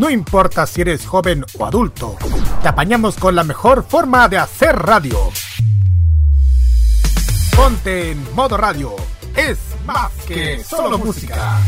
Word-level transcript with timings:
No 0.00 0.08
importa 0.08 0.66
si 0.66 0.80
eres 0.80 1.04
joven 1.04 1.44
o 1.58 1.66
adulto, 1.66 2.16
te 2.62 2.68
apañamos 2.68 3.16
con 3.16 3.34
la 3.34 3.44
mejor 3.44 3.84
forma 3.86 4.30
de 4.30 4.38
hacer 4.38 4.74
radio. 4.74 5.30
Ponte 7.54 8.12
en 8.12 8.34
modo 8.34 8.56
radio, 8.56 8.96
es 9.36 9.58
más 9.84 10.10
que 10.26 10.64
solo 10.64 10.96
música. 10.96 11.58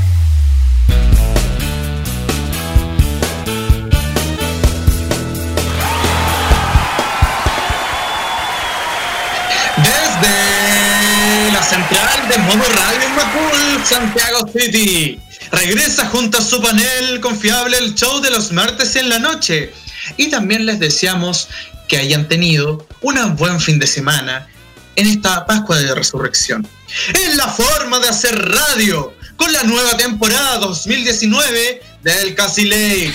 Desde 9.77 11.53
la 11.53 11.63
central 11.63 12.29
de 12.31 12.39
modo 12.39 12.65
radio 12.77 13.03
en 13.03 13.15
Macul, 13.15 13.85
Santiago 13.85 14.49
City 14.49 15.21
regresa 15.53 16.09
junto 16.09 16.39
a 16.39 16.43
su 16.43 16.61
panel 16.61 17.21
confiable 17.21 17.79
el 17.79 17.95
show 17.95 18.21
de 18.21 18.31
los 18.31 18.51
martes 18.51 18.97
en 18.97 19.09
la 19.09 19.19
noche. 19.19 19.73
Y 20.17 20.31
también 20.31 20.67
les 20.67 20.81
deseamos 20.81 21.49
que 21.87 21.99
hayan 21.99 22.27
tenido 22.27 22.87
un 23.03 23.37
buen 23.37 23.61
fin 23.61 23.79
de 23.79 23.87
semana 23.87 24.49
en 24.97 25.07
esta 25.07 25.47
Pascua 25.47 25.79
de 25.79 25.95
Resurrección. 25.95 26.67
Es 27.15 27.37
la 27.37 27.49
forma 27.49 28.01
de 28.01 28.09
hacer 28.09 28.37
radio 28.37 29.15
con 29.37 29.53
la 29.53 29.63
nueva 29.63 29.97
temporada 29.97 30.59
2019 30.59 31.83
del 32.03 32.35
Lake. 32.35 33.15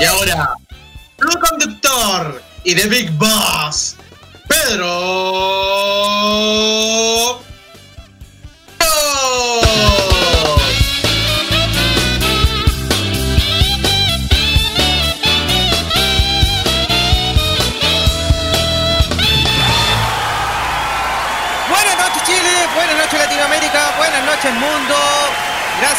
Y 0.00 0.04
ahora, 0.04 0.54
el 1.18 1.38
conductor 1.38 2.42
y 2.64 2.74
The 2.74 2.86
Big 2.88 3.10
Boss, 3.12 3.96
Pedro. 4.48 4.82
noches, 8.78 10.01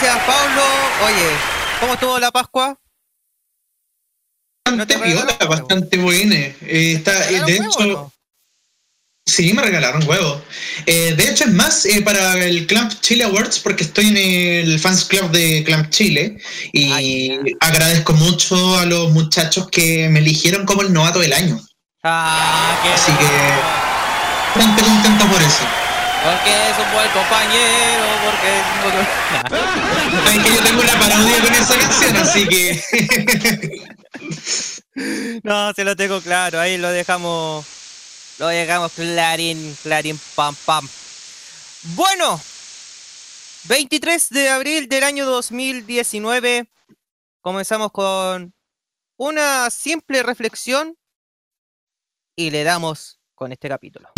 Gracias, 0.03 0.25
Pablo. 0.25 0.61
Oye, 1.05 1.29
¿cómo 1.79 1.93
estuvo 1.93 2.19
la 2.19 2.29
Pascua? 2.29 2.77
Bastante 4.65 4.97
bastante 5.45 5.97
buena. 5.97 6.35
Eh, 6.35 6.93
está, 6.97 7.29
eh, 7.29 7.41
de 7.45 7.55
hecho, 7.55 8.11
sí, 9.25 9.53
me 9.53 9.61
regalaron 9.61 10.05
huevos. 10.05 10.41
Eh, 10.85 11.13
de 11.15 11.23
hecho, 11.23 11.45
es 11.45 11.53
más 11.53 11.87
para 12.03 12.37
el 12.43 12.67
Clamp 12.67 12.91
Chile 12.99 13.23
Awards 13.23 13.59
porque 13.59 13.85
estoy 13.85 14.09
en 14.09 14.17
el 14.17 14.77
fans 14.77 15.05
club 15.05 15.31
de 15.31 15.63
Clamp 15.63 15.89
Chile 15.89 16.37
y 16.73 17.31
agradezco 17.61 18.11
mucho 18.11 18.77
a 18.77 18.85
los 18.85 19.09
muchachos 19.11 19.69
que 19.69 20.09
me 20.09 20.19
eligieron 20.19 20.65
como 20.65 20.81
el 20.81 20.91
novato 20.91 21.19
del 21.19 21.31
año. 21.31 21.61
Ah, 22.03 22.77
Así 22.93 23.13
que 23.13 24.59
bastante 24.59 24.83
contento 24.83 25.27
por 25.27 25.41
eso. 25.41 25.82
Porque 26.23 26.51
es 26.69 26.77
un 26.79 26.89
buen 26.93 27.09
compañero, 27.11 28.05
porque 28.23 28.49
es 30.29 30.43
que 30.43 30.55
yo 30.55 30.63
tengo 30.63 30.81
una 30.81 30.99
parodia 30.99 31.41
con 31.41 31.53
esa 31.53 31.77
canción, 31.77 32.15
así 32.15 32.47
que. 32.47 32.81
no, 35.43 35.73
se 35.73 35.83
lo 35.83 35.97
tengo 35.97 36.21
claro, 36.21 36.61
ahí 36.61 36.77
lo 36.77 36.89
dejamos. 36.89 37.65
Lo 38.39 38.47
dejamos 38.47 38.93
clarín, 38.93 39.77
clarín, 39.83 40.17
pam, 40.35 40.55
pam. 40.65 40.87
Bueno, 41.95 42.39
23 43.65 44.29
de 44.29 44.49
abril 44.49 44.87
del 44.87 45.03
año 45.03 45.25
2019. 45.25 46.69
Comenzamos 47.41 47.91
con 47.91 48.53
una 49.17 49.69
simple 49.69 50.23
reflexión 50.23 50.97
y 52.37 52.49
le 52.49 52.63
damos 52.63 53.19
con 53.35 53.51
este 53.51 53.67
capítulo. 53.67 54.12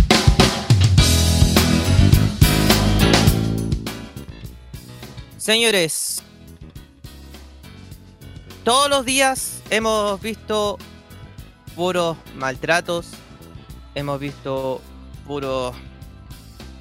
Señores, 5.46 6.24
todos 8.64 8.90
los 8.90 9.06
días 9.06 9.62
hemos 9.70 10.20
visto 10.20 10.80
puros 11.76 12.18
maltratos, 12.36 13.12
hemos 13.94 14.20
visto 14.20 14.82
puros, 15.28 15.76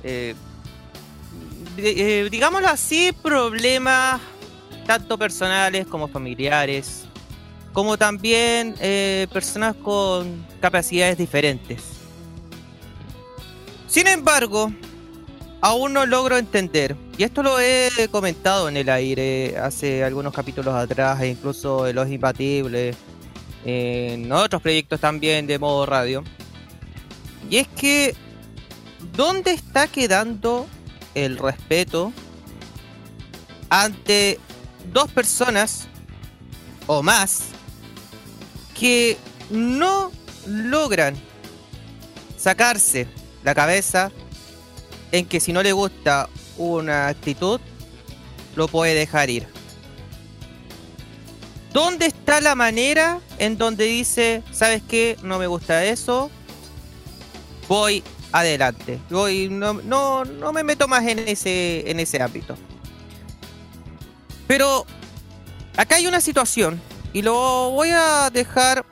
eh, 0.03 0.35
eh, 1.77 2.29
digámoslo 2.31 2.69
así, 2.69 3.13
problemas 3.13 4.23
tanto 4.87 5.19
personales 5.19 5.87
como 5.87 6.09
familiares, 6.09 7.05
como 7.75 7.99
también 7.99 8.77
eh, 8.81 9.27
personas 9.31 9.77
con 9.77 10.43
capacidades 10.63 11.19
diferentes. 11.19 11.83
Sin 13.89 14.07
embargo, 14.07 14.73
aún 15.65 15.95
no 15.95 16.05
logro 16.05 16.37
entender, 16.37 16.95
y 17.17 17.23
esto 17.23 17.43
lo 17.43 17.59
he 17.59 17.91
comentado 18.11 18.69
en 18.69 18.77
el 18.77 18.91
aire 18.91 19.57
hace 19.57 20.05
algunos 20.05 20.35
capítulos 20.35 20.75
atrás, 20.75 21.23
e 21.23 21.29
incluso 21.29 21.87
en 21.87 21.97
Los 21.97 22.11
Impatibles, 22.11 22.95
en 23.65 24.31
otros 24.31 24.61
proyectos 24.61 25.01
también 25.01 25.47
de 25.47 25.59
modo 25.59 25.87
radio, 25.87 26.23
y 27.49 27.57
es 27.57 27.69
que, 27.69 28.15
¿dónde 29.17 29.53
está 29.53 29.87
quedando 29.87 30.67
el 31.15 31.39
respeto 31.39 32.13
ante 33.71 34.39
dos 34.93 35.11
personas 35.13 35.89
o 36.87 37.03
más 37.03 37.45
que 38.79 39.17
no 39.49 40.13
logran 40.47 41.17
sacarse 42.37 43.09
la 43.43 43.55
cabeza 43.55 44.13
en 45.15 45.27
que 45.27 45.39
si 45.39 45.53
no 45.53 45.63
le 45.63 45.73
gusta 45.73 46.29
una 46.57 47.07
actitud, 47.07 47.61
lo 48.57 48.67
puede 48.67 48.95
dejar 48.95 49.31
ir. 49.31 49.47
¿Dónde 51.73 52.07
está 52.07 52.41
la 52.41 52.57
manera 52.57 53.21
en 53.39 53.57
donde 53.57 53.85
dice, 53.85 54.43
sabes 54.51 54.83
qué, 54.83 55.17
no 55.23 55.39
me 55.39 55.47
gusta 55.47 55.85
eso, 55.85 56.33
voy 57.69 58.03
adelante, 58.33 58.99
voy, 59.09 59.49
no, 59.49 59.75
no, 59.75 60.25
no 60.25 60.53
me 60.53 60.65
meto 60.65 60.89
más 60.89 61.07
en 61.07 61.21
ese, 61.21 61.89
en 61.89 62.01
ese 62.01 62.21
ámbito? 62.21 62.57
Pero 64.49 64.85
acá 65.77 65.95
hay 65.95 66.09
una 66.09 66.21
situación 66.21 66.81
y 67.13 67.23
lo 67.23 67.71
voy 67.71 67.91
a 67.91 68.31
dejar 68.31 68.85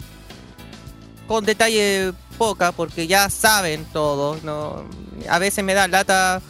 con 1.26 1.44
detalle 1.44 2.12
poca 2.42 2.72
porque 2.72 3.06
ya 3.06 3.30
saben 3.30 3.84
todo, 3.92 4.36
no, 4.42 4.84
a 5.30 5.38
veces 5.38 5.62
me 5.62 5.74
da 5.74 5.86
lata 5.86 6.42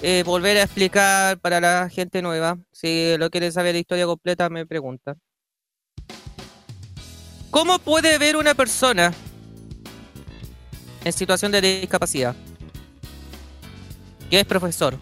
eh, 0.00 0.22
volver 0.24 0.56
a 0.56 0.62
explicar 0.62 1.38
para 1.38 1.60
la 1.60 1.90
gente 1.90 2.22
nueva. 2.22 2.56
Si 2.72 3.14
lo 3.18 3.28
quiere 3.28 3.52
saber 3.52 3.74
la 3.74 3.80
historia 3.80 4.06
completa, 4.06 4.48
me 4.48 4.64
pregunta. 4.64 5.16
¿Cómo 7.50 7.78
puede 7.78 8.16
ver 8.16 8.38
una 8.38 8.54
persona 8.54 9.12
en 11.04 11.12
situación 11.12 11.52
de 11.52 11.60
discapacidad 11.60 12.34
que 14.30 14.40
es 14.40 14.46
profesor 14.46 14.98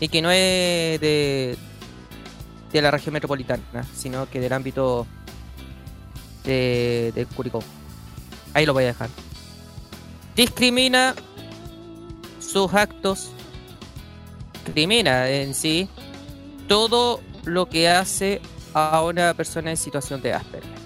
y 0.00 0.08
que 0.08 0.22
no 0.22 0.32
es 0.32 1.00
de, 1.00 1.56
de 2.72 2.82
la 2.82 2.90
región 2.90 3.12
metropolitana, 3.12 3.86
sino 3.94 4.28
que 4.28 4.40
del 4.40 4.52
ámbito 4.52 5.06
de, 6.42 7.12
de 7.14 7.26
Curicó? 7.26 7.62
Ahí 8.54 8.66
lo 8.66 8.72
voy 8.72 8.84
a 8.84 8.88
dejar. 8.88 9.10
Discrimina 10.36 11.14
sus 12.40 12.72
actos, 12.72 13.30
crimina 14.72 15.28
en 15.28 15.54
sí 15.54 15.88
todo 16.68 17.20
lo 17.44 17.68
que 17.68 17.88
hace 17.88 18.40
a 18.74 19.02
una 19.02 19.34
persona 19.34 19.70
en 19.70 19.76
situación 19.76 20.22
de 20.22 20.32
Asperger. 20.32 20.80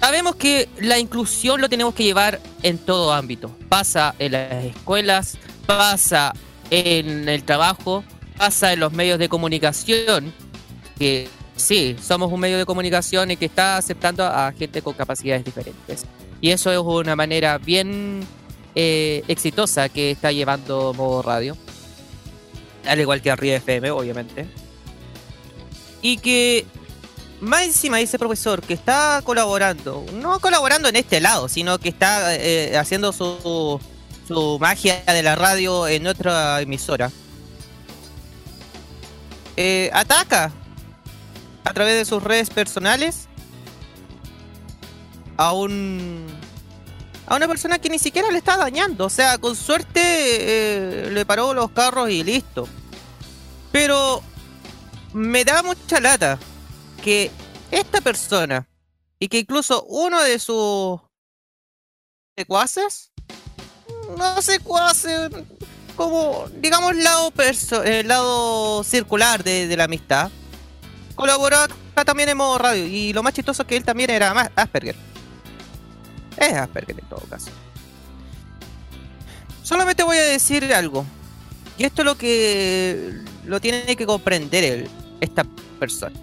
sabemos 0.00 0.36
que 0.36 0.68
la 0.80 0.98
inclusión 0.98 1.60
lo 1.60 1.68
tenemos 1.68 1.94
que 1.94 2.04
llevar 2.04 2.40
en 2.62 2.78
todo 2.78 3.12
ámbito. 3.12 3.56
Pasa 3.68 4.14
en 4.18 4.32
las 4.32 4.64
escuelas, 4.64 5.38
pasa 5.66 6.34
en 6.70 7.28
el 7.28 7.42
trabajo, 7.44 8.04
pasa 8.36 8.72
en 8.72 8.80
los 8.80 8.92
medios 8.92 9.18
de 9.18 9.28
comunicación, 9.28 10.32
que 10.98 11.28
sí, 11.56 11.96
somos 12.02 12.32
un 12.32 12.40
medio 12.40 12.58
de 12.58 12.66
comunicación 12.66 13.30
y 13.30 13.36
que 13.36 13.46
está 13.46 13.76
aceptando 13.76 14.24
a 14.24 14.52
gente 14.52 14.82
con 14.82 14.94
capacidades 14.94 15.44
diferentes. 15.44 16.04
Y 16.40 16.50
eso 16.50 16.70
es 16.70 16.78
una 16.78 17.16
manera 17.16 17.58
bien 17.58 18.26
eh, 18.74 19.22
exitosa 19.28 19.88
que 19.88 20.10
está 20.10 20.32
llevando 20.32 20.92
modo 20.94 21.22
radio. 21.22 21.56
Al 22.86 23.00
igual 23.00 23.22
que 23.22 23.30
Arriba 23.30 23.56
FM, 23.56 23.90
obviamente. 23.90 24.46
Y 26.02 26.18
que 26.18 26.66
más 27.40 27.62
encima 27.62 27.98
dice 27.98 28.18
profesor 28.18 28.60
que 28.60 28.74
está 28.74 29.22
colaborando, 29.24 30.04
no 30.14 30.38
colaborando 30.40 30.88
en 30.88 30.96
este 30.96 31.20
lado, 31.20 31.48
sino 31.48 31.78
que 31.78 31.88
está 31.88 32.34
eh, 32.34 32.76
haciendo 32.76 33.12
su, 33.12 33.80
su 34.26 34.58
magia 34.60 35.02
de 35.06 35.22
la 35.22 35.34
radio 35.34 35.86
en 35.88 36.06
otra 36.06 36.60
emisora. 36.60 37.10
Eh, 39.56 39.88
ataca 39.92 40.52
a 41.64 41.72
través 41.72 41.96
de 41.96 42.04
sus 42.04 42.22
redes 42.22 42.50
personales 42.50 43.28
a 45.36 45.52
un 45.52 46.26
a 47.26 47.36
una 47.36 47.48
persona 47.48 47.78
que 47.78 47.88
ni 47.88 47.98
siquiera 47.98 48.30
le 48.30 48.38
está 48.38 48.56
dañando. 48.56 49.06
O 49.06 49.10
sea, 49.10 49.38
con 49.38 49.56
suerte 49.56 50.00
eh, 50.02 51.10
le 51.10 51.24
paró 51.24 51.54
los 51.54 51.70
carros 51.70 52.10
y 52.10 52.22
listo. 52.22 52.68
Pero 53.72 54.22
me 55.12 55.44
da 55.44 55.62
mucha 55.62 56.00
lata 56.00 56.38
que 57.02 57.30
esta 57.70 58.00
persona 58.00 58.68
y 59.18 59.28
que 59.28 59.38
incluso 59.38 59.84
uno 59.84 60.22
de 60.22 60.38
sus 60.38 61.00
secuaces, 62.36 63.10
no 64.18 64.42
secuaces, 64.42 65.30
como 65.96 66.46
digamos 66.56 66.94
lado 66.96 67.32
el 67.38 67.86
eh, 67.86 68.04
lado 68.04 68.84
circular 68.84 69.42
de, 69.42 69.66
de 69.66 69.76
la 69.76 69.84
amistad, 69.84 70.30
colaboró 71.14 71.56
acá 71.56 72.04
también 72.04 72.28
en 72.28 72.36
modo 72.36 72.58
radio. 72.58 72.86
Y 72.86 73.12
lo 73.12 73.22
más 73.22 73.32
chistoso 73.32 73.62
es 73.62 73.68
que 73.68 73.76
él 73.76 73.84
también 73.84 74.10
era 74.10 74.34
más 74.34 74.50
Asperger. 74.54 74.96
Es 76.36 76.52
Asperger 76.54 76.98
en 76.98 77.08
todo 77.08 77.22
caso. 77.28 77.50
Solamente 79.62 80.02
voy 80.02 80.16
a 80.16 80.22
decir 80.22 80.72
algo. 80.74 81.04
Y 81.78 81.84
esto 81.84 82.02
es 82.02 82.06
lo 82.06 82.16
que 82.16 83.12
lo 83.46 83.60
tiene 83.60 83.96
que 83.96 84.06
comprender 84.06 84.64
él, 84.64 84.90
esta 85.20 85.44
persona. 85.78 86.14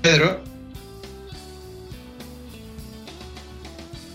Pedro. 0.00 0.57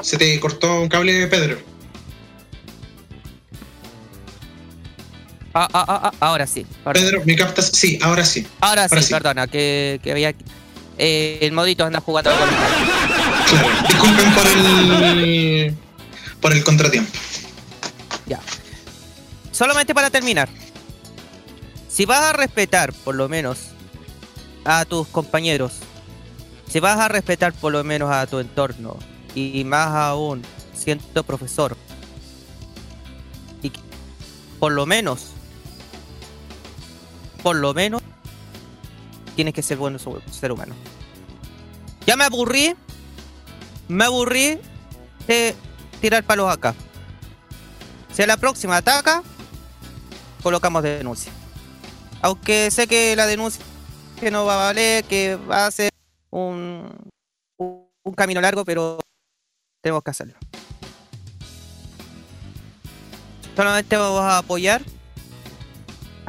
Se 0.03 0.17
te 0.17 0.37
cortó 0.39 0.81
un 0.81 0.89
cable, 0.89 1.27
Pedro. 1.27 1.57
Ah, 5.53 5.67
ah, 5.71 5.85
ah, 5.87 5.99
ah 6.03 6.11
ahora 6.19 6.45
sí. 6.45 6.65
Pedro, 6.91 7.21
¿me 7.25 7.37
captas? 7.37 7.67
Sí, 7.67 7.97
ahora 8.01 8.25
sí. 8.25 8.45
Ahora, 8.59 8.89
sí, 8.89 9.13
perdona, 9.13 9.47
que, 9.47 10.01
que 10.03 10.11
había. 10.11 10.35
Eh, 10.97 11.39
el 11.41 11.53
modito 11.53 11.85
anda 11.85 12.01
jugando 12.01 12.31
con 12.31 12.49
Claro, 12.49 13.67
disculpen 13.87 14.33
por 14.33 14.47
el. 14.47 15.75
por 16.41 16.53
el 16.53 16.63
contratiempo. 16.65 17.11
Ya. 18.25 18.41
Solamente 19.53 19.95
para 19.95 20.09
terminar. 20.09 20.49
Si 21.87 22.05
vas 22.05 22.23
a 22.23 22.33
respetar, 22.33 22.91
por 22.91 23.15
lo 23.15 23.29
menos, 23.29 23.59
a 24.65 24.83
tus 24.83 25.07
compañeros, 25.07 25.73
si 26.67 26.81
vas 26.81 26.99
a 26.99 27.07
respetar 27.07 27.53
por 27.53 27.71
lo 27.71 27.83
menos 27.85 28.11
a 28.11 28.27
tu 28.27 28.39
entorno, 28.39 28.97
y 29.35 29.63
más 29.63 29.87
aún 29.89 30.41
siendo 30.73 31.23
profesor, 31.23 31.77
y 33.61 33.71
por 34.59 34.71
lo 34.71 34.85
menos, 34.85 35.27
por 37.41 37.55
lo 37.55 37.73
menos, 37.73 38.01
tienes 39.35 39.53
que 39.53 39.61
ser 39.61 39.77
bueno 39.77 39.97
ser 40.31 40.51
humano. 40.51 40.75
Ya 42.05 42.15
me 42.15 42.25
aburrí, 42.25 42.75
me 43.87 44.05
aburrí 44.05 44.59
de 45.27 45.55
tirar 46.01 46.23
palos 46.23 46.51
acá. 46.51 46.75
Si 48.11 48.21
a 48.21 48.27
la 48.27 48.37
próxima 48.37 48.77
ataca, 48.77 49.23
colocamos 50.43 50.83
denuncia. 50.83 51.31
Aunque 52.21 52.69
sé 52.71 52.87
que 52.87 53.15
la 53.15 53.25
denuncia 53.25 53.63
que 54.19 54.31
no 54.31 54.45
va 54.45 54.53
a 54.53 54.65
valer, 54.67 55.03
que 55.05 55.35
va 55.35 55.65
a 55.65 55.71
ser 55.71 55.89
un, 56.29 56.89
un 57.57 58.13
camino 58.15 58.39
largo, 58.39 58.63
pero 58.63 58.99
tenemos 59.83 60.01
que 60.01 60.11
hacerlo. 60.11 60.33
Solamente 63.55 63.97
vamos 63.97 64.21
a 64.21 64.37
apoyar 64.39 64.81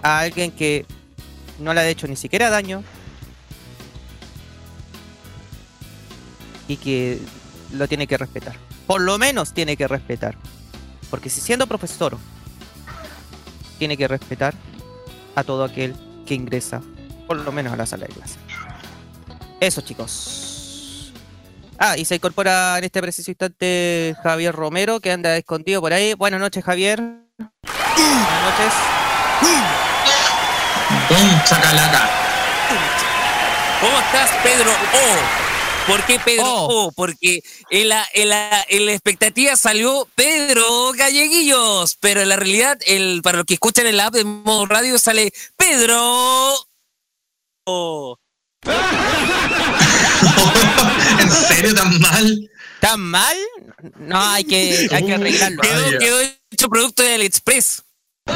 a 0.03 0.19
alguien 0.19 0.51
que 0.51 0.85
no 1.61 1.73
le 1.73 1.81
ha 1.81 1.89
hecho 1.89 2.07
ni 2.09 2.17
siquiera 2.17 2.51
daño 2.51 2.83
y 6.67 6.77
que 6.77 7.21
lo 7.73 7.87
tiene 7.87 8.07
que 8.09 8.19
respetar. 8.19 8.57
Por 8.89 9.01
lo 9.01 9.17
menos 9.19 9.55
tiene 9.55 9.77
que 9.77 9.87
respetar. 9.87 10.37
Porque 11.09 11.31
si 11.31 11.41
siendo 11.41 11.69
profesor, 11.69 12.19
tiene 13.79 13.97
que 13.97 14.09
respetar 14.09 14.55
a 15.37 15.45
todo 15.45 15.63
aquel 15.63 15.95
que 16.27 16.35
ingresa, 16.35 16.83
por 17.29 17.37
lo 17.37 17.53
menos 17.53 17.73
a 17.73 17.77
la 17.77 17.87
sala 17.87 18.07
de 18.07 18.15
clase. 18.15 18.39
Eso, 19.61 19.81
chicos. 19.81 20.44
Ah, 21.79 21.97
y 21.97 22.05
se 22.05 22.17
incorpora 22.17 22.79
en 22.79 22.85
este 22.85 23.01
preciso 23.01 23.31
instante 23.31 24.15
Javier 24.23 24.55
Romero, 24.55 25.01
que 25.01 25.11
anda 25.11 25.37
escondido 25.37 25.81
por 25.81 25.93
ahí. 25.93 26.15
Buenas 26.15 26.41
noches, 26.41 26.65
Javier. 26.65 27.01
Buenas 27.01 28.43
noches. 28.43 28.75
¿Cómo 33.81 33.99
estás, 33.99 34.31
Pedro 34.43 34.71
O? 34.71 35.45
¿Por 35.87 36.03
qué 36.07 36.19
Pedro 36.19 36.47
O? 36.47 36.93
Porque 36.93 37.41
en 37.69 37.91
la, 37.91 38.07
en, 38.15 38.31
la, 38.31 38.65
en 38.69 38.87
la, 38.87 38.93
expectativa 38.93 39.55
salió 39.57 40.09
Pedro 40.15 40.93
Galleguillos, 40.93 41.99
pero 42.01 42.23
en 42.23 42.31
la 42.31 42.37
realidad, 42.37 42.79
el, 42.87 43.21
para 43.23 43.39
los 43.39 43.47
que 43.47 43.55
escuchan 43.55 43.87
el 43.87 44.01
app 44.01 44.15
de 44.15 44.25
modo 44.25 44.67
radio, 44.67 44.99
sale 44.99 45.33
Pedro 45.57 46.57
O. 47.67 48.17
¿En 51.21 51.31
serio 51.31 51.75
tan 51.75 52.01
mal? 52.01 52.51
¿Tan 52.81 53.01
mal? 53.01 53.37
No, 53.99 54.21
hay 54.21 54.45
que, 54.45 54.89
hay 54.91 55.07
que 55.07 55.15
arreglarlo. 55.15 55.63
Quedó, 55.99 56.21
hecho 56.51 56.69
producto 56.69 57.03
del 57.03 57.23
Express. 57.23 57.83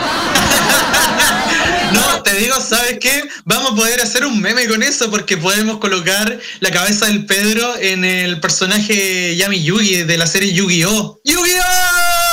No, 1.92 2.22
te 2.22 2.34
digo, 2.34 2.60
¿sabes 2.60 2.98
qué? 3.00 3.25
Vamos 3.46 3.72
a 3.72 3.75
poder 3.75 4.00
hacer 4.02 4.26
un 4.26 4.38
meme 4.42 4.68
con 4.68 4.82
eso 4.82 5.10
porque 5.10 5.38
podemos 5.38 5.78
colocar 5.78 6.38
la 6.60 6.70
cabeza 6.70 7.06
del 7.06 7.25
Pedro 7.25 7.76
en 7.78 8.04
el 8.04 8.40
personaje 8.40 9.34
Yami 9.37 9.62
Yugi 9.62 10.04
de 10.04 10.18
la 10.18 10.26
serie 10.26 10.52
Yu-Gi-Oh! 10.52 11.20
¡Yu-Gi-Oh! 11.25 12.27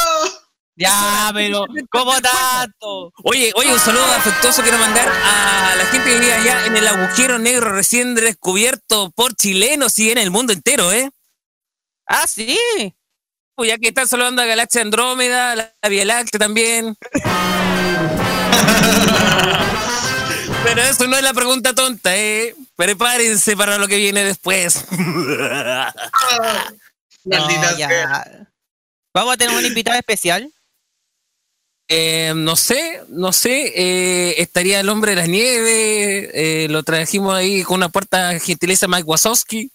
Ya, 0.75 1.32
pero 1.34 1.65
¿cómo 1.89 2.13
tanto? 2.22 3.13
Oye, 3.24 3.51
oye, 3.55 3.74
un 3.74 3.79
saludo 3.79 4.05
afectuoso 4.05 4.62
quiero 4.62 4.77
mandar 4.77 5.08
a 5.08 5.75
la 5.77 5.86
gente 5.86 6.10
que 6.10 6.20
vive 6.20 6.34
allá 6.34 6.65
en 6.65 6.75
el 6.75 6.88
agujero 6.88 7.39
negro 7.39 7.72
recién 7.72 8.13
descubierto 8.15 9.12
por 9.12 9.36
chilenos 9.36 9.98
y 10.00 10.12
en 10.12 10.17
el 10.17 10.32
mundo 10.32 10.51
entero, 10.53 10.91
¿eh? 10.91 11.10
Ah, 12.08 12.27
sí. 12.27 12.58
Pues 13.55 13.70
ya 13.70 13.77
que 13.77 13.88
están 13.88 14.08
saludando 14.08 14.41
a 14.41 14.46
Galaxia 14.46 14.82
Andrómeda, 14.82 15.55
la 15.55 15.74
Vía 15.89 16.03
Láctea 16.03 16.39
también. 16.39 16.98
Pero 20.65 20.82
eso 20.82 21.08
no 21.08 21.15
es 21.15 21.24
la 21.24 21.34
pregunta 21.34 21.74
tonta, 21.74 22.17
¿eh? 22.17 22.53
Prepárense 22.75 23.55
para 23.55 23.77
lo 23.77 23.88
que 23.88 23.98
viene 23.98 24.25
después. 24.25 24.84
no, 27.24 27.77
ya. 27.77 28.48
Vamos 29.13 29.34
a 29.34 29.38
tener 29.38 29.55
un 29.55 29.65
invitado 29.65 29.98
especial. 29.98 30.51
Eh, 31.88 32.34
no 32.36 32.56
sé, 32.56 33.01
no 33.10 33.32
sé. 33.32 33.72
Eh, 33.75 34.42
estaría 34.42 34.80
el 34.80 34.89
hombre 34.89 35.12
de 35.12 35.18
las 35.18 35.30
nieves. 35.30 36.30
Eh, 36.34 36.68
lo 36.70 36.84
trajimos 36.84 37.36
ahí 37.36 37.63
con 37.63 37.77
una 37.77 37.89
puerta 37.89 38.39
gentileza 38.39 38.88
Mike 38.88 39.04
Wazowski. 39.04 39.72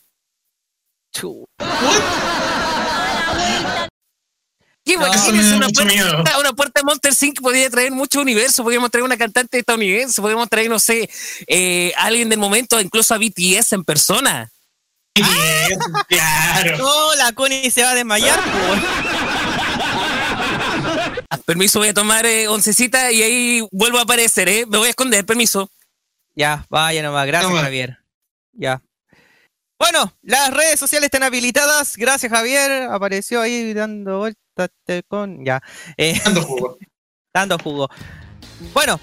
¿Qué, 4.83 4.97
no, 4.97 5.05
una, 5.05 5.69
puerta, 5.69 6.38
una 6.40 6.52
puerta 6.52 6.81
de 6.81 6.85
Monster 6.85 7.14
Sync 7.14 7.40
podría 7.40 7.71
traer 7.71 7.93
mucho 7.93 8.21
universo. 8.21 8.64
Podríamos 8.64 8.90
traer 8.90 9.05
una 9.05 9.17
cantante 9.17 9.59
estadounidense. 9.59 10.21
Podríamos 10.21 10.49
traer, 10.49 10.69
no 10.69 10.81
sé, 10.81 11.09
alguien 11.97 12.29
del 12.29 12.40
momento, 12.40 12.81
incluso 12.81 13.14
a 13.14 13.19
BTS 13.19 13.73
en 13.73 13.85
persona. 13.85 14.50
BTS, 15.14 15.79
claro. 16.09 16.79
No, 16.79 17.14
la 17.14 17.33
Connie 17.33 17.71
se 17.71 17.83
va 17.83 17.90
a 17.90 17.95
desmayar. 17.95 18.40
permiso, 21.39 21.79
voy 21.79 21.89
a 21.89 21.95
tomar 21.95 22.27
eh, 22.27 22.49
oncecita 22.49 23.13
y 23.13 23.23
ahí 23.23 23.69
vuelvo 23.71 23.99
a 23.99 24.03
aparecer, 24.03 24.49
¿eh? 24.49 24.67
Me 24.67 24.79
voy 24.79 24.89
a 24.89 24.91
esconder, 24.91 25.25
permiso. 25.25 25.71
Ya, 26.35 26.67
vaya 26.69 27.03
nomás, 27.03 27.27
gracias 27.27 27.53
Javier. 27.53 27.99
Ya. 28.53 28.83
Bueno, 29.81 30.13
las 30.21 30.53
redes 30.53 30.79
sociales 30.79 31.07
están 31.07 31.23
habilitadas. 31.23 31.97
Gracias, 31.97 32.31
Javier. 32.31 32.83
Apareció 32.91 33.41
ahí 33.41 33.73
dando 33.73 34.19
vueltas 34.19 34.71
con. 35.09 35.43
Ya. 35.43 35.63
Eh, 35.97 36.21
dando 36.23 36.43
jugo. 36.43 36.79
dando 37.35 37.59
jugo. 37.59 37.89
Bueno, 38.75 39.01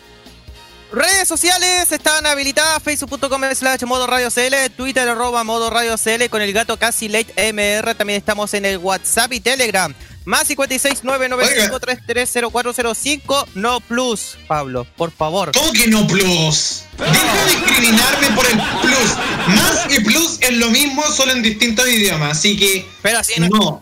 redes 0.91 1.27
sociales 1.27 1.91
están 1.91 2.27
habilitadas. 2.27 2.83
Facebook.com 2.83 3.41
slash 3.55 3.83
modo 3.85 4.05
radio 4.05 4.29
CL. 4.29 4.69
Twitter 4.75 5.09
arroba 5.09 5.43
modo 5.43 5.71
radio 5.71 5.95
CL 5.97 6.29
con 6.29 6.43
el 6.43 6.53
gato 6.53 6.77
casi 6.77 7.09
late 7.09 7.51
MR. 7.51 7.95
También 7.95 8.17
estamos 8.17 8.53
en 8.53 8.65
el 8.65 8.77
WhatsApp 8.77 9.33
y 9.33 9.39
Telegram. 9.39 9.95
Más 10.27 10.45
56 10.47 11.03
995 11.05 13.47
No 13.55 13.79
plus, 13.79 14.37
Pablo, 14.45 14.85
por 14.97 15.09
favor. 15.09 15.53
¿Cómo 15.53 15.71
que 15.71 15.87
no 15.87 16.05
plus? 16.05 16.83
Deja 16.97 17.33
de 17.33 17.45
discriminarme 17.49 18.27
por 18.35 18.45
el 18.45 18.59
plus. 18.81 19.15
Más 19.55 19.85
y 19.89 20.01
plus 20.01 20.37
es 20.41 20.51
lo 20.57 20.69
mismo, 20.69 21.01
solo 21.03 21.31
en 21.31 21.41
distintos 21.41 21.87
idiomas. 21.87 22.39
Así 22.39 22.57
que. 22.57 22.85
Pero 23.01 23.19
así 23.19 23.39
no. 23.39 23.47
No. 23.47 23.81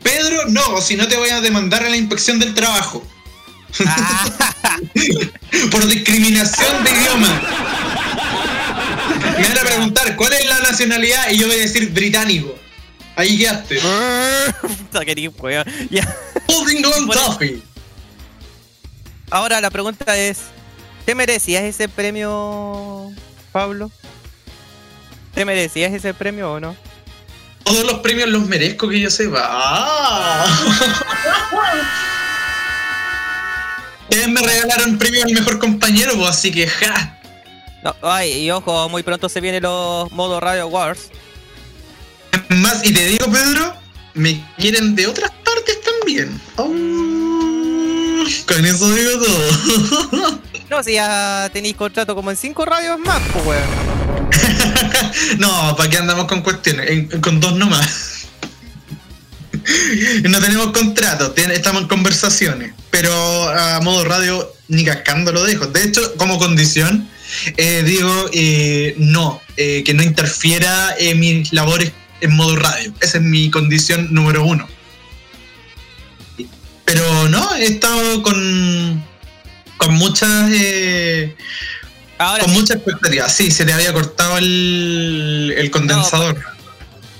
Pedro, 0.00 0.44
no, 0.46 0.74
o 0.74 0.80
si 0.80 0.94
no 0.94 1.08
te 1.08 1.16
voy 1.16 1.30
a 1.30 1.40
demandar 1.40 1.82
a 1.82 1.88
la 1.88 1.96
inspección 1.96 2.38
del 2.38 2.54
trabajo. 2.54 3.04
Ah. 3.84 4.26
por 5.72 5.84
discriminación 5.88 6.84
de 6.84 6.90
idioma. 6.92 7.40
Me 9.38 9.48
van 9.48 9.58
a 9.58 9.62
preguntar 9.62 10.14
cuál 10.14 10.34
es 10.34 10.46
la 10.46 10.60
nacionalidad 10.60 11.32
y 11.32 11.38
yo 11.38 11.48
voy 11.48 11.56
a 11.56 11.62
decir 11.62 11.90
británico. 11.90 12.56
Ahí 13.18 13.36
quedaste. 13.36 13.80
Puta 14.60 15.04
que 15.04 15.30
Ya. 15.90 16.16
Ahora 19.30 19.60
la 19.60 19.70
pregunta 19.70 20.16
es: 20.16 20.38
¿te 21.04 21.16
merecías 21.16 21.64
ese 21.64 21.88
premio, 21.88 23.10
Pablo? 23.50 23.90
¿Te 25.34 25.44
merecías 25.44 25.92
ese 25.92 26.14
premio 26.14 26.52
o 26.52 26.60
no? 26.60 26.76
Todos 27.64 27.84
los 27.84 27.98
premios 27.98 28.28
los 28.28 28.46
merezco 28.46 28.88
que 28.88 29.00
yo 29.00 29.10
sepa. 29.10 29.40
¡Ah! 29.42 30.46
me 34.28 34.40
regalaron 34.40 34.96
premio 34.96 35.24
al 35.24 35.32
mejor 35.32 35.58
compañero, 35.58 36.12
pues, 36.14 36.30
así 36.30 36.52
que 36.52 36.68
ja. 36.68 37.18
No, 37.82 37.96
ay, 38.02 38.44
y 38.44 38.50
ojo, 38.52 38.88
muy 38.88 39.02
pronto 39.02 39.28
se 39.28 39.40
vienen 39.40 39.64
los 39.64 40.12
modos 40.12 40.40
Radio 40.40 40.68
Wars. 40.68 41.10
Más, 42.50 42.84
y 42.84 42.92
te 42.92 43.06
digo, 43.06 43.30
Pedro, 43.30 43.74
me 44.14 44.44
quieren 44.58 44.94
de 44.94 45.06
otras 45.06 45.30
partes 45.44 45.78
también. 45.82 46.40
Oh, 46.56 46.64
con 48.46 48.64
eso 48.64 48.94
digo 48.94 49.10
todo. 49.24 50.40
no, 50.70 50.82
si 50.82 50.94
ya 50.94 51.50
tenéis 51.52 51.76
contrato 51.76 52.14
como 52.14 52.30
en 52.30 52.36
cinco 52.36 52.64
radios 52.64 52.98
más, 52.98 53.22
pues 53.32 53.46
weón. 53.46 53.98
no, 55.38 55.76
¿para 55.76 55.90
qué 55.90 55.98
andamos 55.98 56.26
con 56.26 56.42
cuestiones? 56.42 57.14
con 57.20 57.40
dos 57.40 57.54
nomás. 57.54 58.18
no 60.28 60.40
tenemos 60.40 60.72
contrato, 60.72 61.34
estamos 61.36 61.82
en 61.82 61.88
conversaciones. 61.88 62.72
Pero 62.90 63.12
a 63.50 63.80
modo 63.80 64.04
radio, 64.04 64.52
ni 64.68 64.84
cascando 64.84 65.32
lo 65.32 65.44
dejo. 65.44 65.66
De 65.66 65.84
hecho, 65.84 66.14
como 66.16 66.38
condición, 66.38 67.08
eh, 67.56 67.82
digo, 67.84 68.30
eh, 68.32 68.94
no, 68.98 69.40
eh, 69.56 69.82
que 69.84 69.94
no 69.94 70.02
interfiera 70.02 70.94
en 70.98 71.20
mis 71.20 71.52
labores 71.52 71.92
en 72.20 72.36
modo 72.36 72.56
radio. 72.56 72.92
Esa 73.00 73.18
es 73.18 73.24
mi 73.24 73.50
condición 73.50 74.12
número 74.12 74.44
uno. 74.44 74.68
Pero 76.84 77.28
no, 77.28 77.54
he 77.56 77.66
estado 77.66 78.22
con, 78.22 79.04
con 79.76 79.94
muchas... 79.94 80.50
Eh, 80.52 81.36
con 82.40 82.52
muchas 82.52 82.76
expectativas. 82.76 83.32
Sí, 83.32 83.50
se 83.50 83.64
le 83.64 83.72
había 83.72 83.92
cortado 83.92 84.38
el, 84.38 85.54
el 85.56 85.70
condensador. 85.70 86.42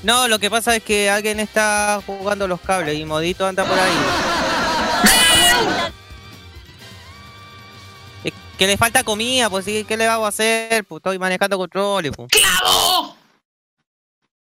No, 0.02 0.26
lo 0.28 0.38
que 0.38 0.50
pasa 0.50 0.74
es 0.74 0.82
que 0.82 1.10
alguien 1.10 1.38
está 1.40 2.00
jugando 2.06 2.48
los 2.48 2.60
cables 2.60 2.98
y 2.98 3.04
Modito 3.04 3.46
anda 3.46 3.64
por 3.64 3.78
ahí. 3.78 3.92
que 8.58 8.66
le 8.66 8.76
falta 8.76 9.04
comida, 9.04 9.48
pues 9.48 9.64
sí, 9.64 9.84
¿qué 9.86 9.96
le 9.96 10.06
vamos 10.06 10.26
a 10.26 10.28
hacer? 10.30 10.84
Pues 10.84 10.98
estoy 10.98 11.18
manejando 11.18 11.56
control. 11.56 12.10
Pues. 12.10 12.28
¡Clavo! 12.30 13.17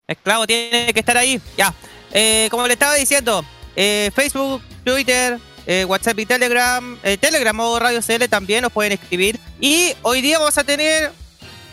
Esclavo 0.09 0.47
tiene 0.47 0.91
que 0.91 0.99
estar 0.99 1.15
ahí. 1.17 1.39
Ya. 1.55 1.73
Eh, 2.11 2.47
como 2.49 2.67
le 2.67 2.73
estaba 2.73 2.95
diciendo, 2.95 3.45
eh, 3.75 4.09
Facebook, 4.15 4.61
Twitter, 4.83 5.39
eh, 5.67 5.85
WhatsApp 5.85 6.19
y 6.19 6.25
Telegram. 6.25 6.99
Telegram 7.19 7.59
o 7.59 7.79
Radio 7.79 8.01
CL 8.01 8.27
también 8.27 8.63
nos 8.63 8.71
pueden 8.71 8.93
escribir. 8.93 9.39
Y 9.61 9.93
hoy 10.01 10.21
día 10.21 10.39
vamos 10.39 10.57
a 10.57 10.63
tener 10.63 11.11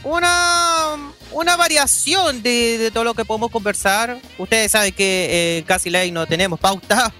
una, 0.04 0.96
una 1.32 1.56
variación 1.56 2.42
de, 2.42 2.90
todo 2.92 3.04
lo 3.04 3.14
que 3.14 3.24
podemos 3.24 3.50
conversar. 3.50 4.18
Ustedes 4.36 4.70
saben 4.70 4.92
que 4.92 5.64
casi 5.66 5.88
ley 5.88 6.10
no 6.10 6.26
tenemos 6.26 6.60
pauta. 6.60 7.12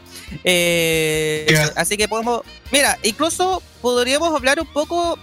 Así 1.77 1.97
que 1.97 2.07
podemos. 2.09 2.43
Mira, 2.71 2.99
incluso 3.03 3.63
podríamos 3.81 4.35
hablar 4.35 4.61
un 4.61 4.71
poco 4.71 5.19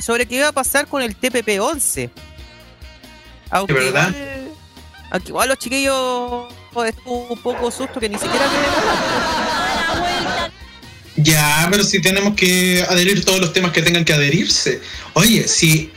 sobre 0.00 0.26
qué 0.26 0.40
va 0.40 0.48
a 0.48 0.52
pasar 0.52 0.86
con 0.86 1.02
el 1.02 1.14
TPP-11. 1.20 2.08
Aunque 3.50 3.74
verdad? 3.74 4.43
Aunque 5.14 5.28
igual 5.28 5.48
los 5.48 5.58
chiquillos 5.58 6.52
estuvo 6.86 7.28
un 7.28 7.38
poco 7.38 7.70
susto 7.70 8.00
que 8.00 8.08
ni 8.08 8.18
siquiera 8.18 8.46
Ya, 11.14 11.68
pero 11.70 11.84
si 11.84 12.02
tenemos 12.02 12.34
que 12.34 12.84
adherir 12.88 13.24
todos 13.24 13.40
los 13.40 13.52
temas 13.52 13.70
que 13.70 13.80
tengan 13.80 14.04
que 14.04 14.12
adherirse. 14.12 14.82
Oye, 15.12 15.46
si 15.46 15.92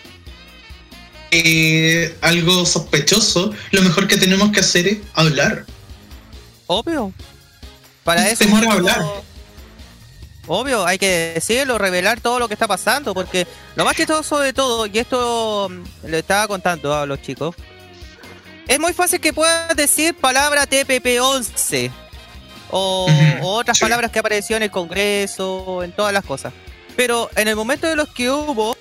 eh, 1.32 2.16
algo 2.22 2.64
sospechoso, 2.64 3.56
lo 3.72 3.82
mejor 3.82 4.08
que 4.08 4.18
tenemos 4.18 4.52
que 4.52 4.60
hacer 4.60 4.88
es 4.88 4.98
hablar. 5.16 5.66
Obvio. 6.68 7.12
Para 8.04 8.30
eso. 8.30 8.46
Tenemos 8.46 8.62
que 8.62 8.70
hablar. 8.70 9.04
Obvio, 10.46 10.86
hay 10.86 11.00
que 11.00 11.32
decirlo, 11.34 11.80
revelar 11.80 12.22
todo 12.22 12.38
lo 12.38 12.48
que 12.48 12.54
está 12.54 12.68
pasando, 12.68 13.16
porque 13.16 13.48
lo 13.76 13.84
más 13.84 13.96
chistoso 13.96 14.38
de 14.38 14.54
todo, 14.54 14.86
y 14.86 15.00
esto 15.00 15.70
lo 16.04 16.18
estaba 16.18 16.48
contando 16.48 16.94
a 16.94 17.08
los 17.08 17.20
chicos, 17.20 17.56
es 18.68 18.80
muy 18.80 18.94
fácil 18.94 19.20
que 19.20 19.34
puedas 19.34 19.76
decir 19.76 20.16
palabra 20.16 20.68
TPP-11 20.68 21.92
o, 22.70 23.08
otras 23.42 23.80
palabras 23.80 24.12
que 24.12 24.20
apareció 24.20 24.58
en 24.58 24.64
el 24.64 24.72
Congreso, 24.72 25.84
en 25.84 25.92
todas 25.92 26.14
las 26.14 26.26
cosas. 26.26 26.54
Pero 26.96 27.30
en 27.36 27.48
el 27.48 27.56
momento 27.56 27.88
de 27.88 27.96
los 27.96 28.10
que 28.10 28.30
hubo, 28.30 28.76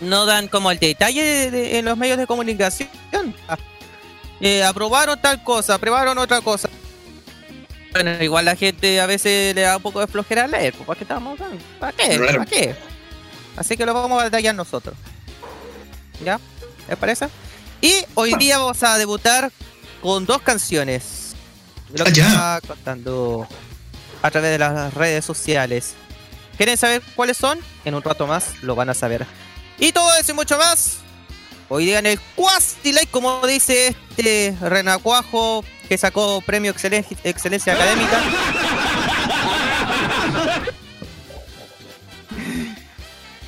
no 0.00 0.26
dan 0.26 0.48
como 0.48 0.70
el 0.70 0.78
detalle 0.78 1.78
en 1.78 1.84
los 1.84 1.96
medios 1.96 2.18
de 2.18 2.26
comunicación. 2.26 2.88
Eh, 4.40 4.62
aprobaron 4.64 5.20
tal 5.20 5.42
cosa, 5.42 5.74
aprobaron 5.74 6.18
otra 6.18 6.40
cosa. 6.40 6.68
Bueno, 7.92 8.22
igual 8.22 8.44
la 8.44 8.56
gente 8.56 9.00
a 9.00 9.06
veces 9.06 9.54
le 9.54 9.62
da 9.62 9.76
un 9.76 9.82
poco 9.82 10.00
de 10.00 10.06
flojera 10.06 10.46
leer. 10.46 10.74
Pues, 10.74 10.86
¿Para 10.86 10.98
qué 10.98 11.04
estamos 11.04 11.38
¿Para 11.78 11.92
qué? 11.92 12.18
¿Para 12.18 12.44
qué? 12.44 12.76
Así 13.56 13.76
que 13.76 13.86
lo 13.86 13.94
vamos 13.94 14.20
a 14.20 14.24
detallar 14.24 14.54
nosotros. 14.54 14.96
¿Ya? 16.22 16.38
¿Les 16.88 16.98
parece? 16.98 17.28
Y 17.80 18.04
hoy 18.14 18.34
día 18.34 18.58
vamos 18.58 18.82
a 18.82 18.98
debutar 18.98 19.52
con 20.02 20.26
dos 20.26 20.42
canciones. 20.42 21.34
Lo 21.92 22.04
que 22.04 22.22
ah, 22.22 22.60
contando 22.66 23.46
a 24.22 24.30
través 24.30 24.50
de 24.52 24.58
las 24.58 24.92
redes 24.94 25.24
sociales. 25.24 25.94
¿Quieren 26.56 26.76
saber 26.76 27.02
cuáles 27.14 27.36
son? 27.36 27.58
En 27.84 27.94
un 27.94 28.02
rato 28.02 28.26
más 28.26 28.62
lo 28.62 28.74
van 28.74 28.88
a 28.90 28.94
saber. 28.94 29.26
Y 29.78 29.92
todo 29.92 30.10
eso 30.16 30.32
y 30.32 30.34
mucho 30.34 30.58
más. 30.58 30.96
Hoy 31.68 31.84
día 31.86 31.98
en 31.98 32.06
el 32.06 32.20
Quasti 32.34 32.92
Like, 32.92 33.10
como 33.10 33.46
dice 33.46 33.94
este 34.10 34.56
Renacuajo, 34.60 35.64
que 35.88 35.98
sacó 35.98 36.40
premio 36.40 36.70
Excelencia, 36.70 37.16
excelencia 37.24 37.74
Académica. 37.74 38.22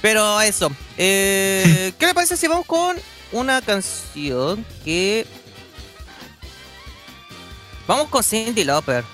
Pero 0.02 0.40
eso. 0.40 0.70
Eh, 0.96 1.92
¿Qué 1.98 2.06
le 2.06 2.14
parece 2.14 2.36
si 2.36 2.46
vamos 2.46 2.66
con 2.66 2.96
una 3.32 3.60
canción 3.62 4.64
que. 4.84 5.26
Vamos 7.86 8.08
con 8.08 8.22
Cindy 8.22 8.64
Lauper. 8.64 9.04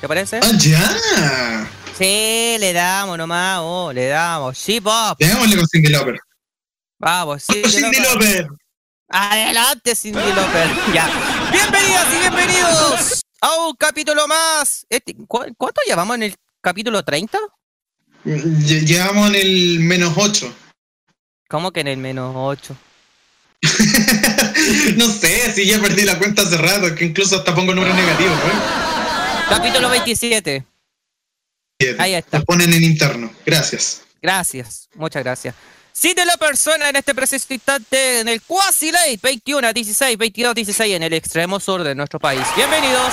¿Te 0.00 0.08
parece? 0.08 0.40
¡Ah, 0.42 0.50
ya! 0.58 1.70
Sí, 1.96 2.56
le 2.58 2.72
damos 2.72 3.16
nomás, 3.16 3.60
oh, 3.62 3.92
le 3.92 4.08
damos. 4.08 4.58
Sí, 4.58 4.80
Bob. 4.80 5.16
Démosle 5.18 5.56
con 5.56 5.66
Cindy 5.68 5.88
Lauper. 5.88 6.18
Vamos, 6.98 7.44
Cindy, 7.44 7.70
Cindy 7.70 8.00
Lauper. 8.00 8.48
Adelante, 9.08 9.94
Cindy 9.94 10.32
Lauper. 10.32 10.68
ya. 10.92 11.08
Bienvenidas 11.52 12.06
y 12.14 12.18
bienvenidos 12.18 13.20
a 13.40 13.66
un 13.66 13.74
capítulo 13.76 14.26
más. 14.26 14.86
Este, 14.88 15.14
¿Cuánto 15.26 15.80
llevamos 15.86 16.16
en 16.16 16.22
el 16.24 16.34
capítulo 16.60 17.02
30? 17.02 17.38
Llevamos 18.24 19.28
en 19.28 19.34
el 19.34 19.80
menos 19.80 20.14
8. 20.16 20.52
¿Cómo 21.48 21.70
que 21.70 21.80
en 21.80 21.88
el 21.88 21.98
menos 21.98 22.32
8? 22.34 22.74
no 24.96 25.10
sé, 25.10 25.52
si 25.52 25.66
ya 25.66 25.80
perdí 25.80 26.04
la 26.04 26.18
cuenta 26.18 26.42
hace 26.42 26.56
rato, 26.56 26.94
que 26.94 27.04
incluso 27.04 27.36
hasta 27.36 27.54
pongo 27.54 27.74
números 27.74 27.96
negativos, 27.96 28.38
Capítulo 29.48 29.90
27. 29.90 30.64
Ahí 31.98 32.14
está. 32.14 32.38
Lo 32.38 32.44
ponen 32.44 32.72
en 32.72 32.82
interno. 32.82 33.30
Gracias. 33.44 34.02
Gracias, 34.22 34.88
muchas 34.94 35.22
gracias. 35.22 35.54
Cite 35.92 36.24
la 36.24 36.36
persona 36.36 36.88
en 36.88 36.96
este 36.96 37.14
preciso 37.14 37.52
instante 37.52 38.20
en 38.20 38.28
el 38.28 38.42
Quasi 38.42 38.90
Late 38.90 39.20
21, 39.22 39.72
16, 39.72 40.18
22, 40.18 40.54
16 40.54 40.94
en 40.96 41.02
el 41.02 41.12
extremo 41.12 41.60
sur 41.60 41.84
de 41.84 41.94
nuestro 41.94 42.18
país. 42.18 42.42
Bienvenidos. 42.56 43.12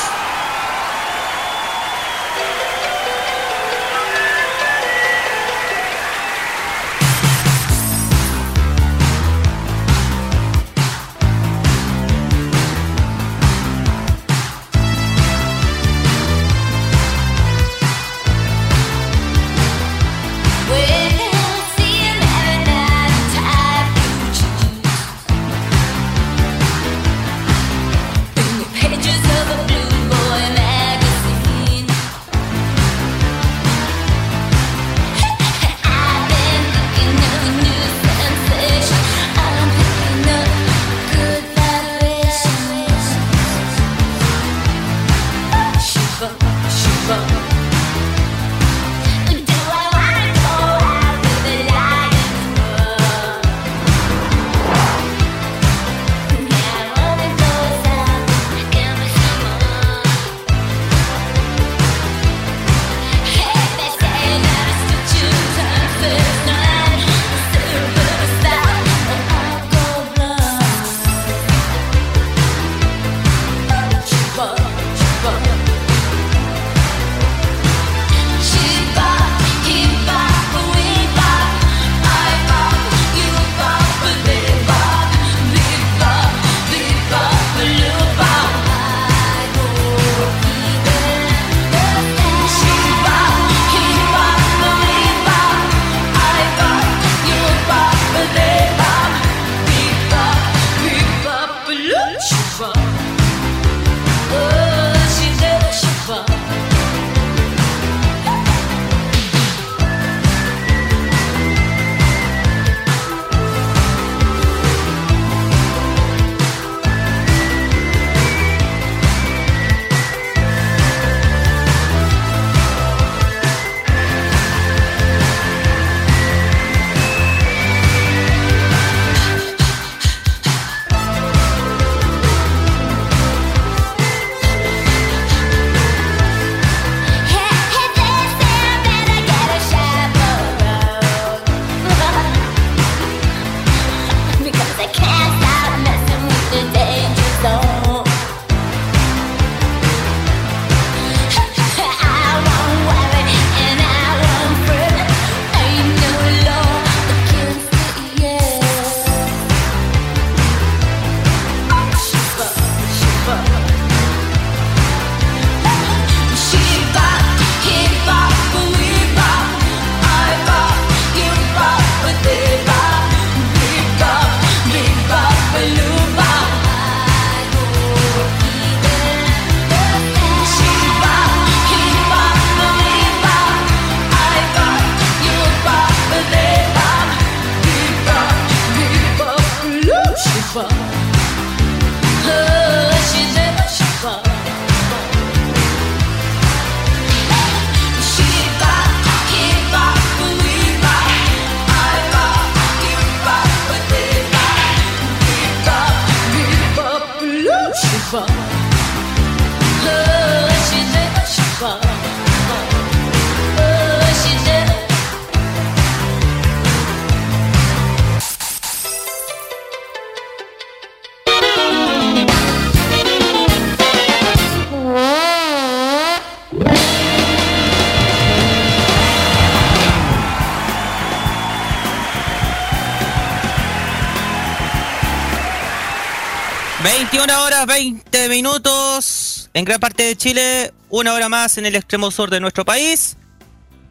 En 239.61 239.65
gran 239.65 239.79
parte 239.79 240.01
de 240.01 240.15
Chile, 240.15 240.73
una 240.89 241.13
hora 241.13 241.29
más 241.29 241.59
en 241.59 241.67
el 241.67 241.75
extremo 241.75 242.09
sur 242.09 242.31
de 242.31 242.39
nuestro 242.39 242.65
país. 242.65 243.15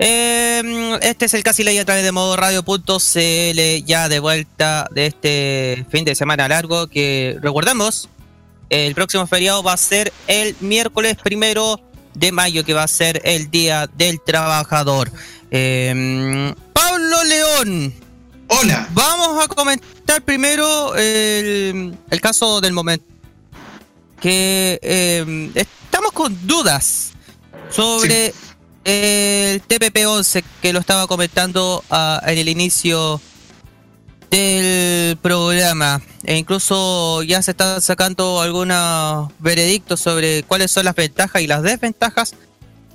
Em, 0.01 0.95
este 1.01 1.27
es 1.27 1.35
el 1.35 1.45
Casi 1.45 1.63
Ley 1.63 1.79
a 1.79 1.85
través 1.85 2.03
de 2.03 2.11
modo 2.11 2.35
radio.cl, 2.35 3.85
ya 3.85 4.09
de 4.09 4.19
vuelta 4.19 4.89
de 4.91 5.07
este 5.07 5.87
fin 5.89 6.05
de 6.05 6.17
semana 6.17 6.49
largo 6.49 6.89
que 6.89 7.39
recordamos, 7.41 8.09
el 8.69 8.97
próximo 8.97 9.29
feriado 9.29 9.63
va 9.63 9.75
a 9.75 9.77
ser 9.77 10.13
el 10.27 10.57
miércoles 10.59 11.17
primero 11.23 11.81
de 12.15 12.33
mayo, 12.33 12.65
que 12.65 12.75
va 12.75 12.83
a 12.83 12.89
ser 12.89 13.21
el 13.23 13.49
Día 13.49 13.89
del 13.95 14.21
Trabajador. 14.21 15.13
Em, 15.53 16.53
Pablo 16.73 17.23
León. 17.23 17.95
Hola. 18.49 18.89
Vamos 18.91 19.45
a 19.45 19.47
comentar 19.47 20.21
primero 20.23 20.97
el, 20.97 21.97
el 22.11 22.21
caso 22.21 22.61
del 22.61 22.73
momento 22.73 23.05
que 24.21 24.79
eh, 24.83 25.51
estamos 25.55 26.13
con 26.13 26.47
dudas 26.47 27.13
sobre 27.71 28.35
el 28.85 29.63
TPP-11 29.63 30.45
que 30.61 30.73
lo 30.73 30.81
estaba 30.81 31.07
comentando 31.07 31.85
ah, 31.91 32.21
en 32.27 32.39
el 32.39 32.49
inicio 32.49 33.19
del 33.19 33.31
del 34.31 35.17
programa. 35.17 36.01
E 36.25 36.37
incluso 36.37 37.23
ya 37.23 37.43
se 37.43 37.51
están 37.51 37.83
sacando 37.83 38.41
algunos 38.41 39.31
veredictos 39.39 40.01
sobre 40.01 40.43
cuáles 40.45 40.71
son 40.71 40.85
las 40.85 40.95
ventajas 40.95 41.43
y 41.43 41.47
las 41.47 41.63
desventajas 41.63 42.35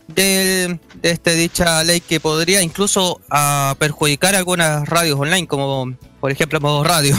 de, 0.08 0.80
de 1.02 1.12
esta 1.12 1.32
dicha 1.32 1.84
ley 1.84 2.00
que 2.00 2.20
podría 2.20 2.62
incluso 2.62 3.20
a 3.30 3.76
perjudicar 3.80 4.36
algunas 4.36 4.88
radios 4.88 5.20
online, 5.20 5.48
como 5.48 5.94
por 6.20 6.32
ejemplo 6.32 6.60
Modo 6.62 6.84
Radio. 6.84 7.18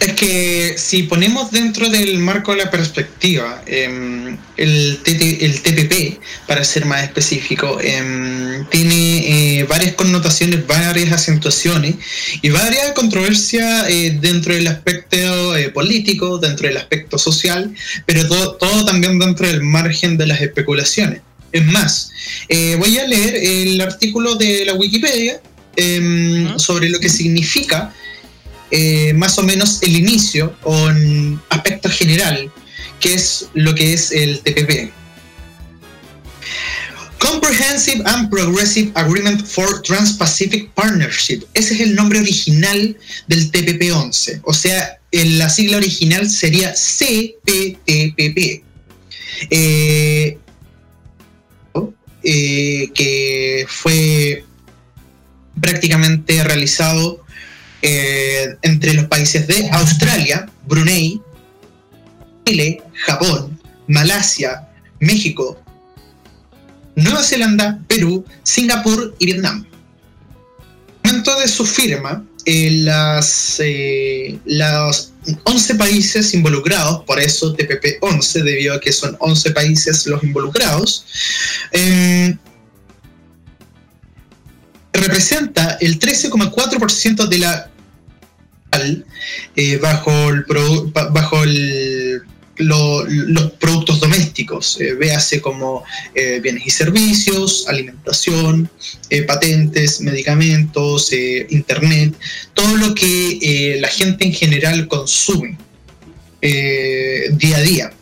Es 0.00 0.14
que 0.14 0.76
si 0.78 1.02
ponemos 1.02 1.50
dentro 1.50 1.90
del 1.90 2.18
marco 2.20 2.52
de 2.52 2.64
la 2.64 2.70
perspectiva 2.70 3.62
em, 3.66 4.38
el, 4.56 4.98
el 5.04 5.60
TPP, 5.60 6.18
para 6.46 6.64
ser 6.64 6.86
más 6.86 7.02
específico, 7.02 7.78
em, 7.82 8.66
tiene 8.70 9.58
eh, 9.58 9.64
varias 9.64 9.92
connotaciones, 9.92 10.66
varias 10.66 11.12
acentuaciones 11.12 11.96
y 12.40 12.48
varias 12.48 12.92
controversias 12.92 13.90
eh, 13.90 14.16
dentro 14.18 14.54
del 14.54 14.68
aspecto 14.68 15.54
eh, 15.54 15.68
político, 15.68 16.38
dentro 16.38 16.66
del 16.66 16.78
aspecto 16.78 17.18
social, 17.18 17.70
pero 18.06 18.26
todo, 18.26 18.54
todo 18.54 18.86
también 18.86 19.18
dentro 19.18 19.46
del 19.46 19.62
margen 19.62 20.16
de 20.16 20.26
las 20.26 20.40
especulaciones. 20.40 21.20
Es 21.52 21.66
más, 21.66 22.10
voy 22.78 22.96
a 22.96 23.06
leer 23.06 23.34
el 23.34 23.80
artículo 23.80 24.36
de 24.36 24.64
la 24.64 24.74
Wikipedia 24.74 25.42
em, 25.76 26.58
sobre 26.58 26.88
lo 26.88 27.00
que 27.00 27.08
significa 27.08 27.92
eh, 28.70 29.12
más 29.14 29.38
o 29.38 29.42
menos 29.42 29.82
el 29.82 29.96
inicio 29.96 30.54
en 30.64 31.40
aspecto 31.48 31.88
general, 31.88 32.50
que 33.00 33.14
es 33.14 33.46
lo 33.54 33.74
que 33.74 33.92
es 33.92 34.12
el 34.12 34.40
TPP. 34.40 34.92
Comprehensive 37.18 38.02
and 38.06 38.30
Progressive 38.30 38.92
Agreement 38.94 39.44
for 39.44 39.82
Trans-Pacific 39.82 40.70
Partnership. 40.70 41.44
Ese 41.52 41.74
es 41.74 41.80
el 41.80 41.94
nombre 41.94 42.18
original 42.18 42.96
del 43.28 43.52
TPP-11. 43.52 44.40
O 44.44 44.54
sea, 44.54 44.98
la 45.12 45.50
sigla 45.50 45.76
original 45.76 46.30
sería 46.30 46.72
CPTPP. 46.72 48.64
Eh, 49.50 50.38
eh, 52.22 52.90
que 52.94 53.64
fue 53.66 54.44
prácticamente 55.58 56.44
realizado 56.44 57.24
eh, 57.82 58.56
entre 58.62 58.94
los 58.94 59.06
países 59.06 59.46
de 59.46 59.68
Australia, 59.70 60.48
Brunei, 60.66 61.20
Chile, 62.46 62.82
Japón, 63.06 63.58
Malasia, 63.86 64.68
México, 65.00 65.58
Nueva 66.94 67.22
Zelanda, 67.22 67.80
Perú, 67.88 68.24
Singapur 68.42 69.14
y 69.18 69.26
Vietnam. 69.26 69.66
En 71.02 71.10
momento 71.10 71.38
de 71.40 71.48
su 71.48 71.64
firma, 71.64 72.24
eh, 72.46 72.70
las, 72.82 73.60
eh, 73.60 74.38
los 74.44 75.12
11 75.44 75.74
países 75.74 76.32
involucrados, 76.34 77.04
por 77.04 77.20
eso 77.20 77.54
TPP 77.54 77.98
11, 78.00 78.42
debido 78.42 78.74
a 78.74 78.80
que 78.80 78.92
son 78.92 79.16
11 79.20 79.50
países 79.50 80.06
los 80.06 80.22
involucrados, 80.22 81.04
em, 81.72 82.38
representa 85.00 85.78
el 85.80 85.98
13,4% 85.98 87.26
de 87.26 87.38
la 87.38 87.70
eh, 89.56 89.78
bajo 89.78 90.30
el 90.30 90.44
bajo 91.12 91.44
los 92.56 93.52
productos 93.52 94.00
domésticos, 94.00 94.78
eh, 94.80 94.92
véase 94.92 95.40
como 95.40 95.82
eh, 96.14 96.40
bienes 96.42 96.66
y 96.66 96.70
servicios, 96.70 97.64
alimentación, 97.68 98.70
patentes, 99.26 100.02
medicamentos, 100.02 101.10
internet, 101.48 102.14
todo 102.54 102.76
lo 102.76 102.94
que 102.94 103.78
la 103.80 103.88
gente 103.88 104.26
en 104.26 104.34
general 104.34 104.86
consume 104.88 105.56
día 106.42 107.56
a 107.56 107.62
día. 107.62 107.92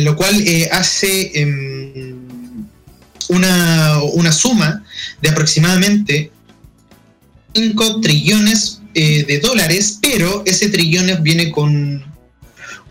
Lo 0.00 0.16
cual 0.16 0.42
hace 0.72 1.30
em, 1.34 2.19
una, 3.30 4.02
una 4.12 4.32
suma 4.32 4.84
de 5.22 5.28
aproximadamente 5.28 6.30
5 7.54 8.00
trillones 8.00 8.80
eh, 8.94 9.24
de 9.24 9.38
dólares, 9.38 9.98
pero 10.00 10.42
ese 10.46 10.68
trillones 10.68 11.22
viene 11.22 11.50
con, 11.50 12.04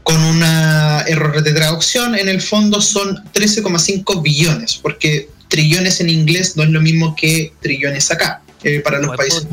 con 0.03 0.23
un 0.23 0.43
error 0.43 1.43
de 1.43 1.53
traducción. 1.53 2.15
En 2.15 2.29
el 2.29 2.41
fondo 2.41 2.81
son 2.81 3.17
13,5 3.33 4.21
billones, 4.21 4.77
porque 4.77 5.29
trillones 5.47 5.99
en 5.99 6.09
inglés 6.09 6.55
no 6.55 6.63
es 6.63 6.69
lo 6.69 6.81
mismo 6.81 7.15
que 7.15 7.53
trillones 7.61 8.11
acá, 8.11 8.41
eh, 8.63 8.79
para 8.79 8.99
los 8.99 9.15
países 9.15 9.47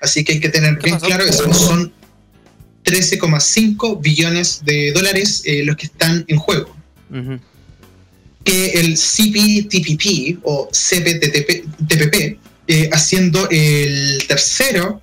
Así 0.00 0.24
que 0.24 0.32
hay 0.32 0.40
que 0.40 0.48
tener 0.48 0.80
bien 0.82 0.98
claro 0.98 1.24
que 1.24 1.32
son 1.32 1.92
13,5 2.84 4.00
billones 4.00 4.62
de 4.64 4.92
dólares 4.92 5.42
eh, 5.44 5.64
los 5.64 5.76
que 5.76 5.86
están 5.86 6.24
en 6.28 6.38
juego. 6.38 6.74
Que 8.50 8.80
el 8.80 8.96
CPTPP 8.96 10.40
o 10.42 10.68
CPTPP 10.72 12.36
eh, 12.66 12.90
haciendo 12.92 13.48
el 13.48 14.24
tercero, 14.26 15.00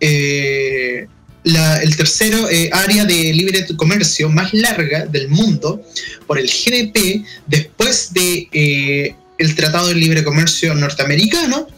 eh, 0.00 1.06
el 1.44 1.96
tercero 1.96 2.50
eh, 2.50 2.68
área 2.74 3.06
de 3.06 3.32
libre 3.32 3.66
comercio 3.74 4.28
más 4.28 4.52
larga 4.52 5.06
del 5.06 5.28
mundo 5.28 5.80
por 6.26 6.38
el 6.38 6.46
GDP 6.46 7.24
después 7.46 8.12
de 8.12 9.14
el 9.38 9.54
Tratado 9.54 9.88
de 9.88 9.94
Libre 9.94 10.22
Comercio 10.22 10.74
norteamericano 10.74 11.68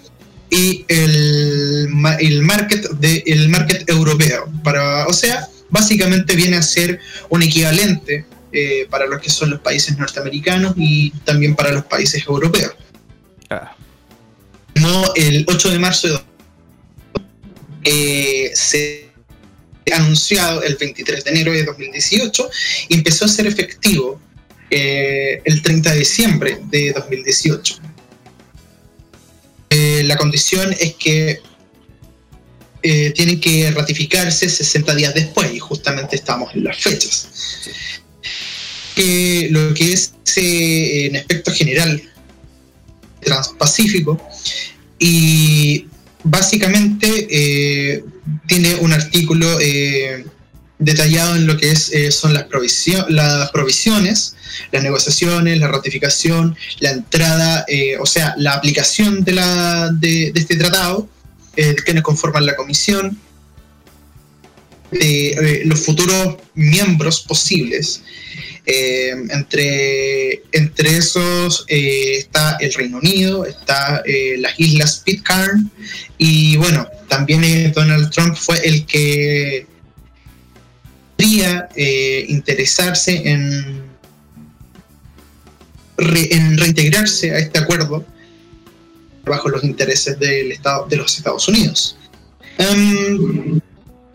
y 0.50 0.84
el, 0.88 1.86
el 2.18 2.42
market 2.42 2.84
el 3.00 3.48
market 3.48 3.88
europeo. 3.88 4.50
Para, 4.64 5.06
o 5.06 5.12
sea, 5.12 5.48
básicamente 5.70 6.34
viene 6.34 6.56
a 6.56 6.62
ser 6.62 6.98
un 7.30 7.44
equivalente 7.44 8.24
para 8.90 9.06
los 9.06 9.20
que 9.20 9.30
son 9.30 9.50
los 9.50 9.60
países 9.60 9.96
norteamericanos 9.96 10.74
y 10.76 11.10
también 11.24 11.54
para 11.54 11.72
los 11.72 11.84
países 11.84 12.26
europeos. 12.26 12.74
Ah 13.48 13.76
el 15.14 15.44
8 15.48 15.70
de 15.70 15.78
marzo 15.78 16.08
de 16.08 16.20
eh, 17.84 18.50
se 18.54 19.10
anunciado 19.92 20.62
el 20.62 20.76
23 20.76 21.24
de 21.24 21.30
enero 21.30 21.52
de 21.52 21.64
2018 21.64 22.50
y 22.88 22.94
empezó 22.94 23.24
a 23.24 23.28
ser 23.28 23.46
efectivo 23.46 24.20
eh, 24.70 25.42
el 25.44 25.60
30 25.60 25.90
de 25.90 25.98
diciembre 25.98 26.58
de 26.70 26.92
2018. 26.92 27.78
Eh, 29.70 30.02
la 30.04 30.16
condición 30.16 30.72
es 30.78 30.94
que 30.94 31.40
eh, 32.82 33.10
tienen 33.10 33.40
que 33.40 33.70
ratificarse 33.72 34.48
60 34.48 34.94
días 34.94 35.14
después 35.14 35.52
y 35.52 35.58
justamente 35.58 36.16
estamos 36.16 36.54
en 36.54 36.64
las 36.64 36.78
fechas. 36.78 37.28
Lo 38.96 39.74
que 39.74 39.92
es 39.92 40.14
en 40.36 41.16
aspecto 41.16 41.52
general 41.52 42.02
transpacífico 43.20 44.20
y 44.98 45.86
básicamente 46.22 47.26
eh, 47.30 48.04
tiene 48.46 48.76
un 48.76 48.92
artículo 48.92 49.58
eh, 49.60 50.24
detallado 50.78 51.36
en 51.36 51.46
lo 51.46 51.56
que 51.56 51.70
es, 51.70 51.92
eh, 51.92 52.10
son 52.10 52.34
las, 52.34 52.46
las 53.08 53.50
provisiones, 53.50 54.36
las 54.70 54.82
negociaciones, 54.82 55.58
la 55.58 55.68
ratificación, 55.68 56.56
la 56.80 56.90
entrada, 56.90 57.66
o 58.00 58.06
sea, 58.06 58.34
la 58.36 58.54
aplicación 58.54 59.24
de, 59.24 59.32
la, 59.32 59.90
de, 59.92 60.32
este 60.34 60.56
tratado, 60.56 61.08
quienes 61.84 62.02
conforman 62.02 62.46
la 62.46 62.56
comisión, 62.56 63.18
de 64.90 65.62
los 65.64 65.80
futuros 65.80 66.36
miembros 66.54 67.22
posibles 67.22 68.02
eh, 68.64 69.10
entre, 69.30 70.44
entre 70.52 70.96
esos 70.96 71.64
eh, 71.66 72.18
está 72.18 72.56
el 72.60 72.72
Reino 72.72 72.98
Unido, 72.98 73.44
está 73.44 74.02
eh, 74.06 74.36
las 74.38 74.58
Islas 74.58 75.02
Pitcairn 75.04 75.68
y 76.16 76.56
bueno, 76.56 76.86
también 77.08 77.72
Donald 77.72 78.10
Trump 78.10 78.36
fue 78.36 78.56
el 78.64 78.86
que 78.86 79.66
quería 81.18 81.68
interesarse 82.28 83.28
en, 83.28 83.82
en 85.98 86.58
reintegrarse 86.58 87.30
a 87.32 87.38
este 87.38 87.60
acuerdo 87.60 88.04
bajo 89.24 89.48
los 89.48 89.62
intereses 89.62 90.18
del 90.18 90.50
Estado, 90.52 90.86
de 90.88 90.96
los 90.96 91.16
Estados 91.16 91.46
Unidos. 91.48 91.96
Em, 92.58 93.60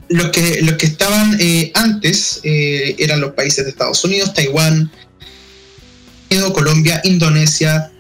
los 0.09 0.29
que, 0.29 0.61
los 0.61 0.75
que 0.75 0.85
estaban 0.85 1.37
eh, 1.39 1.71
antes 1.73 2.39
eh, 2.43 2.95
eran 2.99 3.21
los 3.21 3.33
países 3.33 3.65
de 3.65 3.71
Estados 3.71 4.03
Unidos, 4.03 4.33
Taiwán, 4.33 4.91
Colombia, 6.53 7.01
Indonesia, 7.03 7.91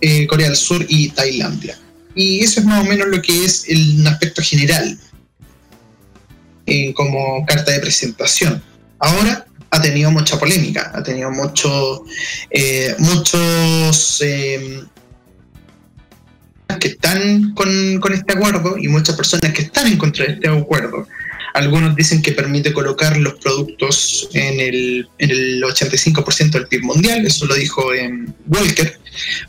eh, 0.00 0.26
Corea 0.26 0.48
del 0.48 0.56
Sur 0.56 0.84
y 0.88 1.10
Tailandia. 1.10 1.78
Y 2.14 2.40
eso 2.40 2.60
es 2.60 2.66
más 2.66 2.84
o 2.84 2.88
menos 2.88 3.08
lo 3.08 3.20
que 3.22 3.44
es 3.44 3.64
el 3.68 4.06
aspecto 4.06 4.42
general 4.42 4.98
como 6.94 7.44
carta 7.46 7.72
de 7.72 7.80
presentación. 7.80 8.62
Ahora 9.00 9.44
ha 9.70 9.82
tenido 9.82 10.10
mucha 10.12 10.38
polémica, 10.38 10.92
ha 10.94 11.02
tenido 11.02 11.30
mucho, 11.32 12.04
muchos 12.98 14.22
que 16.78 16.88
están 16.88 17.54
con, 17.54 17.98
con 18.00 18.12
este 18.12 18.34
acuerdo 18.34 18.78
y 18.78 18.86
muchas 18.86 19.16
personas 19.16 19.52
que 19.52 19.62
están 19.62 19.88
en 19.88 19.98
contra 19.98 20.26
de 20.26 20.34
este 20.34 20.48
acuerdo. 20.48 21.08
Algunos 21.54 21.96
dicen 21.96 22.22
que 22.22 22.32
permite 22.32 22.72
colocar 22.72 23.16
los 23.16 23.34
productos 23.34 24.28
en 24.34 24.60
el, 24.60 25.08
en 25.18 25.30
el 25.30 25.62
85% 25.62 26.50
del 26.50 26.66
PIB 26.68 26.82
mundial, 26.82 27.26
eso 27.26 27.46
lo 27.46 27.54
dijo 27.54 27.92
en 27.94 28.34
Walker. 28.46 29.00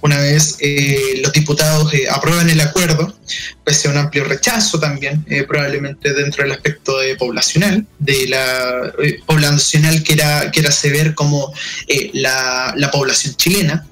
Una 0.02 0.18
vez 0.20 0.58
eh, 0.60 1.20
los 1.22 1.32
diputados 1.32 1.94
eh, 1.94 2.08
aprueban 2.10 2.50
el 2.50 2.60
acuerdo, 2.62 3.16
pese 3.64 3.88
a 3.88 3.92
un 3.92 3.98
amplio 3.98 4.24
rechazo 4.24 4.80
también, 4.80 5.24
eh, 5.30 5.44
probablemente 5.44 6.14
dentro 6.14 6.44
del 6.44 6.54
aspecto 6.54 6.98
poblacional, 7.20 7.86
de 8.00 8.28
la 8.28 8.94
poblacional 9.26 10.04
que 10.04 10.14
era, 10.14 10.52
que 10.52 10.60
era 10.60 11.16
como 11.16 11.54
la, 12.14 12.74
la, 12.76 12.92
población 12.92 13.36
chilena, 13.36 13.86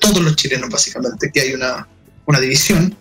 todos 0.00 0.22
los 0.22 0.36
chilenos 0.36 0.70
básicamente, 0.70 1.30
que 1.32 1.40
hay 1.40 1.52
una, 1.52 1.86
una 2.26 2.40
división 2.40 2.96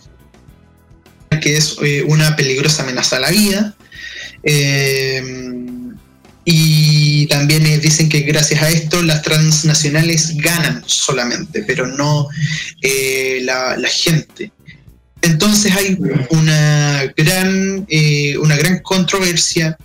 que 1.42 1.58
es 1.58 1.78
una 2.06 2.36
peligrosa 2.36 2.84
amenaza 2.84 3.18
a 3.18 3.20
la 3.20 3.32
vida, 3.32 3.76
eh, 4.44 5.24
y 6.46 7.26
también 7.28 7.66
eh, 7.66 7.78
dicen 7.78 8.10
que 8.10 8.22
gracias 8.22 8.62
a 8.62 8.70
esto 8.70 9.02
las 9.02 9.22
transnacionales 9.22 10.36
ganan 10.38 10.84
solamente, 10.86 11.64
pero 11.66 11.88
no 11.88 12.28
eh, 12.82 13.40
la, 13.44 13.78
gente. 13.88 14.52
Entonces 15.22 15.74
hay 15.74 15.98
una 16.32 17.14
gran, 17.16 17.88
una 18.42 18.58
gran 18.58 18.80
controversia. 18.80 19.78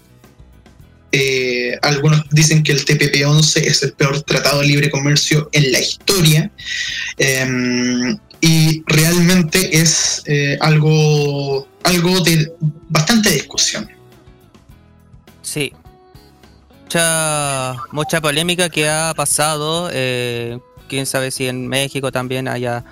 algunos 1.83 2.25
dicen 2.33 2.65
que 2.65 2.73
el 2.73 2.85
TPP-11 2.85 3.63
es 3.63 3.83
el 3.85 3.93
peor 3.93 4.21
tratado 4.23 4.61
de 4.61 4.67
libre 4.67 4.91
comercio 4.91 5.49
en 5.53 5.71
la 5.71 5.79
historia. 5.79 6.51
Em, 7.19 8.19
y 8.41 8.83
realmente 8.87 9.79
es 9.79 10.25
algo, 10.61 11.69
algo 11.85 12.21
de 12.23 12.53
bastante 12.89 13.31
discusión. 13.31 13.89
Sí. 15.49 15.73
Mucha, 16.83 17.77
mucha 17.91 18.21
polémica 18.21 18.69
que 18.69 18.87
ha 18.87 19.15
pasado. 19.17 19.89
Eh, 19.91 20.59
quién 20.89 21.07
sabe 21.07 21.31
si 21.31 21.49
en 21.49 21.67
México 21.67 22.13
también 22.13 22.49
haya 22.49 22.85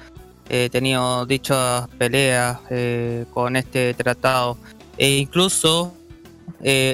eh, 0.48 0.70
tenido 0.72 1.26
dichas 1.26 1.86
peleas 1.98 2.58
eh, 2.70 3.26
con 3.30 3.56
este 3.56 3.92
tratado. 3.92 4.56
E 4.96 5.18
incluso 5.18 5.94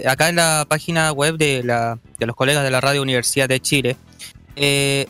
acá 0.05 0.29
en 0.29 0.37
la 0.37 0.67
página 0.69 1.13
web 1.13 1.37
de, 1.37 1.63
la, 1.63 1.97
de 2.19 2.27
los 2.27 2.35
colegas 2.35 2.65
de 2.65 2.71
la 2.73 2.81
Radio 2.81 3.01
Universidad 3.01 3.49
de 3.49 3.61
Chile, 3.61 3.97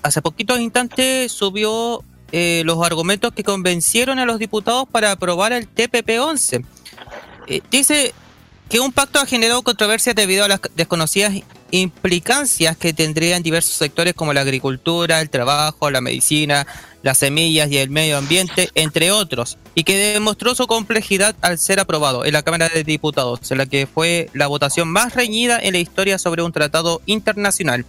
hace 0.02 0.20
poquitos 0.20 0.60
instantes 0.60 1.32
subió 1.32 2.04
los 2.30 2.86
argumentos 2.86 3.32
que 3.32 3.42
convencieron 3.42 4.18
a 4.18 4.26
los 4.26 4.38
diputados 4.38 4.86
para 4.86 5.12
aprobar 5.12 5.52
el 5.52 5.66
TPP-11. 5.74 6.64
dice 7.70 8.14
que 8.72 8.80
un 8.80 8.90
pacto 8.90 9.20
ha 9.20 9.26
generado 9.26 9.60
controversias 9.60 10.16
debido 10.16 10.46
a 10.46 10.48
las 10.48 10.62
desconocidas 10.74 11.34
implicancias 11.72 12.74
que 12.74 12.94
tendría 12.94 13.36
en 13.36 13.42
diversos 13.42 13.74
sectores 13.74 14.14
como 14.14 14.32
la 14.32 14.40
agricultura, 14.40 15.20
el 15.20 15.28
trabajo, 15.28 15.90
la 15.90 16.00
medicina, 16.00 16.66
las 17.02 17.18
semillas 17.18 17.70
y 17.70 17.76
el 17.76 17.90
medio 17.90 18.16
ambiente, 18.16 18.70
entre 18.74 19.12
otros, 19.12 19.58
y 19.74 19.84
que 19.84 20.14
demostró 20.14 20.54
su 20.54 20.66
complejidad 20.66 21.36
al 21.42 21.58
ser 21.58 21.80
aprobado 21.80 22.24
en 22.24 22.32
la 22.32 22.42
Cámara 22.42 22.70
de 22.70 22.82
Diputados, 22.82 23.50
en 23.50 23.58
la 23.58 23.66
que 23.66 23.86
fue 23.86 24.30
la 24.32 24.46
votación 24.46 24.88
más 24.88 25.14
reñida 25.14 25.58
en 25.60 25.74
la 25.74 25.78
historia 25.78 26.18
sobre 26.18 26.42
un 26.42 26.52
tratado 26.52 27.02
internacional. 27.04 27.84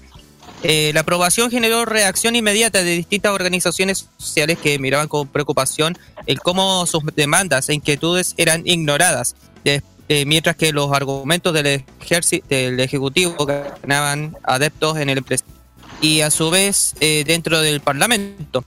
Eh, 0.63 0.91
la 0.93 1.00
aprobación 1.00 1.50
generó 1.50 1.86
reacción 1.86 2.36
inmediata 2.36 2.84
de 2.84 2.91
distintas 2.91 3.32
organizaciones 3.32 4.10
sociales 4.17 4.58
que 4.62 4.78
miraban 4.80 5.08
con 5.08 5.30
preocupación 5.30 5.98
el 6.26 6.41
cómo 6.41 6.86
sus 6.88 7.04
demandas 7.15 7.69
e 7.69 7.74
inquietudes 7.74 8.34
eran 8.36 8.67
ignoradas. 8.67 9.38
Eh, 10.15 10.28
mientras 10.28 10.56
que 10.56 10.71
los 10.71 10.91
argumentos 10.91 11.52
del, 11.56 11.84
del 12.47 12.80
Ejecutivo 12.80 13.47
ganaban 13.47 14.38
adeptos 14.43 14.99
en 14.99 15.10
el 15.10 15.26
y 16.02 16.21
a 16.21 16.30
su 16.30 16.52
vez 16.52 16.93
eh, 16.99 17.23
dentro 17.26 17.62
del 17.62 17.82
Parlamento. 17.82 18.63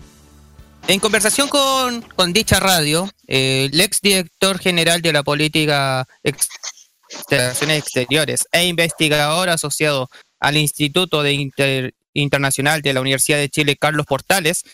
En 0.89 0.99
conversación 0.99 1.47
con, 1.49 2.03
con 2.17 2.33
dicha 2.33 2.59
radio, 2.59 3.09
eh, 3.29 3.69
el 3.73 3.81
ex 3.81 4.01
director 4.01 4.59
general 4.59 5.03
de 5.03 5.13
la 5.13 5.23
política 5.23 6.09
de 6.25 6.35
Relaciones 7.31 7.79
Exteriores 7.79 8.49
e 8.51 8.67
investigador 8.67 9.49
asociado 9.49 10.09
al 10.41 10.57
Instituto 10.57 11.23
de 11.23 11.49
Internacional 12.13 12.83
de 12.83 12.93
la 12.93 13.03
Universidad 13.03 13.39
de 13.39 13.51
Chile, 13.51 13.77
Carlos 13.77 14.07
Portales, 14.07 14.65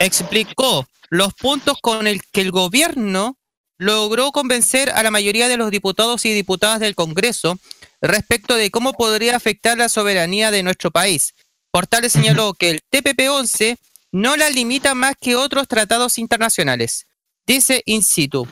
explicó 0.00 0.88
los 1.08 1.34
puntos 1.34 1.78
con 1.80 2.08
el 2.08 2.20
que 2.32 2.40
el 2.40 2.50
gobierno 2.50 3.38
logró 3.78 4.32
convencer 4.32 4.90
a 4.90 5.02
la 5.02 5.10
mayoría 5.10 5.48
de 5.48 5.56
los 5.56 5.70
diputados 5.70 6.24
y 6.24 6.32
diputadas 6.32 6.80
del 6.80 6.94
Congreso 6.94 7.58
respecto 8.00 8.54
de 8.54 8.70
cómo 8.70 8.92
podría 8.92 9.36
afectar 9.36 9.76
la 9.76 9.88
soberanía 9.88 10.50
de 10.50 10.62
nuestro 10.62 10.90
país. 10.90 11.34
Portales 11.70 12.12
señaló 12.12 12.54
que 12.54 12.70
el 12.70 12.80
TPP-11 12.90 13.76
no 14.12 14.36
la 14.36 14.50
limita 14.50 14.94
más 14.94 15.14
que 15.20 15.36
otros 15.36 15.68
tratados 15.68 16.18
internacionales. 16.18 17.06
Dice 17.46 17.82
in 17.86 18.02
situ, 18.02 18.48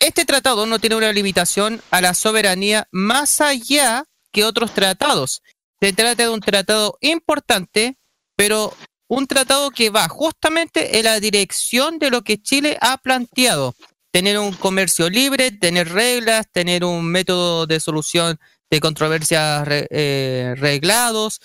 este 0.00 0.24
tratado 0.24 0.66
no 0.66 0.78
tiene 0.78 0.96
una 0.96 1.12
limitación 1.12 1.80
a 1.90 2.00
la 2.00 2.14
soberanía 2.14 2.88
más 2.90 3.40
allá 3.40 4.04
que 4.32 4.44
otros 4.44 4.74
tratados. 4.74 5.42
Se 5.80 5.92
trata 5.92 6.24
de 6.24 6.28
un 6.28 6.40
tratado 6.40 6.98
importante, 7.00 7.98
pero 8.36 8.74
un 9.08 9.26
tratado 9.26 9.70
que 9.70 9.90
va 9.90 10.08
justamente 10.08 10.98
en 10.98 11.04
la 11.04 11.20
dirección 11.20 11.98
de 11.98 12.10
lo 12.10 12.22
que 12.22 12.40
Chile 12.40 12.78
ha 12.80 12.98
planteado, 12.98 13.74
tener 14.12 14.38
un 14.38 14.52
comercio 14.52 15.08
libre, 15.10 15.50
tener 15.50 15.88
reglas, 15.88 16.46
tener 16.52 16.84
un 16.84 17.04
método 17.06 17.66
de 17.66 17.80
solución 17.80 18.38
de 18.70 18.80
controversias 18.80 19.66
eh, 19.68 20.54
reglados, 20.56 21.40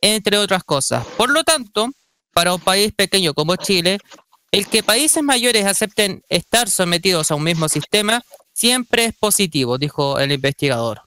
entre 0.00 0.38
otras 0.38 0.62
cosas. 0.62 1.04
Por 1.16 1.30
lo 1.30 1.42
tanto, 1.44 1.90
para 2.32 2.54
un 2.54 2.60
país 2.60 2.92
pequeño 2.92 3.34
como 3.34 3.56
Chile, 3.56 3.98
el 4.52 4.66
que 4.68 4.82
países 4.82 5.22
mayores 5.22 5.64
acepten 5.64 6.22
estar 6.28 6.68
sometidos 6.68 7.30
a 7.30 7.34
un 7.34 7.44
mismo 7.44 7.68
sistema 7.68 8.22
siempre 8.52 9.06
es 9.06 9.14
positivo, 9.16 9.78
dijo 9.78 10.18
el 10.18 10.32
investigador. 10.32 11.02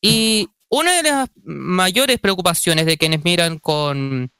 Y 0.00 0.48
una 0.68 0.96
de 0.96 1.02
las 1.02 1.30
mayores 1.44 2.20
preocupaciones 2.20 2.86
de 2.86 2.98
quienes 2.98 3.24
miran 3.24 3.58
con, 3.58 4.30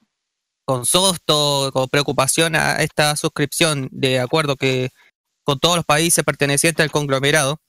con 0.65 0.87
sosto, 0.87 1.71
con 1.73 1.89
preocupación 1.89 2.55
a 2.55 2.83
esta 2.83 3.17
suscripción 3.17 3.89
de 3.91 4.21
acuerdo 4.21 4.57
que 4.57 4.91
con 5.47 5.61
todos 5.61 5.77
los 5.77 5.85
países 5.85 6.25
pertenecientes 6.25 6.83
al 6.83 6.91
conglomerado, 6.91 7.61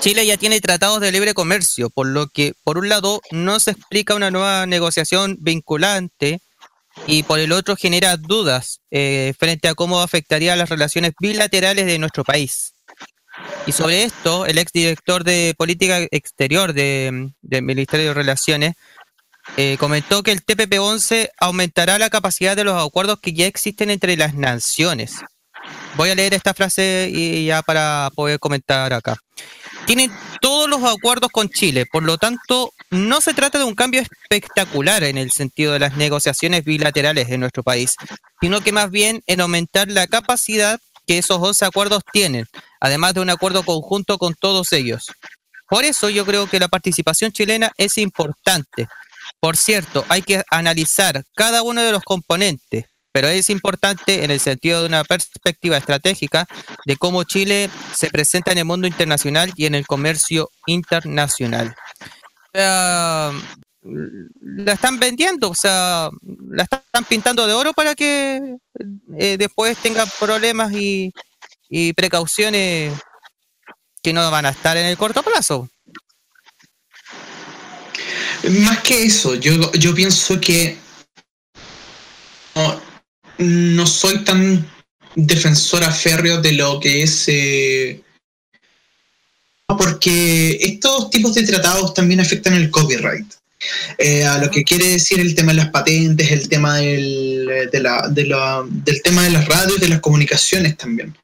Chile 0.00 0.26
ya 0.26 0.36
tiene 0.36 0.60
tratados 0.60 1.00
de 1.00 1.10
libre 1.10 1.32
comercio, 1.32 1.88
por 1.88 2.06
lo 2.06 2.26
que, 2.28 2.52
por 2.62 2.76
un 2.76 2.90
lado, 2.90 3.22
no 3.30 3.58
se 3.58 3.70
explica 3.70 4.14
una 4.14 4.30
nueva 4.30 4.66
negociación 4.66 5.38
vinculante 5.40 6.40
y 7.06 7.22
por 7.22 7.38
el 7.38 7.52
otro 7.52 7.74
genera 7.74 8.18
dudas 8.18 8.82
eh, 8.90 9.32
frente 9.38 9.66
a 9.68 9.74
cómo 9.74 10.02
afectaría 10.02 10.56
las 10.56 10.68
relaciones 10.68 11.12
bilaterales 11.18 11.86
de 11.86 11.98
nuestro 11.98 12.22
país. 12.22 12.74
Y 13.66 13.72
sobre 13.72 14.04
esto, 14.04 14.44
el 14.44 14.58
exdirector 14.58 15.24
de 15.24 15.54
Política 15.56 16.06
Exterior 16.10 16.74
del 16.74 17.32
Ministerio 17.62 18.08
de 18.08 18.14
Relaciones 18.14 18.74
eh, 19.56 19.78
comentó 19.80 20.22
que 20.22 20.32
el 20.32 20.44
TPP-11 20.44 21.30
aumentará 21.38 21.98
la 21.98 22.10
capacidad 22.10 22.54
de 22.56 22.64
los 22.64 22.80
acuerdos 22.80 23.20
que 23.20 23.32
ya 23.32 23.46
existen 23.46 23.88
entre 23.88 24.18
las 24.18 24.34
naciones 24.34 25.24
Voy 25.96 26.10
a 26.10 26.14
leer 26.14 26.34
esta 26.34 26.54
frase 26.54 27.08
y 27.12 27.46
ya 27.46 27.62
para 27.62 28.10
poder 28.14 28.38
comentar 28.38 28.92
acá. 28.92 29.16
Tienen 29.86 30.10
todos 30.40 30.68
los 30.68 30.82
acuerdos 30.82 31.30
con 31.30 31.48
Chile, 31.48 31.86
por 31.86 32.02
lo 32.02 32.18
tanto, 32.18 32.72
no 32.90 33.20
se 33.20 33.34
trata 33.34 33.58
de 33.58 33.64
un 33.64 33.74
cambio 33.74 34.00
espectacular 34.00 35.04
en 35.04 35.18
el 35.18 35.30
sentido 35.30 35.72
de 35.72 35.78
las 35.78 35.96
negociaciones 35.96 36.64
bilaterales 36.64 37.28
en 37.28 37.40
nuestro 37.40 37.62
país, 37.62 37.96
sino 38.40 38.60
que 38.60 38.72
más 38.72 38.90
bien 38.90 39.22
en 39.26 39.40
aumentar 39.40 39.88
la 39.88 40.06
capacidad 40.06 40.80
que 41.06 41.18
esos 41.18 41.38
11 41.40 41.64
acuerdos 41.66 42.02
tienen, 42.12 42.46
además 42.80 43.14
de 43.14 43.20
un 43.20 43.30
acuerdo 43.30 43.62
conjunto 43.62 44.18
con 44.18 44.34
todos 44.34 44.72
ellos. 44.72 45.12
Por 45.68 45.84
eso 45.84 46.08
yo 46.08 46.24
creo 46.24 46.48
que 46.48 46.60
la 46.60 46.68
participación 46.68 47.32
chilena 47.32 47.72
es 47.76 47.98
importante. 47.98 48.88
Por 49.40 49.56
cierto, 49.56 50.04
hay 50.08 50.22
que 50.22 50.42
analizar 50.50 51.24
cada 51.34 51.62
uno 51.62 51.82
de 51.82 51.92
los 51.92 52.02
componentes, 52.02 52.86
pero 53.14 53.28
es 53.28 53.48
importante 53.48 54.24
en 54.24 54.32
el 54.32 54.40
sentido 54.40 54.80
de 54.80 54.88
una 54.88 55.04
perspectiva 55.04 55.76
estratégica 55.76 56.48
de 56.84 56.96
cómo 56.96 57.22
Chile 57.22 57.70
se 57.96 58.10
presenta 58.10 58.50
en 58.50 58.58
el 58.58 58.64
mundo 58.64 58.88
internacional 58.88 59.52
y 59.54 59.66
en 59.66 59.76
el 59.76 59.86
comercio 59.86 60.50
internacional. 60.66 61.76
la 62.52 63.32
están 64.66 64.98
vendiendo, 64.98 65.50
o 65.50 65.54
sea, 65.54 66.10
la 66.50 66.64
están 66.64 67.04
pintando 67.08 67.46
de 67.46 67.52
oro 67.52 67.72
para 67.72 67.94
que 67.94 68.56
eh, 69.16 69.36
después 69.38 69.78
tengan 69.78 70.08
problemas 70.18 70.72
y, 70.72 71.12
precauciones 71.94 72.92
que 74.02 74.12
no 74.12 74.28
van 74.28 74.46
a 74.46 74.50
estar 74.50 74.76
en 74.76 74.86
el 74.86 74.96
corto 74.96 75.22
plazo. 75.22 75.68
Más 78.64 78.80
que 78.80 79.04
eso, 79.04 79.36
yo, 79.36 79.70
yo 79.72 79.94
pienso 79.94 80.40
que 80.40 80.78
soy 83.86 84.24
tan 84.24 84.66
defensora 85.14 85.90
férreo 85.90 86.40
de 86.40 86.52
lo 86.52 86.80
que 86.80 87.02
es... 87.02 87.24
Eh, 87.28 88.00
porque 89.66 90.58
estos 90.60 91.10
tipos 91.10 91.34
de 91.34 91.42
tratados 91.44 91.94
también 91.94 92.20
afectan 92.20 92.54
el 92.54 92.70
copyright. 92.70 93.26
Eh, 93.96 94.24
a 94.24 94.38
lo 94.38 94.50
que 94.50 94.62
quiere 94.62 94.88
decir 94.88 95.20
el 95.20 95.34
tema 95.34 95.52
de 95.52 95.56
las 95.56 95.70
patentes, 95.70 96.30
el 96.30 96.48
tema 96.48 96.76
del, 96.76 97.68
de 97.72 97.80
la, 97.80 98.08
de 98.08 98.26
la, 98.26 98.62
del 98.68 99.00
tema 99.02 99.24
de 99.24 99.30
las 99.30 99.46
radios, 99.48 99.80
de 99.80 99.88
las 99.88 100.00
comunicaciones 100.00 100.76
también. 100.76 101.16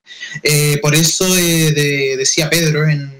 Eh, 0.43 0.79
por 0.81 0.95
eso 0.95 1.33
decía 1.35 2.49
Pedro 2.49 2.89
en, 2.89 3.13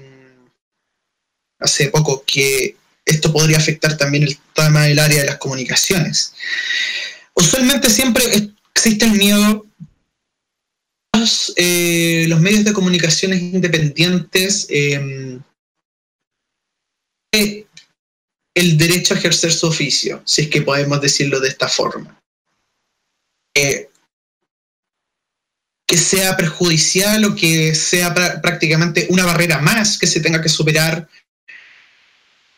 hace 1.59 1.89
poco 1.89 2.23
que 2.25 2.75
esto 3.05 3.31
podría 3.31 3.57
afectar 3.57 3.95
también 3.97 4.23
el 4.23 4.37
tema 4.53 4.83
del 4.83 4.99
área 4.99 5.21
de 5.21 5.27
las 5.27 5.37
comunicaciones. 5.37 6.33
Usualmente 7.33 7.89
siempre 7.89 8.23
existe 8.81 9.05
el 9.05 9.11
miedo 9.11 9.67
eh, 11.55 12.25
los 12.27 12.41
medios 12.41 12.63
de 12.63 12.73
comunicaciones 12.73 13.39
independientes 13.39 14.65
eh, 14.69 15.29
el 17.31 18.77
derecho 18.77 19.13
a 19.13 19.17
ejercer 19.17 19.53
su 19.53 19.67
oficio, 19.67 20.23
si 20.25 20.41
es 20.41 20.49
que 20.49 20.63
podemos 20.63 20.99
decirlo 20.99 21.39
de 21.39 21.49
esta 21.49 21.67
forma. 21.67 22.19
Eh, 23.55 23.89
que 25.87 25.97
sea 25.97 26.35
perjudicial 26.35 27.23
o 27.25 27.35
que 27.35 27.75
sea 27.75 28.13
prácticamente 28.13 29.07
una 29.09 29.25
barrera 29.25 29.59
más 29.59 29.99
que 29.99 30.07
se 30.07 30.21
tenga 30.21 30.41
que 30.41 30.49
superar 30.49 31.07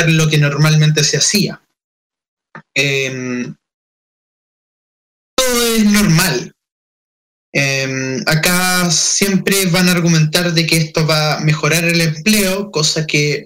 lo 0.08 0.30
que 0.30 0.38
normalmente 0.38 1.04
se 1.04 1.18
hacía. 1.18 1.62
Em, 2.74 3.56
es 5.76 5.86
normal. 5.86 6.54
Em, 7.56 8.22
acá 8.26 8.90
siempre 8.90 9.68
van 9.68 9.88
a 9.88 9.92
argumentar 9.92 10.54
de 10.54 10.66
que 10.66 10.78
esto 10.78 11.06
va 11.06 11.36
a 11.36 11.40
mejorar 11.42 11.84
el 11.84 12.02
empleo, 12.02 12.72
cosa 12.72 13.06
que 13.06 13.46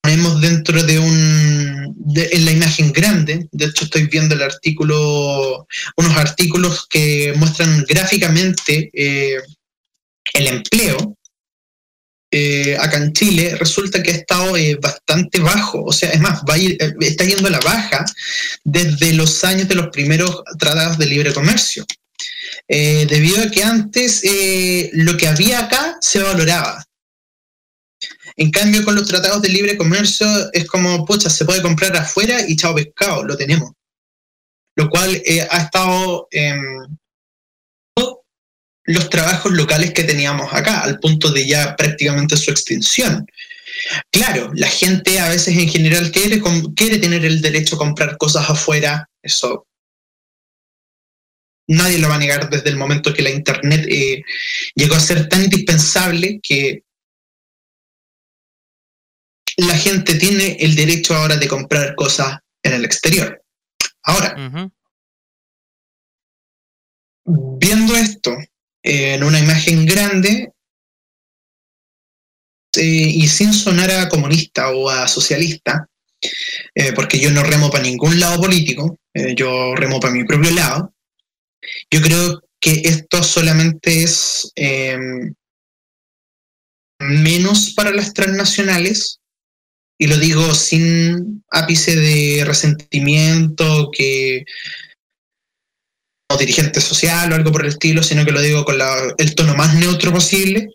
ponemos 0.00 0.40
dentro 0.40 0.82
de 0.84 0.98
un 0.98 1.72
en 2.14 2.44
la 2.44 2.52
imagen 2.52 2.92
grande. 2.92 3.48
De 3.52 3.66
hecho, 3.66 3.84
estoy 3.84 4.06
viendo 4.06 4.34
el 4.34 4.42
artículo, 4.42 5.66
unos 5.96 6.16
artículos 6.16 6.86
que 6.88 7.32
muestran 7.36 7.84
gráficamente 7.88 8.90
eh, 8.92 9.38
el 10.34 10.46
empleo. 10.46 11.16
Eh, 12.34 12.76
acá 12.80 12.96
en 12.96 13.12
Chile 13.12 13.56
resulta 13.56 14.02
que 14.02 14.10
ha 14.10 14.14
estado 14.14 14.56
eh, 14.56 14.78
bastante 14.80 15.38
bajo, 15.38 15.84
o 15.84 15.92
sea, 15.92 16.10
es 16.10 16.20
más, 16.20 16.40
va 16.48 16.56
ir, 16.56 16.78
está 17.00 17.24
yendo 17.24 17.46
a 17.46 17.50
la 17.50 17.60
baja 17.60 18.04
desde 18.64 19.12
los 19.12 19.44
años 19.44 19.68
de 19.68 19.74
los 19.74 19.88
primeros 19.88 20.42
tratados 20.58 20.96
de 20.96 21.06
libre 21.06 21.34
comercio. 21.34 21.84
debido 22.66 23.42
a 23.42 23.50
que 23.50 23.62
antes 23.62 24.22
lo 24.94 25.16
que 25.16 25.28
había 25.28 25.60
acá 25.60 25.98
se 26.00 26.20
valoraba, 26.20 26.82
en 28.36 28.50
cambio, 28.50 28.84
con 28.84 28.94
los 28.94 29.06
tratados 29.06 29.42
de 29.42 29.48
libre 29.48 29.76
comercio 29.76 30.26
es 30.52 30.66
como, 30.66 31.04
pucha, 31.04 31.28
se 31.28 31.44
puede 31.44 31.62
comprar 31.62 31.96
afuera 31.96 32.40
y 32.46 32.56
chao 32.56 32.74
pescado, 32.74 33.24
lo 33.24 33.36
tenemos. 33.36 33.72
Lo 34.74 34.88
cual 34.88 35.20
eh, 35.26 35.46
ha 35.50 35.58
estado 35.58 36.28
en 36.30 36.58
los 38.92 39.10
trabajos 39.10 39.52
locales 39.52 39.92
que 39.92 40.04
teníamos 40.04 40.52
acá, 40.52 40.80
al 40.80 40.98
punto 40.98 41.30
de 41.30 41.46
ya 41.46 41.76
prácticamente 41.76 42.36
su 42.36 42.50
extinción. 42.50 43.26
Claro, 44.10 44.50
la 44.54 44.68
gente 44.68 45.18
a 45.18 45.28
veces 45.28 45.56
en 45.56 45.68
general 45.68 46.10
quiere, 46.10 46.40
quiere 46.76 46.98
tener 46.98 47.24
el 47.24 47.40
derecho 47.40 47.76
a 47.76 47.78
comprar 47.78 48.16
cosas 48.18 48.48
afuera, 48.48 49.08
eso 49.22 49.66
nadie 51.68 51.98
lo 51.98 52.08
va 52.08 52.16
a 52.16 52.18
negar 52.18 52.50
desde 52.50 52.70
el 52.70 52.76
momento 52.76 53.14
que 53.14 53.22
la 53.22 53.30
Internet 53.30 53.86
eh, 53.88 54.22
llegó 54.74 54.94
a 54.94 55.00
ser 55.00 55.28
tan 55.28 55.44
indispensable 55.44 56.40
que 56.42 56.84
la 59.56 59.76
gente 59.76 60.14
tiene 60.14 60.56
el 60.60 60.74
derecho 60.74 61.14
ahora 61.14 61.36
de 61.36 61.48
comprar 61.48 61.94
cosas 61.94 62.38
en 62.62 62.72
el 62.74 62.84
exterior. 62.84 63.42
Ahora, 64.02 64.34
viendo 67.24 67.94
esto 67.96 68.36
en 68.82 69.22
una 69.22 69.38
imagen 69.38 69.86
grande 69.86 70.52
eh, 72.76 72.82
y 72.82 73.26
sin 73.28 73.52
sonar 73.52 73.90
a 73.90 74.08
comunista 74.08 74.70
o 74.70 74.88
a 74.88 75.06
socialista, 75.06 75.88
eh, 76.74 76.92
porque 76.92 77.20
yo 77.20 77.30
no 77.30 77.42
remo 77.42 77.70
para 77.70 77.84
ningún 77.84 78.18
lado 78.18 78.40
político, 78.40 78.98
eh, 79.14 79.34
yo 79.34 79.74
remo 79.74 80.00
para 80.00 80.14
mi 80.14 80.24
propio 80.24 80.50
lado, 80.52 80.94
yo 81.90 82.00
creo 82.00 82.42
que 82.60 82.82
esto 82.84 83.22
solamente 83.22 84.04
es 84.04 84.52
menos 87.00 87.72
para 87.74 87.90
las 87.90 88.14
transnacionales 88.14 89.20
y 89.98 90.06
lo 90.06 90.16
digo 90.16 90.54
sin 90.54 91.44
ápice 91.50 91.96
de 91.96 92.44
resentimiento 92.44 93.90
que 93.92 94.44
dirigente 96.36 96.80
social 96.80 97.32
o 97.32 97.34
algo 97.34 97.52
por 97.52 97.62
el 97.62 97.68
estilo, 97.68 98.02
sino 98.02 98.24
que 98.24 98.32
lo 98.32 98.40
digo 98.40 98.64
con 98.64 98.76
el 99.18 99.34
tono 99.34 99.54
más 99.54 99.74
neutro 99.74 100.12
posible, 100.12 100.68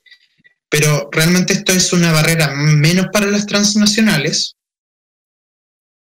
pero 0.69 1.09
realmente 1.11 1.53
esto 1.53 1.71
es 1.71 1.93
una 1.93 2.11
barrera 2.11 2.53
menos 2.53 3.07
para 3.11 3.27
las 3.27 3.45
transnacionales. 3.45 4.55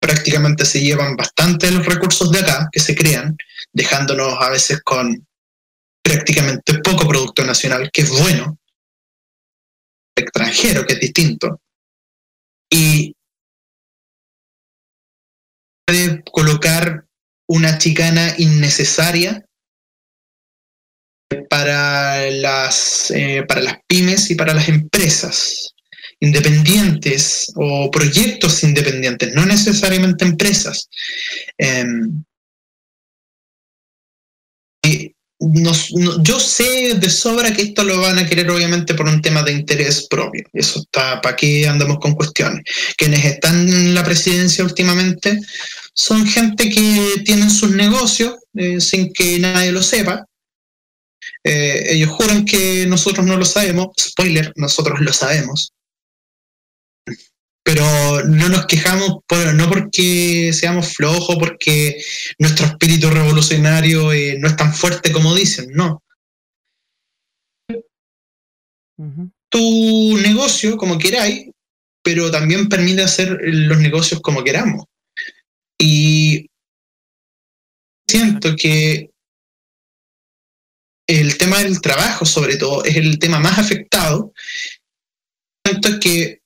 Prácticamente 0.00 0.64
se 0.64 0.80
llevan 0.80 1.16
bastante 1.16 1.70
los 1.70 1.86
recursos 1.86 2.30
de 2.30 2.40
acá 2.40 2.68
que 2.72 2.80
se 2.80 2.94
crean, 2.94 3.36
dejándonos 3.72 4.36
a 4.40 4.50
veces 4.50 4.80
con 4.82 5.26
prácticamente 6.02 6.78
poco 6.78 7.06
producto 7.06 7.44
nacional, 7.44 7.90
que 7.92 8.02
es 8.02 8.10
bueno, 8.10 8.58
extranjero, 10.16 10.84
que 10.84 10.94
es 10.94 11.00
distinto. 11.00 11.60
Y 12.70 13.14
puede 15.86 16.22
colocar 16.32 16.91
una 17.52 17.76
chicana 17.76 18.34
innecesaria 18.38 19.44
para 21.50 22.30
las, 22.30 23.10
eh, 23.10 23.44
para 23.46 23.60
las 23.60 23.76
pymes 23.86 24.30
y 24.30 24.34
para 24.34 24.54
las 24.54 24.68
empresas 24.68 25.74
independientes 26.20 27.52
o 27.56 27.90
proyectos 27.90 28.62
independientes, 28.62 29.34
no 29.34 29.44
necesariamente 29.44 30.24
empresas. 30.24 30.88
Em, 31.58 32.24
yo 36.22 36.38
sé 36.38 36.94
de 36.94 37.10
sobra 37.10 37.52
que 37.52 37.62
esto 37.62 37.84
lo 37.84 38.00
van 38.00 38.18
a 38.18 38.26
querer 38.26 38.48
obviamente 38.50 38.94
por 38.94 39.06
un 39.08 39.20
tema 39.20 39.42
de 39.42 39.52
interés 39.52 40.06
propio. 40.08 40.44
Eso 40.52 40.80
está, 40.80 41.20
¿para 41.20 41.36
qué 41.36 41.66
andamos 41.66 41.98
con 41.98 42.14
cuestiones? 42.14 42.62
Quienes 42.96 43.24
están 43.24 43.68
en 43.68 43.94
la 43.94 44.04
presidencia 44.04 44.64
últimamente 44.64 45.40
son 45.94 46.26
gente 46.26 46.70
que 46.70 47.22
tienen 47.24 47.50
sus 47.50 47.70
negocios 47.70 48.36
eh, 48.54 48.80
sin 48.80 49.12
que 49.12 49.38
nadie 49.38 49.72
lo 49.72 49.82
sepa. 49.82 50.26
Eh, 51.44 51.94
ellos 51.94 52.10
juran 52.10 52.44
que 52.44 52.86
nosotros 52.86 53.26
no 53.26 53.36
lo 53.36 53.44
sabemos. 53.44 53.88
Spoiler, 53.98 54.52
nosotros 54.56 55.00
lo 55.00 55.12
sabemos 55.12 55.72
pero 57.62 57.84
no 58.26 58.48
nos 58.48 58.66
quejamos 58.66 59.20
no 59.54 59.68
porque 59.68 60.52
seamos 60.52 60.94
flojos, 60.94 61.36
porque 61.36 62.02
nuestro 62.38 62.66
espíritu 62.66 63.08
revolucionario 63.08 64.12
eh, 64.12 64.36
no 64.38 64.48
es 64.48 64.56
tan 64.56 64.74
fuerte 64.74 65.12
como 65.12 65.34
dicen, 65.34 65.70
no. 65.72 66.02
Tu 69.48 70.18
negocio 70.18 70.76
como 70.76 70.98
queráis, 70.98 71.50
pero 72.02 72.30
también 72.30 72.68
permite 72.68 73.02
hacer 73.02 73.38
los 73.42 73.78
negocios 73.78 74.20
como 74.20 74.42
queramos. 74.42 74.86
Y 75.84 76.48
siento 78.06 78.54
que 78.54 79.10
el 81.08 81.36
tema 81.36 81.58
del 81.58 81.80
trabajo, 81.80 82.24
sobre 82.24 82.56
todo, 82.56 82.84
es 82.84 82.94
el 82.94 83.18
tema 83.18 83.40
más 83.40 83.58
afectado. 83.58 84.32
Siento 85.66 85.98
que 85.98 86.40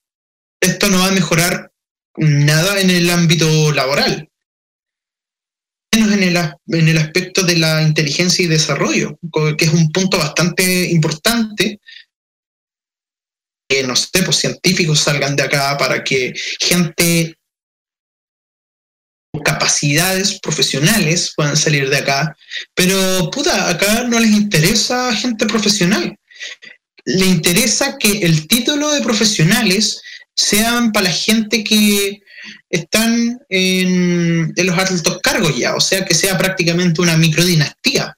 esto 0.58 0.88
no 0.88 1.00
va 1.00 1.08
a 1.08 1.12
mejorar 1.12 1.70
nada 2.16 2.80
en 2.80 2.88
el 2.88 3.10
ámbito 3.10 3.72
laboral, 3.72 4.26
menos 5.94 6.12
en 6.14 6.22
el, 6.22 6.36
en 6.68 6.88
el 6.88 6.96
aspecto 6.96 7.42
de 7.42 7.58
la 7.58 7.82
inteligencia 7.82 8.42
y 8.42 8.48
desarrollo, 8.48 9.18
que 9.58 9.66
es 9.66 9.72
un 9.74 9.92
punto 9.92 10.16
bastante 10.16 10.88
importante 10.88 11.78
que, 13.68 13.82
no 13.82 13.94
sé, 13.96 14.22
pues 14.22 14.36
científicos 14.38 15.00
salgan 15.00 15.36
de 15.36 15.42
acá 15.42 15.76
para 15.76 16.02
que 16.02 16.32
gente 16.58 17.36
capacidades 19.42 20.38
profesionales 20.40 21.32
puedan 21.36 21.56
salir 21.56 21.88
de 21.88 21.98
acá, 21.98 22.36
pero 22.74 23.30
puta, 23.30 23.68
acá 23.68 24.04
no 24.04 24.18
les 24.18 24.30
interesa 24.30 25.14
gente 25.14 25.46
profesional. 25.46 26.18
Le 27.04 27.26
interesa 27.26 27.96
que 27.98 28.18
el 28.18 28.46
título 28.48 28.92
de 28.92 29.00
profesionales 29.00 30.00
sean 30.34 30.92
para 30.92 31.04
la 31.04 31.12
gente 31.12 31.64
que 31.64 32.20
están 32.68 33.38
en, 33.48 34.52
los 34.56 34.78
altos 34.78 35.18
cargos 35.22 35.56
ya, 35.56 35.74
o 35.74 35.80
sea, 35.80 36.04
que 36.04 36.14
sea 36.14 36.36
prácticamente 36.36 37.00
una 37.00 37.16
microdinastía. 37.16 38.16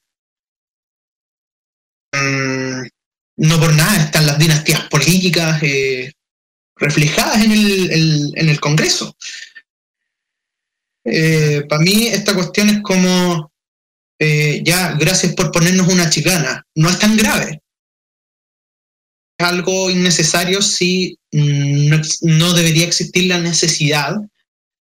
no 3.36 3.60
por 3.60 3.72
nada 3.74 4.04
están 4.04 4.26
las 4.26 4.38
dinastías 4.38 4.82
políticas 4.88 5.62
eh, 5.62 6.12
reflejadas 6.76 7.44
en 7.44 7.52
el, 7.52 8.32
en 8.34 8.48
el 8.48 8.58
Congreso. 8.58 9.16
Eh, 11.10 11.64
para 11.68 11.82
mí 11.82 12.06
esta 12.08 12.34
cuestión 12.34 12.68
es 12.68 12.82
como, 12.82 13.52
eh, 14.18 14.62
ya, 14.64 14.92
gracias 14.92 15.34
por 15.34 15.50
ponernos 15.50 15.88
una 15.88 16.10
chicana, 16.10 16.64
no 16.74 16.88
es 16.88 16.98
tan 16.98 17.16
grave. 17.16 17.62
Es 19.38 19.46
algo 19.46 19.90
innecesario 19.90 20.60
si 20.60 21.18
mm, 21.32 21.90
no, 22.22 22.52
debería 22.52 22.84
existir 22.84 23.26
la 23.26 23.38
necesidad 23.38 24.16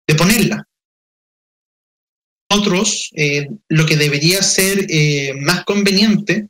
de 0.07 0.15
ponerla. 0.15 0.67
Otros, 2.49 3.09
eh, 3.15 3.47
lo 3.69 3.85
que 3.85 3.95
debería 3.95 4.43
ser 4.43 4.85
más 5.39 5.63
conveniente 5.63 6.49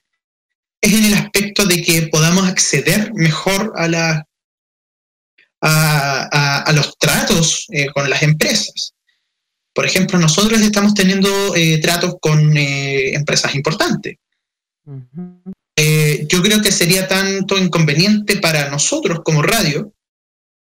es 0.81 0.93
en 0.93 1.05
el 1.05 1.13
aspecto 1.13 1.65
de 1.65 1.83
que 1.83 2.07
podamos 2.07 2.47
acceder 2.47 3.13
mejor 3.13 3.73
a, 3.75 3.87
la, 3.87 4.27
a 5.61 6.71
los 6.73 6.97
tratos 6.97 7.67
con 7.93 8.09
las 8.09 8.23
empresas. 8.23 8.95
Por 9.73 9.85
ejemplo, 9.85 10.19
nosotros 10.19 10.59
estamos 10.61 10.93
teniendo 10.93 11.55
eh, 11.55 11.79
tratos 11.79 12.15
con 12.19 12.55
eh, 12.57 13.13
empresas 13.13 13.55
importantes. 13.55 14.17
Eh, 15.75 16.27
yo 16.29 16.41
creo 16.41 16.61
que 16.61 16.71
sería 16.71 17.07
tanto 17.07 17.57
inconveniente 17.57 18.37
para 18.37 18.69
nosotros 18.69 19.21
como 19.23 19.41
radio, 19.41 19.93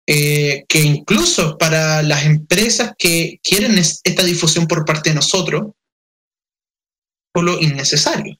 que 0.07 0.81
incluso 0.83 1.57
para 1.57 2.03
las 2.03 2.25
empresas 2.25 2.93
que 2.97 3.39
quieren 3.41 3.77
esta 3.79 4.23
difusión 4.23 4.67
por 4.67 4.85
parte 4.85 5.09
de 5.09 5.15
nosotros, 5.15 5.71
lo 7.33 7.59
innecesario. 7.59 8.37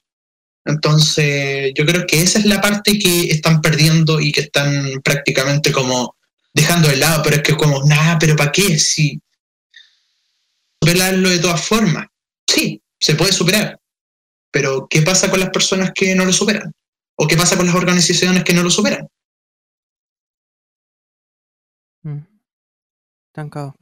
Entonces, 0.64 1.72
yo 1.74 1.84
creo 1.84 2.06
que 2.06 2.22
esa 2.22 2.38
es 2.38 2.46
la 2.46 2.60
parte 2.60 2.98
que 2.98 3.26
están 3.30 3.60
perdiendo 3.60 4.20
y 4.20 4.32
que 4.32 4.42
están 4.42 5.00
prácticamente 5.02 5.70
como 5.72 6.16
dejando 6.52 6.88
de 6.88 6.96
lado, 6.96 7.22
pero 7.22 7.36
es 7.36 7.42
que 7.42 7.56
como, 7.56 7.84
nada, 7.84 8.18
pero 8.18 8.34
¿para 8.34 8.50
qué? 8.50 8.78
Si 8.78 9.20
superarlo 10.86 11.28
de 11.28 11.38
todas 11.40 11.66
formas. 11.66 12.06
Sí, 12.46 12.80
se 13.00 13.14
puede 13.14 13.32
superar. 13.32 13.80
Pero 14.52 14.86
¿qué 14.88 15.02
pasa 15.02 15.28
con 15.30 15.40
las 15.40 15.50
personas 15.50 15.90
que 15.92 16.14
no 16.14 16.24
lo 16.24 16.32
superan? 16.32 16.72
¿O 17.16 17.26
qué 17.26 17.36
pasa 17.36 17.56
con 17.56 17.66
las 17.66 17.74
organizaciones 17.74 18.44
que 18.44 18.54
no 18.54 18.62
lo 18.62 18.70
superan? 18.70 19.08
Mm. 22.02 22.20
Estancado. 23.28 23.74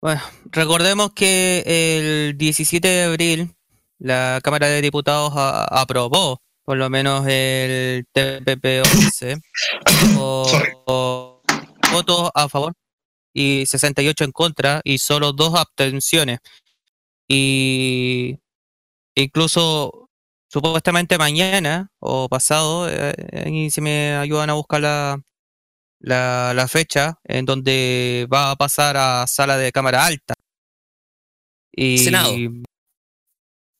Bueno, 0.00 0.20
recordemos 0.46 1.12
que 1.12 1.62
el 1.64 2.36
17 2.36 2.88
de 2.88 3.04
abril 3.04 3.54
la 3.98 4.40
Cámara 4.42 4.66
de 4.66 4.80
Diputados 4.80 5.32
aprobó 5.36 6.42
por 6.64 6.76
lo 6.76 6.90
menos 6.90 7.24
el 7.28 8.04
TPP-11 8.12 9.40
votos 11.92 12.30
a 12.34 12.48
favor 12.48 12.72
y 13.32 13.66
68 13.66 14.24
en 14.24 14.32
contra 14.32 14.80
y 14.84 14.98
solo 14.98 15.32
dos 15.32 15.54
abstenciones. 15.54 16.40
Y 17.28 18.38
incluso 19.14 20.10
supuestamente 20.48 21.18
mañana 21.18 21.90
o 21.98 22.28
pasado, 22.28 22.88
eh, 22.88 23.70
si 23.70 23.80
me 23.80 24.14
ayudan 24.16 24.50
a 24.50 24.54
buscar 24.54 24.80
la, 24.80 25.22
la, 26.00 26.68
fecha 26.68 27.18
en 27.24 27.46
donde 27.46 28.26
va 28.32 28.50
a 28.50 28.56
pasar 28.56 28.96
a 28.96 29.26
sala 29.26 29.56
de 29.56 29.72
cámara 29.72 30.04
alta. 30.04 30.34
Y, 31.72 31.98
Senado. 31.98 32.34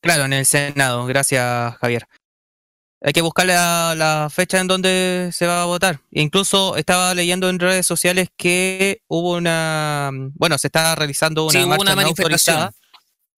Claro, 0.00 0.24
en 0.24 0.32
el 0.32 0.46
Senado. 0.46 1.04
Gracias, 1.06 1.76
Javier 1.76 2.06
hay 3.04 3.12
que 3.12 3.20
buscar 3.20 3.46
la, 3.46 4.28
fecha 4.32 4.60
en 4.60 4.68
donde 4.68 5.30
se 5.32 5.46
va 5.46 5.62
a 5.62 5.66
votar. 5.66 6.00
Incluso 6.12 6.76
estaba 6.76 7.14
leyendo 7.14 7.48
en 7.48 7.58
redes 7.58 7.86
sociales 7.86 8.28
que 8.36 9.02
hubo 9.08 9.36
una, 9.36 10.10
bueno, 10.34 10.56
se 10.58 10.68
está 10.68 10.94
realizando 10.94 11.46
una, 11.46 11.64
una 11.64 11.96
manifestación. 11.96 12.70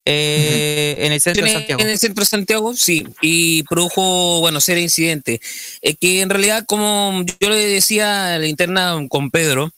Eh, 0.07 0.97
en 0.99 1.13
el 1.13 1.21
centro 1.23 1.47
de 1.47 1.53
Santiago. 1.53 1.81
En 1.81 1.89
el 1.89 1.99
centro 1.99 2.21
de 2.21 2.27
Santiago, 2.27 2.75
sí, 2.77 3.07
y 3.23 3.63
produjo, 3.63 4.41
bueno, 4.41 4.61
ser 4.61 4.77
incidente. 4.77 5.41
Eh, 5.81 5.95
que 5.97 6.21
en 6.21 6.29
realidad, 6.29 6.67
como 6.67 7.25
yo 7.41 7.49
le 7.49 7.67
decía 7.67 8.35
a 8.35 8.39
la 8.39 8.47
interna 8.47 8.95
con 9.09 9.31
Pedro, 9.31 9.71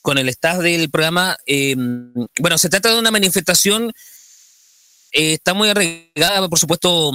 con 0.00 0.16
el 0.16 0.30
staff 0.30 0.60
del 0.60 0.88
programa, 0.88 1.36
em, 1.44 2.14
bueno, 2.38 2.56
se 2.56 2.70
trata 2.70 2.90
de 2.90 2.98
una 2.98 3.10
manifestación, 3.10 3.92
eh, 5.12 5.34
está 5.34 5.52
muy 5.52 5.68
arreglada, 5.68 6.48
por 6.48 6.58
supuesto, 6.58 7.12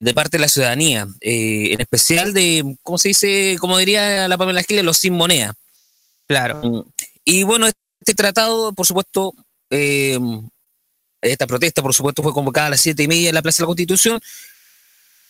de 0.00 0.14
parte 0.14 0.38
de 0.38 0.40
la 0.42 0.48
ciudadanía, 0.48 1.06
eh, 1.20 1.72
en 1.72 1.80
especial 1.80 2.32
de, 2.32 2.76
¿cómo 2.82 2.96
se 2.96 3.08
dice? 3.08 3.56
Como 3.60 3.76
diría 3.76 4.26
la 4.28 4.38
Pamela 4.38 4.62
Giles, 4.62 4.84
los 4.84 4.96
sin 4.96 5.12
moneda. 5.14 5.54
Claro. 6.26 6.60
Mm. 6.62 6.82
Y 7.24 7.42
bueno, 7.42 7.66
este 7.66 8.14
tratado, 8.14 8.72
por 8.72 8.86
supuesto, 8.86 9.34
eh, 9.68 10.18
esta 11.20 11.46
protesta, 11.46 11.82
por 11.82 11.92
supuesto, 11.92 12.22
fue 12.22 12.32
convocada 12.32 12.68
a 12.68 12.70
las 12.70 12.80
siete 12.80 13.02
y 13.02 13.08
media 13.08 13.28
en 13.28 13.34
la 13.34 13.42
Plaza 13.42 13.58
de 13.58 13.64
la 13.64 13.66
Constitución, 13.66 14.20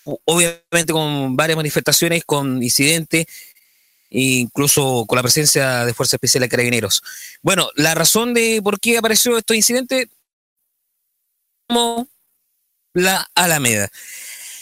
obviamente 0.04 0.92
con 0.92 1.36
varias 1.36 1.56
manifestaciones, 1.56 2.24
con 2.24 2.62
incidentes, 2.62 3.26
incluso 4.10 5.04
con 5.06 5.16
la 5.16 5.22
presencia 5.22 5.84
de 5.84 5.94
Fuerza 5.94 6.14
Especial 6.14 6.42
de 6.42 6.48
Carabineros. 6.48 7.02
Bueno, 7.42 7.70
la 7.74 7.96
razón 7.96 8.34
de 8.34 8.60
por 8.62 8.78
qué 8.78 8.98
apareció 8.98 9.36
estos 9.36 9.56
incidentes, 9.56 10.06
como 11.66 12.08
la 12.94 13.28
Alameda. 13.34 13.90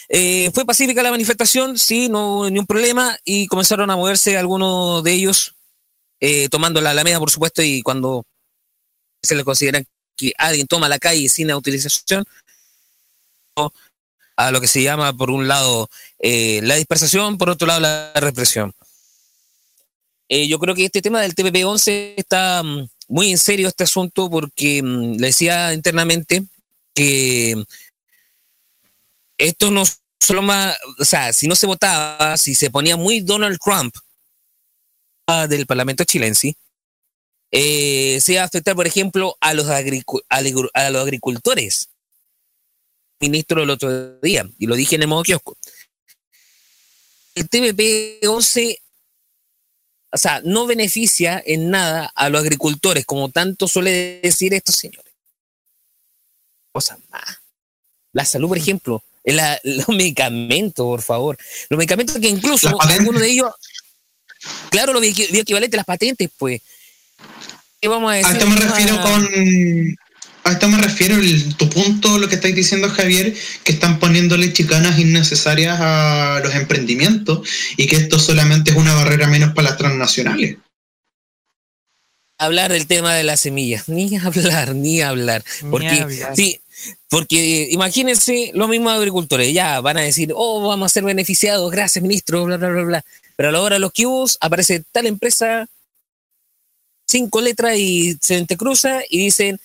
Eh, 0.08 0.50
fue 0.54 0.64
pacífica 0.64 1.02
la 1.02 1.10
manifestación, 1.10 1.76
sí, 1.76 2.08
no 2.08 2.36
hubo 2.36 2.50
ningún 2.50 2.66
problema 2.66 3.18
y 3.24 3.46
comenzaron 3.46 3.90
a 3.90 3.96
moverse 3.96 4.38
algunos 4.38 5.04
de 5.04 5.12
ellos 5.12 5.54
eh, 6.20 6.48
tomando 6.48 6.80
la 6.80 6.90
alameda, 6.90 7.18
por 7.18 7.30
supuesto, 7.30 7.62
y 7.62 7.82
cuando 7.82 8.24
se 9.22 9.34
le 9.34 9.44
consideran 9.44 9.86
que 10.16 10.32
alguien 10.38 10.66
toma 10.66 10.88
la 10.88 10.98
calle 10.98 11.28
sin 11.28 11.52
utilización, 11.52 12.24
a 14.36 14.50
lo 14.50 14.60
que 14.60 14.68
se 14.68 14.82
llama, 14.82 15.12
por 15.12 15.30
un 15.30 15.46
lado, 15.46 15.90
eh, 16.20 16.60
la 16.62 16.76
dispersación, 16.76 17.36
por 17.36 17.50
otro 17.50 17.66
lado, 17.66 17.80
la 17.80 18.12
represión. 18.14 18.72
yo 20.28 20.58
creo 20.58 20.74
que 20.74 20.86
este 20.86 21.02
tema 21.02 21.20
del 21.20 21.34
TPP-11 21.34 22.14
está 22.16 22.62
mm, 22.62 22.88
muy 23.08 23.30
en 23.30 23.38
serio 23.38 23.68
este 23.68 23.84
asunto 23.84 24.30
porque 24.30 24.82
mm, 24.82 25.16
le 25.18 25.26
decía 25.26 25.74
internamente 25.74 26.44
que 26.94 27.56
esto 29.38 29.70
no 29.70 29.84
solo 30.20 30.42
más, 30.42 30.76
o 30.98 31.04
sea, 31.04 31.32
si 31.32 31.48
no 31.48 31.54
se 31.54 31.66
votaba, 31.66 32.36
si 32.36 32.54
se 32.54 32.70
ponía 32.70 32.96
muy 32.96 33.20
Donald 33.20 33.58
Trump 33.58 33.94
del 35.48 35.66
Parlamento 35.66 36.04
chilense, 36.04 36.56
eh, 37.50 38.18
se 38.20 38.32
iba 38.32 38.42
a 38.42 38.46
afectar, 38.46 38.74
por 38.74 38.86
ejemplo, 38.86 39.36
a 39.40 39.54
los, 39.54 39.68
agricultores. 39.68 41.88
Ministro 43.20 43.62
el 43.62 43.70
otro 43.70 44.18
día, 44.20 44.48
y 44.58 44.66
lo 44.66 44.74
dije 44.74 44.96
en 44.96 45.02
el 45.02 45.08
modo 45.08 45.22
kiosco. 45.22 45.56
El 47.34 47.48
TPP-11, 47.48 48.78
o 50.12 50.16
sea, 50.16 50.40
no 50.44 50.66
beneficia 50.66 51.42
en 51.44 51.70
nada 51.70 52.10
a 52.14 52.28
los 52.28 52.40
agricultores, 52.40 53.06
como 53.06 53.30
tanto 53.30 53.68
suele 53.68 54.20
decir 54.22 54.54
estos 54.54 54.76
señores. 54.76 55.14
Cosa 56.72 56.98
más. 57.10 57.42
La 58.12 58.24
salud, 58.24 58.48
por 58.48 58.58
ejemplo, 58.58 59.02
los 59.64 59.88
medicamentos, 59.88 60.84
por 60.84 61.02
favor. 61.02 61.38
Los 61.68 61.78
medicamentos 61.78 62.16
que 62.18 62.28
incluso 62.28 62.80
algunos 62.80 63.20
de 63.20 63.30
ellos, 63.30 63.50
claro, 64.70 64.92
lo 64.92 65.02
equivalente 65.02 65.76
a 65.76 65.78
las 65.78 65.86
patentes, 65.86 66.30
pues. 66.36 66.60
¿Qué 67.80 67.88
vamos 67.88 68.10
a 68.10 68.16
decir? 68.16 68.32
A 68.32 68.38
esto 68.38 68.46
me 68.46 68.56
refiero 68.56 69.00
con. 69.02 69.28
A 70.44 70.52
esto 70.52 70.68
me 70.68 70.78
refiero 70.78 71.16
tu 71.58 71.68
punto, 71.68 72.16
lo 72.16 72.26
que 72.26 72.36
estáis 72.36 72.54
diciendo, 72.54 72.88
Javier, 72.88 73.34
que 73.64 73.72
están 73.72 73.98
poniéndole 73.98 74.50
chicanas 74.52 74.98
innecesarias 74.98 75.78
a 75.78 76.40
los 76.42 76.54
emprendimientos 76.54 77.46
y 77.76 77.86
que 77.86 77.96
esto 77.96 78.18
solamente 78.18 78.70
es 78.70 78.76
una 78.76 78.94
barrera 78.94 79.26
menos 79.26 79.52
para 79.52 79.70
las 79.70 79.78
transnacionales 79.78 80.56
hablar 82.38 82.70
del 82.70 82.86
tema 82.86 83.14
de 83.14 83.24
las 83.24 83.40
semillas, 83.40 83.88
ni 83.88 84.16
hablar, 84.16 84.74
ni 84.74 85.02
hablar. 85.02 85.44
Porque 85.70 86.06
sí, 86.34 86.60
porque 87.08 87.68
imagínense 87.70 88.50
los 88.54 88.68
mismos 88.68 88.92
agricultores, 88.92 89.52
ya 89.52 89.80
van 89.80 89.98
a 89.98 90.02
decir, 90.02 90.32
oh, 90.34 90.66
vamos 90.66 90.86
a 90.86 90.94
ser 90.94 91.04
beneficiados, 91.04 91.70
gracias 91.70 92.02
ministro, 92.02 92.44
bla, 92.44 92.56
bla, 92.56 92.68
bla, 92.68 92.82
bla. 92.84 93.04
Pero 93.36 93.48
a 93.48 93.52
la 93.52 93.62
hora 93.62 93.76
de 93.76 93.80
los 93.80 93.92
cubos 93.92 94.36
aparece 94.40 94.82
tal 94.92 95.06
empresa, 95.06 95.66
cinco 97.06 97.40
letras 97.40 97.76
y 97.78 98.16
se 98.20 98.36
entrecruza 98.36 99.00
y 99.08 99.18
dicen, 99.18 99.60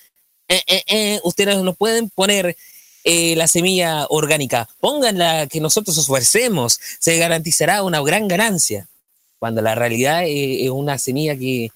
eh, 0.48 0.62
eh, 0.68 0.84
eh, 0.88 1.20
ustedes 1.24 1.58
no 1.58 1.74
pueden 1.74 2.10
poner 2.10 2.56
eh, 3.04 3.36
la 3.36 3.48
semilla 3.48 4.06
orgánica, 4.10 4.70
pónganla 4.80 5.48
que 5.48 5.60
nosotros 5.60 5.98
esfuercemos, 5.98 6.80
se 7.00 7.18
garantizará 7.18 7.84
una 7.84 8.02
gran 8.02 8.28
ganancia. 8.28 8.88
Cuando 9.40 9.62
la 9.62 9.76
realidad 9.76 10.24
es 10.26 10.70
una 10.70 10.98
semilla 10.98 11.36
que 11.36 11.70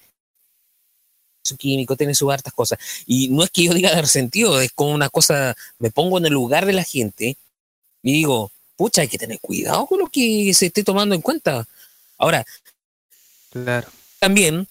su 1.48 1.56
químico, 1.56 1.96
tiene 1.96 2.14
sus 2.14 2.32
hartas 2.32 2.52
cosas. 2.52 2.78
Y 3.06 3.28
no 3.28 3.44
es 3.44 3.50
que 3.50 3.64
yo 3.64 3.74
diga 3.74 3.94
de 3.94 4.02
resentido, 4.02 4.60
es 4.60 4.72
como 4.72 4.92
una 4.92 5.08
cosa, 5.08 5.56
me 5.78 5.90
pongo 5.90 6.18
en 6.18 6.26
el 6.26 6.32
lugar 6.32 6.66
de 6.66 6.72
la 6.72 6.84
gente 6.84 7.36
y 8.02 8.12
digo, 8.12 8.52
pucha, 8.76 9.02
hay 9.02 9.08
que 9.08 9.18
tener 9.18 9.40
cuidado 9.40 9.86
con 9.86 9.98
lo 9.98 10.06
que 10.06 10.52
se 10.54 10.66
esté 10.66 10.84
tomando 10.84 11.14
en 11.14 11.20
cuenta. 11.20 11.66
Ahora, 12.16 12.44
claro. 13.50 13.88
también 14.18 14.66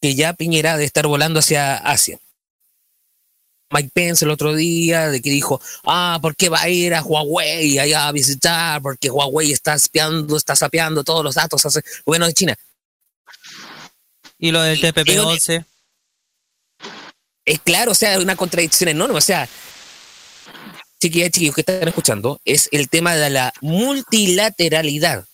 que 0.00 0.14
ya 0.14 0.32
Piñera 0.32 0.76
de 0.76 0.84
estar 0.84 1.06
volando 1.06 1.40
hacia 1.40 1.76
Asia. 1.76 2.18
Mike 3.70 3.90
Pence 3.92 4.24
el 4.24 4.30
otro 4.30 4.54
día, 4.54 5.08
de 5.10 5.20
que 5.20 5.30
dijo, 5.30 5.60
ah, 5.84 6.18
¿por 6.22 6.34
qué 6.36 6.48
va 6.48 6.62
a 6.62 6.68
ir 6.68 6.94
a 6.94 7.02
Huawei 7.02 7.78
allá 7.78 8.08
a 8.08 8.12
visitar? 8.12 8.80
Porque 8.80 9.10
Huawei 9.10 9.52
está 9.52 9.74
espiando, 9.74 10.36
está 10.36 10.56
sapeando 10.56 11.04
todos 11.04 11.22
los 11.22 11.34
datos 11.34 11.66
hace 11.66 11.82
bueno 12.06 12.26
de 12.26 12.32
China. 12.32 12.56
Y 14.38 14.52
lo 14.52 14.62
del 14.62 14.80
TPP-11. 14.80 15.64
Es 17.48 17.60
claro, 17.60 17.92
o 17.92 17.94
sea, 17.94 18.18
una 18.18 18.36
contradicción 18.36 18.90
enorme. 18.90 19.16
O 19.16 19.22
sea, 19.22 19.48
chiquillas 21.00 21.30
chiquillos 21.30 21.54
que 21.54 21.62
están 21.62 21.88
escuchando, 21.88 22.40
es 22.44 22.68
el 22.72 22.90
tema 22.90 23.16
de 23.16 23.30
la 23.30 23.54
multilateralidad. 23.62 25.24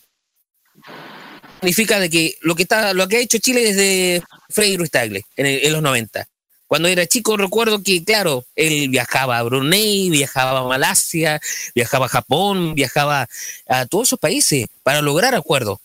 Significa 1.58 1.98
de 1.98 2.08
que 2.10 2.36
lo 2.42 2.54
que 2.54 2.62
está, 2.62 2.92
lo 2.94 3.08
que 3.08 3.16
ha 3.16 3.20
hecho 3.20 3.38
Chile 3.38 3.62
desde 3.62 4.22
Frei 4.48 4.76
Ruiz 4.76 4.92
Tagle 4.92 5.24
en, 5.36 5.72
los 5.72 5.82
90. 5.82 6.28
Cuando 6.68 6.86
era 6.86 7.04
chico 7.04 7.36
recuerdo 7.36 7.82
que, 7.82 8.04
claro, 8.04 8.44
él 8.54 8.90
viajaba 8.90 9.38
a 9.38 9.42
Brunei, 9.42 10.08
viajaba 10.08 10.60
a 10.60 10.68
Malasia, 10.68 11.40
viajaba 11.74 12.06
a 12.06 12.10
Japón, 12.10 12.76
viajaba 12.76 13.28
a 13.66 13.86
todos 13.86 14.08
esos 14.08 14.20
países 14.20 14.66
para 14.84 15.02
lograr 15.02 15.34
acuerdos. 15.34 15.78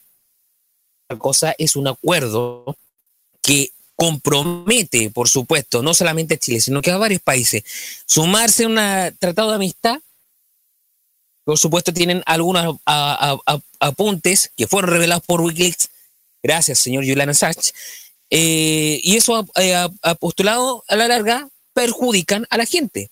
La 1.09 1.17
cosa 1.17 1.55
es 1.57 1.75
un 1.75 1.87
acuerdo 1.87 2.77
que 3.41 3.71
compromete, 3.99 5.09
por 5.09 5.27
supuesto, 5.27 5.83
no 5.83 5.93
solamente 5.93 6.35
a 6.35 6.37
Chile, 6.37 6.61
sino 6.61 6.81
que 6.81 6.89
a 6.89 6.97
varios 6.97 7.21
países. 7.21 7.63
Sumarse 8.05 8.63
a 8.63 8.67
un 8.67 8.75
tratado 9.19 9.49
de 9.49 9.55
amistad, 9.55 9.99
por 11.43 11.57
supuesto, 11.57 11.91
tienen 11.91 12.23
algunos 12.25 12.79
apuntes 13.79 14.51
que 14.55 14.67
fueron 14.67 14.91
revelados 14.91 15.25
por 15.25 15.41
Wikileaks, 15.41 15.89
gracias, 16.41 16.79
señor 16.79 17.05
Julian 17.05 17.29
Assange, 17.29 17.73
eh, 18.29 19.01
y 19.03 19.17
eso 19.17 19.45
ha 20.03 20.15
postulado 20.15 20.85
a 20.87 20.95
la 20.95 21.09
larga 21.09 21.49
perjudican 21.73 22.47
a 22.49 22.57
la 22.57 22.65
gente. 22.65 23.11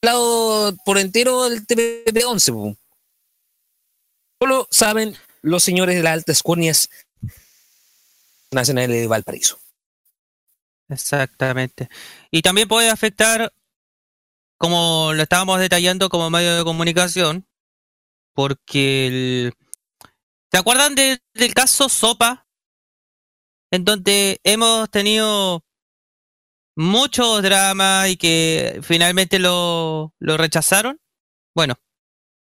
Lado 0.00 0.76
por 0.84 0.98
entero 0.98 1.48
del 1.48 1.66
TPP-11. 1.66 2.76
Solo 4.40 4.68
saben 4.70 5.16
los 5.42 5.64
señores 5.64 5.96
de 5.96 6.02
las 6.02 6.12
altas 6.12 6.42
cornias 6.42 6.88
Nacional 8.50 8.88
de 8.88 9.06
Valparaíso. 9.06 9.58
Exactamente. 10.88 11.88
Y 12.30 12.42
también 12.42 12.68
puede 12.68 12.90
afectar, 12.90 13.52
como 14.58 15.12
lo 15.14 15.22
estábamos 15.22 15.60
detallando 15.60 16.08
como 16.08 16.30
medio 16.30 16.56
de 16.56 16.64
comunicación, 16.64 17.46
porque 18.34 19.06
el... 19.06 19.54
¿Se 20.50 20.58
acuerdan 20.58 20.94
del 20.94 21.54
caso 21.54 21.88
Sopa? 21.88 22.46
En 23.72 23.84
donde 23.84 24.40
hemos 24.44 24.88
tenido 24.90 25.64
mucho 26.76 27.42
drama 27.42 28.08
y 28.08 28.16
que 28.16 28.80
finalmente 28.82 29.38
lo, 29.38 30.14
lo 30.20 30.36
rechazaron. 30.36 31.00
Bueno, 31.56 31.74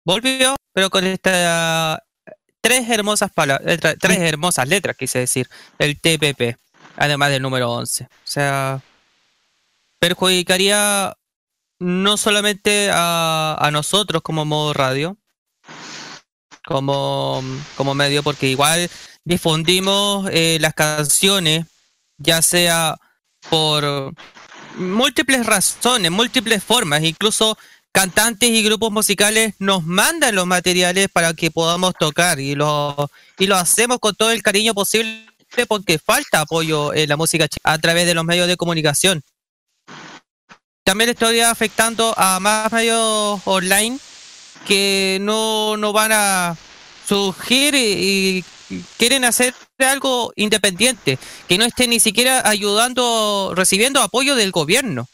volvió, 0.06 0.56
pero 0.74 0.90
con 0.90 1.06
esta 1.06 2.02
tres 2.62 2.89
hermosas 2.89 3.32
palabras, 3.32 3.80
tres 3.99 4.18
hermosas 4.20 4.68
letras, 4.68 4.95
quise 4.97 5.20
decir, 5.20 5.49
el 5.78 5.99
TPP, 5.99 6.57
además 6.95 7.30
del 7.30 7.41
número 7.41 7.72
11. 7.72 8.03
O 8.03 8.07
sea, 8.24 8.82
perjudicaría 9.99 11.16
no 11.80 12.18
solamente 12.18 12.89
a, 12.91 13.70
nosotros 13.72 14.22
como 14.22 14.45
modo 14.45 14.74
radio, 14.74 15.18
como, 16.66 17.41
como 17.76 17.95
medio, 17.95 18.22
porque 18.24 18.47
igual 18.47 18.89
difundimos 19.24 20.30
eh, 20.32 20.57
las 20.60 20.74
canciones, 20.74 21.66
ya 22.18 22.41
sea 22.41 22.97
por 23.49 24.14
múltiples 24.76 25.45
razones, 25.45 26.12
múltiples 26.12 26.64
formas, 26.64 27.03
incluso 27.03 27.57
cantantes 27.92 28.50
y 28.50 28.64
grupos 28.64 28.92
musicales 28.92 29.56
nos 29.60 29.84
mandan 29.84 30.36
los 30.36 30.46
materiales 30.46 31.08
para 31.12 31.34
que 31.34 31.52
podamos 31.52 31.94
tocar 32.00 32.40
y 32.40 32.56
lo, 32.56 33.10
y 33.38 33.48
lo 33.48 33.56
hacemos 33.56 34.00
con 34.00 34.16
todo 34.16 34.32
el 34.32 34.44
cariño 34.44 34.74
posible 34.74 35.26
porque 35.68 36.00
falta 36.00 36.42
apoyo 36.42 36.94
en 36.94 37.10
la 37.10 37.18
música 37.18 37.48
a 37.64 37.78
través 37.80 38.06
de 38.06 38.14
los 38.14 38.24
medios 38.24 38.48
de 38.48 38.58
comunicación. 38.58 39.24
También 40.84 41.10
estoy 41.10 41.40
afectando 41.40 42.14
a 42.18 42.40
más 42.40 42.72
medios 42.72 43.42
online 43.46 44.00
que 44.66 45.18
no, 45.22 45.78
no 45.78 45.94
van 45.94 46.12
a 46.14 46.58
surgir 47.08 47.76
y, 47.76 48.44
y 48.70 48.84
quieren 48.98 49.26
hacer 49.26 49.54
algo 49.80 50.32
independiente, 50.36 51.18
que 51.48 51.58
no 51.58 51.66
estén 51.66 51.90
ni 51.90 52.00
siquiera 52.00 52.48
ayudando, 52.48 53.54
recibiendo 53.56 54.02
apoyo 54.02 54.36
del 54.36 54.52
gobierno. 54.52 55.08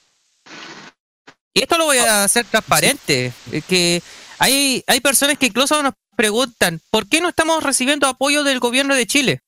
Y 1.58 1.62
esto 1.62 1.78
lo 1.78 1.86
voy 1.86 2.00
a 2.00 2.26
hacer 2.26 2.46
transparente, 2.46 3.32
que 3.70 4.04
hay, 4.40 4.84
hay 4.88 5.00
personas 5.00 5.38
que 5.38 5.46
incluso 5.46 5.82
nos 5.82 5.94
preguntan, 6.18 6.82
¿por 6.92 7.08
qué 7.08 7.22
no 7.22 7.30
estamos 7.30 7.64
recibiendo 7.64 8.08
apoyo 8.08 8.44
del 8.44 8.60
gobierno 8.60 8.94
de 8.94 9.08
Chile? 9.08 9.42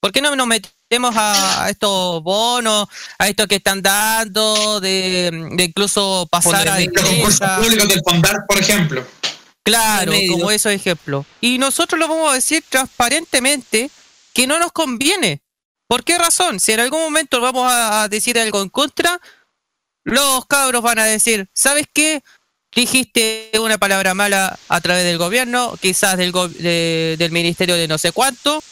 ¿Por 0.00 0.10
qué 0.10 0.20
no 0.20 0.34
nos 0.34 0.48
metemos 0.48 1.14
a, 1.16 1.68
estos 1.70 2.24
bonos, 2.24 2.88
a 3.20 3.28
estos 3.28 3.46
que 3.46 3.54
están 3.54 3.82
dando, 3.82 4.80
de, 4.80 5.30
incluso 5.58 6.26
pasar 6.28 6.68
a... 6.68 6.76
concursos 6.84 7.48
públicos 7.60 7.88
del 7.88 8.02
Fondar, 8.04 8.44
por 8.48 8.58
ejemplo. 8.58 9.06
Claro, 9.62 10.12
como 10.28 10.50
esos 10.50 10.72
ejemplos. 10.72 11.24
Y 11.40 11.58
nosotros 11.58 12.00
lo 12.00 12.08
vamos 12.08 12.32
a 12.32 12.34
decir 12.34 12.64
transparentemente 12.68 13.92
que 14.32 14.48
no 14.48 14.58
nos 14.58 14.72
conviene. 14.72 15.40
¿Por 15.86 16.02
qué 16.02 16.18
razón? 16.18 16.58
Si 16.58 16.72
en 16.72 16.80
algún 16.80 17.00
momento 17.00 17.40
vamos 17.40 17.70
a 17.72 18.08
decir 18.08 18.40
algo 18.40 18.60
en 18.60 18.70
contra, 18.70 19.20
los 20.08 20.46
cabros 20.46 20.82
van 20.82 20.98
a 20.98 21.04
decir, 21.04 21.48
¿sabes 21.52 21.86
qué? 21.92 22.22
Dijiste 22.74 23.50
una 23.60 23.76
palabra 23.76 24.14
mala 24.14 24.58
a 24.68 24.80
través 24.80 25.04
del 25.04 25.18
gobierno, 25.18 25.76
quizás 25.80 26.16
del, 26.16 26.32
del 26.32 27.30
ministerio 27.30 27.74
de 27.76 27.88
no 27.88 27.98
sé 27.98 28.12
cuánto, 28.12 28.62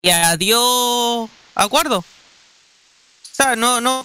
y 0.00 0.10
adiós 0.10 1.28
acuerdo. 1.54 1.98
O 1.98 2.04
sea, 3.32 3.56
no, 3.56 3.80
no, 3.80 4.02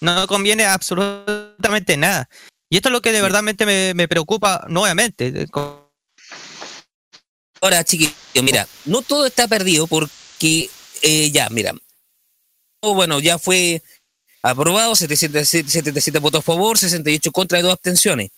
no 0.00 0.26
conviene 0.28 0.64
absolutamente 0.64 1.96
nada. 1.96 2.28
Y 2.70 2.76
esto 2.76 2.88
es 2.88 2.92
lo 2.92 3.02
que 3.02 3.12
de 3.12 3.22
verdad 3.22 3.42
me, 3.42 3.94
me 3.94 4.08
preocupa 4.08 4.64
nuevamente. 4.68 5.48
Ahora, 7.60 7.82
chiquillo, 7.82 8.12
mira, 8.42 8.68
no 8.84 9.02
todo 9.02 9.26
está 9.26 9.48
perdido 9.48 9.88
porque 9.88 10.70
eh, 11.02 11.30
ya, 11.32 11.48
mira, 11.50 11.72
bueno, 12.80 13.18
ya 13.18 13.38
fue 13.38 13.82
aprobado, 14.50 14.94
77, 14.94 16.18
votos 16.18 16.40
a 16.40 16.42
favor, 16.42 16.78
68 16.78 17.32
contra 17.32 17.58
y 17.58 17.62
dos 17.62 17.72
abstenciones. 17.72 18.30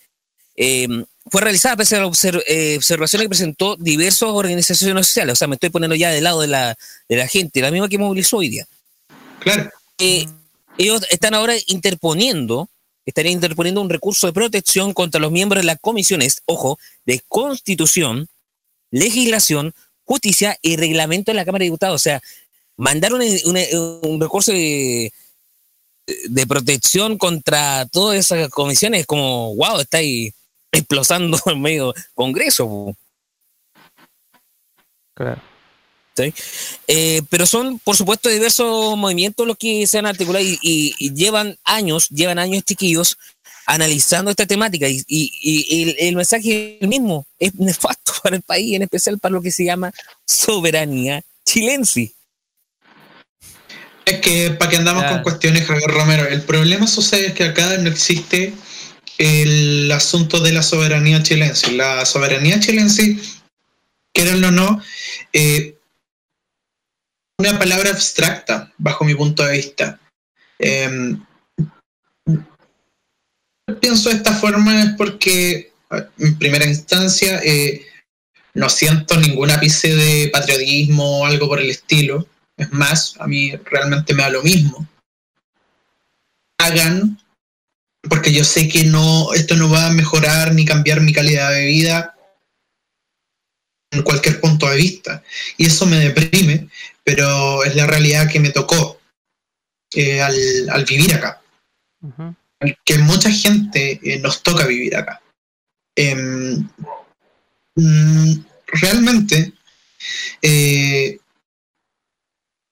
Em, 0.57 1.05
fue 1.31 1.41
realizada 1.41 1.77
pese 1.77 1.97
a 1.97 2.01
la 2.01 2.11
eh, 2.47 2.77
observación 2.77 3.23
que 3.23 3.29
presentó 3.29 3.77
diversas 3.77 4.29
organizaciones 4.29 5.07
sociales. 5.07 5.35
O 5.35 5.37
sea, 5.37 5.49
me 5.49 5.55
estoy 5.55 5.71
poniendo 5.71 5.95
ya 5.95 6.11
del 6.11 6.25
lado 6.25 6.41
de 6.41 6.49
la, 6.49 6.77
de 7.09 7.17
la 7.17 7.29
gente, 7.29 7.61
la 7.61 7.71
misma 7.71 7.89
que 7.89 7.99
movilizó 7.99 8.39
hoy 8.39 8.49
día. 8.49 8.67
Claro. 9.39 9.71
Eh, 9.99 10.27
ellos 10.77 11.03
están 11.11 11.35
ahora 11.35 11.55
interponiendo, 11.67 12.69
estarían 13.07 13.35
interponiendo 13.35 13.81
un 13.81 13.91
recurso 13.91 14.27
de 14.27 14.33
protección 14.33 14.93
contra 14.93 15.21
los 15.21 15.31
miembros 15.31 15.63
de 15.63 15.67
las 15.67 15.79
comisiones, 15.81 16.43
ojo, 16.47 16.79
de 17.07 17.23
constitución, 17.29 18.29
legislación, 18.91 19.73
justicia 20.05 20.59
y 20.61 20.77
reglamento 20.77 21.31
de 21.31 21.37
la 21.37 21.45
Cámara 21.45 21.63
de 21.63 21.67
Diputados. 21.67 21.95
O 21.95 22.03
sea, 22.03 22.21
mandaron 22.77 23.21
un 23.23 24.21
recurso 24.21 24.53
de, 24.53 25.13
de 26.29 26.47
protección 26.47 27.19
contra 27.19 27.87
todas 27.87 28.19
esas 28.19 28.49
comisiones, 28.51 29.07
como, 29.07 29.55
wow, 29.57 29.81
está 29.81 29.99
ahí 29.99 30.33
explosando 30.73 31.39
en 31.47 31.61
medio 31.61 31.95
Congreso. 32.15 32.95
Claro. 35.15 35.51
Eh, 36.87 37.23
pero 37.31 37.47
son, 37.47 37.79
por 37.79 37.97
supuesto, 37.97 38.29
diversos 38.29 38.97
movimientos 38.97 39.47
los 39.47 39.57
que 39.57 39.87
se 39.87 39.99
han 39.99 40.07
articulado 40.07 40.45
y, 40.45 41.15
llevan 41.15 41.57
años, 41.65 42.09
llevan 42.09 42.39
años 42.39 42.65
chiquillos 42.65 43.17
analizando 43.67 44.31
esta 44.31 44.47
temática 44.47 44.87
y, 44.89 45.05
el, 45.71 45.97
el, 45.99 46.17
mensaje 46.17 46.77
es 46.77 46.83
el 46.83 46.89
mismo, 46.89 47.27
es 47.39 47.55
nefasto 47.55 48.13
para 48.23 48.37
el 48.37 48.43
país, 48.43 48.75
en 48.75 48.83
especial 48.83 49.19
para 49.19 49.33
lo 49.33 49.43
que 49.43 49.53
se 49.53 49.65
llama 49.65 49.93
soberanía 50.27 51.23
chilense. 51.45 52.15
Es 54.05 54.21
que 54.21 54.51
para 54.51 54.71
que 54.71 54.77
andamos 54.77 55.05
con 55.05 55.23
cuestiones, 55.23 55.67
Javier 55.67 55.91
Romero, 55.91 56.27
el 56.27 56.43
problema 56.43 56.87
sucede 56.87 57.29
es 57.29 57.33
que 57.35 57.45
acá 57.45 57.77
no 57.79 57.89
existe 57.89 58.55
el 59.19 59.93
asunto 59.93 60.41
de 60.41 60.53
la 60.53 60.63
soberanía 60.63 61.23
chilense. 61.23 61.73
La 61.73 62.05
soberanía 62.07 62.59
chilense, 62.59 63.19
quieranlo 64.13 64.49
o 64.49 64.51
no, 64.51 64.83
eh, 65.33 65.77
una 67.39 67.59
palabra 67.59 67.91
abstracta, 67.91 68.73
bajo 68.79 69.05
mi 69.05 69.15
punto 69.15 69.45
de 69.45 69.57
vista. 69.57 70.01
Em, 70.59 71.25
pienso 73.81 74.09
de 74.09 74.17
esta 74.17 74.33
forma 74.33 74.83
es 74.83 74.91
porque, 74.97 75.73
en 76.19 76.39
primera 76.39 76.67
instancia, 76.67 77.41
eh, 77.45 77.87
no 78.55 78.69
siento 78.69 79.17
ningún 79.17 79.51
ápice 79.51 79.95
de 79.95 80.29
patriotismo 80.29 81.21
o 81.21 81.27
algo 81.27 81.49
por 81.49 81.61
el 81.61 81.71
estilo. 81.71 82.27
Es 82.61 82.71
más, 82.73 83.15
a 83.19 83.27
mí 83.27 83.57
realmente 83.65 84.13
me 84.13 84.23
da 84.23 84.29
lo 84.29 84.43
mismo. 84.43 84.87
Hagan, 86.59 87.19
porque 88.03 88.35
yo 88.35 88.45
sé 88.45 88.69
que 88.69 88.85
no, 88.85 89.33
esto 89.33 89.57
no 89.57 89.71
va 89.71 89.87
a 89.87 89.93
mejorar 89.93 90.53
ni 90.53 90.67
cambiar 90.67 91.01
mi 91.01 91.15
calidad 91.15 91.51
de 91.53 91.65
vida 91.65 92.15
en 93.91 94.03
cualquier 94.03 94.43
punto 94.43 94.69
de 94.69 94.77
vista. 94.77 95.23
Y 95.57 95.67
eso 95.69 95.87
me 95.87 95.97
deprime, 95.97 96.69
pero 97.03 97.65
es 97.65 97.75
la 97.75 97.87
realidad 97.87 98.31
que 98.31 98.41
me 98.41 98.51
tocó 98.51 99.01
eh, 99.95 100.21
al, 100.21 100.85
vivir 100.85 101.15
acá. 101.15 101.41
Que 102.85 102.99
mucha 102.99 103.31
gente 103.31 104.01
eh, 104.03 104.19
nos 104.19 104.43
toca 104.43 104.67
vivir 104.67 104.95
acá. 104.97 105.23
Em, 105.97 106.69
mm, 107.77 108.45
realmente, 108.67 109.55
eh, 110.43 111.20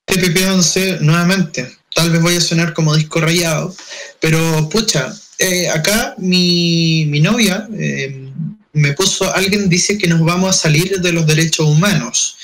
TPP-11, 0.08 1.00
nuevamente, 1.00 1.70
tal 1.94 2.10
vez 2.10 2.22
voy 2.22 2.36
a 2.36 2.40
sonar 2.40 2.72
como 2.72 2.96
disco 2.96 3.20
rayado, 3.20 3.74
pero 4.20 4.68
pucha, 4.68 5.14
eh, 5.38 5.68
acá 5.68 6.14
mi, 6.18 7.04
mi 7.06 7.20
novia 7.20 7.68
em, 7.72 8.32
me 8.72 8.92
puso, 8.94 9.32
alguien 9.34 9.68
dice 9.68 9.98
que 9.98 10.06
nos 10.06 10.20
vamos 10.20 10.50
a 10.50 10.58
salir 10.58 11.00
de 11.00 11.12
los 11.12 11.26
derechos 11.26 11.66
humanos. 11.66 12.36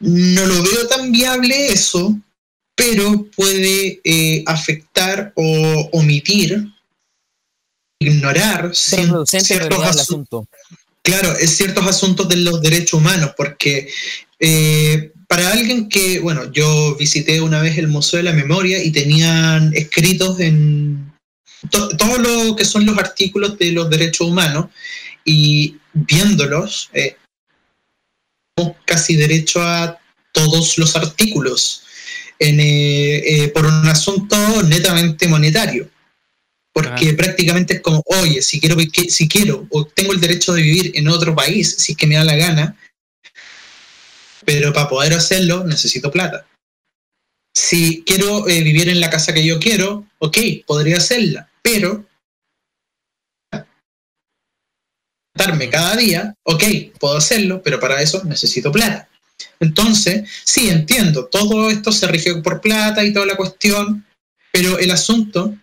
No 0.00 0.46
lo 0.46 0.62
veo 0.62 0.86
tan 0.88 1.12
viable 1.12 1.72
eso, 1.72 2.16
pero 2.74 3.26
puede 3.36 4.00
eh, 4.04 4.42
afectar 4.46 5.32
o 5.34 5.88
omitir, 5.92 6.64
ignorar 7.98 8.70
ciertos 8.74 9.34
asuntos. 9.84 10.46
Claro, 11.02 11.36
es 11.38 11.56
ciertos 11.56 11.86
asuntos 11.86 12.28
de 12.28 12.36
los 12.36 12.62
derechos 12.62 13.00
humanos, 13.00 13.32
porque 13.36 13.88
eh, 14.38 15.12
para 15.28 15.52
alguien 15.52 15.88
que, 15.90 16.18
bueno, 16.20 16.50
yo 16.50 16.96
visité 16.96 17.40
una 17.40 17.60
vez 17.60 17.76
el 17.76 17.86
Museo 17.86 18.16
de 18.16 18.24
la 18.24 18.32
Memoria 18.32 18.82
y 18.82 18.90
tenían 18.90 19.70
escritos 19.74 20.40
en 20.40 21.12
todo 21.70 22.18
lo 22.18 22.56
que 22.56 22.64
son 22.64 22.86
los 22.86 22.96
artículos 22.98 23.58
de 23.58 23.72
los 23.72 23.90
derechos 23.90 24.26
humanos 24.26 24.66
y 25.24 25.76
viéndolos, 25.92 26.88
eh, 26.94 27.16
casi 28.86 29.16
derecho 29.16 29.60
a 29.62 29.98
todos 30.32 30.78
los 30.78 30.96
artículos 30.96 31.82
eh, 32.38 33.22
eh, 33.26 33.48
por 33.48 33.66
un 33.66 33.86
asunto 33.86 34.36
netamente 34.62 35.28
monetario. 35.28 35.90
Porque 36.72 37.12
prácticamente 37.14 37.74
es 37.74 37.80
como, 37.80 38.02
oye, 38.06 38.40
si 38.40 38.60
quiero, 38.60 38.76
si 39.08 39.26
quiero 39.26 39.66
o 39.70 39.84
tengo 39.84 40.12
el 40.12 40.20
derecho 40.20 40.52
de 40.52 40.62
vivir 40.62 40.92
en 40.94 41.08
otro 41.08 41.34
país, 41.34 41.74
si 41.76 41.92
es 41.92 41.98
que 41.98 42.06
me 42.06 42.14
da 42.14 42.22
la 42.22 42.36
gana, 42.36 42.76
pero 44.48 44.72
para 44.72 44.88
poder 44.88 45.12
hacerlo 45.12 45.62
necesito 45.64 46.10
plata. 46.10 46.46
Si 47.54 48.02
quiero 48.04 48.48
eh, 48.48 48.62
vivir 48.62 48.88
en 48.88 48.98
la 48.98 49.10
casa 49.10 49.34
que 49.34 49.44
yo 49.44 49.60
quiero, 49.60 50.06
ok, 50.20 50.38
podría 50.66 50.96
hacerla, 50.96 51.50
pero 51.60 52.06
darme 55.36 55.68
cada 55.68 55.96
día, 55.96 56.34
ok, 56.44 56.64
puedo 56.98 57.18
hacerlo, 57.18 57.62
pero 57.62 57.78
para 57.78 58.00
eso 58.00 58.24
necesito 58.24 58.72
plata. 58.72 59.10
Entonces, 59.60 60.26
sí, 60.44 60.70
entiendo, 60.70 61.26
todo 61.26 61.68
esto 61.68 61.92
se 61.92 62.06
rige 62.06 62.34
por 62.36 62.62
plata 62.62 63.04
y 63.04 63.12
toda 63.12 63.26
la 63.26 63.36
cuestión, 63.36 64.06
pero 64.50 64.78
el 64.78 64.90
asunto, 64.90 65.58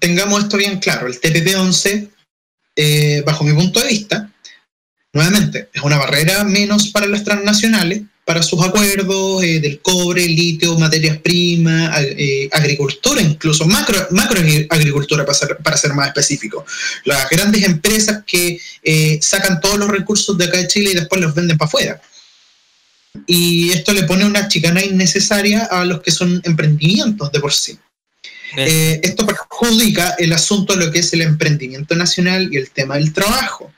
tengamos 0.00 0.42
esto 0.42 0.56
bien 0.56 0.80
claro, 0.80 1.06
el 1.06 1.20
TPP-11, 1.20 2.10
eh, 2.74 3.22
bajo 3.24 3.44
mi 3.44 3.52
punto 3.52 3.78
de 3.78 3.86
vista, 3.86 4.33
nuevamente, 5.14 5.68
es 5.72 5.82
una 5.82 5.96
barrera 5.96 6.44
menos 6.44 6.88
para 6.88 7.06
las 7.06 7.24
transnacionales, 7.24 8.02
para 8.24 8.42
sus 8.42 8.62
acuerdos 8.64 9.42
eh, 9.44 9.60
del 9.60 9.80
cobre, 9.80 10.26
litio, 10.26 10.78
materias 10.78 11.18
primas, 11.18 12.00
eh, 12.02 12.48
agricultura, 12.52 13.20
incluso 13.20 13.66
macro, 13.66 14.08
macro 14.10 14.40
agricultura 14.70 15.24
para 15.24 15.38
ser, 15.38 15.56
para 15.58 15.76
ser 15.76 15.92
más 15.92 16.08
específico. 16.08 16.64
Las 17.04 17.28
grandes 17.28 17.62
empresas 17.64 18.22
que 18.26 18.58
eh, 18.82 19.18
sacan 19.20 19.60
todos 19.60 19.78
los 19.78 19.88
recursos 19.88 20.36
de 20.38 20.46
acá 20.46 20.58
de 20.58 20.68
Chile 20.68 20.90
y 20.90 20.94
después 20.94 21.20
los 21.20 21.34
venden 21.34 21.58
para 21.58 21.68
afuera. 21.68 22.00
Y 23.26 23.70
esto 23.70 23.92
le 23.92 24.04
pone 24.04 24.24
una 24.24 24.48
chicana 24.48 24.82
innecesaria 24.82 25.64
a 25.66 25.84
los 25.84 26.02
que 26.02 26.10
son 26.10 26.40
emprendimientos 26.44 27.30
de 27.30 27.40
por 27.40 27.52
sí. 27.52 27.78
esto 28.56 29.26
perjudica 29.26 30.16
el 30.18 30.32
asunto 30.32 30.74
de 30.74 30.86
lo 30.86 30.90
que 30.90 30.98
es 30.98 31.12
el 31.12 31.22
emprendimiento 31.22 31.94
nacional 31.94 32.48
y 32.50 32.56
el 32.56 32.70
tema 32.70 32.96
del 32.96 33.12
trabajo. 33.12 33.72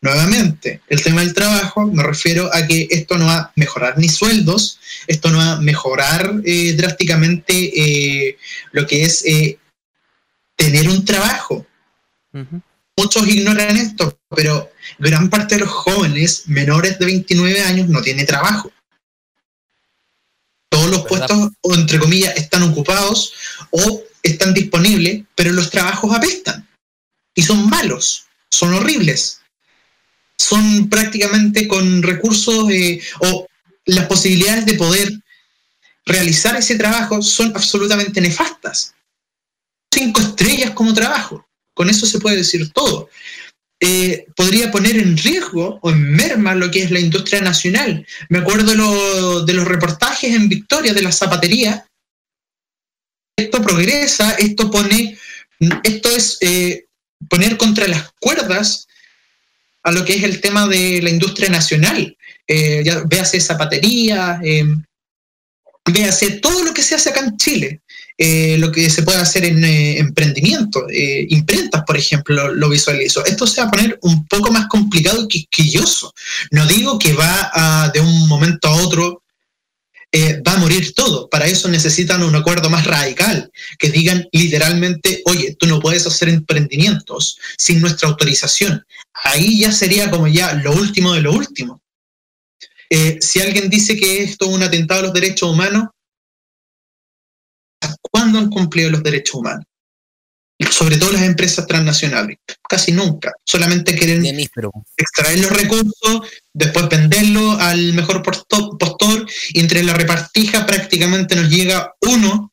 Nuevamente, 0.00 0.80
el 0.88 1.02
tema 1.02 1.22
del 1.22 1.34
trabajo, 1.34 1.84
me 1.86 2.04
refiero 2.04 2.48
a 2.54 2.64
que 2.68 2.86
esto 2.88 3.18
no 3.18 3.26
va 3.26 3.36
a 3.36 3.52
mejorar 3.56 3.98
ni 3.98 4.08
sueldos, 4.08 4.78
esto 5.08 5.30
no 5.30 5.38
va 5.38 5.52
a 5.52 5.60
mejorar 5.60 6.40
eh, 6.44 6.74
drásticamente 6.74 7.52
eh, 7.52 8.38
lo 8.70 8.86
que 8.86 9.02
es 9.02 9.24
eh, 9.26 9.58
tener 10.54 10.88
un 10.88 11.04
trabajo. 11.04 11.66
Muchos 12.96 13.26
ignoran 13.26 13.76
esto, 13.76 14.16
pero 14.28 14.70
gran 15.00 15.28
parte 15.30 15.56
de 15.56 15.62
los 15.62 15.70
jóvenes 15.70 16.44
menores 16.46 16.98
de 17.00 17.06
29 17.06 17.60
años 17.62 17.88
no 17.88 18.00
tiene 18.00 18.24
trabajo. 18.24 18.70
Todos 20.70 20.90
los 20.90 21.06
puestos, 21.06 21.50
o 21.60 21.74
entre 21.74 21.98
comillas, 21.98 22.36
están 22.36 22.62
ocupados 22.62 23.32
o 23.70 24.02
están 24.22 24.54
disponibles, 24.54 25.24
pero 25.34 25.52
los 25.52 25.70
trabajos 25.70 26.14
apestan. 26.14 26.68
Y 27.34 27.42
son 27.42 27.68
malos, 27.68 28.26
son 28.48 28.74
horribles 28.74 29.37
son 30.38 30.88
prácticamente 30.88 31.66
con 31.66 32.02
recursos 32.02 32.70
eh, 32.70 33.00
o 33.20 33.46
las 33.86 34.06
posibilidades 34.06 34.66
de 34.66 34.74
poder 34.74 35.12
realizar 36.06 36.56
ese 36.56 36.76
trabajo 36.76 37.20
son 37.22 37.52
absolutamente 37.54 38.20
nefastas. 38.20 38.94
Cinco 39.92 40.20
estrellas 40.20 40.70
como 40.70 40.94
trabajo, 40.94 41.46
con 41.74 41.90
eso 41.90 42.06
se 42.06 42.20
puede 42.20 42.36
decir 42.36 42.72
todo. 42.72 43.08
Eh, 43.80 44.26
podría 44.34 44.72
poner 44.72 44.96
en 44.96 45.16
riesgo 45.16 45.78
o 45.82 45.90
en 45.90 46.12
merma 46.12 46.54
lo 46.54 46.70
que 46.70 46.82
es 46.82 46.90
la 46.90 46.98
industria 46.98 47.40
nacional. 47.40 48.06
Me 48.28 48.38
acuerdo 48.38 49.44
de 49.44 49.54
los 49.54 49.64
reportajes 49.68 50.34
en 50.34 50.48
Victoria 50.48 50.92
de 50.92 51.02
la 51.02 51.12
zapatería. 51.12 51.86
Esto 53.36 53.62
progresa, 53.62 54.32
esto 54.32 54.70
pone, 54.70 55.16
esto 55.84 56.10
es 56.10 56.38
eh, 56.40 56.86
poner 57.28 57.56
contra 57.56 57.86
las 57.86 58.10
cuerdas 58.18 58.87
a 59.82 59.92
lo 59.92 60.04
que 60.04 60.14
es 60.14 60.22
el 60.22 60.40
tema 60.40 60.66
de 60.66 61.00
la 61.02 61.10
industria 61.10 61.48
nacional. 61.48 62.16
Eh, 62.46 62.82
véase 63.06 63.40
zapatería, 63.40 64.40
eh, 64.42 64.64
véase 65.84 66.30
todo 66.40 66.64
lo 66.64 66.72
que 66.72 66.82
se 66.82 66.94
hace 66.94 67.10
acá 67.10 67.20
en 67.20 67.36
Chile, 67.36 67.82
eh, 68.16 68.56
lo 68.58 68.72
que 68.72 68.88
se 68.90 69.02
puede 69.02 69.18
hacer 69.18 69.44
en 69.44 69.62
eh, 69.64 69.98
emprendimiento, 69.98 70.86
imprentas, 71.28 71.84
por 71.86 71.96
ejemplo, 71.96 72.52
lo 72.54 72.68
visualizo. 72.68 73.24
Esto 73.24 73.46
se 73.46 73.60
va 73.60 73.68
a 73.68 73.70
poner 73.70 73.98
un 74.02 74.26
poco 74.26 74.50
más 74.50 74.66
complicado 74.68 75.24
y 75.24 75.28
quisquilloso. 75.28 76.12
No 76.50 76.66
digo 76.66 76.98
que 76.98 77.12
va 77.12 77.50
a, 77.52 77.90
de 77.90 78.00
un 78.00 78.28
momento 78.28 78.68
a 78.68 78.76
otro 78.82 79.22
eh, 80.10 80.40
va 80.40 80.54
a 80.54 80.58
morir 80.58 80.94
todo. 80.94 81.28
Para 81.28 81.46
eso 81.46 81.68
necesitan 81.68 82.22
un 82.22 82.34
acuerdo 82.34 82.70
más 82.70 82.86
radical, 82.86 83.50
que 83.78 83.90
digan 83.90 84.26
literalmente, 84.32 85.22
oye, 85.26 85.54
tú 85.58 85.66
no 85.66 85.80
puedes 85.80 86.06
hacer 86.06 86.28
emprendimientos 86.30 87.38
sin 87.58 87.80
nuestra 87.80 88.08
autorización. 88.08 88.84
Ahí 89.12 89.60
ya 89.60 89.72
sería 89.72 90.10
como 90.10 90.26
ya 90.26 90.54
lo 90.54 90.72
último 90.72 91.12
de 91.12 91.20
lo 91.20 91.32
último. 91.32 91.82
Eh, 92.90 93.18
si 93.20 93.40
alguien 93.40 93.68
dice 93.68 93.96
que 93.96 94.22
esto 94.22 94.46
es 94.46 94.52
un 94.52 94.62
atentado 94.62 95.00
a 95.00 95.02
los 95.04 95.12
derechos 95.12 95.50
humanos, 95.50 95.88
¿cuándo 98.00 98.38
han 98.38 98.48
cumplido 98.48 98.90
los 98.90 99.02
derechos 99.02 99.34
humanos? 99.34 99.64
sobre 100.70 100.96
todo 100.96 101.12
las 101.12 101.22
empresas 101.22 101.66
transnacionales. 101.66 102.38
Casi 102.68 102.92
nunca. 102.92 103.32
Solamente 103.44 103.94
quieren 103.96 104.24
extraer 104.26 105.38
los 105.38 105.50
recursos, 105.50 106.20
después 106.58 106.88
venderlos 106.88 107.60
al 107.60 107.92
mejor 107.92 108.22
postor, 108.22 109.26
y 109.50 109.60
entre 109.60 109.82
la 109.82 109.94
repartija 109.94 110.66
prácticamente 110.66 111.36
nos 111.36 111.48
llega 111.48 111.94
uno 112.02 112.52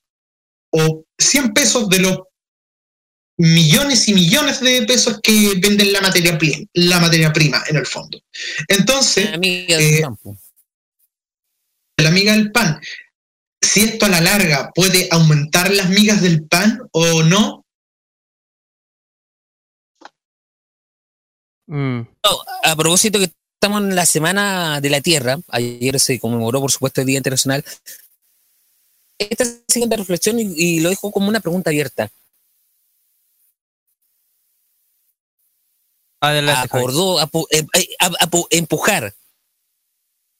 o 0.71 1.03
100 1.17 1.53
pesos 1.53 1.89
de 1.89 1.99
los 1.99 2.19
millones 3.37 4.07
y 4.07 4.13
millones 4.13 4.61
de 4.61 4.83
pesos 4.83 5.19
que 5.21 5.55
venden 5.57 5.91
la 5.91 6.01
materia 6.01 6.37
prima, 6.37 6.65
la 6.73 6.99
materia 6.99 7.33
prima 7.33 7.63
en 7.67 7.77
el 7.77 7.85
fondo. 7.85 8.21
Entonces, 8.67 9.29
la 9.29 9.35
amiga 9.35 9.77
del, 9.77 10.03
eh, 10.03 10.07
la 11.97 12.09
amiga 12.09 12.33
del 12.33 12.51
pan. 12.51 12.79
Si 13.61 13.81
esto 13.81 14.05
a 14.05 14.09
la 14.09 14.21
larga 14.21 14.71
puede 14.73 15.07
aumentar 15.11 15.73
las 15.73 15.89
migas 15.89 16.21
del 16.21 16.45
pan 16.47 16.79
o 16.91 17.23
no, 17.23 17.65
Mm. 21.67 22.01
a 22.63 22.75
propósito 22.75 23.19
que 23.19 23.31
estamos 23.65 23.81
en 23.81 23.95
la 23.95 24.05
Semana 24.05 24.79
de 24.79 24.91
la 24.91 25.01
Tierra, 25.01 25.39
ayer 25.47 25.99
se 25.99 26.19
conmemoró 26.19 26.61
por 26.61 26.71
supuesto 26.71 27.01
el 27.01 27.07
Día 27.07 27.17
Internacional, 27.17 27.65
esta 29.17 29.43
siguiente 29.67 29.97
reflexión 29.97 30.37
y, 30.39 30.81
lo 30.81 30.89
dejo 30.89 31.11
como 31.11 31.29
una 31.29 31.39
pregunta 31.39 31.71
abierta. 31.71 32.11
Acordó 36.21 37.19
apu, 37.19 37.47
eh, 37.49 37.65
eh, 37.73 37.95
empujar. 38.51 39.15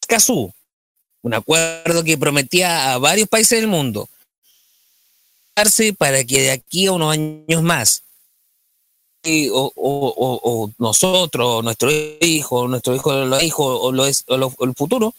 Cazú, 0.08 0.54
un 1.24 1.34
acuerdo 1.34 2.04
que 2.04 2.20
prometía 2.20 2.94
a 2.94 3.00
varios 3.00 3.28
países 3.28 3.60
del 3.60 3.68
mundo 3.68 4.08
para 5.98 6.24
que 6.24 6.42
de 6.42 6.52
aquí 6.52 6.86
a 6.86 6.92
unos 6.92 7.14
años 7.14 7.64
más 7.64 8.05
o, 9.52 9.72
o, 9.76 10.72
nosotros, 10.78 11.64
nuestro 11.64 11.90
hijo, 11.92 12.68
nuestro 12.68 12.96
hijo, 12.96 13.14
los 13.14 13.44
hijos 13.44 13.80
o, 13.82 13.92
lo 13.92 14.06
es, 14.06 14.26
el 14.28 14.76
futuro, 14.76 15.14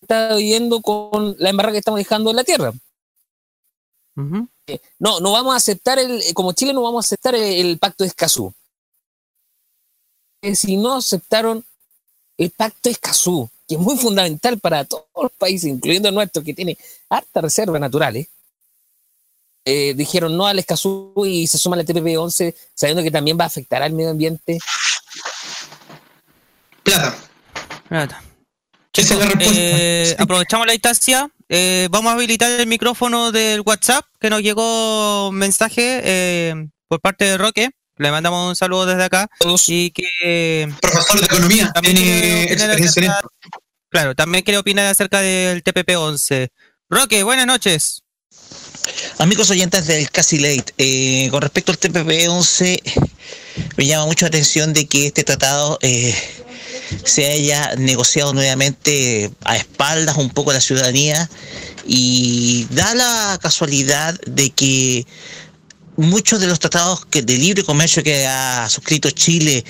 está 0.00 0.36
viviendo 0.36 0.80
con 0.80 1.36
la 1.38 1.50
embarrada 1.50 1.72
que 1.72 1.78
estamos 1.78 1.98
dejando 1.98 2.30
en 2.30 2.36
la 2.36 2.44
tierra. 2.44 2.72
Eh, 4.66 4.80
no, 4.98 5.20
no 5.20 5.32
vamos 5.32 5.54
a 5.54 5.56
aceptar, 5.56 5.98
el, 5.98 6.22
como 6.34 6.52
Chile 6.52 6.72
no 6.72 6.82
vamos 6.82 7.04
a 7.04 7.06
aceptar 7.06 7.34
el, 7.34 7.78
pacto 7.78 8.04
de 8.04 8.08
Escazú. 8.08 8.52
Eh, 10.42 10.54
si 10.56 10.76
no 10.76 10.94
aceptaron 10.94 11.64
el 12.36 12.50
pacto 12.50 12.80
de 12.88 12.92
Escazú, 12.92 13.48
que 13.66 13.74
es 13.74 13.80
muy 13.80 13.96
fundamental 13.96 14.58
para 14.58 14.84
todos 14.84 15.04
los 15.14 15.32
países, 15.32 15.70
incluyendo 15.70 16.08
el 16.08 16.14
nuestro, 16.14 16.42
que 16.42 16.54
tiene 16.54 16.76
hartas 17.08 17.42
reservas 17.42 17.80
naturales, 17.80 18.26
eh, 18.26 18.37
dijeron 19.94 20.36
no 20.36 20.46
al 20.46 20.58
Escazú 20.58 21.12
y 21.26 21.46
se 21.46 21.58
suma 21.58 21.76
la 21.76 21.84
TPP-11, 21.84 22.54
sabiendo 22.74 23.02
que 23.02 23.10
también 23.10 23.38
va 23.38 23.44
a 23.44 23.48
afectar 23.48 23.82
al 23.82 23.92
medio 23.92 24.10
ambiente. 24.10 24.58
Plata. 26.82 27.16
Plata. 27.88 28.22
Eh, 28.96 30.16
aprovechamos 30.18 30.66
la 30.66 30.74
instancia. 30.74 31.30
Eh, 31.48 31.88
vamos 31.90 32.10
a 32.10 32.14
habilitar 32.14 32.50
el 32.50 32.66
micrófono 32.66 33.30
del 33.32 33.60
WhatsApp 33.60 34.04
que 34.20 34.30
nos 34.30 34.42
llegó 34.42 35.28
un 35.28 35.36
mensaje 35.36 36.68
por 36.88 37.00
parte 37.00 37.24
de 37.24 37.38
Roque. 37.38 37.70
Le 37.98 38.10
mandamos 38.10 38.48
un 38.48 38.56
saludo 38.56 38.86
desde 38.86 39.04
acá. 39.04 39.28
Y 39.66 39.90
que. 39.90 40.72
Profesor 40.80 41.20
de 41.20 41.26
Economía, 41.26 41.72
tiene 41.82 42.44
experiencia 42.44 43.20
Claro, 43.90 44.14
también 44.14 44.44
quiere 44.44 44.58
opinar 44.58 44.86
acerca 44.86 45.20
del 45.20 45.62
TPP-11. 45.64 46.50
Roque, 46.90 47.22
buenas 47.22 47.46
noches. 47.46 48.02
Amigos 49.18 49.50
oyentes 49.50 49.86
del 49.86 50.10
Casi 50.10 50.38
Late, 50.38 50.72
eh, 50.78 51.28
con 51.30 51.42
respecto 51.42 51.72
al 51.72 51.78
TPP-11, 51.78 52.80
me 53.76 53.86
llama 53.86 54.06
mucho 54.06 54.24
la 54.24 54.28
atención 54.28 54.72
de 54.72 54.86
que 54.86 55.08
este 55.08 55.24
tratado 55.24 55.78
eh, 55.82 56.14
se 57.04 57.26
haya 57.26 57.74
negociado 57.76 58.32
nuevamente 58.32 59.30
a 59.44 59.56
espaldas 59.56 60.16
un 60.16 60.30
poco 60.30 60.50
de 60.50 60.58
la 60.58 60.60
ciudadanía 60.60 61.28
y 61.86 62.66
da 62.70 62.94
la 62.94 63.38
casualidad 63.42 64.18
de 64.26 64.50
que 64.50 65.06
muchos 65.96 66.40
de 66.40 66.46
los 66.46 66.60
tratados 66.60 67.04
que, 67.06 67.22
de 67.22 67.38
libre 67.38 67.64
comercio 67.64 68.02
que 68.04 68.26
ha 68.26 68.68
suscrito 68.70 69.10
Chile 69.10 69.64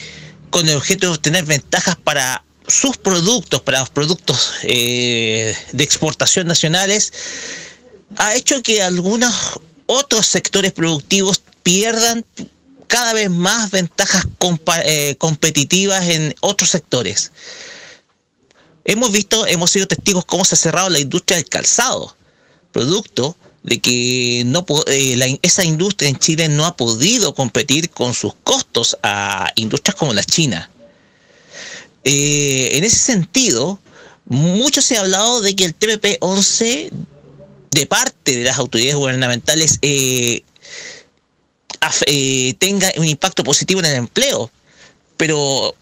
con 0.50 0.68
el 0.68 0.76
objeto 0.76 1.06
de 1.06 1.12
obtener 1.14 1.44
ventajas 1.44 1.96
para 1.96 2.44
sus 2.66 2.98
productos, 2.98 3.62
para 3.62 3.80
los 3.80 3.90
productos 3.90 4.52
eh, 4.62 5.56
de 5.72 5.84
exportación 5.84 6.46
nacionales, 6.46 7.12
ha 8.16 8.34
hecho 8.34 8.62
que 8.62 8.82
algunos 8.82 9.60
otros 9.86 10.26
sectores 10.26 10.72
productivos 10.72 11.42
pierdan 11.62 12.24
cada 12.86 13.12
vez 13.12 13.30
más 13.30 13.70
ventajas 13.70 14.26
eh, 14.84 15.14
competitivas 15.18 16.08
en 16.08 16.34
otros 16.40 16.70
sectores. 16.70 17.32
Hemos 18.84 19.12
visto, 19.12 19.46
hemos 19.46 19.70
sido 19.70 19.86
testigos 19.86 20.24
cómo 20.24 20.44
se 20.44 20.54
ha 20.54 20.58
cerrado 20.58 20.88
la 20.88 20.98
industria 20.98 21.36
del 21.36 21.48
calzado, 21.48 22.16
producto 22.72 23.36
de 23.62 23.80
que 23.80 24.42
no 24.46 24.64
eh, 24.86 25.38
esa 25.42 25.64
industria 25.64 26.08
en 26.08 26.18
Chile 26.18 26.48
no 26.48 26.64
ha 26.64 26.76
podido 26.76 27.34
competir 27.34 27.90
con 27.90 28.14
sus 28.14 28.32
costos 28.42 28.96
a 29.02 29.52
industrias 29.56 29.94
como 29.94 30.14
la 30.14 30.24
China. 30.24 30.70
Eh, 32.04 32.70
en 32.72 32.84
ese 32.84 32.96
sentido, 32.96 33.78
mucho 34.24 34.80
se 34.80 34.96
ha 34.96 35.00
hablado 35.00 35.42
de 35.42 35.54
que 35.54 35.64
el 35.66 35.78
TPP-11 35.78 36.90
de 37.70 37.86
parte 37.86 38.36
de 38.36 38.44
las 38.44 38.58
autoridades 38.58 38.96
gubernamentales 38.96 39.78
eh, 39.82 40.42
eh, 42.06 42.54
tenga 42.58 42.92
un 42.96 43.06
impacto 43.06 43.44
positivo 43.44 43.80
en 43.80 43.86
el 43.86 43.96
empleo. 43.96 44.50
Pero, 45.16 45.74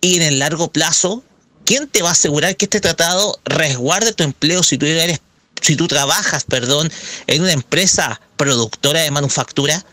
y 0.00 0.16
en 0.16 0.22
el 0.22 0.38
largo 0.38 0.70
plazo, 0.70 1.22
¿quién 1.64 1.88
te 1.88 2.02
va 2.02 2.10
a 2.10 2.12
asegurar 2.12 2.56
que 2.56 2.66
este 2.66 2.80
tratado 2.80 3.38
resguarde 3.44 4.12
tu 4.12 4.22
empleo 4.22 4.62
si 4.62 4.78
tú 4.78 4.86
eres, 4.86 5.20
si 5.60 5.76
tú 5.76 5.88
trabajas, 5.88 6.44
perdón, 6.44 6.90
en 7.26 7.42
una 7.42 7.52
empresa 7.52 8.20
productora 8.36 9.00
de 9.00 9.10
manufactura? 9.10 9.84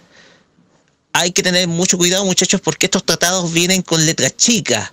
Hay 1.14 1.32
que 1.32 1.44
tener 1.44 1.68
mucho 1.68 1.98
cuidado, 1.98 2.24
muchachos, 2.26 2.62
porque 2.62 2.86
estos 2.86 3.06
tratados 3.06 3.52
vienen 3.52 3.82
con 3.82 4.06
letras 4.06 4.38
chicas. 4.38 4.92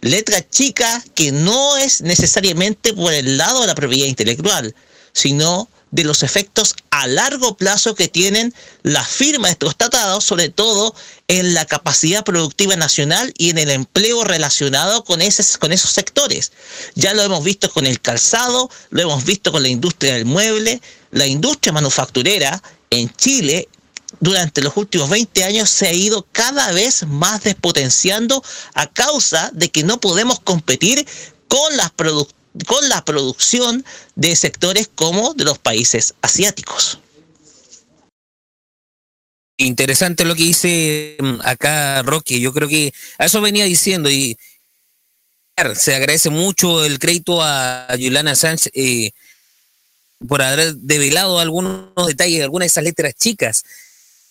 Letra 0.00 0.48
chica 0.48 1.02
que 1.14 1.32
no 1.32 1.76
es 1.76 2.00
necesariamente 2.00 2.92
por 2.92 3.12
el 3.12 3.38
lado 3.38 3.60
de 3.60 3.66
la 3.66 3.74
propiedad 3.74 4.06
intelectual, 4.06 4.74
sino 5.12 5.68
de 5.96 6.04
los 6.04 6.22
efectos 6.22 6.76
a 6.90 7.06
largo 7.06 7.56
plazo 7.56 7.94
que 7.94 8.06
tienen 8.06 8.54
la 8.82 9.02
firma 9.02 9.48
de 9.48 9.52
estos 9.52 9.76
tratados, 9.76 10.24
sobre 10.24 10.50
todo 10.50 10.94
en 11.26 11.54
la 11.54 11.64
capacidad 11.64 12.22
productiva 12.22 12.76
nacional 12.76 13.32
y 13.38 13.48
en 13.48 13.56
el 13.58 13.70
empleo 13.70 14.22
relacionado 14.22 15.04
con, 15.04 15.22
ese, 15.22 15.58
con 15.58 15.72
esos 15.72 15.90
sectores. 15.90 16.52
Ya 16.94 17.14
lo 17.14 17.22
hemos 17.22 17.42
visto 17.42 17.70
con 17.70 17.86
el 17.86 18.00
calzado, 18.00 18.70
lo 18.90 19.02
hemos 19.02 19.24
visto 19.24 19.50
con 19.50 19.62
la 19.62 19.68
industria 19.68 20.14
del 20.14 20.26
mueble, 20.26 20.82
la 21.12 21.26
industria 21.26 21.72
manufacturera 21.72 22.62
en 22.90 23.10
Chile 23.16 23.66
durante 24.20 24.60
los 24.60 24.76
últimos 24.76 25.08
20 25.08 25.44
años 25.44 25.70
se 25.70 25.88
ha 25.88 25.92
ido 25.92 26.26
cada 26.30 26.72
vez 26.72 27.06
más 27.06 27.42
despotenciando 27.42 28.44
a 28.74 28.86
causa 28.86 29.50
de 29.54 29.70
que 29.70 29.82
no 29.82 29.98
podemos 29.98 30.40
competir 30.40 31.06
con 31.48 31.76
las 31.76 31.90
con 32.64 32.88
la 32.88 33.04
producción 33.04 33.84
de 34.14 34.34
sectores 34.36 34.88
como 34.94 35.34
de 35.34 35.44
los 35.44 35.58
países 35.58 36.14
asiáticos. 36.22 37.00
Interesante 39.58 40.24
lo 40.24 40.34
que 40.34 40.42
dice 40.42 41.16
mm, 41.18 41.40
acá 41.42 42.02
Rocky. 42.02 42.40
Yo 42.40 42.52
creo 42.52 42.68
que 42.68 42.92
a 43.18 43.26
eso 43.26 43.40
venía 43.40 43.64
diciendo 43.64 44.10
y 44.10 44.36
se 45.74 45.94
agradece 45.94 46.28
mucho 46.28 46.84
el 46.84 46.98
crédito 46.98 47.42
a 47.42 47.86
Juliana 47.92 48.34
Sánchez 48.34 48.70
eh, 48.74 49.12
por 50.28 50.42
haber 50.42 50.74
develado 50.74 51.40
algunos 51.40 52.06
detalles, 52.06 52.42
algunas 52.42 52.64
de 52.64 52.68
esas 52.68 52.84
letras 52.84 53.14
chicas 53.14 53.62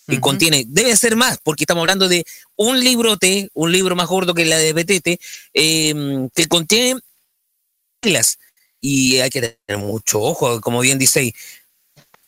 que 0.07 0.19
contiene. 0.19 0.65
Debe 0.67 0.95
ser 0.95 1.15
más, 1.15 1.39
porque 1.41 1.63
estamos 1.63 1.81
hablando 1.81 2.07
de 2.07 2.23
un 2.55 2.79
librote, 2.79 3.49
un 3.53 3.71
libro 3.71 3.95
más 3.95 4.07
gordo 4.07 4.35
que 4.35 4.45
la 4.45 4.57
de 4.57 4.73
Betete, 4.73 5.19
eh, 5.55 6.27
que 6.35 6.47
contiene 6.47 6.99
y 8.81 9.19
hay 9.19 9.29
que 9.29 9.57
tener 9.67 9.83
mucho 9.83 10.21
ojo, 10.21 10.61
como 10.61 10.79
bien 10.81 10.99
dice 10.99 11.19
ahí. 11.19 11.33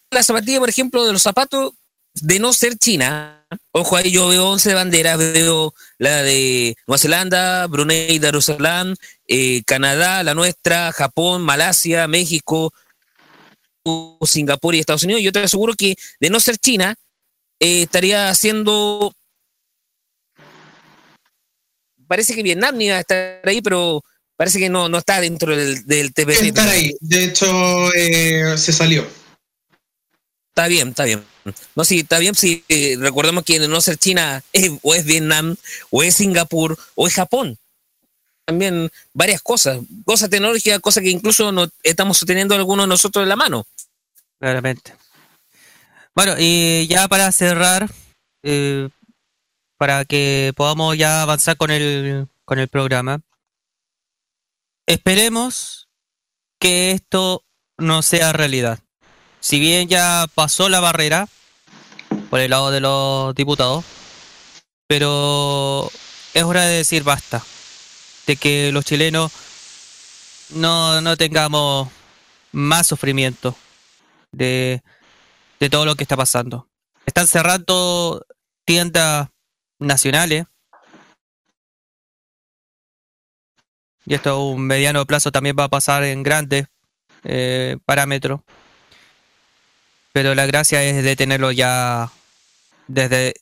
La 0.09 0.23
zapatilla, 0.23 0.59
por 0.59 0.69
ejemplo, 0.69 1.05
de 1.05 1.13
los 1.13 1.21
zapatos, 1.21 1.73
de 2.13 2.39
no 2.39 2.53
ser 2.53 2.77
China, 2.77 3.45
ojo 3.71 3.95
ahí 3.95 4.11
yo 4.11 4.27
veo 4.27 4.49
11 4.49 4.73
banderas, 4.73 5.17
veo 5.17 5.73
la 5.97 6.23
de 6.23 6.75
Nueva 6.87 6.97
Zelanda, 6.97 7.67
Brunei, 7.67 8.17
Darussalam, 8.17 8.95
eh, 9.27 9.61
Canadá, 9.65 10.23
la 10.23 10.33
nuestra, 10.33 10.91
Japón, 10.93 11.43
Malasia, 11.43 12.07
México, 12.07 12.73
Singapur 14.21 14.75
y 14.75 14.79
Estados 14.79 15.03
Unidos. 15.03 15.21
Yo 15.21 15.31
te 15.31 15.39
aseguro 15.39 15.73
que 15.73 15.95
de 16.19 16.29
no 16.29 16.39
ser 16.39 16.57
China, 16.57 16.95
eh, 17.59 17.83
estaría 17.83 18.29
haciendo... 18.29 19.13
Parece 22.07 22.33
que 22.33 22.43
Vietnam 22.43 22.77
ni 22.77 22.89
va 22.89 22.97
a 22.97 22.99
estar 23.01 23.41
ahí, 23.43 23.61
pero 23.61 24.01
parece 24.37 24.59
que 24.59 24.69
no, 24.69 24.87
no 24.87 24.99
está 24.99 25.19
dentro 25.19 25.55
del, 25.55 25.85
del 25.85 26.13
TPP. 26.13 26.29
Está 26.29 26.69
ahí, 26.69 26.95
de 27.01 27.25
hecho 27.25 27.93
eh, 27.93 28.57
se 28.57 28.71
salió. 28.71 29.05
Está 30.49 30.67
bien, 30.67 30.89
está 30.89 31.03
bien. 31.03 31.23
No, 31.75 31.83
sí, 31.83 31.99
está 31.99 32.19
bien 32.19 32.35
si 32.35 32.63
recordemos 32.99 33.43
que 33.43 33.59
no 33.67 33.81
ser 33.81 33.97
China 33.97 34.43
o 34.81 34.95
es 34.95 35.05
Vietnam, 35.05 35.55
o 35.89 36.03
es 36.03 36.15
Singapur, 36.15 36.77
o 36.95 37.07
es 37.07 37.13
Japón. 37.13 37.57
También 38.45 38.89
varias 39.13 39.41
cosas, 39.41 39.79
cosas 40.05 40.29
tecnológicas, 40.29 40.79
cosas 40.79 41.03
que 41.03 41.09
incluso 41.09 41.51
no 41.51 41.67
estamos 41.83 42.19
teniendo 42.25 42.55
algunos 42.55 42.85
de 42.85 42.89
nosotros 42.89 43.23
en 43.23 43.29
la 43.29 43.35
mano. 43.35 43.67
Claramente. 44.39 44.95
Bueno, 46.15 46.35
y 46.37 46.87
ya 46.87 47.07
para 47.07 47.31
cerrar, 47.31 47.89
eh, 48.43 48.89
para 49.77 50.05
que 50.05 50.53
podamos 50.55 50.97
ya 50.97 51.21
avanzar 51.21 51.57
con 51.57 51.71
el, 51.71 52.27
con 52.45 52.57
el 52.57 52.67
programa, 52.67 53.21
Esperemos 54.87 55.89
que 56.61 56.91
esto 56.91 57.43
no 57.77 58.01
sea 58.01 58.31
realidad. 58.31 58.79
Si 59.41 59.59
bien 59.59 59.89
ya 59.89 60.27
pasó 60.33 60.69
la 60.69 60.79
barrera 60.79 61.27
por 62.29 62.39
el 62.39 62.51
lado 62.51 62.71
de 62.71 62.79
los 62.79 63.35
diputados, 63.35 63.83
pero 64.87 65.91
es 66.33 66.43
hora 66.43 66.65
de 66.65 66.77
decir 66.77 67.03
basta, 67.03 67.43
de 68.27 68.37
que 68.37 68.71
los 68.71 68.85
chilenos 68.85 69.33
no, 70.51 71.01
no 71.01 71.17
tengamos 71.17 71.89
más 72.53 72.87
sufrimiento 72.87 73.57
de, 74.31 74.81
de 75.59 75.69
todo 75.69 75.85
lo 75.85 75.95
que 75.95 76.03
está 76.03 76.15
pasando. 76.15 76.69
Están 77.05 77.27
cerrando 77.27 78.25
tiendas 78.63 79.27
nacionales 79.79 80.45
y 84.07 84.13
esto 84.13 84.29
a 84.29 84.41
un 84.41 84.65
mediano 84.65 85.05
plazo 85.05 85.33
también 85.33 85.57
va 85.59 85.65
a 85.65 85.69
pasar 85.69 86.05
en 86.05 86.23
grandes 86.23 86.67
eh, 87.25 87.77
parámetros. 87.85 88.39
Pero 90.13 90.33
la 90.33 90.45
gracia 90.45 90.81
es 90.81 91.03
de 91.03 91.17
tenerlo 91.17 91.51
ya 91.51 92.09
desde, 92.87 93.33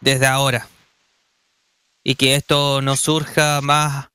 desde 0.00 0.26
ahora. 0.26 0.68
Y 2.04 2.14
que 2.14 2.36
esto 2.36 2.80
no 2.82 2.94
surja 2.94 3.60
más, 3.62 4.10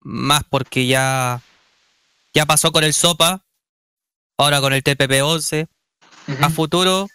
más 0.00 0.44
porque 0.48 0.86
ya, 0.86 1.42
ya 2.32 2.46
pasó 2.46 2.72
con 2.72 2.82
el 2.82 2.94
SOPA, 2.94 3.44
ahora 4.38 4.62
con 4.62 4.72
el 4.72 4.82
TPP-11. 4.82 5.68
A 6.40 6.48
futuro 6.48 7.06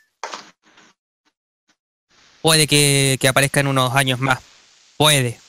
puede 2.44 2.68
que, 2.68 3.18
que 3.20 3.28
aparezca 3.28 3.60
en 3.60 3.68
unos 3.68 3.96
años 3.96 4.20
más. 4.20 4.40
Puede. 4.98 5.43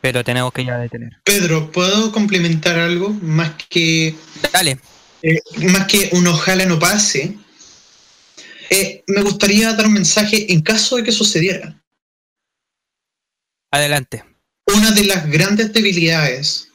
Pero 0.00 0.24
tenemos 0.24 0.52
que 0.52 0.64
ya 0.64 0.78
detener. 0.78 1.20
Pedro, 1.24 1.70
¿puedo 1.70 2.10
complementar 2.12 2.78
algo? 2.78 3.10
Más 3.10 3.52
que. 3.68 4.14
Dale. 4.52 4.78
Eh, 5.22 5.38
más 5.72 5.86
que 5.86 6.08
un 6.12 6.26
ojalá 6.26 6.64
no 6.64 6.78
pase. 6.78 7.36
Eh, 8.70 9.02
me 9.08 9.22
gustaría 9.22 9.72
dar 9.74 9.86
un 9.86 9.94
mensaje 9.94 10.52
en 10.52 10.62
caso 10.62 10.96
de 10.96 11.04
que 11.04 11.12
sucediera. 11.12 11.76
Adelante. 13.70 14.24
Una 14.66 14.92
de 14.92 15.04
las 15.04 15.28
grandes 15.28 15.72
debilidades 15.72 16.68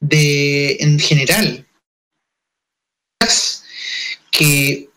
de, 0.00 0.76
en 0.80 0.98
general, 0.98 1.66
es 3.20 3.64
que, 4.30 4.88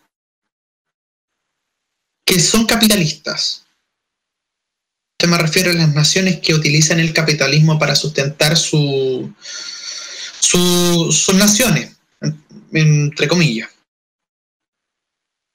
que 2.24 2.40
son 2.40 2.66
capitalistas. 2.66 3.66
Me 5.26 5.36
refiero 5.36 5.72
a 5.72 5.74
las 5.74 5.92
naciones 5.94 6.38
que 6.38 6.54
utilizan 6.54 7.00
el 7.00 7.12
capitalismo 7.12 7.76
para 7.76 7.96
sustentar 7.96 8.56
su, 8.56 9.34
sus 10.40 11.34
naciones, 11.34 11.96
entre 12.72 13.26
comillas. 13.26 13.68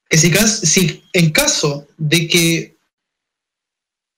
Que 0.10 0.18
si, 0.18 1.04
en 1.14 1.32
caso 1.32 1.88
de 1.98 2.28
que 2.28 2.76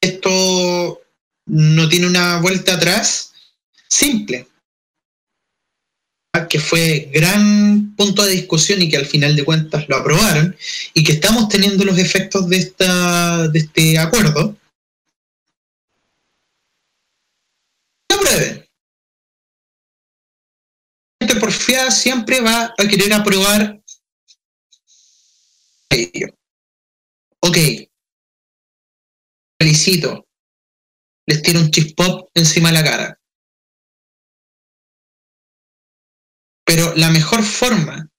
esto 0.01 1.01
no 1.45 1.89
tiene 1.89 2.07
una 2.07 2.39
vuelta 2.41 2.73
atrás, 2.73 3.33
simple, 3.87 4.47
que 6.49 6.59
fue 6.59 7.11
gran 7.13 7.95
punto 7.95 8.25
de 8.25 8.31
discusión 8.31 8.81
y 8.81 8.89
que 8.89 8.97
al 8.97 9.05
final 9.05 9.35
de 9.35 9.45
cuentas 9.45 9.87
lo 9.87 9.95
aprobaron 9.95 10.55
y 10.93 11.03
que 11.03 11.13
estamos 11.13 11.49
teniendo 11.49 11.85
los 11.85 11.99
efectos 11.99 12.49
de, 12.49 12.57
esta, 12.57 13.47
de 13.47 13.59
este 13.59 13.99
acuerdo, 13.99 14.57
La 21.19 21.27
gente 21.27 21.39
porfiada 21.39 21.91
siempre 21.91 22.41
va 22.41 22.73
a 22.77 22.87
querer 22.87 23.13
aprobar 23.13 23.81
Ok. 27.41 27.57
Felicito. 29.59 30.27
Les 31.27 31.41
tiro 31.41 31.59
un 31.59 31.71
chip 31.71 31.95
pop 31.95 32.29
encima 32.33 32.69
de 32.69 32.73
la 32.73 32.83
cara. 32.83 33.19
Pero 36.65 36.93
la 36.95 37.09
mejor 37.11 37.43
forma 37.43 38.09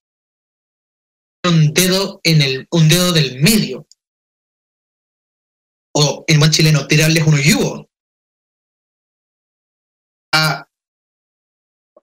un 1.45 1.73
dedo 1.73 2.21
en 2.25 2.43
el 2.43 2.67
un 2.71 2.89
dedo 2.89 3.13
del 3.13 3.41
medio 3.41 3.87
o 5.93 6.25
en 6.27 6.39
buen 6.39 6.51
chileno 6.51 6.87
tirarles 6.87 7.27
un 7.27 7.39
yugo 7.39 7.86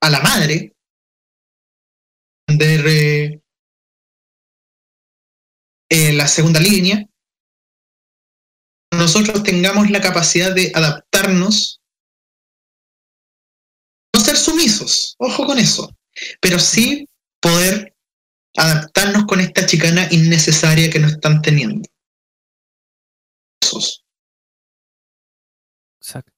a 0.04 0.10
la 0.10 0.20
madre 0.20 0.76
de, 2.48 3.42
en 5.90 6.18
la 6.18 6.28
segunda 6.28 6.60
línea, 6.60 7.08
nosotros 8.92 9.44
tengamos 9.44 9.90
la 9.90 10.02
capacidad 10.02 10.54
de 10.54 10.74
adaptarnos, 10.76 11.80
no 14.14 14.22
ser 14.22 14.36
sumisos, 14.36 15.16
ojo 15.20 15.46
con 15.46 15.58
eso, 15.58 15.90
pero 16.42 16.60
sí 16.60 17.08
poder 17.42 17.96
adaptarnos 18.58 19.24
con 19.24 19.40
esta 19.40 19.66
chicana 19.66 20.10
innecesaria 20.12 20.90
que 20.90 21.00
nos 21.00 21.14
están 21.14 21.42
teniendo. 21.42 21.88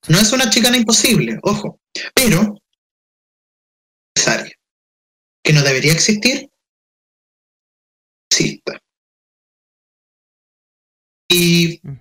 No 0.08 0.20
es 0.20 0.32
una 0.32 0.52
chicana 0.52 0.78
imposible, 0.78 1.40
ojo, 1.42 1.80
pero. 2.14 2.62
Que 5.46 5.54
no 5.54 5.62
debería 5.62 5.94
existir, 5.94 6.50
exista. 8.32 8.82
Y 11.30 11.80
mm. 11.84 12.00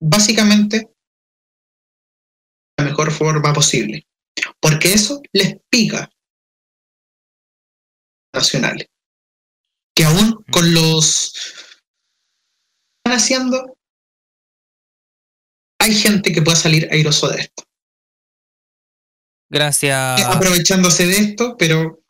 básicamente 0.00 0.90
la 2.76 2.86
mejor 2.86 3.12
forma 3.12 3.52
posible. 3.52 4.04
Porque 4.60 4.92
eso 4.92 5.22
les 5.32 5.60
pica 5.70 6.10
nacionales. 8.34 8.88
Que 9.94 10.04
aún 10.04 10.30
mm. 10.30 10.50
con 10.50 10.74
los 10.74 11.34
están 12.98 13.16
haciendo, 13.16 13.78
hay 15.80 15.94
gente 15.94 16.32
que 16.32 16.42
pueda 16.42 16.56
salir 16.56 16.88
airoso 16.90 17.28
de 17.28 17.42
esto. 17.42 17.62
Gracias. 19.48 20.20
Aprovechándose 20.24 21.06
de 21.06 21.16
esto, 21.18 21.56
pero 21.56 22.03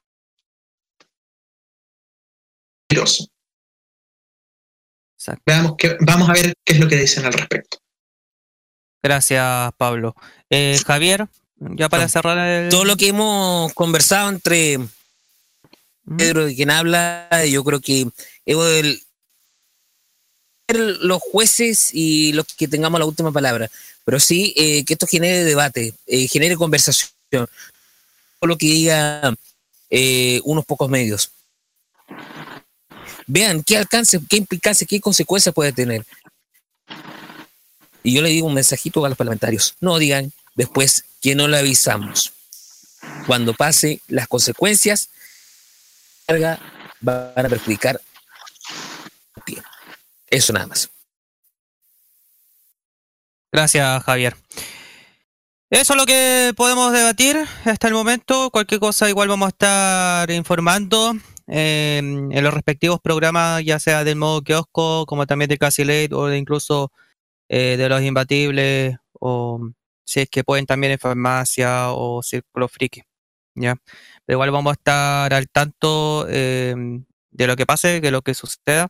Veamos 5.47 5.75
que, 5.79 5.97
vamos 6.01 6.29
a 6.29 6.33
ver 6.33 6.55
qué 6.65 6.75
es 6.75 6.81
lo 6.81 6.89
que 6.89 6.97
dicen 6.97 7.25
al 7.25 7.33
respecto. 7.33 7.79
Gracias, 9.03 9.73
Pablo. 9.77 10.15
Eh, 10.51 10.79
Javier, 10.87 11.29
ya 11.57 11.89
para 11.89 12.09
cerrar 12.09 12.39
el... 12.39 12.71
Todo 12.71 12.85
lo 12.85 12.97
que 12.97 13.09
hemos 13.09 13.73
conversado 13.75 14.29
entre 14.29 14.79
Pedro 16.17 16.49
y 16.49 16.57
quien 16.57 16.71
habla, 16.71 17.29
yo 17.49 17.65
creo 17.65 17.81
que 17.81 18.09
el, 18.45 19.03
los 20.69 21.23
jueces 21.23 21.91
y 21.93 22.33
los 22.33 22.47
que 22.47 22.69
tengamos 22.69 22.99
la 22.99 23.07
última 23.07 23.33
palabra, 23.33 23.71
pero 24.05 24.19
sí 24.21 24.55
eh, 24.57 24.85
que 24.85 24.95
esto 24.95 25.07
genere 25.07 25.45
debate, 25.45 25.95
eh, 26.07 26.29
genere 26.29 26.57
conversación, 26.57 27.13
por 28.39 28.49
lo 28.49 28.59
que 28.59 28.67
diga 28.67 29.35
unos 30.45 30.65
pocos 30.65 30.91
medios 30.91 31.31
vean 33.27 33.63
qué 33.63 33.77
alcance, 33.77 34.21
qué 34.29 34.37
implicancia, 34.37 34.87
qué 34.87 35.01
consecuencias 35.01 35.55
puede 35.55 35.73
tener. 35.73 36.05
Y 38.03 38.15
yo 38.15 38.23
le 38.23 38.29
digo 38.29 38.47
un 38.47 38.55
mensajito 38.55 39.05
a 39.05 39.09
los 39.09 39.17
parlamentarios, 39.17 39.75
no 39.81 39.99
digan 39.99 40.33
después 40.55 41.05
que 41.23 41.35
no 41.35 41.49
le 41.49 41.59
avisamos. 41.59 42.33
Cuando 43.27 43.55
pase 43.55 44.01
las 44.09 44.29
consecuencias, 44.29 45.09
van 47.01 47.33
a 47.35 47.49
perjudicar. 47.49 48.01
Eso 50.29 50.53
nada 50.53 50.67
más. 50.67 50.91
Gracias, 53.53 54.03
Javier. 54.03 54.37
Eso 55.71 55.93
es 55.93 55.97
lo 55.97 56.07
que 56.07 56.53
podemos 56.57 56.93
debatir 56.93 57.39
hasta 57.65 57.89
el 57.89 57.95
momento. 57.95 58.51
Cualquier 58.51 58.81
cosa 58.81 59.09
igual 59.09 59.29
vamos 59.29 59.47
a 59.47 59.51
estar 59.51 60.31
informando 60.31 61.17
en 61.47 62.43
los 62.43 62.55
respectivos 62.55 63.01
programas, 63.01 63.65
ya 63.65 63.79
sea 63.79 64.05
del 64.05 64.17
modo 64.17 64.43
kiosco, 64.43 65.07
como 65.07 65.27
también 65.27 65.49
de 65.49 65.59
Casi 65.59 65.85
Late, 65.85 66.15
o 66.15 66.27
de 66.27 66.39
incluso 66.39 66.93
eh, 67.49 67.77
de 67.77 67.89
los 67.89 68.03
imbatibles, 68.03 68.97
o 69.21 69.71
si 70.05 70.21
es 70.21 70.31
que 70.31 70.45
pueden 70.45 70.67
también 70.67 70.93
en 70.93 70.99
farmacia 70.99 71.91
o 71.93 72.23
círculo 72.23 72.69
friki. 72.69 73.03
¿ya? 73.55 73.77
Pero 74.25 74.37
igual 74.37 74.51
vamos 74.51 74.73
a 74.73 74.75
estar 74.75 75.35
al 75.35 75.49
tanto 75.49 76.27
em, 76.29 77.05
de 77.31 77.47
lo 77.47 77.57
que 77.57 77.67
pase, 77.67 78.01
de 78.01 78.11
lo 78.11 78.23
que 78.23 78.35
suceda. 78.35 78.89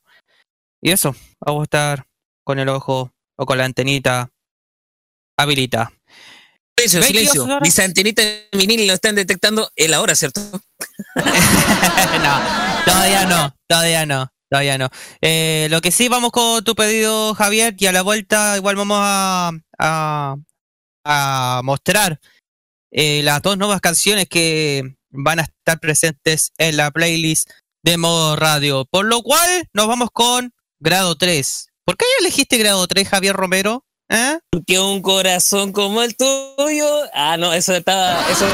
Y 0.83 0.91
eso, 0.91 1.15
vamos 1.41 1.63
a 1.63 1.65
estar 1.65 2.07
con 2.45 2.59
el 2.59 2.69
ojo 2.69 3.13
o 3.37 3.47
con 3.47 3.59
la 3.59 3.65
antenita 3.65 4.31
habilitada. 5.37 5.93
Silencio, 6.77 7.03
silencio. 7.03 7.61
Mis 7.61 7.79
antenitas 7.79 8.27
vinil 8.53 8.87
lo 8.87 8.95
están 8.95 9.15
detectando 9.15 9.71
en 9.77 9.91
la 9.91 10.01
hora, 10.01 10.15
¿cierto? 10.15 10.41
no, 11.15 11.23
todavía 12.85 13.27
no, 13.27 13.57
todavía 13.69 14.07
no, 14.07 14.33
todavía 14.51 14.79
no. 14.79 14.89
Eh, 15.21 15.69
lo 15.71 15.81
que 15.81 15.93
sí, 15.93 16.09
vamos 16.09 16.33
con 16.33 16.65
tu 16.65 16.75
pedido, 16.75 17.35
Javier, 17.35 17.77
y 17.79 17.87
a 17.87 17.93
la 17.93 18.03
vuelta 18.03 18.57
igual 18.57 18.77
vamos 18.77 18.99
a, 19.01 19.53
a, 19.79 21.61
mostrar 21.63 22.21
eh, 22.91 23.23
las 23.23 23.41
dos 23.41 23.57
nuevas 23.57 23.81
canciones 23.81 24.27
que 24.29 24.97
van 25.11 25.39
a 25.39 25.43
estar 25.43 25.79
presentes 25.79 26.53
en 26.59 26.77
la 26.77 26.91
playlist 26.91 27.51
de 27.85 27.99
modo 27.99 28.35
radio. 28.35 28.85
Por 28.85 29.07
lo 29.07 29.23
cual, 29.23 29.69
nos 29.73 29.87
vamos 29.87 30.09
con 30.13 30.53
grado 30.81 31.15
3. 31.15 31.69
¿Por 31.85 31.97
qué 31.97 32.07
elegiste 32.19 32.59
grado 32.59 32.87
3, 32.87 33.09
Javier 33.09 33.37
Romero? 33.37 33.84
¿Eh? 34.09 34.39
Que 34.67 34.79
un 34.79 35.01
corazón 35.03 35.73
como 35.73 36.03
el 36.03 36.17
tuyo. 36.17 37.01
Ah, 37.13 37.37
no, 37.37 37.53
eso 37.53 37.75
estaba. 37.75 38.29
Eso, 38.31 38.47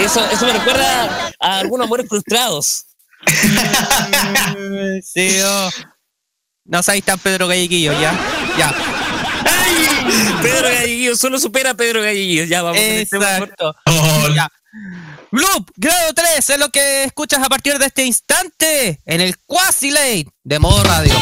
eso, 0.00 0.30
eso 0.30 0.46
me 0.46 0.52
recuerda 0.52 1.32
a 1.40 1.58
algunos 1.58 1.86
amores 1.86 2.06
frustrados. 2.08 2.86
sí, 5.02 5.38
oh. 5.44 5.70
No 6.64 6.82
sabéis 6.82 7.04
tan 7.04 7.18
Pedro 7.18 7.48
Galleguillo, 7.48 7.92
ya. 8.00 8.12
Ya. 8.56 8.74
Pedro 10.42 10.68
Galleguillo, 10.68 11.16
solo 11.16 11.38
supera 11.38 11.70
a 11.70 11.74
Pedro 11.74 12.02
Galleguillo. 12.02 12.44
Ya 12.44 12.62
vamos. 12.62 12.80
Exacto. 12.80 13.74
Ya. 14.34 14.48
Loop, 15.32 15.70
grado 15.76 16.12
3 16.14 16.50
es 16.50 16.58
lo 16.58 16.70
que 16.70 17.04
escuchas 17.04 17.42
a 17.42 17.48
partir 17.48 17.78
de 17.78 17.86
este 17.86 18.04
instante 18.04 19.00
en 19.04 19.20
el 19.20 19.38
Quasi 19.38 19.90
Late 19.90 20.28
de 20.44 20.58
modo 20.58 20.82
radio. 20.82 21.14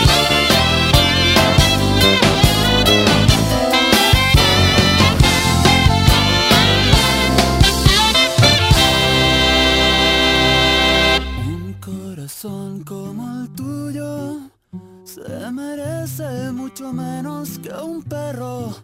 Se 15.29 15.53
merece 15.53 16.53
mucho 16.53 16.91
menos 16.91 17.59
que 17.59 17.70
un 17.70 18.03
perro. 18.03 18.74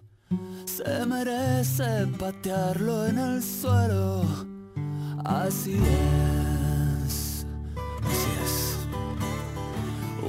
Se 0.66 1.06
merece 1.06 2.06
patearlo 2.18 3.06
en 3.06 3.18
el 3.18 3.42
suelo. 3.42 4.22
Así 5.24 5.76
es, 7.06 7.46
así 8.10 8.30
es. 8.44 8.78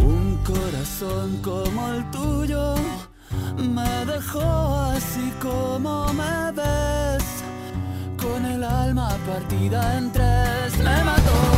Un 0.01 0.38
corazón 0.45 1.38
como 1.41 1.89
el 1.89 2.09
tuyo 2.11 2.76
me 3.57 4.05
dejó 4.05 4.49
así 4.95 5.34
como 5.41 6.13
me 6.13 6.51
ves. 6.53 7.26
Con 8.22 8.45
el 8.45 8.63
alma 8.63 9.09
partida 9.28 9.97
en 9.97 10.11
tres 10.13 10.78
me 10.78 11.03
mató. 11.03 11.55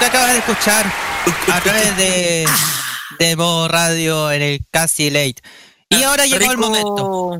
Acabas 0.00 0.32
de 0.32 0.38
escuchar 0.38 0.92
a 1.52 1.60
través 1.60 1.96
de, 1.96 2.46
de 3.18 3.36
modo 3.36 3.68
radio 3.68 4.32
en 4.32 4.42
el 4.42 4.60
casi 4.70 5.10
late. 5.10 5.36
Y 5.88 6.02
ahora 6.02 6.26
llegó 6.26 6.50
el 6.50 6.58
momento. 6.58 7.38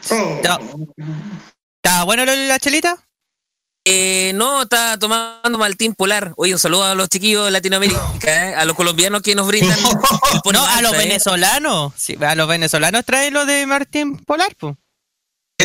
¿Está 0.00 2.04
bueno 2.04 2.24
la 2.24 2.58
chelita? 2.58 2.96
Eh, 3.84 4.32
no, 4.34 4.62
está 4.62 4.98
tomando 4.98 5.56
Maltín 5.56 5.94
Polar. 5.94 6.34
Oye, 6.36 6.52
un 6.52 6.58
saludo 6.58 6.84
a 6.84 6.94
los 6.94 7.08
chiquillos 7.08 7.46
de 7.46 7.52
Latinoamérica, 7.52 8.00
eh, 8.22 8.54
a 8.54 8.66
los 8.66 8.76
colombianos 8.76 9.22
que 9.22 9.34
nos 9.34 9.46
brindan. 9.46 9.78
no, 10.52 10.66
a 10.66 10.82
los 10.82 10.92
eh. 10.92 10.98
venezolanos. 10.98 11.94
Sí, 11.96 12.18
a 12.20 12.34
los 12.34 12.46
venezolanos 12.46 13.04
traen 13.06 13.32
lo 13.32 13.46
de 13.46 13.64
Martín 13.66 14.18
Polar, 14.18 14.54
pues. 14.58 14.76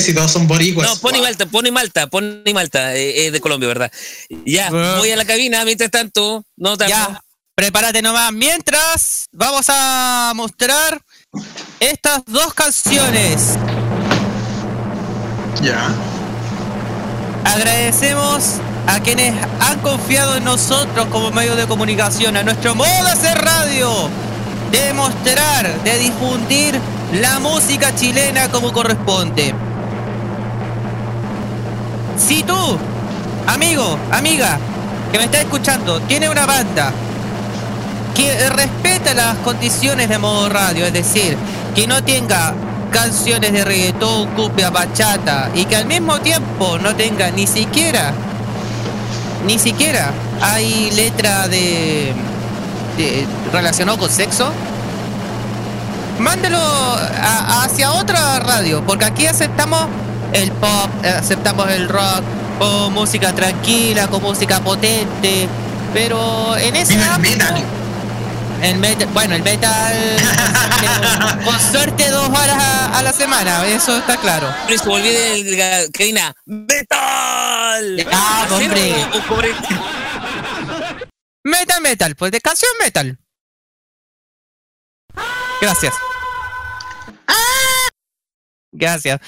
Si 0.01 0.13
todos 0.13 0.31
son 0.31 0.47
boricuas. 0.47 0.89
No, 0.89 0.95
Pony 0.97 1.21
Malta, 1.21 1.45
Pony 1.45 1.71
Malta, 1.71 2.07
Pony 2.07 2.53
Malta, 2.53 2.95
eh, 2.95 3.29
de 3.29 3.39
Colombia, 3.39 3.67
¿verdad? 3.67 3.91
Ya, 4.45 4.69
voy 4.71 5.11
a 5.11 5.15
la 5.15 5.25
cabina, 5.25 5.63
mientras 5.65 5.91
tanto, 5.91 6.43
no 6.57 6.77
tanto. 6.77 6.89
Ya, 6.89 7.23
prepárate 7.53 8.01
nomás. 8.01 8.33
Mientras, 8.33 9.27
vamos 9.31 9.67
a 9.69 10.33
mostrar 10.35 10.99
estas 11.79 12.23
dos 12.25 12.53
canciones. 12.55 13.55
Ya. 15.61 15.93
Agradecemos 17.45 18.55
a 18.87 18.99
quienes 18.99 19.35
han 19.59 19.79
confiado 19.81 20.37
en 20.37 20.43
nosotros 20.43 21.07
como 21.11 21.29
medio 21.29 21.55
de 21.55 21.67
comunicación, 21.67 22.35
a 22.35 22.43
nuestro 22.43 22.73
modo 22.73 22.89
de 22.89 23.11
hacer 23.11 23.37
radio, 23.37 24.09
de 24.71 24.93
mostrar, 24.93 25.83
de 25.83 25.99
difundir 25.99 26.79
la 27.13 27.37
música 27.39 27.93
chilena 27.95 28.49
como 28.49 28.73
corresponde. 28.73 29.53
Si 32.17 32.43
tú, 32.43 32.77
amigo, 33.47 33.97
amiga, 34.11 34.57
que 35.11 35.17
me 35.17 35.25
está 35.25 35.41
escuchando, 35.41 35.99
tiene 36.01 36.29
una 36.29 36.45
banda 36.45 36.91
que 38.15 38.49
respeta 38.49 39.13
las 39.13 39.37
condiciones 39.37 40.09
de 40.09 40.17
modo 40.17 40.49
radio, 40.49 40.85
es 40.85 40.93
decir, 40.93 41.37
que 41.75 41.87
no 41.87 42.03
tenga 42.03 42.53
canciones 42.91 43.51
de 43.51 43.65
reggaetón, 43.65 44.27
cumbia, 44.35 44.69
bachata 44.69 45.49
y 45.55 45.65
que 45.65 45.75
al 45.75 45.85
mismo 45.85 46.19
tiempo 46.21 46.77
no 46.77 46.95
tenga 46.95 47.31
ni 47.31 47.47
siquiera, 47.47 48.13
ni 49.45 49.57
siquiera 49.57 50.11
hay 50.41 50.91
letra 50.91 51.47
de, 51.47 52.13
de 52.97 53.27
relacionado 53.51 53.97
con 53.97 54.11
sexo, 54.11 54.51
mándelo 56.19 56.59
hacia 56.59 57.91
otra 57.93 58.39
radio, 58.39 58.83
porque 58.85 59.05
aquí 59.05 59.25
aceptamos 59.25 59.87
el 60.33 60.51
pop, 60.53 60.89
aceptamos 61.03 61.69
el 61.69 61.87
rock, 61.87 62.23
con 62.59 62.93
música 62.93 63.33
tranquila, 63.33 64.07
con 64.07 64.21
música 64.21 64.59
potente, 64.59 65.47
pero 65.93 66.57
en 66.57 66.75
ese 66.75 66.97
el 68.61 68.77
metal, 68.77 69.09
bueno, 69.11 69.35
el 69.35 69.43
metal 69.43 69.93
con, 71.43 71.59
suerte 71.59 72.09
dos 72.09 72.29
horas 72.29 72.57
a, 72.57 73.01
la 73.03 73.11
semana, 73.11 73.67
eso 73.67 73.97
está 73.97 74.15
claro. 74.15 74.47
Pero 74.67 74.81
se 74.81 74.89
olvide 74.89 75.43
de 75.43 75.89
Keina. 75.91 76.33
¡Metal! 76.45 78.07
Ah, 78.09 78.47
hombre. 78.49 78.95
Metal, 81.43 81.81
metal, 81.81 82.15
pues 82.15 82.31
de 82.31 82.39
canción 82.39 82.71
metal. 82.79 83.19
Gracias. 85.61 85.93
Gracias. 88.73 89.19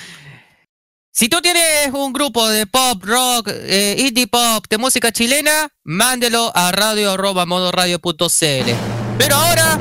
Si 1.17 1.29
tú 1.29 1.39
tienes 1.41 1.93
un 1.93 2.11
grupo 2.11 2.45
de 2.49 2.67
pop, 2.67 3.01
rock, 3.01 3.47
eh, 3.49 3.95
indie 4.05 4.27
pop, 4.27 4.65
de 4.69 4.77
música 4.77 5.13
chilena, 5.13 5.69
mándelo 5.85 6.51
a 6.53 6.73
radio 6.73 7.15
modoradio.cl. 7.45 8.71
Pero 9.17 9.35
ahora 9.37 9.77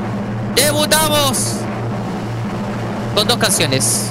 debutamos 0.55 1.57
con 3.17 3.27
dos 3.27 3.37
canciones. 3.39 4.11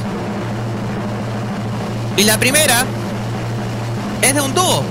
Y 2.17 2.23
la 2.23 2.37
primera 2.37 2.83
es 4.21 4.33
de 4.35 4.41
un 4.41 4.53
dúo. 4.53 4.83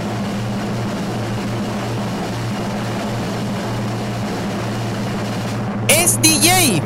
Es 5.86 6.18
DJ. 6.22 6.80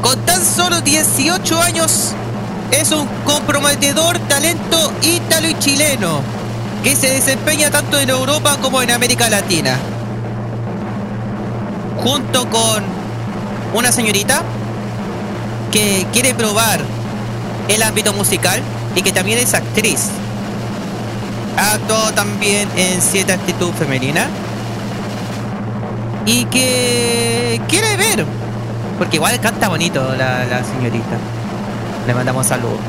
Con 0.00 0.18
tan 0.24 0.42
solo 0.42 0.80
18 0.80 1.60
años 1.60 2.14
es 2.72 2.92
un 2.92 3.06
comprometedor 3.24 4.18
talento 4.20 4.92
ítalo 5.02 5.48
y 5.48 5.58
chileno 5.58 6.20
que 6.82 6.96
se 6.96 7.10
desempeña 7.10 7.70
tanto 7.70 7.98
en 7.98 8.10
Europa 8.10 8.56
como 8.60 8.80
en 8.82 8.90
América 8.90 9.28
Latina 9.28 9.78
junto 12.02 12.48
con 12.48 12.82
una 13.74 13.92
señorita 13.92 14.42
que 15.70 16.06
quiere 16.12 16.34
probar 16.34 16.80
el 17.68 17.82
ámbito 17.82 18.12
musical 18.12 18.60
y 18.94 19.02
que 19.02 19.12
también 19.12 19.38
es 19.38 19.54
actriz. 19.54 20.08
Ha 21.56 21.74
actuado 21.74 22.12
también 22.12 22.68
en 22.76 23.00
Siete 23.00 23.32
Actitud 23.32 23.72
Femenina. 23.72 24.26
Y 26.26 26.44
que 26.46 27.60
quiere 27.68 27.96
ver, 27.96 28.24
porque 28.98 29.16
igual 29.16 29.38
canta 29.40 29.68
bonito 29.68 30.14
la 30.16 30.62
señorita. 30.64 31.39
Le 32.10 32.14
mandamos 32.14 32.44
saludos. 32.44 32.80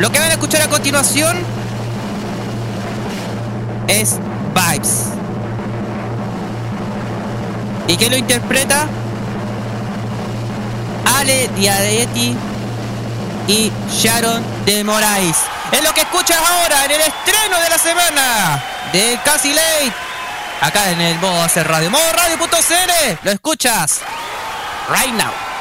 Lo 0.00 0.10
que 0.10 0.18
van 0.18 0.30
a 0.30 0.32
escuchar 0.32 0.62
a 0.62 0.66
continuación 0.66 1.36
es 3.86 4.16
Vibes. 4.52 5.04
¿Y 7.86 7.96
quién 7.96 8.10
lo 8.10 8.16
interpreta? 8.16 8.88
Ale 11.16 11.46
Diadetti 11.54 12.36
y 13.46 13.70
Sharon 13.92 14.42
de 14.66 14.82
Moraes. 14.82 15.36
Es 15.70 15.84
lo 15.84 15.94
que 15.94 16.00
escuchas 16.00 16.38
ahora 16.38 16.84
en 16.84 16.90
el 16.90 17.00
estreno 17.02 17.60
de 17.60 17.70
la 17.70 17.78
semana 17.78 18.60
de 18.92 19.20
Casi 19.24 19.50
Late. 19.50 19.92
Acá 20.62 20.90
en 20.90 21.00
el 21.00 21.18
modo 21.20 21.44
hacer 21.44 21.68
radio. 21.68 21.92
Modo 21.92 22.12
radio.cl. 22.12 23.18
Lo 23.22 23.30
escuchas 23.30 24.00
right 24.90 25.14
now. 25.14 25.57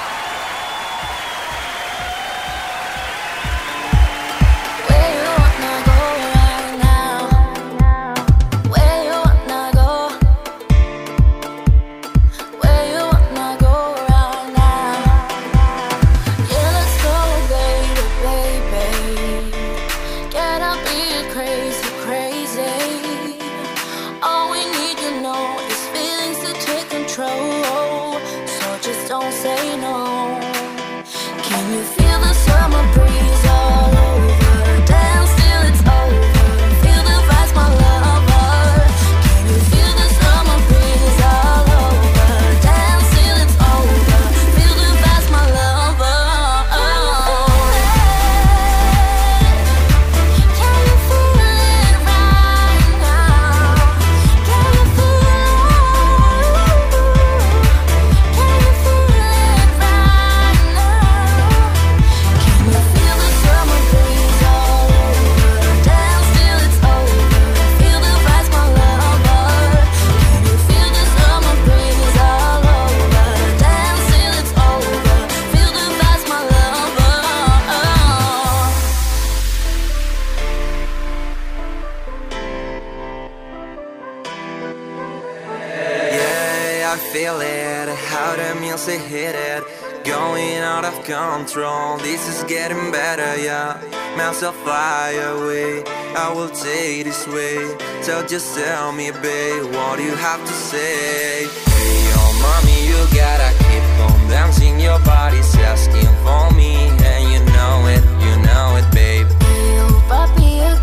Control. 91.47 91.97
This 91.97 92.27
is 92.27 92.43
getting 92.43 92.91
better, 92.91 93.39
yeah. 93.41 93.79
Myself 94.17 94.55
fly 94.63 95.11
away. 95.31 95.83
I 96.15 96.31
will 96.33 96.49
take 96.49 97.05
this 97.05 97.25
way. 97.27 97.57
So 98.01 98.25
just 98.25 98.55
tell 98.57 98.91
me, 98.91 99.11
babe, 99.11 99.63
what 99.73 99.97
do 99.97 100.03
you 100.03 100.15
have 100.15 100.41
to 100.41 100.53
say? 100.53 101.47
Hey, 101.47 102.11
oh, 102.19 102.31
mommy, 102.43 102.79
you 102.89 102.99
gotta 103.15 103.51
keep 103.65 103.85
on 104.05 104.29
dancing. 104.29 104.79
Your 104.79 104.99
body's 104.99 105.55
asking 105.55 106.11
for 106.23 106.51
me, 106.55 106.75
and 107.11 107.23
you 107.31 107.39
know 107.55 107.87
it, 107.87 108.03
you 108.25 108.33
know 108.43 108.75
it, 108.79 108.87
babe. 108.93 109.27
Hey, 109.27 109.79
oh, 109.79 110.03
papi, 110.09 110.76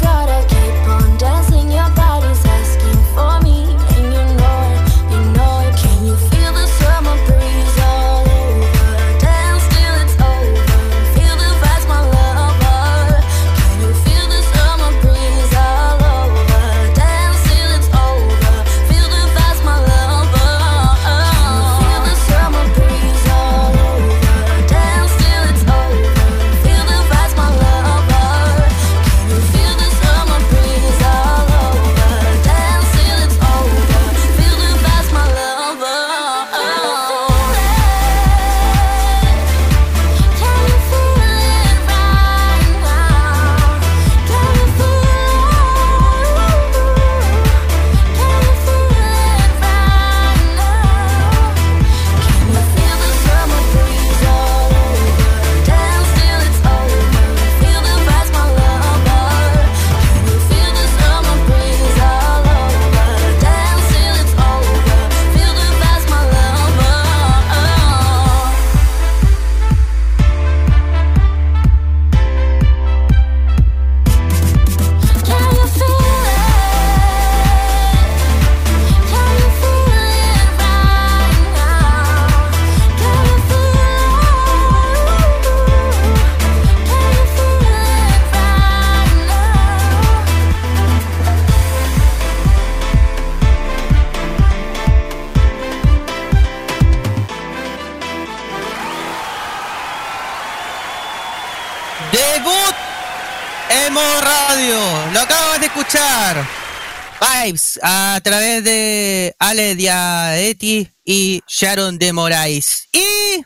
Vibes 107.45 107.79
a 107.83 108.21
través 108.23 108.65
de 108.65 109.35
Ale 109.39 109.75
Diaeti 109.75 110.89
y 111.05 111.43
Sharon 111.47 111.99
de 111.99 112.13
Moraes. 112.13 112.89
Y 112.93 113.43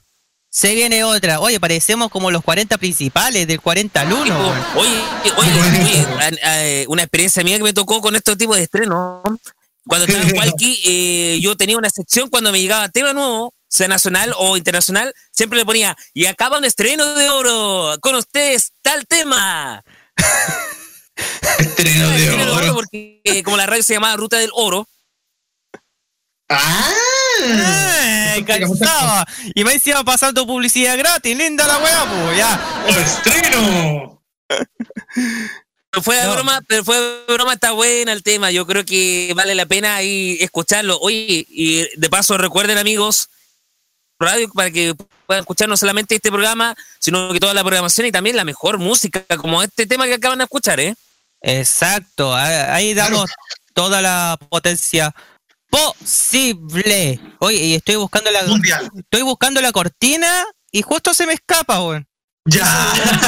se 0.51 0.75
viene 0.75 1.05
otra. 1.05 1.41
Oye, 1.41 1.59
parecemos 1.61 2.11
como 2.11 2.31
los 2.31 2.43
40 2.43 2.79
principales 2.79 3.47
del 3.47 3.61
40 3.61 4.01
al 4.01 4.13
1. 4.13 4.55
Oye, 4.77 4.91
oye, 5.37 5.51
oye, 5.61 6.07
a- 6.21 6.51
a- 6.85 6.89
una 6.89 7.03
experiencia 7.03 7.43
mía 7.45 7.57
que 7.59 7.63
me 7.65 7.73
tocó 7.73 8.01
con 8.01 8.15
este 8.17 8.37
tipo 8.37 8.55
de 8.55 8.63
estreno. 8.65 9.23
Cuando 9.87 10.07
estaba 10.07 10.29
en 10.29 10.37
Walkie, 10.37 10.81
eh, 10.85 11.41
yo 11.41 11.57
tenía 11.57 11.79
una 11.79 11.89
sección 11.91 12.29
cuando 12.29 12.53
me 12.53 12.61
llegaba 12.61 12.89
tema 12.91 13.13
nuevo, 13.15 13.55
sea 13.69 13.89
nacional 13.89 14.35
o 14.37 14.57
internacional, 14.57 15.15
siempre 15.33 15.59
le 15.59 15.65
ponía, 15.65 15.97
y 16.13 16.27
acaba 16.27 16.59
un 16.59 16.65
estreno 16.67 17.15
de 17.15 17.31
oro, 17.31 17.97
con 18.01 18.15
ustedes, 18.15 18.73
tal 18.83 19.07
tema. 19.07 19.83
Estreno 21.59 22.09
de 22.11 22.31
oro 22.31 22.53
oro. 22.55 22.75
porque 22.75 23.21
eh, 23.25 23.43
como 23.43 23.57
la 23.57 23.67
radio 23.67 23.83
se 23.83 23.95
llamaba 23.95 24.17
Ruta 24.17 24.39
del 24.39 24.51
Oro, 24.55 24.87
¡Ah! 26.51 26.95
¡Ay, 28.33 28.43
cansaba! 28.45 29.27
Y 29.55 29.65
me 29.65 29.75
decía 29.75 30.03
pasando 30.03 30.47
publicidad 30.47 30.97
gratis. 30.97 31.37
Linda 31.37 31.67
la 31.67 31.79
weá, 31.79 32.07
pues, 32.25 32.39
ya. 32.39 32.85
¡Oh, 32.87 32.91
¡Estreno! 32.91 34.23
Pero 35.91 36.03
fue 36.03 36.17
de 36.17 36.23
No. 36.25 36.33
broma, 36.35 36.61
pero 36.67 36.85
fue 36.85 36.99
de 36.99 37.33
broma, 37.35 37.55
está 37.55 37.73
buena 37.73 38.13
el 38.13 38.23
tema. 38.23 38.51
Yo 38.51 38.67
creo 38.67 38.85
que 38.85 39.33
vale 39.37 39.55
la 39.55 39.67
pena 39.67 39.97
ahí 39.97 40.39
escucharlo. 40.41 40.99
Oye, 41.01 41.47
y 41.51 41.87
de 41.99 42.09
paso 42.11 42.39
recuerden 42.39 42.79
amigos, 42.79 43.29
radio 44.19 44.51
para 44.53 44.71
que 44.71 44.95
puedan 45.27 45.43
escuchar 45.43 45.69
no 45.69 45.77
solamente 45.77 46.15
este 46.15 46.31
programa, 46.31 46.75
sino 46.99 47.31
que 47.33 47.41
toda 47.41 47.53
la 47.55 47.63
programación 47.63 48.07
y 48.07 48.13
también 48.13 48.37
la 48.37 48.45
mejor 48.45 48.79
música, 48.79 49.23
como 49.37 49.63
este 49.63 49.87
tema 49.87 50.07
que 50.07 50.15
acaban 50.15 50.39
de 50.39 50.45
escuchar, 50.45 50.81
¿eh? 50.81 50.95
Exacto. 51.41 52.35
Ahí 52.35 52.95
damos 52.95 53.31
toda 53.75 54.03
la 54.03 54.39
potencia 54.49 55.15
posible. 55.71 57.21
Oye, 57.39 57.57
y 57.59 57.75
estoy 57.75 57.97
buscando 57.97 58.31
la 58.31 58.45
Mundial. 58.45 58.91
estoy 58.97 59.23
buscando 59.23 59.61
la 59.61 59.73
cortina 59.73 60.45
y 60.73 60.83
justo 60.83 61.15
se 61.15 61.27
me 61.27 61.35
escapa, 61.35 61.83
weón. 61.83 62.07
¡Ya! 62.45 62.65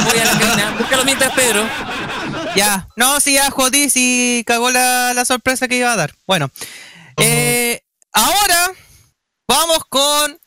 Voy 0.05 0.17
a 0.17 0.25
la 0.25 0.39
cabina, 0.39 0.75
búscalo 0.79 1.05
mientras 1.05 1.31
Pedro. 1.33 1.63
Ya, 2.55 2.87
no, 2.95 3.19
si 3.19 3.33
ya 3.35 3.51
jodí, 3.51 3.89
si 3.89 4.43
cagó 4.47 4.71
la, 4.71 5.13
la 5.13 5.25
sorpresa 5.25 5.67
que 5.67 5.77
iba 5.77 5.93
a 5.93 5.95
dar. 5.95 6.13
Bueno, 6.25 6.49
eh, 7.17 7.81
ahora 8.11 8.71
vamos 9.47 9.85
con 9.89 10.39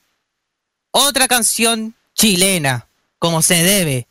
otra 0.91 1.29
canción 1.29 1.95
chilena, 2.15 2.89
como 3.19 3.43
se 3.43 3.63
debe. 3.63 4.09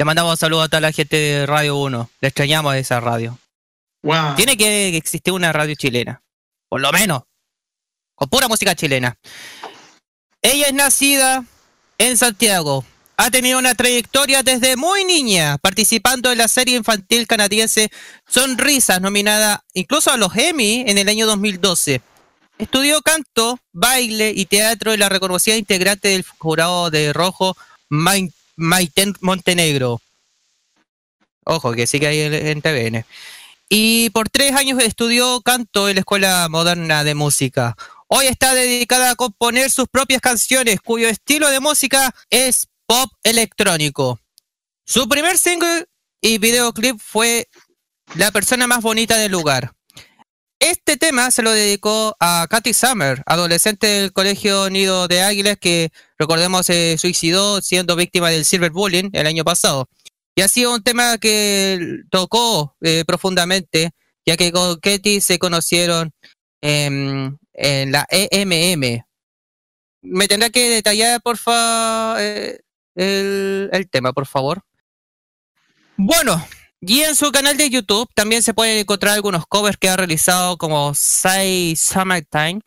Le 0.00 0.04
mandamos 0.06 0.38
saludos 0.38 0.64
a 0.64 0.68
toda 0.70 0.80
la 0.80 0.92
gente 0.92 1.14
de 1.14 1.44
Radio 1.44 1.76
1. 1.76 2.10
Le 2.22 2.28
extrañamos 2.28 2.72
a 2.72 2.78
esa 2.78 3.00
radio. 3.00 3.38
¡Wow! 4.02 4.34
Tiene 4.34 4.56
que 4.56 4.96
existir 4.96 5.30
una 5.30 5.52
radio 5.52 5.74
chilena, 5.74 6.22
por 6.70 6.80
lo 6.80 6.90
menos, 6.90 7.24
con 8.14 8.30
pura 8.30 8.48
música 8.48 8.74
chilena. 8.74 9.18
Ella 10.40 10.68
es 10.68 10.72
nacida 10.72 11.44
en 11.98 12.16
Santiago. 12.16 12.82
Ha 13.18 13.30
tenido 13.30 13.58
una 13.58 13.74
trayectoria 13.74 14.42
desde 14.42 14.74
muy 14.76 15.04
niña, 15.04 15.58
participando 15.58 16.32
en 16.32 16.38
la 16.38 16.48
serie 16.48 16.78
infantil 16.78 17.26
canadiense 17.26 17.90
Sonrisas, 18.26 19.02
nominada 19.02 19.64
incluso 19.74 20.10
a 20.10 20.16
los 20.16 20.34
Emmy 20.34 20.82
en 20.86 20.96
el 20.96 21.10
año 21.10 21.26
2012. 21.26 22.00
Estudió 22.56 23.02
canto, 23.02 23.58
baile 23.74 24.32
y 24.34 24.46
teatro 24.46 24.94
en 24.94 25.00
la 25.00 25.10
reconocida 25.10 25.56
integrante 25.56 26.08
del 26.08 26.24
jurado 26.38 26.88
de 26.88 27.12
Rojo, 27.12 27.54
Mai- 27.90 28.32
Maiten 28.60 29.14
Montenegro. 29.20 30.00
Ojo, 31.44 31.72
que 31.72 31.86
sigue 31.86 32.06
ahí 32.06 32.20
en- 32.20 32.60
TVN. 32.62 33.04
Y 33.68 34.10
por 34.10 34.28
tres 34.28 34.52
años 34.54 34.82
estudió 34.82 35.40
canto 35.40 35.88
en 35.88 35.94
la 35.96 36.00
Escuela 36.00 36.48
Moderna 36.50 37.02
de 37.02 37.14
Música. 37.14 37.76
Hoy 38.08 38.26
está 38.26 38.52
dedicada 38.54 39.12
a 39.12 39.14
componer 39.14 39.70
sus 39.70 39.88
propias 39.88 40.20
canciones, 40.20 40.80
cuyo 40.80 41.08
estilo 41.08 41.48
de 41.48 41.60
música 41.60 42.14
es 42.28 42.68
pop 42.86 43.10
electrónico. 43.22 44.20
Su 44.84 45.08
primer 45.08 45.38
single 45.38 45.86
y 46.20 46.38
videoclip 46.38 46.98
fue 47.00 47.48
La 48.16 48.32
persona 48.32 48.66
más 48.66 48.82
bonita 48.82 49.16
del 49.16 49.30
lugar. 49.32 49.72
Este 50.60 50.98
tema 50.98 51.30
se 51.30 51.40
lo 51.40 51.52
dedicó 51.52 52.14
a 52.20 52.46
Katy 52.50 52.74
Summer, 52.74 53.22
adolescente 53.24 53.86
del 53.86 54.12
Colegio 54.12 54.68
Nido 54.68 55.08
de 55.08 55.22
Águilas 55.22 55.56
que, 55.58 55.90
recordemos, 56.18 56.66
se 56.66 56.98
suicidó 56.98 57.62
siendo 57.62 57.96
víctima 57.96 58.28
del 58.28 58.44
cyberbullying 58.44 59.08
el 59.14 59.26
año 59.26 59.42
pasado. 59.42 59.88
Y 60.34 60.42
ha 60.42 60.48
sido 60.48 60.74
un 60.74 60.82
tema 60.82 61.16
que 61.16 62.02
tocó 62.10 62.76
eh, 62.82 63.04
profundamente, 63.06 63.92
ya 64.26 64.36
que 64.36 64.52
con 64.52 64.78
Katy 64.78 65.22
se 65.22 65.38
conocieron 65.38 66.12
em, 66.60 67.38
en 67.54 67.92
la 67.92 68.06
EMM. 68.10 69.02
¿Me 70.02 70.28
tendrá 70.28 70.50
que 70.50 70.68
detallar, 70.68 71.22
porfa, 71.22 72.22
eh, 72.22 72.60
el, 72.96 73.70
el 73.72 73.88
tema, 73.88 74.12
por 74.12 74.26
favor? 74.26 74.62
Bueno, 75.96 76.46
y 76.80 77.02
en 77.02 77.14
su 77.14 77.30
canal 77.30 77.56
de 77.56 77.68
YouTube 77.68 78.08
también 78.14 78.42
se 78.42 78.54
pueden 78.54 78.78
encontrar 78.78 79.14
algunos 79.14 79.46
covers 79.46 79.76
que 79.76 79.88
ha 79.88 79.96
realizado 79.96 80.56
como 80.56 80.94
Say 80.94 81.76
Summertime 81.76 82.60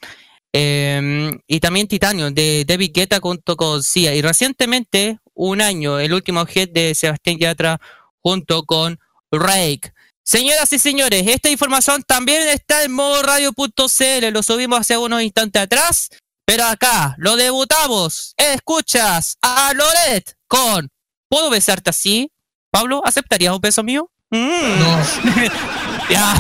em, 0.54 1.40
y 1.48 1.60
también 1.60 1.88
Titanium 1.88 2.34
de 2.34 2.64
David 2.68 2.92
Guetta 2.94 3.20
junto 3.20 3.56
con 3.56 3.82
Sia. 3.84 4.14
Y 4.14 4.22
recientemente, 4.22 5.20
un 5.34 5.62
año, 5.62 6.00
el 6.00 6.14
último 6.14 6.46
hit 6.46 6.72
de 6.72 6.94
Sebastián 6.94 7.38
Yatra 7.40 7.80
junto 8.22 8.64
con 8.64 9.00
Rake. 9.32 9.94
Señoras 10.24 10.72
y 10.72 10.80
señores, 10.80 11.28
esta 11.28 11.50
información 11.50 12.04
también 12.04 12.48
está 12.48 12.84
en 12.84 12.94
modo 12.94 13.24
radio.cl, 13.24 14.32
lo 14.32 14.44
subimos 14.44 14.80
hace 14.80 14.98
unos 14.98 15.22
instantes 15.22 15.64
atrás, 15.64 16.10
pero 16.46 16.66
acá 16.66 17.16
lo 17.18 17.36
debutamos. 17.36 18.34
Escuchas 18.38 19.38
a 19.42 19.74
Loret 19.74 20.36
con 20.48 20.90
¿Puedo 21.34 21.50
besarte 21.50 21.90
así? 21.90 22.30
Pablo, 22.74 23.04
¿aceptarías 23.06 23.54
un 23.54 23.62
beso 23.62 23.84
mío? 23.84 24.10
Mm. 24.32 24.80
No, 24.80 25.00
Ya. 26.10 26.34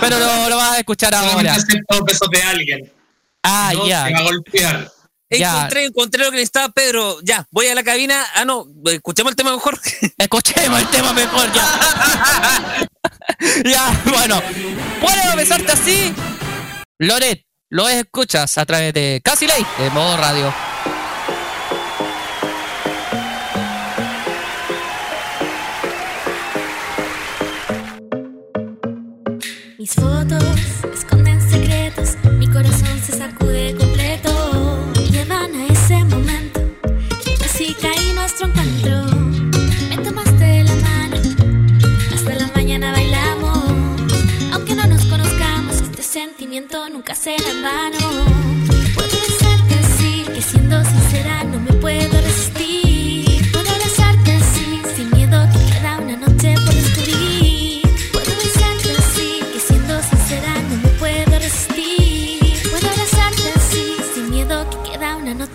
Pero 0.00 0.18
lo, 0.18 0.48
lo 0.50 0.56
vas 0.56 0.72
a 0.72 0.78
escuchar 0.78 1.14
solamente 1.14 1.50
ahora. 1.50 1.52
acepto 1.54 2.04
besos 2.04 2.28
de 2.30 2.42
alguien. 2.42 2.92
Ah, 3.44 3.70
no, 3.72 3.86
ya. 3.86 4.06
Se 4.06 4.12
va 4.12 4.18
a 4.18 4.22
golpear. 4.24 4.92
Ya. 5.30 5.54
Encontré, 5.54 5.84
encontré 5.84 6.24
lo 6.24 6.30
que 6.30 6.36
necesitaba 6.38 6.68
Pedro. 6.70 7.18
Ya, 7.22 7.46
voy 7.52 7.68
a 7.68 7.76
la 7.76 7.84
cabina. 7.84 8.26
Ah, 8.34 8.44
no, 8.44 8.66
escuchemos 8.86 9.30
el 9.30 9.36
tema 9.36 9.52
mejor. 9.52 9.78
Escuchemos 10.18 10.80
el 10.80 10.88
tema 10.88 11.12
mejor 11.12 11.52
ya. 11.52 12.88
ya, 13.64 14.02
bueno. 14.04 14.42
¿Puedo 15.00 15.36
besarte 15.36 15.72
así? 15.72 16.12
Loret, 16.98 17.46
lo 17.70 17.88
escuchas 17.88 18.58
a 18.58 18.66
través 18.66 18.92
de 18.94 19.20
Casi 19.24 19.46
Ley, 19.46 19.64
de 19.78 19.90
modo 19.90 20.16
radio. 20.16 20.52
Mis 29.82 29.94
fotos 29.94 30.44
esconden 30.94 31.40
secretos, 31.40 32.16
mi 32.38 32.46
corazón 32.46 33.00
se 33.04 33.18
sacude 33.18 33.74
completo. 33.76 34.30
Llevan 35.10 35.52
a 35.56 35.66
ese 35.66 36.04
momento, 36.04 36.60
así 37.44 37.74
caí 37.82 38.12
nuestro 38.14 38.46
encuentro. 38.46 39.06
Me 39.88 39.98
tomaste 39.98 40.62
la 40.62 40.74
mano, 40.76 41.16
hasta 42.14 42.32
la 42.32 42.46
mañana 42.54 42.92
bailamos. 42.92 43.58
Aunque 44.52 44.76
no 44.76 44.86
nos 44.86 45.04
conozcamos, 45.06 45.80
este 45.80 46.04
sentimiento 46.04 46.88
nunca 46.88 47.16
será 47.16 47.50
en 47.50 47.62
vano. 47.64 48.61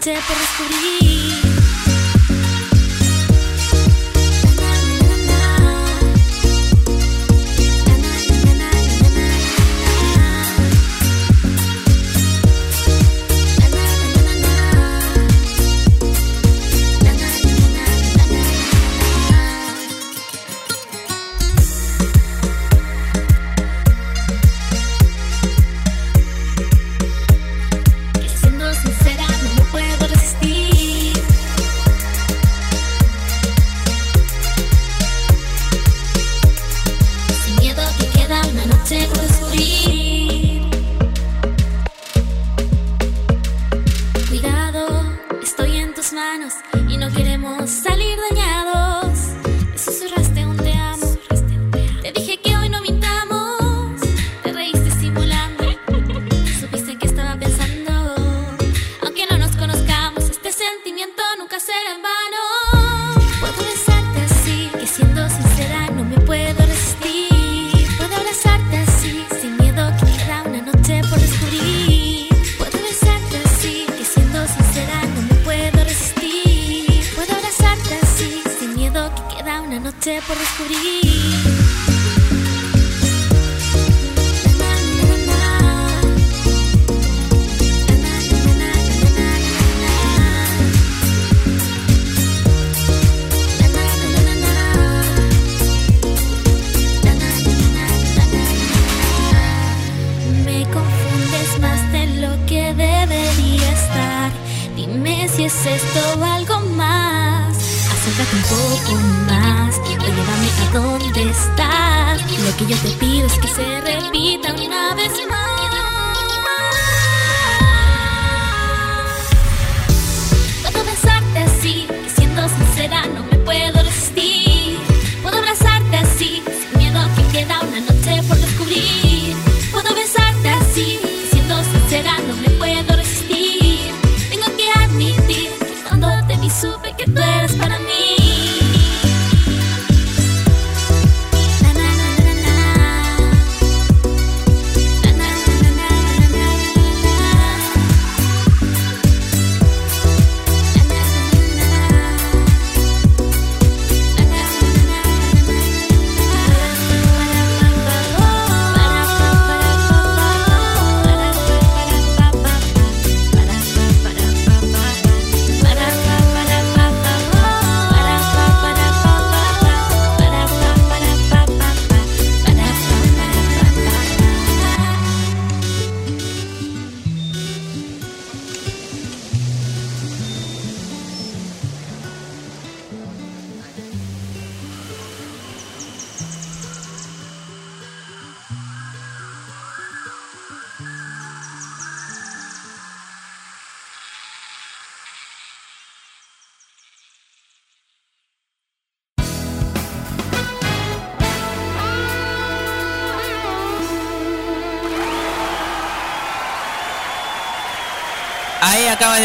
Noche 0.08 0.22
por. 0.58 1.07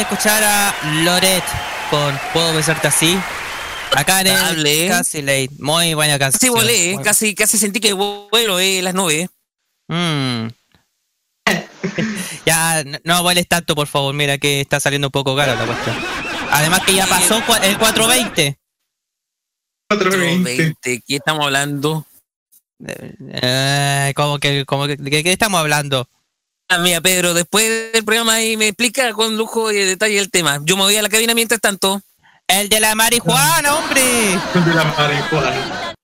De 0.02 0.14
escuchar 0.14 0.42
a 0.42 0.74
Loret 1.04 1.44
con 1.90 2.18
Puedo 2.32 2.54
besarte 2.54 2.88
así. 2.88 3.18
Acá 3.94 4.20
en 4.22 4.26
el. 4.28 4.88
Casi 4.88 5.22
Late. 5.22 5.50
Muy 5.58 5.94
buena 5.94 6.18
canción. 6.18 6.38
Casi 6.40 6.48
volé, 6.48 6.94
Muy- 6.94 7.04
casi, 7.04 7.34
casi 7.34 7.58
sentí 7.58 7.78
que 7.78 7.92
vuelo 7.92 8.58
eh, 8.58 8.80
las 8.82 8.94
nubes. 8.94 9.28
Mm. 9.88 10.48
ya, 12.46 12.82
no- 12.84 12.98
no 13.04 13.22
vueles 13.22 13.46
tanto, 13.46 13.74
por 13.74 13.86
favor. 13.86 14.14
Mira 14.14 14.38
que 14.38 14.60
está 14.60 14.80
saliendo 14.80 15.08
un 15.08 15.12
poco 15.12 15.36
caro 15.36 15.54
la 15.54 15.66
cuestión. 15.66 15.96
Además 16.50 16.80
que 16.86 16.94
ya 16.94 17.06
pasó 17.06 17.36
el 17.62 17.78
420. 17.78 18.58
420. 19.90 20.56
20, 20.56 21.02
¿qué 21.06 21.16
estamos 21.16 21.44
hablando? 21.44 22.06
Eh, 22.86 24.12
¿cómo 24.16 24.38
que, 24.38 24.64
cómo 24.66 24.86
que- 24.86 24.96
¿De 24.96 25.22
qué 25.22 25.32
estamos 25.32 25.60
hablando? 25.60 26.08
Mira, 26.78 27.00
Pedro, 27.00 27.34
después 27.34 27.92
del 27.92 28.04
programa 28.04 28.34
ahí 28.34 28.56
me 28.56 28.68
explica 28.68 29.12
con 29.12 29.36
lujo 29.36 29.70
y 29.70 29.76
detalle 29.76 30.18
el 30.18 30.30
tema. 30.30 30.60
Yo 30.64 30.76
me 30.76 30.82
voy 30.82 30.96
a 30.96 31.02
la 31.02 31.08
cabina 31.08 31.34
mientras 31.34 31.60
tanto. 31.60 32.00
El 32.46 32.68
de 32.68 32.80
la 32.80 32.94
marihuana, 32.94 33.74
hombre. 33.76 34.02
De 34.02 34.74
la 34.74 34.84
marihuana. 34.84 35.94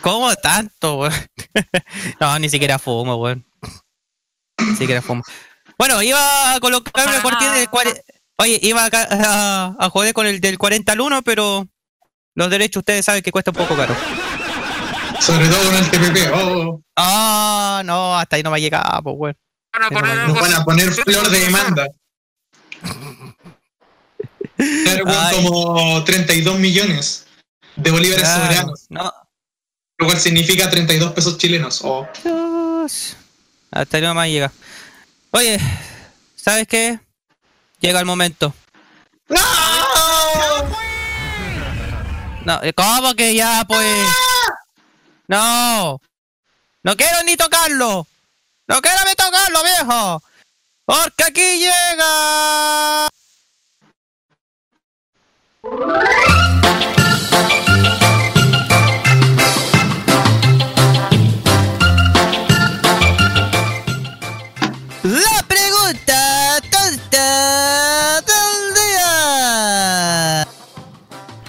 ¿Cómo 0.00 0.34
tanto, 0.36 0.96
weón? 0.96 1.12
no, 2.20 2.38
ni 2.38 2.48
siquiera 2.48 2.78
fumo, 2.78 3.16
weón. 3.16 3.44
Ni 4.58 4.76
siquiera 4.76 5.00
fumo. 5.00 5.22
Bueno, 5.78 6.02
iba 6.02 6.54
a 6.54 6.60
colocar 6.60 7.08
una 7.08 7.22
cortina 7.22 7.54
del 7.54 7.68
40. 7.70 8.00
Oye, 8.36 8.58
iba 8.62 8.84
acá 8.84 9.06
a, 9.10 9.76
a 9.78 9.90
joder 9.90 10.12
con 10.12 10.26
el 10.26 10.40
del 10.40 10.58
40 10.58 10.92
al 10.92 11.00
1, 11.00 11.22
pero 11.22 11.68
los 12.34 12.50
derechos 12.50 12.80
ustedes 12.80 13.04
saben 13.04 13.22
que 13.22 13.32
cuesta 13.32 13.50
un 13.50 13.56
poco 13.56 13.76
caro. 13.76 13.94
Sobre 15.20 15.48
todo 15.48 15.64
con 15.64 15.74
el 15.76 15.90
TPP. 15.90 16.30
Oh, 16.34 16.82
Ah, 16.96 17.82
no, 17.84 18.18
hasta 18.18 18.36
ahí 18.36 18.42
no 18.42 18.50
me 18.50 18.56
ha 18.56 18.60
llegado, 18.60 19.02
pues, 19.02 19.16
weón. 19.18 19.36
nos 19.80 20.34
van 20.40 20.54
a 20.54 20.64
poner 20.64 20.90
flor 20.92 21.28
de 21.30 21.38
demanda. 21.40 21.86
Como 25.32 26.04
32 26.04 26.58
millones 26.58 27.26
de 27.76 27.90
bolívares 27.90 28.22
Claro, 28.24 28.44
soberanos, 28.44 28.86
no. 28.90 29.12
lo 29.98 30.06
cual 30.06 30.18
significa 30.18 30.68
32 30.68 31.12
pesos 31.12 31.38
chilenos. 31.38 31.80
Oh. 31.84 32.06
Dios. 32.22 33.16
Hasta 33.70 33.96
ahí 33.96 34.02
no 34.02 34.14
me 34.14 34.20
ha 34.22 34.26
llegado. 34.26 34.52
Oye, 35.30 35.58
¿sabes 36.36 36.66
qué? 36.66 36.98
Llega 37.80 38.00
el 38.00 38.06
momento. 38.06 38.52
¡No! 39.28 39.40
No, 42.44 42.60
¿cómo 42.74 43.14
que 43.14 43.34
ya, 43.34 43.64
pues? 43.68 44.06
No. 45.30 46.00
No 46.82 46.96
quiero 46.96 47.22
ni 47.24 47.36
tocarlo. 47.36 48.04
No 48.66 48.82
quiero 48.82 48.98
ni 49.06 49.14
tocarlo, 49.14 49.62
viejo. 49.62 50.22
Porque 50.84 51.22
aquí 51.22 51.58
llega. 51.60 53.08
La 65.04 65.42
pregunta 65.46 66.60
tonta 66.72 68.20
del 68.22 68.74
día. 68.74 70.48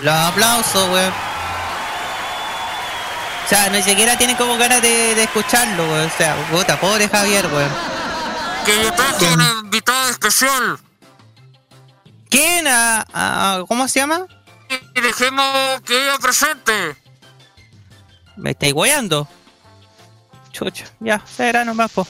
Los 0.01 0.13
aplausos, 0.13 0.89
weón. 0.91 1.30
O 3.51 3.53
sea, 3.53 3.69
ni 3.69 3.83
siquiera 3.83 4.17
tienen 4.17 4.37
como 4.37 4.57
ganas 4.57 4.81
de, 4.81 5.13
de 5.13 5.23
escucharlo, 5.23 5.83
weón. 5.83 6.07
O 6.07 6.17
sea, 6.17 6.35
puta, 6.49 6.79
pobre 6.79 7.09
Javier, 7.09 7.45
weón. 7.47 7.69
Que 8.65 8.81
yo 8.81 8.93
traje 8.93 9.25
un 9.25 9.41
invitado 9.65 10.09
especial. 10.09 10.79
¿Quién? 12.29 12.65
a- 12.65 13.05
a- 13.13 13.63
¿Cómo 13.67 13.89
se 13.89 13.99
llama? 13.99 14.25
Y 14.95 15.01
dejemos 15.01 15.81
que 15.81 16.01
ella 16.01 16.17
presente. 16.21 16.95
¿Me 18.37 18.51
estáis 18.51 18.73
guayando? 18.73 19.27
Chucha, 20.53 20.85
ya, 21.01 21.21
será 21.25 21.65
nomás, 21.65 21.91
po. 21.91 22.07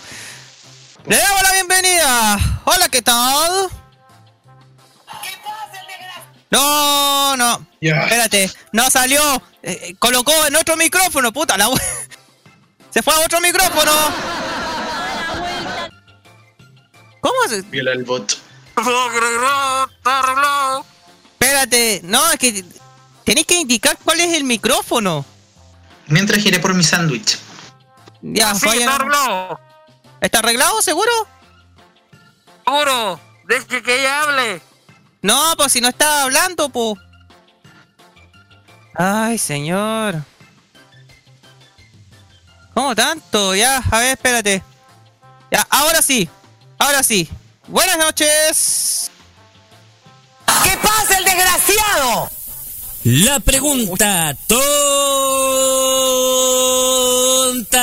Le 1.08 1.18
damos 1.18 1.42
la 1.42 1.52
bienvenida. 1.54 2.38
Hola, 2.66 2.88
¿qué 2.90 3.02
tal? 3.02 3.68
No, 6.52 7.38
no. 7.38 7.65
Ya. 7.80 8.03
Espérate, 8.03 8.52
no 8.73 8.90
salió. 8.90 9.41
Eh, 9.64 9.80
eh, 9.84 9.95
colocó 9.98 10.34
en 10.45 10.56
otro 10.56 10.76
micrófono, 10.76 11.32
puta 11.32 11.57
la 11.57 11.69
Se 12.90 13.02
fue 13.02 13.14
a 13.14 13.19
otro 13.22 13.40
micrófono. 13.40 13.91
¿Cómo 17.22 17.36
se.? 17.48 17.61
Viola 17.64 17.94
el 17.94 18.03
bot. 18.03 18.38
Arreglado, 18.76 19.90
está 19.90 20.19
arreglado. 20.19 20.86
Espérate, 21.40 22.02
no, 22.03 22.32
es 22.32 22.38
que 22.38 22.65
tenéis 23.23 23.48
que 23.48 23.56
indicar 23.56 23.98
cuál 24.03 24.19
es 24.19 24.34
el 24.34 24.44
micrófono. 24.44 25.26
Mientras 26.07 26.41
giré 26.41 26.60
por 26.60 26.73
mi 26.73 26.84
sándwich. 26.84 27.38
Ya, 28.22 28.53
Sí, 28.56 28.68
está 28.68 28.95
arreglado. 28.95 29.60
¿Está 30.19 30.40
arreglado, 30.40 30.82
seguro? 30.82 31.11
Seguro. 32.65 33.19
Deje 33.48 33.82
que 33.82 33.99
ella 33.99 34.22
hable. 34.23 34.61
No, 35.22 35.53
pues 35.56 35.72
si 35.73 35.81
no 35.81 35.89
está 35.89 36.23
hablando, 36.23 36.69
pues. 36.69 36.98
Ay, 38.95 39.38
señor. 39.38 40.23
¿Cómo 42.73 42.95
tanto? 42.95 43.53
Ya, 43.56 43.77
a 43.91 43.99
ver, 43.99 44.11
espérate. 44.11 44.64
Ya, 45.52 45.68
ahora 45.69 46.02
sí. 46.02 46.27
Ahora 46.80 47.03
sí. 47.03 47.30
Buenas 47.68 47.98
noches. 47.98 49.11
¿Qué 50.64 50.77
pasa, 50.77 51.18
el 51.18 51.26
desgraciado? 51.26 52.30
La 53.03 53.39
pregunta 53.39 54.35
tonta 54.48 54.60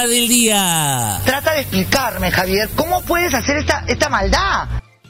del 0.06 0.28
día. 0.28 1.20
Trata 1.24 1.54
de 1.54 1.60
explicarme, 1.60 2.30
Javier, 2.30 2.68
¿cómo 2.76 3.02
puedes 3.02 3.34
hacer 3.34 3.56
esta, 3.58 3.84
esta 3.88 4.08
maldad? 4.08 4.68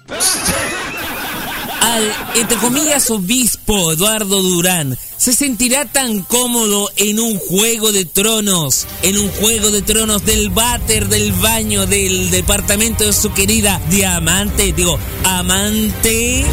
Al, 1.80 2.12
entre 2.34 2.56
comillas, 2.58 3.10
obispo 3.10 3.92
Eduardo 3.92 4.42
Durán, 4.42 4.98
¿se 5.16 5.32
sentirá 5.32 5.84
tan 5.84 6.22
cómodo 6.22 6.90
en 6.96 7.20
un 7.20 7.38
juego 7.38 7.92
de 7.92 8.04
tronos? 8.04 8.86
En 9.02 9.18
un 9.18 9.28
juego 9.30 9.70
de 9.70 9.82
tronos 9.82 10.24
del 10.24 10.50
váter, 10.50 11.08
del 11.08 11.32
baño, 11.32 11.86
del 11.86 12.30
departamento 12.30 13.04
de 13.04 13.12
su 13.12 13.32
querida 13.32 13.80
diamante, 13.90 14.72
digo, 14.72 14.98
amante. 15.24 16.44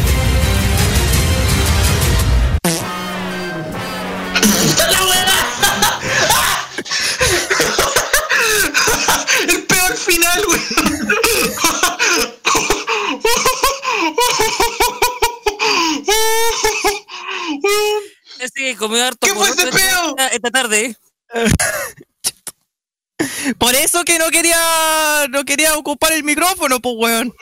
Ese 18.38 18.52
que 18.54 18.76
comió 18.76 19.04
harto 19.04 19.26
¿Qué 19.26 19.34
fue 19.34 19.48
ese 19.48 19.66
peo? 19.68 20.08
esta, 20.10 20.28
esta 20.28 20.50
tarde. 20.50 20.96
Por 23.58 23.74
eso 23.74 24.04
que 24.04 24.18
no 24.18 24.28
quería 24.28 25.26
no 25.30 25.44
quería 25.44 25.76
ocupar 25.76 26.12
el 26.12 26.24
micrófono, 26.24 26.80
pues 26.80 26.94
weón. 26.98 27.34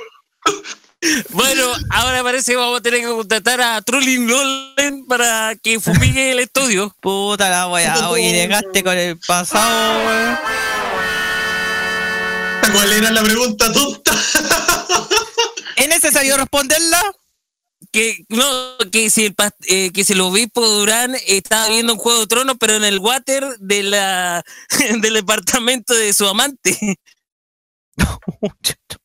Bueno, 1.30 1.66
ahora 1.90 2.22
parece 2.22 2.52
que 2.52 2.56
vamos 2.56 2.78
a 2.78 2.82
tener 2.82 3.00
que 3.00 3.06
contratar 3.06 3.60
a 3.60 3.82
Trolling 3.82 4.26
Nolan 4.26 5.04
para 5.06 5.54
que 5.62 5.78
fumigue 5.78 6.32
el 6.32 6.38
estudio. 6.38 6.94
Puta 7.00 7.50
la 7.50 7.68
weá, 7.68 8.08
oye, 8.10 8.32
llegaste 8.32 8.82
con 8.82 8.96
el 8.96 9.18
pasado, 9.18 10.06
weón. 10.06 10.38
¿Cuál 12.72 12.92
era 12.92 13.10
la 13.10 13.22
pregunta 13.22 13.72
tonta? 13.72 14.12
¿Es 15.76 15.88
necesario 15.88 16.36
responderla? 16.36 17.02
Que 17.94 18.24
no, 18.28 18.44
que 18.90 19.08
si 19.08 19.26
el 19.26 19.36
eh, 19.68 19.92
que 19.92 20.02
si 20.02 20.14
el 20.14 20.20
obispo 20.20 20.66
Durán 20.66 21.14
estaba 21.28 21.68
viendo 21.68 21.92
un 21.92 21.98
juego 22.00 22.22
de 22.22 22.26
tronos, 22.26 22.56
pero 22.58 22.74
en 22.74 22.82
el 22.82 22.98
water 22.98 23.56
de 23.60 23.84
la 23.84 24.44
del 25.00 25.14
departamento 25.14 25.94
de 25.94 26.12
su 26.12 26.26
amante. 26.26 26.98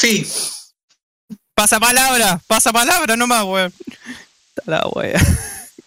Sí. 0.00 0.24
Pasa 1.54 1.80
palabra, 1.80 2.40
pasa 2.46 2.72
palabra 2.72 3.16
nomás, 3.16 3.42
weón. 3.44 3.72
La 4.64 4.86
wea. 4.94 5.20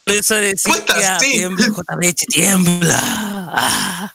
Por 0.04 0.16
eso 0.16 0.36
decía, 0.36 1.18
sí. 1.18 1.32
tiembla, 1.32 1.68
JBH, 1.68 2.26
tiembla. 2.28 3.00
Ah. 3.02 4.14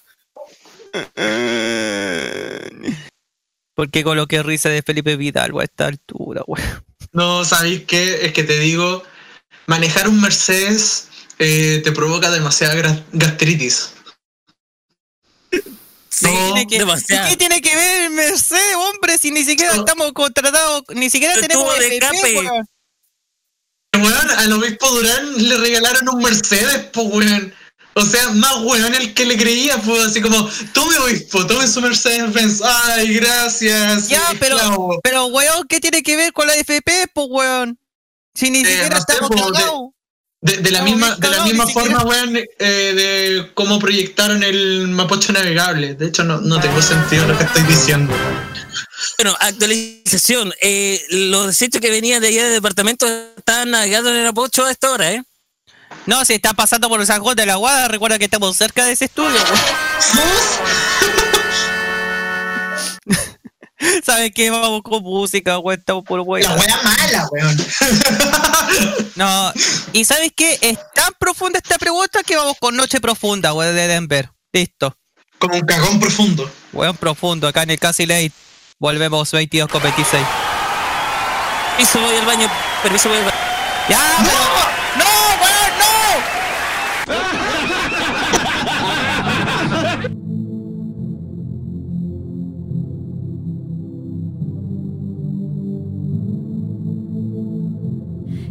¿Por 3.75 3.91
qué 3.91 4.05
coloqué 4.05 4.43
risa 4.43 4.69
de 4.69 4.83
Felipe 4.83 5.17
Vidal 5.17 5.59
a 5.59 5.65
esta 5.65 5.87
altura, 5.87 6.43
weón? 6.47 6.86
No, 7.17 7.47
¿sabéis 7.47 7.85
qué? 7.87 8.27
Es 8.27 8.33
que 8.35 8.43
te 8.45 8.59
digo, 8.59 9.03
manejar 9.67 10.07
un 10.07 10.21
Mercedes 10.21 11.09
eh, 11.39 11.81
te 11.83 11.91
provoca 11.93 12.31
demasiada 12.31 12.75
gastritis. 13.13 13.93
Sí, 16.11 16.27
No, 16.27 16.53
Tiene 16.53 16.67
que- 16.67 16.79
demasiado. 16.79 17.27
¿Y 17.27 17.31
¿Qué 17.31 17.37
tiene 17.39 17.63
que 17.63 17.75
ver 17.75 18.03
el 18.03 18.11
Mercedes, 18.11 18.75
hombre? 18.77 19.17
Si 19.17 19.31
ni 19.31 19.45
siquiera 19.45 19.75
estamos 19.75 20.13
contratados, 20.13 20.83
ni 20.95 21.09
siquiera 21.09 21.35
Pero 21.37 21.47
tenemos 21.47 21.79
de 21.79 21.87
FP, 21.87 22.17
escape. 22.17 22.39
weón. 22.39 22.67
Weón, 23.97 24.31
al 24.33 24.53
obispo 24.53 24.91
Durán 24.91 25.49
le 25.49 25.57
regalaron 25.57 26.09
un 26.11 26.23
Mercedes, 26.23 26.91
pues 26.93 27.07
weón. 27.11 27.55
O 27.99 28.03
sea, 28.05 28.29
más 28.31 28.57
weón 28.63 28.95
el 28.95 29.15
que 29.15 29.25
le 29.25 29.39
creía, 29.39 29.79
pues 29.79 30.05
así 30.07 30.21
como, 30.21 30.47
tome 30.75 30.99
obispo, 30.99 31.47
tome 31.47 31.67
su 31.67 31.81
Mercedes 31.81 32.31
Benz. 32.33 32.61
Ay, 32.63 33.15
gracias. 33.15 34.09
Ya, 34.09 34.23
pero, 34.39 34.57
esclavo". 34.57 35.01
pero 35.03 35.27
weón, 35.27 35.67
¿qué 35.67 35.81
tiene 35.81 36.03
que 36.03 36.15
ver 36.15 36.33
con 36.35 36.47
la 36.47 36.55
FP, 36.57 37.07
pues 37.15 37.27
weón? 37.31 37.79
Si 38.35 38.51
ni 38.51 38.61
Eh, 38.61 38.67
siquiera 38.67 38.89
no 38.91 38.97
estamos 38.99 39.31
de- 39.31 39.37
cagados. 39.37 39.81
De, 40.43 40.59
de 40.59 40.71
la 40.71 40.83
misma, 40.83 41.17
de 41.17 41.29
la 41.31 41.43
misma 41.45 41.67
forma, 41.69 42.01
siquiera- 42.01 42.05
weón, 42.05 42.37
eh, 42.37 42.93
de 42.95 43.51
cómo 43.55 43.79
proyectaron 43.79 44.43
el 44.43 44.89
Mapocho 44.89 45.33
navegable. 45.33 45.95
De 45.95 46.09
hecho, 46.09 46.23
no, 46.23 46.39
no 46.43 46.61
tengo 46.61 46.83
sentido 46.83 47.27
lo 47.27 47.37
que 47.39 47.45
estoy 47.45 47.63
diciendo. 47.63 48.15
Bueno, 49.17 49.35
actualización. 49.41 50.53
Eh, 50.61 51.03
los 51.11 51.47
desechos 51.47 51.81
que 51.81 51.91
venían 51.91 52.21
de 52.21 52.29
allá 52.29 52.45
del 52.45 52.53
departamento 52.55 53.07
estaban 53.39 53.71
navegando 53.71 54.11
en 54.11 54.17
el 54.17 54.27
Apocho 54.27 54.65
a 54.67 54.71
esta 54.71 54.91
hora, 54.91 55.13
¿eh? 55.13 55.23
No, 56.07 56.25
si 56.25 56.35
está 56.35 56.55
pasando 56.55 56.89
por 56.89 57.05
San 57.05 57.21
Juan 57.21 57.37
de 57.37 57.47
la 57.47 57.57
Guada, 57.57 57.89
recuerda 57.89 58.19
que 58.19 58.27
estamos 58.27 58.57
cerca 58.57 58.85
de 58.85 58.93
ese 58.93 59.07
estudio. 59.07 59.39
¿Sabes 64.05 64.31
qué? 64.35 64.51
Vamos 64.51 64.83
con 64.83 65.03
música, 65.03 65.59
weón, 65.59 65.81
estamos 65.81 66.05
por 66.05 66.21
weón. 66.21 66.49
La 66.49 66.57
wea 66.57 66.77
mala, 66.83 67.29
weón. 67.33 67.57
No, 69.17 69.53
y 69.93 70.05
¿sabes 70.05 70.31
qué? 70.37 70.59
Es 70.61 70.79
tan 70.95 71.13
profunda 71.19 71.59
esta 71.59 71.79
pregunta 71.79 72.23
que 72.23 72.37
vamos 72.37 72.57
con 72.61 72.77
Noche 72.77 73.01
Profunda, 73.01 73.53
weón, 73.53 73.75
de 73.75 73.87
Denver. 73.87 74.31
Listo. 74.53 74.97
Como 75.39 75.57
un 75.57 75.63
cagón 75.63 75.99
profundo. 75.99 76.51
Weón 76.73 76.97
profundo, 76.97 77.49
acá 77.49 77.63
en 77.63 77.71
el 77.71 77.79
Casi 77.79 78.07
Late. 78.07 78.33
Volvemos 78.79 79.33
22 79.33 79.69
con 79.69 79.83
26. 79.83 80.23
Permiso, 81.77 82.01
voy 82.01 82.17
al 82.17 82.27
baño. 82.27 82.51
Permiso, 82.83 83.09
voy 83.09 83.19
al 83.19 83.25
baño. 83.25 83.37
¡Ya! 83.89 84.66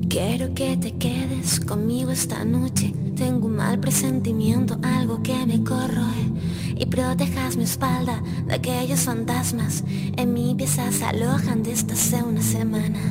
Quiero 0.07 0.53
que 0.53 0.77
te 0.77 0.93
quedes 0.93 1.59
conmigo 1.59 2.11
esta 2.11 2.45
noche. 2.45 2.93
Tengo 3.17 3.47
un 3.47 3.57
mal 3.57 3.77
presentimiento, 3.79 4.79
algo 4.81 5.21
que 5.21 5.45
me 5.45 5.61
corroe. 5.61 6.31
Y 6.77 6.85
protejas 6.85 7.57
mi 7.57 7.65
espalda 7.65 8.23
de 8.47 8.53
aquellos 8.55 9.01
fantasmas. 9.01 9.83
En 10.15 10.33
mi 10.33 10.55
pieza 10.55 10.89
se 10.93 11.03
alojan 11.03 11.63
desde 11.63 11.93
hace 11.93 12.23
una 12.23 12.41
semana. 12.41 13.01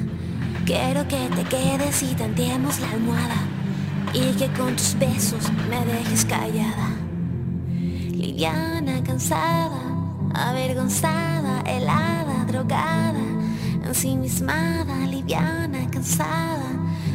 Quiero 0.65 1.07
que 1.07 1.29
te 1.37 1.45
quedes 1.45 2.03
y 2.03 2.15
tanteemos 2.15 2.81
la 2.81 2.91
almohada. 2.93 3.54
Y 4.15 4.33
que 4.37 4.49
con 4.53 4.77
tus 4.77 4.97
besos 4.97 5.51
me 5.69 5.85
dejes 5.85 6.25
callada. 6.25 6.91
Liviana, 8.13 9.03
cansada, 9.03 9.83
avergonzada, 10.33 11.63
helada, 11.67 12.45
drogada, 12.47 13.25
ensimismada, 13.85 15.07
liviana, 15.07 15.91
cansada, 15.91 16.71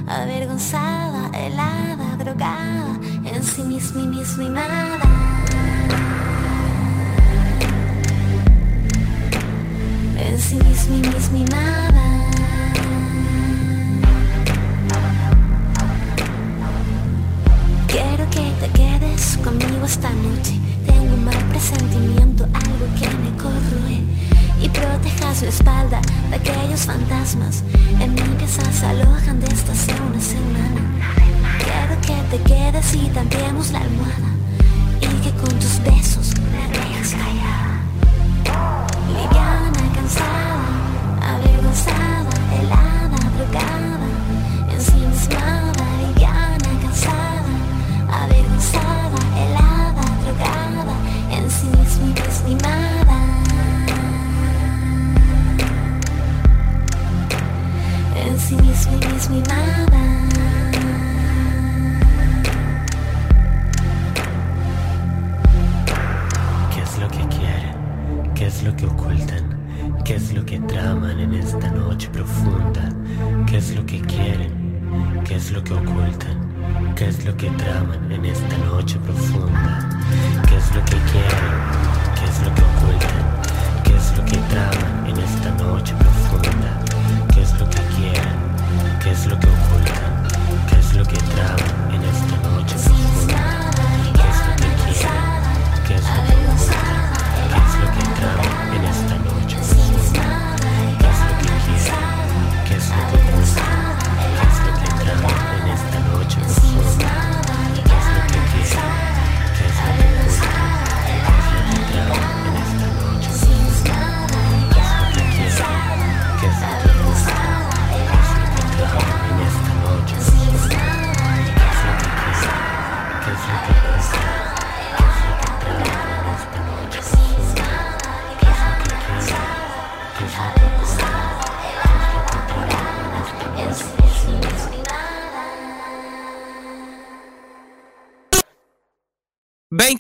avergonzada, 0.08 1.32
helada, 1.34 2.18
drogada, 2.18 3.00
ensimismimada. 3.24 5.00
Ensimismimada. 10.18 11.89
Esta 20.00 20.14
noche. 20.14 20.54
Tengo 20.86 21.14
un 21.14 21.26
mal 21.26 21.44
presentimiento, 21.50 22.46
algo 22.46 22.86
que 22.98 23.08
me 23.18 23.32
corroe. 23.38 24.00
Y 24.62 24.70
protejas 24.70 25.42
mi 25.42 25.50
espalda 25.50 26.00
de 26.30 26.36
aquellos 26.38 26.82
fantasmas. 26.86 27.64
En 28.00 28.14
mi 28.14 28.22
pieza 28.38 28.64
se 28.72 28.86
alojan 28.86 29.42
desde 29.42 29.72
hace 29.74 29.92
una 30.02 30.22
semana. 30.22 30.82
Quiero 31.64 32.00
que 32.02 32.38
te 32.38 32.44
quedes 32.44 32.96
y 32.96 33.10
tanteemos 33.10 33.72
la 33.72 33.80
almohada. 33.80 34.32
Y 35.02 35.08
que 35.22 35.32
con 35.32 35.54
tus 35.60 35.84
besos 35.84 36.34
me 36.52 36.64
dejes 36.78 37.16
callada. 37.22 37.82
Liviana, 39.08 39.84
cansada, 39.96 40.64
avergonzada, 41.34 42.34
helada, 42.58 43.20
drogada, 43.36 44.08
ensimismada, 44.72 45.59
Ensimismada. 59.30 59.69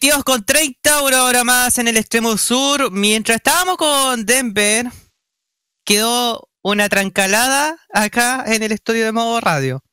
22 0.09 0.23
con 0.23 0.43
30, 0.43 1.03
una 1.03 1.23
hora 1.23 1.43
más 1.43 1.77
en 1.77 1.87
el 1.87 1.97
extremo 1.97 2.35
sur. 2.35 2.89
Mientras 2.91 3.35
estábamos 3.35 3.77
con 3.77 4.25
Denver, 4.25 4.87
quedó 5.85 6.49
una 6.63 6.89
trancalada 6.89 7.77
acá 7.93 8.43
en 8.47 8.63
el 8.63 8.71
estudio 8.71 9.05
de 9.05 9.11
modo 9.11 9.39
radio. 9.39 9.83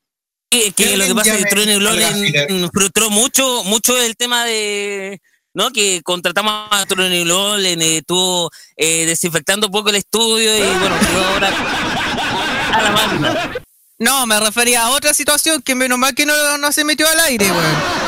Que, 0.49 0.73
que 0.73 0.97
lo 0.97 1.05
que 1.05 1.15
pasa 1.15 1.35
es 1.35 1.45
que 1.45 1.51
Trueno 1.51 1.81
Lolen 1.81 2.71
frustró 2.73 3.11
mucho, 3.11 3.63
mucho 3.65 3.99
el 3.99 4.17
tema 4.17 4.47
de. 4.47 5.21
¿no? 5.53 5.71
Que 5.71 6.01
contratamos 6.03 6.69
a 6.71 6.87
Trueno 6.87 7.15
y 7.15 7.25
Lolen, 7.25 7.83
estuvo 7.83 8.51
eh, 8.75 9.05
desinfectando 9.05 9.67
un 9.67 9.73
poco 9.73 9.91
el 9.91 9.97
estudio 9.97 10.57
y 10.57 10.79
bueno, 10.79 10.99
quedó 10.99 11.25
ahora 11.27 11.51
a 12.73 12.83
la 12.83 12.91
banda. 12.91 13.53
No, 13.99 14.27
me 14.27 14.41
refería 14.41 14.85
a 14.85 14.91
otra 14.91 15.13
situación 15.13 15.61
que 15.61 15.75
menos 15.75 15.99
mal 15.99 16.15
que 16.15 16.25
no, 16.25 16.57
no 16.57 16.73
se 16.73 16.85
metió 16.85 17.07
al 17.07 17.21
aire, 17.21 17.51
weón. 17.51 18.06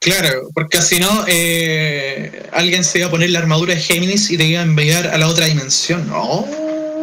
Claro, 0.00 0.48
porque 0.54 0.80
si 0.80 0.98
no, 0.98 1.24
eh, 1.26 2.48
alguien 2.52 2.84
se 2.84 2.98
iba 2.98 3.08
a 3.08 3.10
poner 3.10 3.30
la 3.30 3.40
armadura 3.40 3.74
de 3.74 3.80
Géminis 3.80 4.30
y 4.30 4.38
te 4.38 4.44
iba 4.44 4.60
a 4.60 4.64
enviar 4.64 5.08
a 5.08 5.18
la 5.18 5.28
otra 5.28 5.46
dimensión. 5.46 6.10
Oh. 6.12 6.48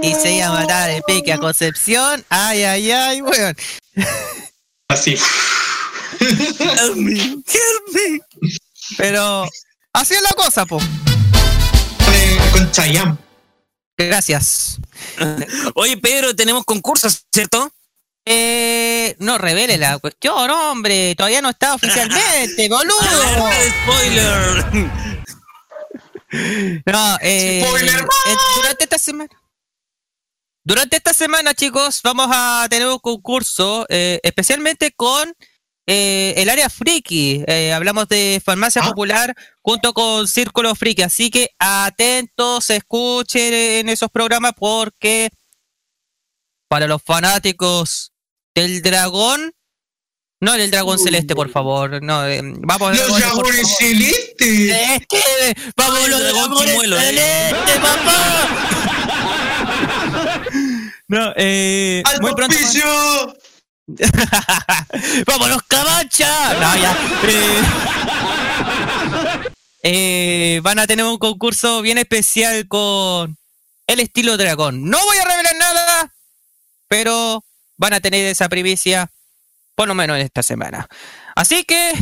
Y 0.01 0.15
se 0.15 0.33
iba 0.33 0.47
a 0.47 0.51
matar 0.51 0.89
de 0.89 1.01
pique 1.03 1.31
a 1.31 1.37
Concepción. 1.37 2.25
Ay, 2.29 2.63
ay, 2.63 2.91
ay, 2.91 3.21
weón. 3.21 3.55
Así. 4.87 5.15
Help 6.19 6.95
me, 6.95 7.13
help 7.19 7.43
me. 7.93 8.19
Pero 8.97 9.45
así 9.93 10.15
es 10.15 10.21
la 10.21 10.31
cosa, 10.31 10.65
po. 10.65 10.79
Eh, 12.13 12.37
Con 12.51 12.71
Chayam. 12.71 13.17
Gracias. 13.95 14.77
Oye, 15.75 15.97
Pedro, 15.97 16.35
tenemos 16.35 16.65
concursos, 16.65 17.25
¿cierto? 17.31 17.71
Eh, 18.25 19.15
no 19.19 19.37
revele 19.37 19.77
la 19.77 19.97
cuestión, 19.99 20.49
hombre. 20.49 21.15
Todavía 21.15 21.41
no 21.41 21.49
está 21.49 21.73
oficialmente, 21.73 22.69
boludo. 22.69 23.49
Spoiler. 23.83 24.65
No, 26.85 27.17
eh, 27.21 27.63
Spoiler. 27.65 27.99
eh, 27.99 28.35
durante 28.55 28.83
esta 28.83 28.97
semana. 28.97 29.29
Durante 30.63 30.95
esta 30.97 31.13
semana, 31.13 31.53
chicos, 31.55 32.01
vamos 32.03 32.27
a 32.31 32.67
tener 32.69 32.87
un 32.87 32.99
concurso, 32.99 33.85
eh, 33.89 34.19
especialmente 34.23 34.91
con 34.91 35.33
eh, 35.87 36.35
el 36.37 36.47
área 36.49 36.69
friki. 36.69 37.43
Eh, 37.47 37.73
hablamos 37.73 38.07
de 38.07 38.39
farmacia 38.45 38.83
Ah. 38.83 38.87
popular 38.89 39.35
junto 39.61 39.93
con 39.93 40.27
Círculo 40.27 40.75
Friki. 40.75 41.01
Así 41.01 41.31
que 41.31 41.49
atentos, 41.57 42.69
escuchen 42.69 43.53
en 43.53 43.89
esos 43.89 44.09
programas 44.11 44.53
porque 44.55 45.29
para 46.71 46.87
los 46.87 47.03
fanáticos 47.03 48.13
del 48.55 48.81
dragón, 48.81 49.53
no 50.39 50.53
del 50.53 50.71
dragón 50.71 50.99
celeste, 50.99 51.35
por 51.35 51.51
favor. 51.51 52.01
No, 52.01 52.25
eh, 52.25 52.39
vamos 52.59 52.97
Los 52.97 53.19
dragones 53.19 53.75
celestes. 53.77 54.37
Este, 54.39 55.53
vamos 55.75 55.99
Ay, 56.01 56.09
los 56.09 56.23
dragones 56.23 56.75
eh. 56.75 56.87
celestes, 56.97 57.77
papá. 57.77 58.47
No, 61.09 61.33
eh, 61.35 62.01
¡Al 62.05 62.21
muy 62.21 62.33
pronto. 62.33 62.55
¡Vámonos, 65.27 65.63
Camacha! 65.67 66.53
No, 66.53 66.73
ya. 66.77 66.97
Eh, 67.27 67.61
eh, 69.83 70.61
van 70.63 70.79
a 70.79 70.87
tener 70.87 71.03
un 71.03 71.17
concurso 71.17 71.81
bien 71.81 71.97
especial 71.97 72.65
con 72.69 73.37
el 73.87 73.99
estilo 73.99 74.37
dragón. 74.37 74.89
No 74.89 75.03
voy 75.03 75.17
a 75.17 75.25
revelar 75.25 75.55
nada, 75.57 76.13
pero 76.91 77.41
van 77.77 77.93
a 77.93 78.01
tener 78.01 78.25
esa 78.25 78.49
primicia 78.49 79.09
por 79.75 79.87
lo 79.87 79.95
menos 79.95 80.17
en 80.17 80.23
esta 80.25 80.43
semana. 80.43 80.85
Así 81.37 81.63
que 81.63 81.93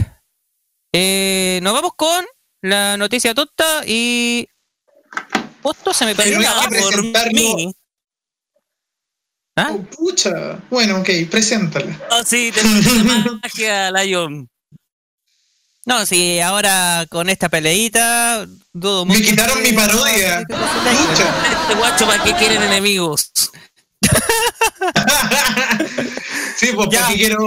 eh, 0.91 1.59
nos 1.61 1.73
vamos 1.73 1.91
con 1.95 2.25
la 2.63 2.97
noticia 2.97 3.35
tonta 3.35 3.83
y 3.85 4.47
justo 5.61 5.93
se 5.93 6.05
me 6.05 6.15
perdió 6.15 6.39
la 6.39 6.61
que 6.63 6.69
presentarlo. 6.69 7.31
mí. 7.33 7.71
¿Ah? 9.55 9.69
Oh, 9.73 9.83
pucha. 9.83 10.59
Bueno, 10.71 10.97
ok, 11.01 11.09
preséntala. 11.29 11.95
Oh, 12.09 12.23
sí, 12.25 12.51
tenemos 12.51 12.83
magia, 13.43 13.91
Lion. 13.91 14.49
No, 15.85 16.03
sí, 16.07 16.39
ahora 16.39 17.05
con 17.11 17.29
esta 17.29 17.47
peleita 17.47 18.47
dudo 18.73 19.05
mucho. 19.05 19.19
Me 19.19 19.25
quitaron 19.25 19.61
que- 19.61 19.69
mi 19.71 19.77
parodia. 19.77 20.43
Pucha. 20.47 21.61
Este 21.61 21.75
guacho, 21.75 22.07
¿para 22.07 22.23
qué 22.23 22.33
quieren 22.33 22.63
enemigos? 22.63 23.31
Sí, 26.57 26.71
pues. 26.75 26.89
¿para 26.89 27.07
qué 27.07 27.15
quiero, 27.15 27.37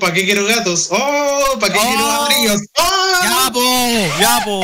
para 0.00 0.12
qué 0.14 0.24
quiero 0.24 0.46
gatos? 0.46 0.88
Oh, 0.90 1.58
¿para 1.60 1.72
qué 1.72 1.78
Oh. 1.78 1.86
quiero 1.86 2.10
abrigos? 2.10 2.60
Oh. 2.78 3.20
¡Ya, 3.22 3.50
po! 3.52 4.18
¡Ya, 4.20 4.44
po! 4.44 4.62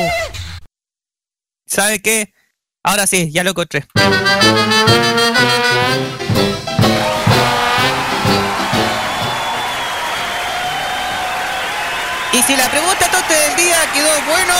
¿Sabe 1.67 2.01
qué? 2.01 2.33
Ahora 2.83 3.07
sí, 3.07 3.31
ya 3.31 3.45
lo 3.45 3.51
encontré. 3.51 3.87
Y 12.33 12.43
si 12.43 12.57
la 12.57 12.71
pregunta 12.71 13.11
tonta 13.11 13.35
del 13.35 13.57
día 13.57 13.77
quedó 13.93 14.09
bueno, 14.27 14.55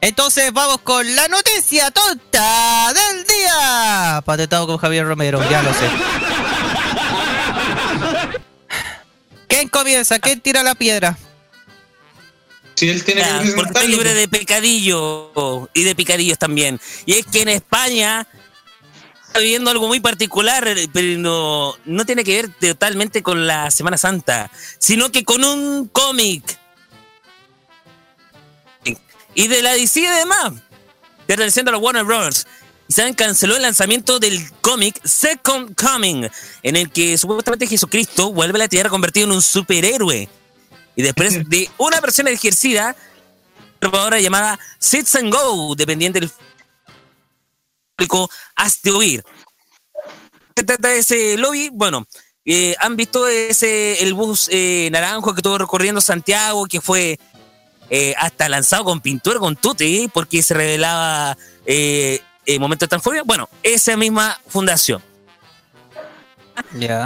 entonces 0.00 0.52
vamos 0.52 0.80
con 0.82 1.14
la 1.14 1.28
noticia 1.28 1.90
tonta 1.90 2.92
del 2.92 3.26
día. 3.26 4.22
Patentado 4.24 4.66
con 4.66 4.78
Javier 4.78 5.06
Romero, 5.06 5.40
ya 5.50 5.62
lo 5.62 5.72
sé. 5.74 5.88
¿Quién 9.48 9.68
comienza? 9.68 10.18
¿Quién 10.18 10.40
tira 10.40 10.62
la 10.62 10.74
piedra? 10.74 11.18
Si 12.76 12.88
él 12.88 13.04
tiene 13.04 13.20
Ya, 13.20 13.42
que 13.42 13.52
porque 13.52 13.72
estoy 13.72 13.88
libre 13.88 14.14
de 14.14 14.26
pecadillo 14.28 15.68
y 15.74 15.82
de 15.82 15.94
picadillos 15.94 16.38
también. 16.38 16.80
Y 17.04 17.14
es 17.14 17.26
que 17.26 17.42
en 17.42 17.48
España 17.48 18.26
está 19.26 19.40
viviendo 19.40 19.70
algo 19.70 19.86
muy 19.86 20.00
particular, 20.00 20.66
pero 20.92 21.18
no, 21.18 21.76
no 21.84 22.06
tiene 22.06 22.24
que 22.24 22.42
ver 22.42 22.50
totalmente 22.58 23.22
con 23.22 23.46
la 23.46 23.70
Semana 23.70 23.98
Santa, 23.98 24.50
sino 24.78 25.12
que 25.12 25.24
con 25.24 25.44
un 25.44 25.88
cómic. 25.88 26.59
Y 29.34 29.48
de 29.48 29.62
la 29.62 29.72
DC 29.72 30.00
y 30.00 30.06
demás, 30.06 30.52
perteneciendo 31.26 31.70
a 31.70 31.72
los 31.72 31.82
Warner 31.82 32.04
Bros. 32.04 32.46
Y 32.88 32.92
saben, 32.92 33.14
canceló 33.14 33.54
el 33.56 33.62
lanzamiento 33.62 34.18
del 34.18 34.50
cómic 34.60 35.00
Second 35.04 35.76
Coming, 35.76 36.28
en 36.62 36.76
el 36.76 36.90
que 36.90 37.16
supuestamente 37.16 37.68
Jesucristo 37.68 38.32
vuelve 38.32 38.56
a 38.56 38.60
la 38.60 38.68
tierra 38.68 38.90
convertido 38.90 39.26
en 39.26 39.32
un 39.32 39.42
superhéroe. 39.42 40.28
Y 40.96 41.02
después 41.02 41.48
de 41.48 41.70
una 41.78 42.00
versión 42.00 42.26
ejercida, 42.28 42.96
ahora 43.80 44.18
llamada 44.18 44.58
Sits 44.78 45.14
and 45.14 45.32
Go, 45.32 45.74
dependiente 45.76 46.20
del 46.20 46.30
público, 47.96 48.28
hazte 48.56 48.90
huir. 48.90 49.24
¿Qué 50.54 50.64
trata 50.64 50.88
de 50.88 50.98
ese 50.98 51.38
lobby? 51.38 51.70
Bueno, 51.72 52.06
eh, 52.44 52.74
han 52.80 52.96
visto 52.96 53.28
ese 53.28 54.02
el 54.02 54.14
bus 54.14 54.48
eh, 54.50 54.88
naranjo 54.90 55.32
que 55.32 55.38
estuvo 55.38 55.58
recorriendo 55.58 56.00
Santiago, 56.00 56.66
que 56.66 56.80
fue 56.80 57.18
eh, 57.90 58.14
hasta 58.16 58.48
lanzado 58.48 58.84
con 58.84 59.00
pintura 59.00 59.38
con 59.38 59.56
tute, 59.56 60.08
porque 60.14 60.42
se 60.42 60.54
revelaba 60.54 61.36
eh, 61.66 62.22
momento 62.58 62.84
de 62.84 62.88
transfobia. 62.88 63.22
Bueno, 63.24 63.48
esa 63.62 63.96
misma 63.96 64.40
fundación. 64.48 65.02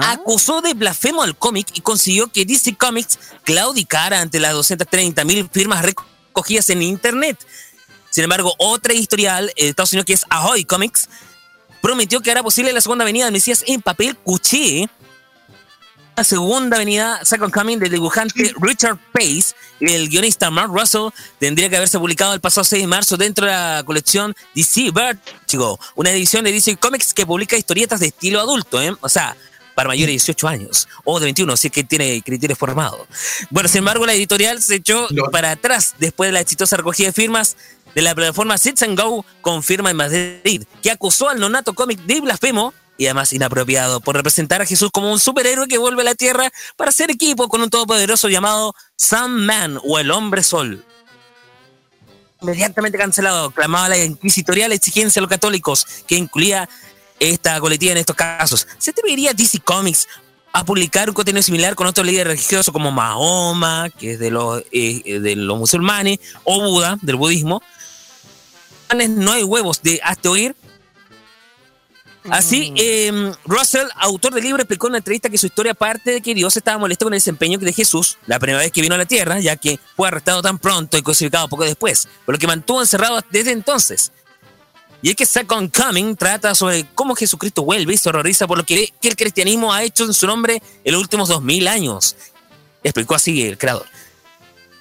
Acusó 0.02 0.60
de 0.60 0.74
blasfemo 0.74 1.22
al 1.22 1.36
cómic 1.36 1.68
y 1.74 1.80
consiguió 1.80 2.28
que 2.28 2.44
DC 2.44 2.76
Comics 2.76 3.18
claudicara 3.44 4.20
ante 4.20 4.40
las 4.40 4.54
230.000 4.54 5.48
firmas 5.50 5.84
recogidas 5.84 6.70
en 6.70 6.82
Internet. 6.82 7.38
Sin 8.10 8.24
embargo, 8.24 8.54
otra 8.58 8.92
editorial 8.92 9.52
de 9.56 9.68
Estados 9.68 9.92
Unidos, 9.92 10.06
que 10.06 10.12
es 10.12 10.24
Ahoy 10.28 10.64
Comics, 10.64 11.08
prometió 11.80 12.20
que 12.20 12.30
hará 12.30 12.42
posible 12.42 12.72
la 12.72 12.80
segunda 12.80 13.04
venida 13.04 13.26
de 13.26 13.30
Mesías 13.30 13.64
en 13.66 13.82
papel 13.82 14.16
cuché 14.16 14.88
la 16.16 16.24
segunda 16.24 16.76
avenida 16.76 17.20
Second 17.24 17.52
Coming 17.52 17.78
del 17.78 17.90
dibujante 17.90 18.54
Richard 18.60 18.98
Pace 19.12 19.54
y 19.80 19.92
el 19.92 20.08
guionista 20.08 20.50
Mark 20.50 20.70
Russell 20.72 21.08
tendría 21.38 21.68
que 21.68 21.76
haberse 21.76 21.98
publicado 21.98 22.34
el 22.34 22.40
pasado 22.40 22.64
6 22.64 22.82
de 22.82 22.86
marzo 22.86 23.16
dentro 23.16 23.46
de 23.46 23.52
la 23.52 23.82
colección 23.84 24.34
DC 24.54 24.90
Vertigo, 24.92 25.78
una 25.94 26.10
edición 26.10 26.44
de 26.44 26.52
DC 26.52 26.76
Comics 26.76 27.14
que 27.14 27.26
publica 27.26 27.56
historietas 27.56 28.00
de 28.00 28.06
estilo 28.06 28.40
adulto, 28.40 28.80
¿eh? 28.80 28.94
o 29.00 29.08
sea, 29.08 29.36
para 29.74 29.88
mayores 29.88 30.08
de 30.08 30.12
18 30.12 30.48
años 30.48 30.88
o 31.04 31.18
de 31.18 31.24
21, 31.24 31.56
si 31.56 31.66
es 31.66 31.72
que 31.72 31.82
tiene 31.82 32.22
criterios 32.22 32.58
formados. 32.58 33.00
Bueno, 33.50 33.68
sin 33.68 33.78
embargo, 33.78 34.06
la 34.06 34.12
editorial 34.12 34.62
se 34.62 34.76
echó 34.76 35.08
para 35.32 35.50
atrás 35.50 35.94
después 35.98 36.28
de 36.28 36.32
la 36.32 36.40
exitosa 36.40 36.76
recogida 36.76 37.08
de 37.08 37.12
firmas 37.12 37.56
de 37.94 38.02
la 38.02 38.14
plataforma 38.14 38.56
Sits 38.58 38.82
and 38.82 39.00
Go 39.00 39.24
con 39.40 39.62
firma 39.62 39.90
en 39.90 39.96
Madrid, 39.96 40.64
que 40.82 40.90
acusó 40.90 41.28
al 41.28 41.40
nonato 41.40 41.74
cómic 41.74 42.00
de 42.00 42.20
blasfemo 42.20 42.72
y 42.96 43.06
además 43.06 43.32
inapropiado 43.32 44.00
por 44.00 44.16
representar 44.16 44.62
a 44.62 44.66
Jesús 44.66 44.90
como 44.92 45.12
un 45.12 45.18
superhéroe 45.18 45.66
que 45.66 45.78
vuelve 45.78 46.02
a 46.02 46.04
la 46.04 46.14
tierra 46.14 46.50
para 46.76 46.92
ser 46.92 47.10
equipo 47.10 47.48
con 47.48 47.60
un 47.62 47.70
todopoderoso 47.70 48.28
llamado 48.28 48.74
Man 49.28 49.78
o 49.84 49.98
el 49.98 50.10
hombre 50.10 50.42
sol. 50.42 50.84
Inmediatamente 52.40 52.98
cancelado, 52.98 53.50
clamaba 53.50 53.88
la 53.88 53.98
inquisitorial 53.98 54.72
exigencia 54.72 55.20
a 55.20 55.22
los 55.22 55.30
católicos 55.30 55.86
que 56.06 56.16
incluía 56.16 56.68
esta 57.18 57.58
coletilla 57.60 57.92
en 57.92 57.98
estos 57.98 58.16
casos. 58.16 58.66
¿Se 58.78 58.90
atrevería 58.90 59.32
DC 59.32 59.60
Comics 59.60 60.08
a 60.52 60.64
publicar 60.64 61.08
un 61.08 61.14
contenido 61.14 61.42
similar 61.42 61.74
con 61.74 61.86
otros 61.86 62.06
líderes 62.06 62.28
religiosos 62.28 62.72
como 62.72 62.92
Mahoma, 62.92 63.90
que 63.90 64.12
es 64.12 64.18
de 64.18 64.30
los, 64.30 64.62
eh, 64.72 65.20
de 65.20 65.36
los 65.36 65.58
musulmanes, 65.58 66.20
o 66.44 66.60
Buda, 66.60 66.98
del 67.02 67.16
budismo? 67.16 67.62
No 69.08 69.32
hay 69.32 69.42
huevos 69.42 69.82
de 69.82 70.00
hasta 70.04 70.30
oír 70.30 70.54
Así, 72.30 72.72
em, 72.76 73.32
Russell, 73.44 73.86
autor 73.96 74.32
del 74.32 74.44
libro, 74.44 74.62
explicó 74.62 74.86
en 74.86 74.92
una 74.92 74.98
entrevista 74.98 75.28
que 75.28 75.36
su 75.36 75.46
historia 75.46 75.74
parte 75.74 76.10
de 76.10 76.20
que 76.22 76.34
Dios 76.34 76.56
estaba 76.56 76.78
molesto 76.78 77.04
con 77.04 77.12
el 77.12 77.18
desempeño 77.18 77.58
de 77.58 77.72
Jesús 77.72 78.16
la 78.26 78.38
primera 78.38 78.60
vez 78.60 78.72
que 78.72 78.80
vino 78.80 78.94
a 78.94 78.98
la 78.98 79.04
tierra, 79.04 79.40
ya 79.40 79.56
que 79.56 79.78
fue 79.94 80.08
arrestado 80.08 80.40
tan 80.40 80.58
pronto 80.58 80.96
y 80.96 81.02
crucificado 81.02 81.48
poco 81.48 81.64
después, 81.64 82.08
por 82.24 82.34
lo 82.34 82.38
que 82.38 82.46
mantuvo 82.46 82.80
encerrado 82.80 83.20
desde 83.30 83.52
entonces. 83.52 84.10
Y 85.02 85.10
es 85.10 85.16
que 85.16 85.26
Second 85.26 85.70
Coming 85.70 86.16
trata 86.16 86.54
sobre 86.54 86.86
cómo 86.94 87.14
Jesucristo 87.14 87.62
vuelve 87.62 87.92
y 87.92 87.98
se 87.98 88.08
horroriza 88.08 88.46
por 88.46 88.56
lo 88.56 88.64
que, 88.64 88.90
el 89.02 89.16
cristianismo 89.16 89.70
ha 89.70 89.82
hecho 89.82 90.04
en 90.04 90.14
su 90.14 90.26
nombre 90.26 90.62
en 90.82 90.92
los 90.92 91.02
últimos 91.02 91.28
dos 91.28 91.42
mil 91.42 91.68
años. 91.68 92.16
Explicó 92.82 93.14
así 93.14 93.42
el 93.42 93.58
creador. 93.58 93.84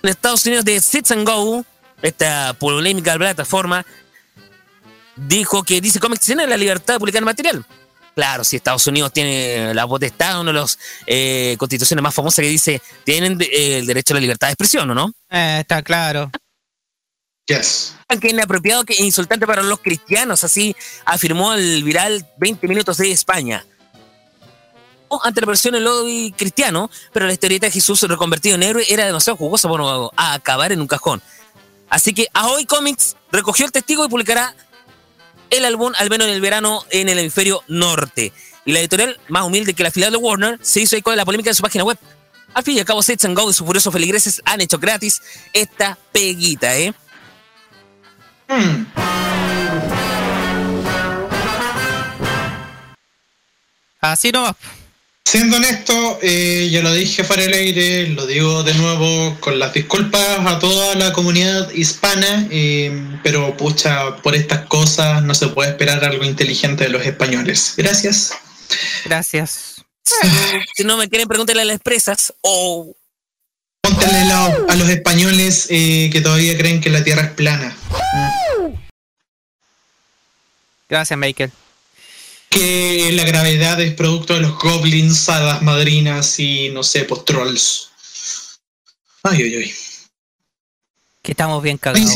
En 0.01 0.09
Estados 0.09 0.45
Unidos 0.45 0.63
de 0.63 0.79
Sits 0.79 1.11
and 1.11 1.27
Go, 1.27 1.65
esta 2.01 2.53
polémica 2.53 3.15
plataforma, 3.17 3.85
dijo 5.15 5.63
que 5.63 5.81
DC 5.81 5.99
Comics 5.99 6.25
tiene 6.25 6.47
la 6.47 6.57
libertad 6.57 6.95
de 6.95 6.99
publicar 6.99 7.23
material. 7.23 7.65
Claro, 8.15 8.43
si 8.43 8.57
Estados 8.57 8.85
Unidos 8.85 9.11
tiene 9.11 9.73
la 9.73 9.87
potestad, 9.87 10.39
una 10.39 10.51
de 10.51 10.59
las 10.59 10.77
eh, 11.07 11.55
constituciones 11.57 12.03
más 12.03 12.13
famosas 12.13 12.43
que 12.43 12.49
dice, 12.49 12.81
tienen 13.03 13.39
eh, 13.41 13.79
el 13.79 13.87
derecho 13.87 14.13
a 14.13 14.15
la 14.15 14.21
libertad 14.21 14.47
de 14.47 14.53
expresión, 14.53 14.89
¿o 14.91 14.93
no? 14.93 15.11
Eh, 15.31 15.59
está 15.61 15.81
claro. 15.81 16.29
Yes. 17.47 17.95
Que 18.21 18.29
inapropiado 18.29 18.83
que 18.83 18.95
insultante 18.99 19.47
para 19.47 19.63
los 19.63 19.79
cristianos, 19.79 20.43
así 20.43 20.75
afirmó 21.03 21.53
el 21.53 21.83
viral 21.83 22.27
20 22.37 22.67
minutos 22.67 22.97
de 22.97 23.11
España. 23.11 23.65
Ante 25.23 25.41
la 25.41 25.47
versión 25.47 25.73
del 25.73 25.83
lobby 25.83 26.33
cristiano, 26.35 26.89
pero 27.11 27.27
la 27.27 27.33
historieta 27.33 27.67
de 27.67 27.71
Jesús 27.71 28.01
reconvertido 28.03 28.55
en 28.55 28.63
héroe 28.63 28.85
era 28.87 29.05
demasiado 29.05 29.37
jugosa 29.37 29.69
para 29.69 30.09
acabar 30.33 30.71
en 30.71 30.81
un 30.81 30.87
cajón. 30.87 31.21
Así 31.89 32.13
que 32.13 32.27
Ahoy 32.33 32.65
Comics 32.65 33.15
recogió 33.31 33.65
el 33.65 33.71
testigo 33.71 34.05
y 34.05 34.09
publicará 34.09 34.55
el 35.49 35.65
álbum, 35.65 35.93
al 35.97 36.09
menos 36.09 36.27
en 36.27 36.33
el 36.33 36.41
verano, 36.41 36.83
en 36.89 37.09
el 37.09 37.19
hemisferio 37.19 37.63
norte. 37.67 38.33
Y 38.65 38.71
la 38.71 38.79
editorial, 38.79 39.19
más 39.27 39.43
humilde 39.43 39.73
que 39.73 39.83
la 39.83 39.91
filial 39.91 40.11
de 40.11 40.17
Warner, 40.17 40.59
se 40.61 40.81
hizo 40.81 40.95
eco 40.95 41.11
de 41.11 41.17
la 41.17 41.25
polémica 41.25 41.49
de 41.49 41.55
su 41.55 41.63
página 41.63 41.83
web. 41.83 41.97
Al 42.53 42.63
fin 42.63 42.75
y 42.75 42.79
al 42.79 42.85
cabo, 42.85 43.01
Sets 43.01 43.25
and 43.25 43.37
Go 43.37 43.49
y 43.49 43.53
sus 43.53 43.65
furiosos 43.65 43.91
feligreses 43.91 44.41
han 44.45 44.61
hecho 44.61 44.77
gratis 44.77 45.21
esta 45.53 45.97
peguita, 46.11 46.77
¿eh? 46.77 46.93
Así 53.99 54.31
no 54.31 54.55
Siendo 55.25 55.57
honesto, 55.57 56.19
eh, 56.21 56.69
ya 56.71 56.81
lo 56.81 56.93
dije 56.93 57.23
para 57.23 57.43
el 57.43 57.53
aire, 57.53 58.07
lo 58.09 58.27
digo 58.27 58.61
de 58.63 58.73
nuevo 58.75 59.35
con 59.39 59.57
las 59.57 59.73
disculpas 59.73 60.21
a 60.45 60.59
toda 60.59 60.93
la 60.95 61.11
comunidad 61.11 61.71
hispana, 61.71 62.47
eh, 62.51 62.91
pero 63.23 63.55
pucha, 63.57 64.17
por 64.17 64.35
estas 64.35 64.67
cosas 64.67 65.23
no 65.23 65.33
se 65.33 65.47
puede 65.47 65.71
esperar 65.71 66.03
algo 66.05 66.23
inteligente 66.23 66.83
de 66.83 66.91
los 66.91 67.03
españoles. 67.05 67.73
Gracias. 67.77 68.33
Gracias. 69.05 69.83
si 70.75 70.83
no 70.83 70.97
me 70.97 71.09
quieren, 71.09 71.27
pregúntale 71.27 71.61
a 71.61 71.65
las 71.65 71.75
empresas 71.75 72.33
o... 72.41 72.93
Póntale 73.81 74.17
a 74.19 74.75
los 74.75 74.89
españoles 74.89 75.67
eh, 75.69 76.09
que 76.11 76.21
todavía 76.21 76.55
creen 76.57 76.79
que 76.79 76.89
la 76.89 77.03
Tierra 77.03 77.23
es 77.23 77.31
plana. 77.31 77.75
Gracias, 80.87 81.17
Michael 81.17 81.51
que 82.53 83.11
la 83.13 83.23
gravedad 83.23 83.81
es 83.81 83.93
producto 83.93 84.35
de 84.35 84.41
los 84.41 84.57
goblins, 84.59 85.27
hadas 85.27 85.61
madrinas 85.61 86.39
y 86.39 86.69
no 86.69 86.83
sé, 86.83 87.05
pues 87.05 87.25
trolls. 87.25 87.89
Ay, 89.23 89.41
ay, 89.41 89.55
ay. 89.55 89.73
Que 91.21 91.31
estamos 91.31 91.63
bien 91.63 91.77
cagados, 91.77 92.11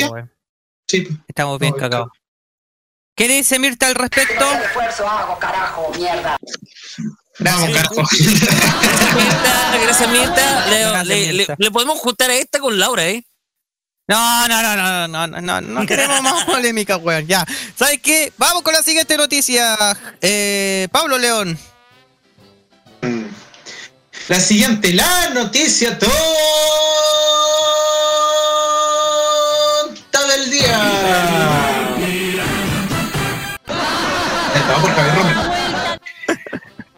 Sí. 0.88 1.08
Estamos 1.28 1.60
bien 1.60 1.74
cagados. 1.74 2.10
¿Qué 3.16 3.28
dice 3.28 3.58
Mirta 3.60 3.88
al 3.88 3.96
respecto? 3.96 4.46
¿Qué 4.48 4.66
esfuerzo 4.66 5.10
hago, 5.10 5.40
carajo, 5.40 5.92
mierda? 5.98 6.38
Vamos, 7.40 7.70
carajo. 7.72 7.96
gracias, 9.84 10.10
Mirta. 10.10 11.04
Le, 11.04 11.48
le, 11.58 11.72
podemos 11.72 12.00
juntar 12.00 12.30
a 12.30 12.36
esta 12.36 12.60
con 12.60 12.78
Laura, 12.78 13.08
¿eh? 13.08 13.26
No, 14.10 14.48
no, 14.48 14.62
no, 14.62 14.76
no, 14.78 15.08
no, 15.10 15.28
no, 15.28 15.42
no, 15.42 15.62
no 15.62 15.86
queremos 15.86 16.22
más 16.22 16.46
polémica, 16.46 16.96
weón. 16.96 17.28
Ya. 17.28 17.46
¿Sabes 17.76 18.00
qué? 18.02 18.32
Vamos 18.38 18.64
con 18.64 18.72
la 18.74 18.82
siguiente 18.82 19.18
noticia. 19.18 19.76
Eh, 20.22 20.88
Pablo 20.94 21.18
León. 21.18 21.60
La 24.30 24.40
siguiente, 24.40 24.94
la 24.94 25.32
noticia 25.32 26.00
tonta 26.00 26.14
del 30.30 30.52
día. 30.52 30.80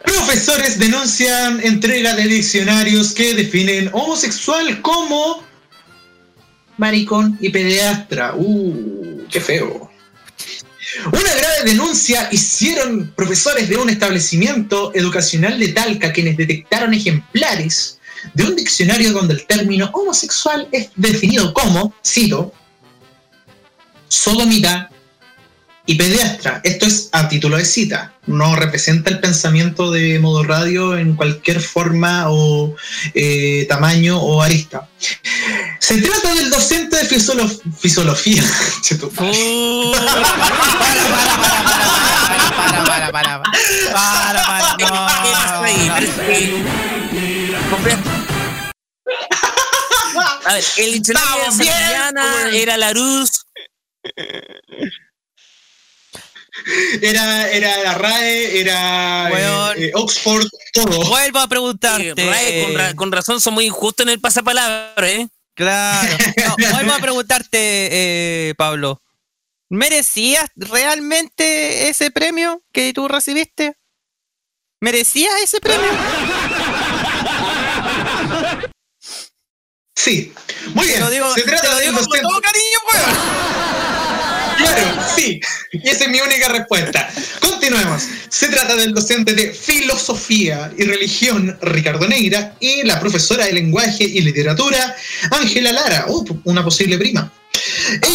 Profesores 0.04 0.78
denuncian 0.78 1.60
entrega 1.64 2.14
de 2.14 2.28
diccionarios 2.28 3.12
que 3.12 3.34
definen 3.34 3.90
homosexual 3.92 4.80
como 4.80 5.49
maricón 6.80 7.38
y 7.40 7.50
pediatra. 7.50 8.34
Uh, 8.34 9.24
qué 9.30 9.40
feo. 9.40 9.90
Una 11.06 11.34
grave 11.34 11.64
denuncia 11.66 12.28
hicieron 12.32 13.12
profesores 13.14 13.68
de 13.68 13.76
un 13.76 13.90
establecimiento 13.90 14.92
educacional 14.94 15.58
de 15.60 15.68
Talca 15.68 16.12
quienes 16.12 16.36
detectaron 16.36 16.92
ejemplares 16.94 17.98
de 18.34 18.44
un 18.44 18.56
diccionario 18.56 19.12
donde 19.12 19.34
el 19.34 19.46
término 19.46 19.90
homosexual 19.92 20.68
es 20.72 20.90
definido 20.96 21.52
como, 21.52 21.94
cito, 22.04 22.52
sodomita 24.08 24.90
y 25.90 25.96
pediatra. 25.96 26.60
Esto 26.62 26.86
es 26.86 27.08
a 27.10 27.28
título 27.28 27.56
de 27.56 27.64
cita. 27.64 28.14
No 28.26 28.54
representa 28.54 29.10
el 29.10 29.18
pensamiento 29.18 29.90
de 29.90 30.20
modo 30.20 30.44
radio 30.44 30.96
en 30.96 31.16
cualquier 31.16 31.60
forma 31.60 32.26
o 32.28 32.76
eh, 33.12 33.66
tamaño 33.68 34.20
o 34.20 34.40
arista. 34.40 34.88
Se 35.80 36.00
trata 36.00 36.32
del 36.36 36.48
docente 36.48 36.96
de 36.96 37.06
fisiología. 37.06 38.44
para, 42.86 43.10
para, 43.10 43.12
para, 43.12 43.42
para, 43.42 43.42
para, 43.92 44.44
para, 44.46 44.78
para, 44.78 45.10
A 50.44 50.54
ver, 50.54 50.64
el 50.78 50.92
diccionario 50.92 51.52
de 51.58 52.62
era 52.62 52.76
la 52.76 52.92
luz 52.92 53.44
era, 57.02 57.50
era 57.50 57.82
la 57.82 57.94
RAE, 57.94 58.60
era 58.60 59.30
eh, 59.30 59.86
eh, 59.86 59.90
Oxford, 59.94 60.46
todo. 60.72 61.08
Vuelvo 61.08 61.38
a 61.38 61.48
preguntarte. 61.48 62.14
RAE, 62.14 62.94
con, 62.96 63.12
razón, 63.12 63.40
son 63.40 63.54
muy 63.54 63.66
injustos 63.66 64.06
en 64.06 64.10
el 64.10 64.20
pasapalabra, 64.20 65.10
¿eh? 65.10 65.28
Claro. 65.54 66.16
No, 66.58 66.74
vuelvo 66.74 66.92
a 66.92 66.98
preguntarte, 66.98 67.58
eh, 67.60 68.54
Pablo. 68.56 69.02
¿Merecías 69.68 70.50
realmente 70.56 71.88
ese 71.88 72.10
premio 72.10 72.62
que 72.72 72.92
tú 72.92 73.06
recibiste? 73.06 73.76
¿Merecías 74.80 75.32
ese 75.42 75.60
premio? 75.60 75.90
Sí. 79.94 80.32
Muy 80.74 80.86
bien. 80.86 80.98
Te 80.98 81.04
lo 81.04 81.10
digo, 81.10 81.34
Se 81.34 81.42
trata 81.42 81.62
te 81.62 81.68
lo 81.68 81.78
digo 81.78 82.08
con 82.08 82.20
todo 82.20 82.40
cariño, 82.40 82.78
weón. 82.92 83.90
Claro, 84.60 85.02
sí. 85.16 85.40
Y 85.72 85.88
esa 85.88 86.04
es 86.04 86.10
mi 86.10 86.20
única 86.20 86.48
respuesta. 86.48 87.08
Continuemos. 87.40 88.04
Se 88.28 88.48
trata 88.48 88.76
del 88.76 88.94
docente 88.94 89.34
de 89.34 89.52
filosofía 89.52 90.72
y 90.76 90.84
religión, 90.84 91.58
Ricardo 91.62 92.06
Neira, 92.06 92.56
y 92.60 92.82
la 92.84 93.00
profesora 93.00 93.46
de 93.46 93.52
lenguaje 93.52 94.04
y 94.04 94.20
literatura, 94.20 94.96
Ángela 95.30 95.72
Lara, 95.72 96.06
una 96.44 96.64
posible 96.64 96.98
prima. 96.98 97.32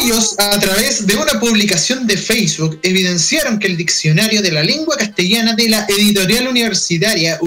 Ellos, 0.01 0.35
a 0.39 0.59
través 0.59 1.05
de 1.05 1.15
una 1.15 1.39
publicación 1.39 2.07
de 2.07 2.17
Facebook, 2.17 2.79
evidenciaron 2.81 3.59
que 3.59 3.67
el 3.67 3.77
diccionario 3.77 4.41
de 4.41 4.51
la 4.51 4.63
lengua 4.63 4.97
castellana 4.97 5.53
de 5.53 5.69
la 5.69 5.85
editorial 5.87 6.47
universitaria 6.47 7.39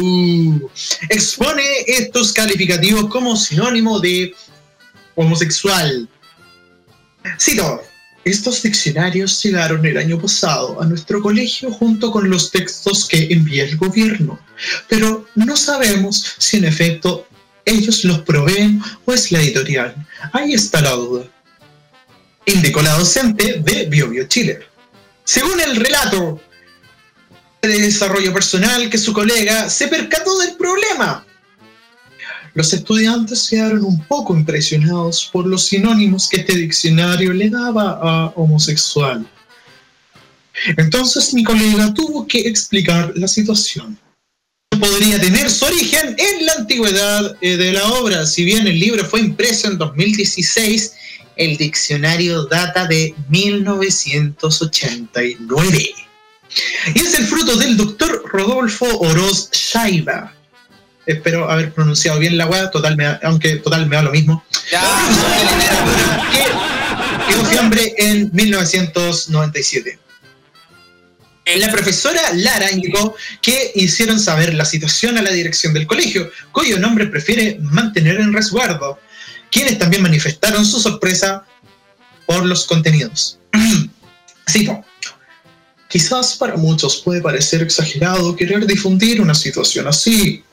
expone 1.08 1.62
estos 1.86 2.32
calificativos 2.32 3.08
como 3.08 3.36
sinónimo 3.36 3.98
de 4.00 4.34
homosexual. 5.14 6.08
Cito, 7.40 7.82
estos 8.30 8.62
diccionarios 8.62 9.42
llegaron 9.42 9.84
el 9.84 9.96
año 9.96 10.20
pasado 10.20 10.80
a 10.80 10.86
nuestro 10.86 11.20
colegio 11.22 11.70
junto 11.70 12.10
con 12.10 12.28
los 12.28 12.50
textos 12.50 13.06
que 13.06 13.28
envía 13.30 13.64
el 13.64 13.76
gobierno, 13.76 14.38
pero 14.88 15.26
no 15.34 15.56
sabemos 15.56 16.34
si 16.38 16.58
en 16.58 16.64
efecto 16.64 17.26
ellos 17.64 18.04
los 18.04 18.20
proveen 18.20 18.82
o 19.04 19.12
es 19.12 19.30
la 19.30 19.40
editorial. 19.40 19.94
Ahí 20.32 20.54
está 20.54 20.80
la 20.80 20.92
duda. 20.92 21.24
Indicó 22.46 22.80
la 22.80 22.96
docente 22.96 23.60
de 23.62 23.84
BioBio 23.86 24.26
Chile. 24.26 24.60
Según 25.24 25.60
el 25.60 25.76
relato 25.76 26.40
de 27.60 27.80
desarrollo 27.80 28.32
personal 28.32 28.88
que 28.88 28.96
su 28.96 29.12
colega 29.12 29.68
se 29.68 29.88
percató 29.88 30.38
del 30.38 30.56
problema. 30.56 31.26
Los 32.58 32.72
estudiantes 32.72 33.46
quedaron 33.48 33.84
un 33.84 34.04
poco 34.06 34.34
impresionados 34.34 35.30
por 35.32 35.46
los 35.46 35.66
sinónimos 35.66 36.28
que 36.28 36.38
este 36.38 36.56
diccionario 36.56 37.32
le 37.32 37.50
daba 37.50 38.00
a 38.02 38.32
homosexual. 38.34 39.24
Entonces 40.76 41.32
mi 41.34 41.44
colega 41.44 41.94
tuvo 41.94 42.26
que 42.26 42.40
explicar 42.40 43.12
la 43.14 43.28
situación. 43.28 43.96
Podría 44.70 45.20
tener 45.20 45.48
su 45.48 45.66
origen 45.66 46.16
en 46.18 46.46
la 46.46 46.54
antigüedad 46.54 47.36
eh, 47.40 47.56
de 47.56 47.74
la 47.74 47.92
obra. 47.92 48.26
Si 48.26 48.42
bien 48.42 48.66
el 48.66 48.80
libro 48.80 49.04
fue 49.04 49.20
impreso 49.20 49.68
en 49.68 49.78
2016, 49.78 50.94
el 51.36 51.56
diccionario 51.58 52.46
data 52.46 52.88
de 52.88 53.14
1989. 53.28 55.94
Y 56.92 56.98
es 56.98 57.14
el 57.20 57.24
fruto 57.24 57.54
del 57.54 57.76
doctor 57.76 58.24
Rodolfo 58.32 58.98
Oroz 58.98 59.48
Shaiba. 59.52 60.34
Espero 61.08 61.50
haber 61.50 61.72
pronunciado 61.72 62.18
bien 62.18 62.36
la 62.36 62.46
weá, 62.46 62.70
total 62.70 62.96
me 62.96 63.04
da- 63.04 63.18
aunque 63.24 63.56
total 63.56 63.86
me 63.86 63.96
da 63.96 64.02
lo 64.02 64.10
mismo. 64.12 64.44
Que 66.30 67.32
quedó 67.32 67.44
fiambre 67.46 67.94
en 67.96 68.30
1997. 68.32 69.98
La 71.56 71.70
profesora 71.72 72.20
Lara 72.34 72.70
indicó 72.70 73.14
que 73.40 73.72
hicieron 73.74 74.20
saber 74.20 74.52
la 74.52 74.66
situación 74.66 75.16
a 75.16 75.22
la 75.22 75.30
dirección 75.30 75.72
del 75.72 75.86
colegio, 75.86 76.30
cuyo 76.52 76.78
nombre 76.78 77.06
prefiere 77.06 77.56
mantener 77.62 78.20
en 78.20 78.34
resguardo, 78.34 78.98
quienes 79.50 79.78
también 79.78 80.02
manifestaron 80.02 80.66
su 80.66 80.78
sorpresa 80.78 81.46
por 82.26 82.44
los 82.44 82.66
contenidos. 82.66 83.38
Cito. 84.50 84.84
Quizás 85.88 86.36
para 86.36 86.56
muchos 86.56 86.98
puede 86.98 87.22
parecer 87.22 87.62
exagerado 87.62 88.36
querer 88.36 88.66
difundir 88.66 89.22
una 89.22 89.34
situación 89.34 89.88
así, 89.88 90.44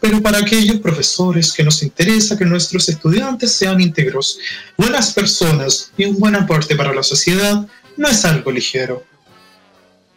pero 0.00 0.22
para 0.22 0.38
aquellos 0.38 0.78
profesores 0.80 1.52
que 1.52 1.64
nos 1.64 1.82
interesa 1.82 2.38
que 2.38 2.44
nuestros 2.44 2.88
estudiantes 2.88 3.52
sean 3.52 3.80
íntegros, 3.80 4.38
buenas 4.78 5.12
personas 5.12 5.90
y 5.96 6.04
un 6.04 6.18
buen 6.20 6.36
aporte 6.36 6.76
para 6.76 6.94
la 6.94 7.02
sociedad, 7.02 7.66
no 7.96 8.08
es 8.08 8.24
algo 8.24 8.52
ligero. 8.52 9.04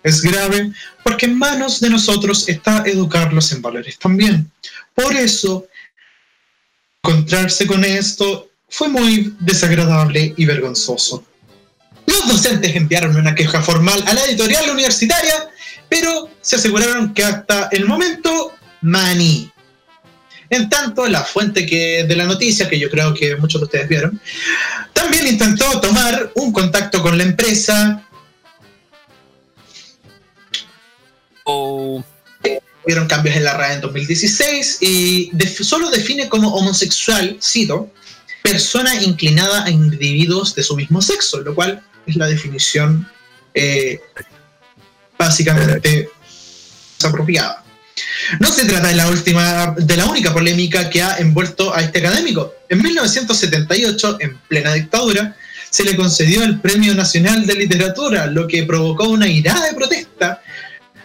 Es 0.04 0.22
grave 0.22 0.72
porque 1.04 1.26
en 1.26 1.40
manos 1.40 1.80
de 1.80 1.90
nosotros 1.90 2.48
está 2.48 2.84
educarlos 2.86 3.52
en 3.52 3.64
valores 3.64 3.98
también. 3.98 4.52
Por 4.94 5.16
eso, 5.16 5.68
encontrarse 7.02 7.66
con 7.66 7.84
esto 7.84 8.50
fue 8.70 8.90
muy 8.90 9.36
desagradable 9.40 10.36
y 10.38 10.46
vergonzoso. 10.46 11.26
Los 12.08 12.28
docentes 12.28 12.76
enviaron 12.76 13.16
una 13.16 13.36
queja 13.36 13.62
formal 13.62 14.04
a 14.08 14.14
la 14.14 14.24
editorial 14.26 14.70
universitaria, 14.70 15.50
pero 15.90 16.30
se 16.42 16.56
aseguraron 16.56 17.14
que 17.14 17.24
hasta 17.24 17.68
el 17.72 17.86
momento, 17.86 18.54
maní. 18.82 19.52
En 20.50 20.70
tanto, 20.70 21.06
la 21.08 21.24
fuente 21.24 21.66
que, 21.66 22.06
de 22.06 22.16
la 22.16 22.24
noticia, 22.24 22.70
que 22.70 22.80
yo 22.80 22.90
creo 22.90 23.14
que 23.14 23.36
muchos 23.36 23.60
de 23.60 23.66
ustedes 23.66 23.90
vieron, 23.90 24.20
también 24.94 25.28
intentó 25.28 25.82
tomar 25.82 26.32
un 26.36 26.54
contacto 26.54 27.02
con 27.02 27.18
la 27.18 27.24
empresa. 27.24 28.08
Hubieron 31.44 33.08
cambios 33.08 33.36
en 33.36 33.44
la 33.44 33.54
RAE 33.54 33.74
en 33.74 33.82
2016 33.82 34.78
y 34.82 35.32
solo 35.62 35.90
define 35.90 36.30
como 36.30 36.56
homosexual, 36.56 37.38
cito, 37.42 37.92
persona 38.42 38.96
inclinada 39.04 39.66
a 39.66 39.70
individuos 39.70 40.56
de 40.56 40.64
su 40.64 40.78
mismo 40.78 41.02
sexo, 41.02 41.42
lo 41.42 41.54
cual 41.54 41.84
es 42.08 42.16
la 42.16 42.28
definición 42.28 43.08
eh, 43.54 44.00
básicamente 45.18 46.10
apropiada. 47.04 47.64
No 48.40 48.52
se 48.52 48.66
trata 48.66 48.90
de 48.90 48.96
la 48.96 49.08
última, 49.10 49.76
de 49.78 49.98
la 49.98 50.06
única 50.06 50.34
polémica 50.34 50.90
que 50.90 51.02
ha 51.02 51.18
envuelto 51.18 51.74
a 51.74 51.82
este 51.82 52.00
académico. 52.00 52.54
En 52.70 52.82
1978, 52.82 54.18
en 54.20 54.38
plena 54.48 54.74
dictadura, 54.74 55.36
se 55.70 55.84
le 55.84 55.96
concedió 55.96 56.44
el 56.44 56.60
Premio 56.60 56.94
Nacional 56.94 57.46
de 57.46 57.56
Literatura, 57.56 58.28
lo 58.28 58.48
que 58.48 58.64
provocó 58.64 59.10
una 59.10 59.28
irada 59.28 59.68
de 59.68 59.74
protesta 59.74 60.42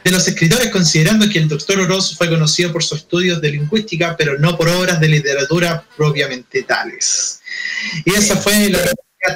de 0.04 0.10
los 0.10 0.26
escritores 0.26 0.70
considerando 0.70 1.28
que 1.28 1.38
el 1.38 1.48
doctor 1.48 1.80
Oroz 1.80 2.16
fue 2.16 2.28
conocido 2.28 2.72
por 2.72 2.82
sus 2.82 2.98
estudios 2.98 3.40
de 3.40 3.52
lingüística, 3.52 4.16
pero 4.16 4.38
no 4.38 4.56
por 4.56 4.68
obras 4.68 5.00
de 5.00 5.08
literatura 5.08 5.84
propiamente 5.96 6.62
tales. 6.64 7.40
Y 8.04 8.14
esa 8.14 8.36
fue 8.36 8.68
la 8.70 8.78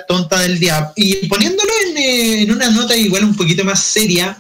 tonta 0.08 0.40
del 0.40 0.58
diablo. 0.58 0.92
Y 0.96 1.26
poniéndolo 1.28 1.70
en, 1.86 1.96
eh, 1.96 2.42
en 2.42 2.50
una 2.52 2.70
nota 2.70 2.96
igual 2.96 3.24
un 3.24 3.36
poquito 3.36 3.64
más 3.64 3.82
seria, 3.82 4.36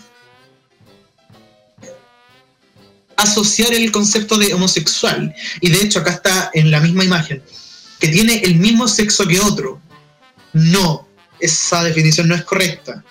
asociar 3.16 3.72
el 3.72 3.90
concepto 3.90 4.36
de 4.36 4.52
homosexual, 4.52 5.34
y 5.60 5.70
de 5.70 5.78
hecho 5.78 6.00
acá 6.00 6.12
está 6.12 6.50
en 6.52 6.70
la 6.70 6.80
misma 6.80 7.04
imagen, 7.04 7.42
que 7.98 8.08
tiene 8.08 8.40
el 8.44 8.56
mismo 8.56 8.86
sexo 8.88 9.26
que 9.26 9.40
otro. 9.40 9.80
No, 10.52 11.08
esa 11.40 11.82
definición 11.84 12.28
no 12.28 12.34
es 12.34 12.42
correcta. 12.44 13.02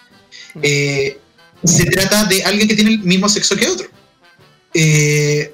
Eh, 0.61 1.19
se 1.63 1.85
trata 1.85 2.25
de 2.25 2.43
alguien 2.43 2.67
que 2.67 2.75
tiene 2.75 2.91
el 2.91 2.99
mismo 2.99 3.27
sexo 3.29 3.55
que 3.55 3.67
otro. 3.67 3.87
Eh, 4.73 5.49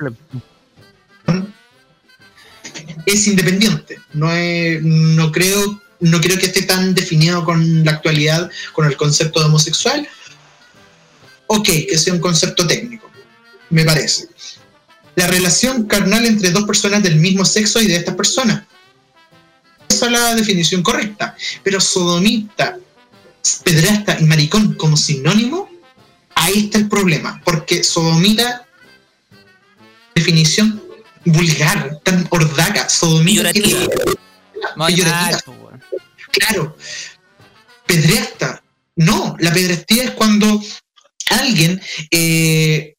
es 3.05 3.27
independiente. 3.27 3.99
No, 4.13 4.31
es- 4.33 4.81
no, 4.83 5.31
creo, 5.31 5.81
no 6.01 6.19
creo 6.19 6.37
que 6.37 6.47
esté 6.47 6.63
tan 6.63 6.93
definido 6.93 7.45
con 7.45 7.85
la 7.85 7.91
actualidad, 7.91 8.49
con 8.73 8.85
el 8.85 8.97
concepto 8.97 9.39
de 9.39 9.45
homosexual. 9.45 10.07
Ok, 11.47 11.65
que 11.65 11.97
sea 11.97 12.13
un 12.13 12.19
concepto 12.19 12.65
técnico, 12.67 13.09
me 13.69 13.85
parece. 13.85 14.27
La 15.15 15.27
relación 15.27 15.85
carnal 15.85 16.25
entre 16.25 16.51
dos 16.51 16.63
personas 16.63 17.03
del 17.03 17.17
mismo 17.17 17.45
sexo 17.45 17.81
y 17.81 17.87
de 17.87 17.97
estas 17.97 18.15
personas. 18.15 18.63
Esa 19.89 20.05
es 20.05 20.11
la 20.11 20.35
definición 20.35 20.81
correcta. 20.81 21.35
Pero 21.63 21.79
sodomita, 21.79 22.79
pedrasta 23.63 24.17
y 24.19 24.23
maricón 24.23 24.73
como 24.75 24.97
sinónimo, 24.97 25.69
ahí 26.35 26.65
está 26.65 26.77
el 26.79 26.87
problema. 26.87 27.41
Porque 27.43 27.83
sodomita, 27.83 28.65
definición 30.15 30.81
vulgar, 31.25 31.99
tan 32.03 32.25
hordaca, 32.31 32.89
sodomita. 32.89 33.51
Pedreasta. 37.95 38.63
No, 38.95 39.35
la 39.39 39.51
pedreastía 39.53 40.03
es 40.05 40.11
cuando 40.11 40.61
alguien. 41.29 41.81
eh, 42.11 42.95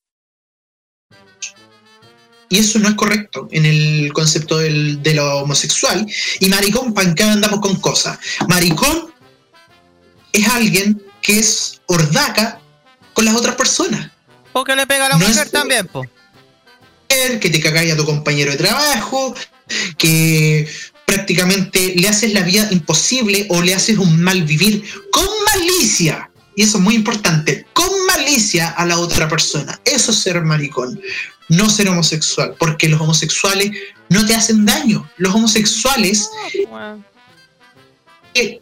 y 2.51 2.59
eso 2.59 2.79
no 2.79 2.91
es 2.91 2.95
correcto 2.97 3.49
en 3.51 3.65
el 3.65 4.13
concepto 4.13 4.59
del- 4.59 5.03
de 5.03 5.15
lo 5.15 5.39
homosexual. 5.39 6.07
Y 6.41 6.49
maricón, 6.51 6.93
¿para 6.93 7.15
qué 7.15 7.23
andamos 7.23 7.61
con 7.61 7.77
cosas? 7.81 8.19
Maricón 8.47 9.11
es 10.35 10.47
alguien 10.49 11.03
que 11.23 11.39
es 11.39 11.81
hordaca 11.87 12.61
con 13.15 13.25
las 13.25 13.35
otras 13.35 13.57
personas. 13.57 14.11
O 14.53 14.65
que 14.65 14.77
le 14.77 14.87
pega 14.87 15.07
a 15.07 15.09
la 15.09 15.17
No 15.17 15.27
mujer 15.27 15.49
también, 15.49 15.87
po. 15.87 16.05
que 17.09 17.49
te 17.51 17.61
cagáis 17.61 17.93
a 17.93 17.97
tu 17.97 18.05
compañero 18.05 18.51
de 18.51 18.59
trabajo, 18.59 19.35
que 19.97 20.69
prácticamente 21.13 21.93
le 21.95 22.09
haces 22.09 22.33
la 22.33 22.41
vida 22.41 22.67
imposible 22.71 23.47
o 23.51 23.61
le 23.61 23.75
haces 23.75 23.99
un 23.99 24.19
mal 24.21 24.43
vivir 24.45 24.83
con 25.11 25.27
malicia. 25.53 26.31
Y 26.57 26.63
eso 26.63 26.79
es 26.79 26.83
muy 26.83 26.95
importante, 26.95 27.67
con 27.75 27.91
malicia 28.07 28.71
a 28.71 28.87
la 28.87 28.99
otra 28.99 29.29
persona. 29.29 29.79
Eso 29.85 30.11
es 30.11 30.19
ser 30.19 30.43
maricón, 30.43 30.99
no 31.51 31.69
ser 31.69 31.89
homosexual, 31.89 32.55
porque 32.59 32.89
los 32.89 33.01
homosexuales 33.01 33.73
no 34.09 34.25
te 34.25 34.35
hacen 34.35 34.65
daño. 34.65 35.07
Los 35.19 35.35
homosexuales 35.35 36.31
eh, 38.35 38.61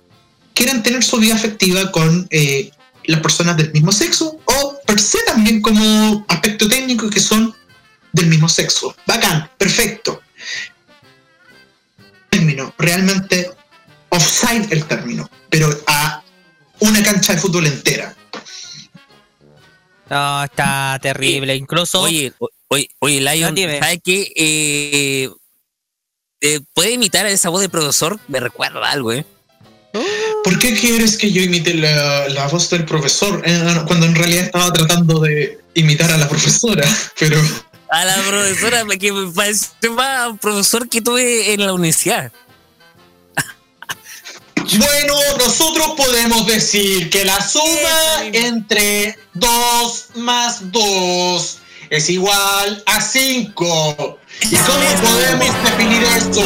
quieren 0.52 0.82
tener 0.82 1.04
su 1.04 1.18
vida 1.18 1.36
afectiva 1.36 1.92
con 1.92 2.26
eh, 2.30 2.72
las 3.04 3.20
personas 3.20 3.56
del 3.56 3.72
mismo 3.72 3.92
sexo 3.92 4.38
o 4.44 4.76
per 4.86 5.00
se 5.00 5.18
también 5.24 5.62
como 5.62 6.24
aspecto 6.28 6.68
técnico 6.68 7.08
que 7.10 7.20
son 7.20 7.54
del 8.12 8.26
mismo 8.26 8.48
sexo. 8.48 8.94
Bacán, 9.06 9.48
perfecto. 9.56 10.20
Término, 12.50 12.74
realmente 12.78 13.50
offside 14.08 14.66
el 14.72 14.84
término, 14.84 15.30
pero 15.48 15.68
a 15.86 16.22
una 16.80 17.02
cancha 17.02 17.34
de 17.34 17.40
fútbol 17.40 17.66
entera. 17.66 18.14
No, 20.08 20.42
está 20.44 20.98
terrible. 21.00 21.54
Incluso. 21.54 22.00
Oye, 22.00 22.32
oye, 22.68 22.88
oye, 22.98 23.20
Lion, 23.20 23.56
¿sabes 23.56 24.00
qué? 24.02 24.32
Eh, 24.34 25.30
eh, 26.40 26.60
¿Puede 26.74 26.92
imitar 26.92 27.26
a 27.26 27.30
esa 27.30 27.50
voz 27.50 27.60
de 27.60 27.68
profesor? 27.68 28.18
Me 28.26 28.40
recuerda 28.40 28.90
algo, 28.90 29.12
¿eh? 29.12 29.24
¿Por 30.42 30.58
qué 30.58 30.74
quieres 30.74 31.16
que 31.16 31.30
yo 31.30 31.42
imite 31.42 31.74
la, 31.74 32.48
voz 32.50 32.68
del 32.70 32.84
profesor? 32.84 33.42
Eh, 33.44 33.82
cuando 33.86 34.06
en 34.06 34.14
realidad 34.16 34.44
estaba 34.46 34.72
tratando 34.72 35.20
de 35.20 35.60
imitar 35.74 36.10
a 36.10 36.16
la 36.16 36.28
profesora, 36.28 36.84
pero. 37.18 37.40
A 37.90 38.04
la 38.04 38.14
profesora, 38.22 38.84
que 38.98 39.12
me 39.12 39.32
parece 39.32 39.66
más 39.90 40.38
profesor 40.40 40.88
que 40.88 41.00
tuve 41.00 41.52
en 41.52 41.66
la 41.66 41.72
universidad. 41.72 42.30
Bueno, 44.78 45.14
nosotros 45.38 45.94
podemos 45.96 46.46
decir 46.46 47.10
que 47.10 47.24
la 47.24 47.40
suma 47.40 48.24
entre 48.32 49.18
2 49.34 50.06
más 50.16 50.70
2 50.70 51.58
es 51.90 52.08
igual 52.10 52.82
a 52.86 53.00
5. 53.00 54.18
¿Y 54.42 54.56
cómo 54.56 54.88
podemos 55.02 55.64
definir 55.64 56.02
esto? 56.16 56.42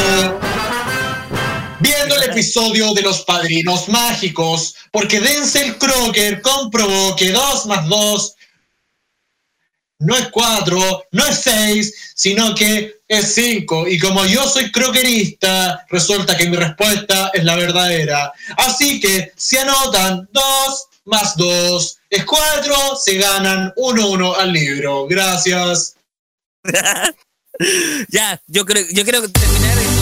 Viendo 1.81 2.17
el 2.17 2.23
episodio 2.31 2.95
de 2.95 3.03
los 3.03 3.21
padrinos 3.25 3.89
mágicos, 3.91 4.75
porque 4.91 5.21
Denzel 5.21 5.77
Crocker 5.77 6.41
comprobó 6.41 7.15
que 7.17 7.31
2 7.31 7.67
más 7.67 7.87
2 7.87 8.35
no 10.05 10.17
es 10.17 10.29
4, 10.29 11.07
no 11.11 11.27
es 11.27 11.39
6, 11.39 12.13
sino 12.15 12.55
que 12.55 13.01
es 13.09 13.35
5. 13.35 13.89
Y 13.89 13.99
como 13.99 14.25
yo 14.27 14.49
soy 14.49 14.71
croquerista, 14.71 15.85
resulta 15.91 16.37
que 16.37 16.49
mi 16.49 16.57
respuesta 16.57 17.31
es 17.33 17.45
la 17.45 17.57
verdadera. 17.57 18.33
Así 18.57 19.01
que 19.01 19.33
si 19.37 19.57
anotan 19.57 20.29
2 20.33 20.89
más 21.07 21.37
2 21.37 21.99
es 22.11 22.25
4, 22.25 22.75
se 23.03 23.19
ganan 23.19 23.73
1-1 23.77 24.37
al 24.39 24.53
libro. 24.53 25.07
Gracias. 25.07 25.97
ya, 28.09 28.41
yo 28.47 28.65
creo, 28.65 28.87
yo 28.93 29.05
creo 29.05 29.23
que 29.23 29.29
terminar 29.29 29.94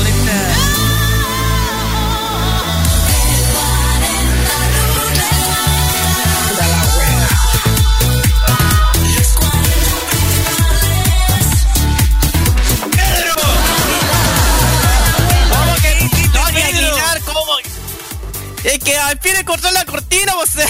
Es 18.72 18.78
que 18.78 18.96
al 18.96 19.18
fin 19.18 19.36
encontró 19.36 19.70
la 19.70 19.84
cortina, 19.84 20.34
o 20.38 20.46
sea. 20.46 20.66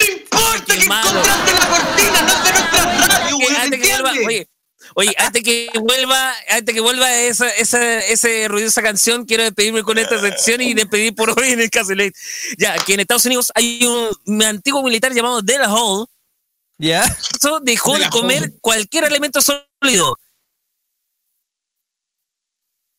¡No 0.00 0.06
importa 0.06 0.74
que 0.74 0.84
encontraste 0.84 1.52
la 1.52 1.68
cortina! 1.68 2.22
¡No 2.22 2.34
es 2.34 2.44
de 2.44 2.52
nuestra 2.52 3.06
radio, 3.08 3.36
güey! 3.36 3.56
Antes 3.56 3.80
que 3.80 3.92
vuelva, 3.92 4.10
oye, 4.26 4.48
oye, 4.94 5.14
antes 5.18 5.42
que 5.42 5.70
vuelva, 5.80 6.34
antes 6.48 6.74
que 6.74 6.80
vuelva 6.80 7.14
esa, 7.14 7.50
esa, 7.50 7.98
esa 7.98 8.28
ruidosa 8.48 8.80
canción, 8.80 9.26
quiero 9.26 9.42
despedirme 9.42 9.82
con 9.82 9.98
esta 9.98 10.18
sección 10.18 10.62
y 10.62 10.72
despedir 10.72 11.14
por 11.14 11.38
hoy 11.38 11.50
en 11.50 11.60
el 11.60 11.68
Castle 11.68 12.10
Ya, 12.56 12.74
que 12.78 12.94
en 12.94 13.00
Estados 13.00 13.26
Unidos 13.26 13.52
hay 13.54 13.84
un 14.26 14.42
antiguo 14.42 14.82
militar 14.82 15.12
llamado 15.12 15.42
Della 15.42 15.68
Hall. 15.68 16.06
¿Ya? 16.78 17.04
Eso 17.04 17.60
dejó 17.60 17.98
de 17.98 18.08
comer 18.08 18.54
cualquier 18.62 19.04
elemento 19.04 19.42
sólido. 19.42 20.18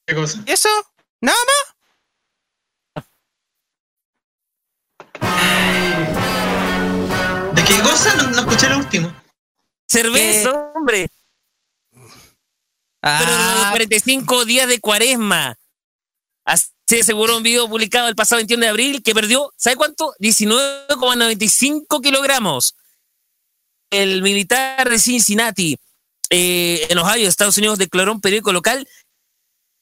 ¿Qué 0.06 0.14
cosa? 0.14 0.44
¿Eso? 0.46 0.70
¿Nada 1.22 1.38
más? 1.48 1.75
Qué 7.68 7.80
cosa? 7.82 8.16
No, 8.16 8.40
escuché 8.40 8.70
lo 8.70 8.78
último. 8.78 9.14
Cerveza, 9.88 10.72
hombre. 10.76 11.10
Pero 11.92 13.32
Ah, 13.32 13.68
45 13.72 14.46
días 14.46 14.68
de 14.68 14.80
cuaresma. 14.80 15.58
Así 16.44 16.70
aseguró 17.00 17.38
un 17.38 17.44
video 17.44 17.68
publicado 17.70 18.08
el 18.08 18.16
pasado 18.16 18.40
21 18.40 18.62
de 18.64 18.70
abril 18.70 19.04
que 19.04 19.14
perdió, 19.14 19.54
¿sabe 19.58 19.76
cuánto? 19.76 20.14
19,95 20.20 22.02
kilogramos. 22.02 22.76
El 23.92 24.22
militar 24.24 24.90
de 24.90 24.98
Cincinnati, 25.00 25.78
eh, 26.30 26.88
en 26.90 26.98
Ohio, 26.98 27.28
Estados 27.28 27.58
Unidos, 27.58 27.78
declaró 27.78 28.12
un 28.12 28.22
periódico 28.22 28.52
local 28.52 28.88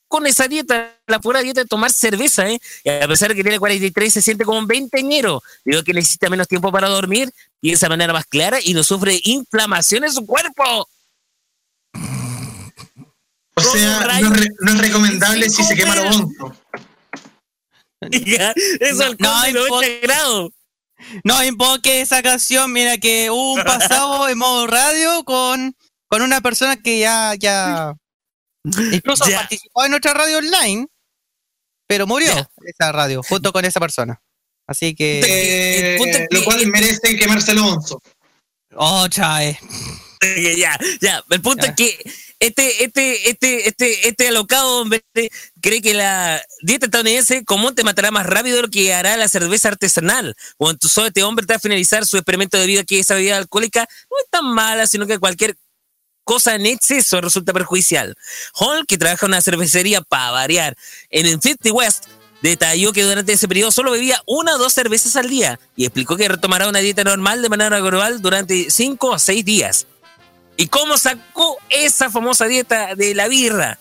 con 0.09 0.27
esa 0.27 0.47
dieta, 0.47 0.95
la 1.07 1.19
pura 1.19 1.41
dieta 1.41 1.61
de 1.61 1.67
tomar 1.67 1.91
cerveza, 1.91 2.47
¿eh? 2.49 2.59
Y 2.83 2.89
a 2.89 3.07
pesar 3.07 3.29
de 3.29 3.35
que 3.35 3.41
tiene 3.41 3.57
43, 3.57 4.13
se 4.13 4.21
siente 4.21 4.45
como 4.45 4.59
un 4.59 4.67
veinteñero. 4.67 5.41
Digo 5.65 5.81
que 5.83 5.93
necesita 5.93 6.29
menos 6.29 6.47
tiempo 6.47 6.71
para 6.71 6.87
dormir, 6.87 7.33
piensa 7.63 7.85
de 7.85 7.91
manera 7.91 8.11
más 8.11 8.25
clara 8.25 8.57
y 8.61 8.73
no 8.73 8.83
sufre 8.83 9.21
inflamación 9.23 10.03
en 10.03 10.11
su 10.11 10.25
cuerpo. 10.25 10.85
O 13.55 13.61
sea, 13.61 14.19
no, 14.21 14.33
es 14.33 14.39
re- 14.41 14.49
no 14.59 14.71
es 14.73 14.77
recomendable 14.81 15.49
si 15.49 15.63
se 15.63 15.73
quema 15.75 15.95
lo 15.95 16.03
bonzo. 16.03 16.27
Oiga, 18.01 18.53
Eso 18.81 19.15
No, 19.19 19.33
al 19.37 19.53
no, 19.53 19.61
no, 19.61 19.67
90 19.75 19.99
grados. 20.07 20.51
no 21.23 21.41
invoque 21.43 22.01
esa 22.01 22.21
canción, 22.21 22.73
mira 22.73 22.97
que 22.97 23.31
hubo 23.31 23.53
un 23.53 23.63
pasado 23.63 24.27
en 24.27 24.37
modo 24.37 24.67
radio 24.67 25.23
con, 25.23 25.73
con 26.09 26.21
una 26.21 26.41
persona 26.41 26.75
que 26.75 26.99
ya, 26.99 27.33
ya 27.39 27.95
incluso 28.91 29.25
Ya. 29.29 29.37
participó 29.37 29.85
en 29.85 29.91
nuestra 29.91 30.13
radio 30.13 30.39
online, 30.39 30.87
pero 31.87 32.05
murió 32.07 32.33
Ya. 32.35 32.49
esa 32.65 32.91
radio, 32.91 33.21
junto 33.23 33.53
con 33.53 33.63
esa 33.63 33.79
persona. 33.79 34.19
Así 34.73 34.95
que, 34.95 35.19
Eh, 35.21 35.95
el 36.01 36.09
es 36.09 36.27
lo 36.31 36.39
que- 36.39 36.45
cual 36.45 36.65
merece 36.67 37.15
quemarse 37.15 37.53
lo 37.53 37.63
bonzo. 37.63 38.01
oh, 38.75 39.07
chae. 39.07 39.59
ya, 40.57 40.77
ya. 40.99 41.23
El 41.29 41.41
punto 41.41 41.63
Ya. 41.65 41.69
es 41.69 41.75
que 41.75 42.11
este, 42.39 42.83
este, 42.83 43.29
este, 43.29 43.67
este, 43.69 44.07
este 44.07 44.27
alocado 44.27 44.81
hombre 44.81 45.03
cree 45.61 45.81
que 45.81 45.93
la 45.93 46.41
dieta 46.63 46.87
estadounidense 46.87 47.45
común 47.45 47.75
te 47.75 47.83
matará 47.83 48.09
más 48.11 48.25
rápido 48.25 48.55
de 48.57 48.61
lo 48.63 48.69
que 48.69 48.93
hará 48.93 49.15
la 49.15 49.27
cerveza 49.29 49.67
artesanal. 49.69 50.35
Cuando 50.57 50.79
tú 50.79 50.87
solo 50.89 51.07
este 51.07 51.23
hombre 51.23 51.45
te 51.45 51.53
va 51.53 51.57
a 51.57 51.59
finalizar 51.59 52.05
su 52.05 52.17
experimento 52.17 52.57
de 52.57 52.65
vida 52.65 52.83
que 52.83 52.99
esa 52.99 53.13
bebida 53.15 53.37
alcohólica 53.37 53.81
no 54.09 54.17
es 54.23 54.29
tan 54.31 54.45
mala, 54.53 54.87
sino 54.87 55.05
que 55.05 55.19
cualquier 55.19 55.55
cosa 56.25 56.55
en 56.55 56.65
exceso 56.65 57.21
resulta 57.21 57.53
perjudicial. 57.53 58.15
Hall, 58.55 58.85
que 58.87 58.97
trabaja 58.97 59.25
en 59.25 59.31
una 59.33 59.41
cervecería 59.41 60.01
para 60.01 60.31
variar 60.31 60.75
en 61.09 61.27
Infinity 61.27 61.69
West, 61.71 62.05
detalló 62.43 62.91
que 62.91 63.03
durante 63.03 63.31
ese 63.31 63.47
periodo 63.47 63.71
solo 63.71 63.91
bebía 63.91 64.21
una 64.25 64.55
o 64.55 64.57
dos 64.57 64.73
cervezas 64.73 65.15
al 65.15 65.29
día 65.29 65.59
y 65.77 65.85
explicó 65.85 66.17
que 66.17 66.27
retomará 66.27 66.67
una 66.67 66.79
dieta 66.79 67.03
normal 67.05 67.41
de 67.41 67.47
manera 67.47 67.79
global 67.79 68.21
durante 68.21 68.69
cinco 68.69 69.13
a 69.13 69.19
seis 69.19 69.45
días. 69.45 69.87
¿Y 70.57 70.67
cómo 70.67 70.97
sacó 70.97 71.57
esa 71.69 72.11
famosa 72.11 72.45
dieta 72.45 72.95
de 72.95 73.15
la 73.15 73.29
birra? 73.29 73.79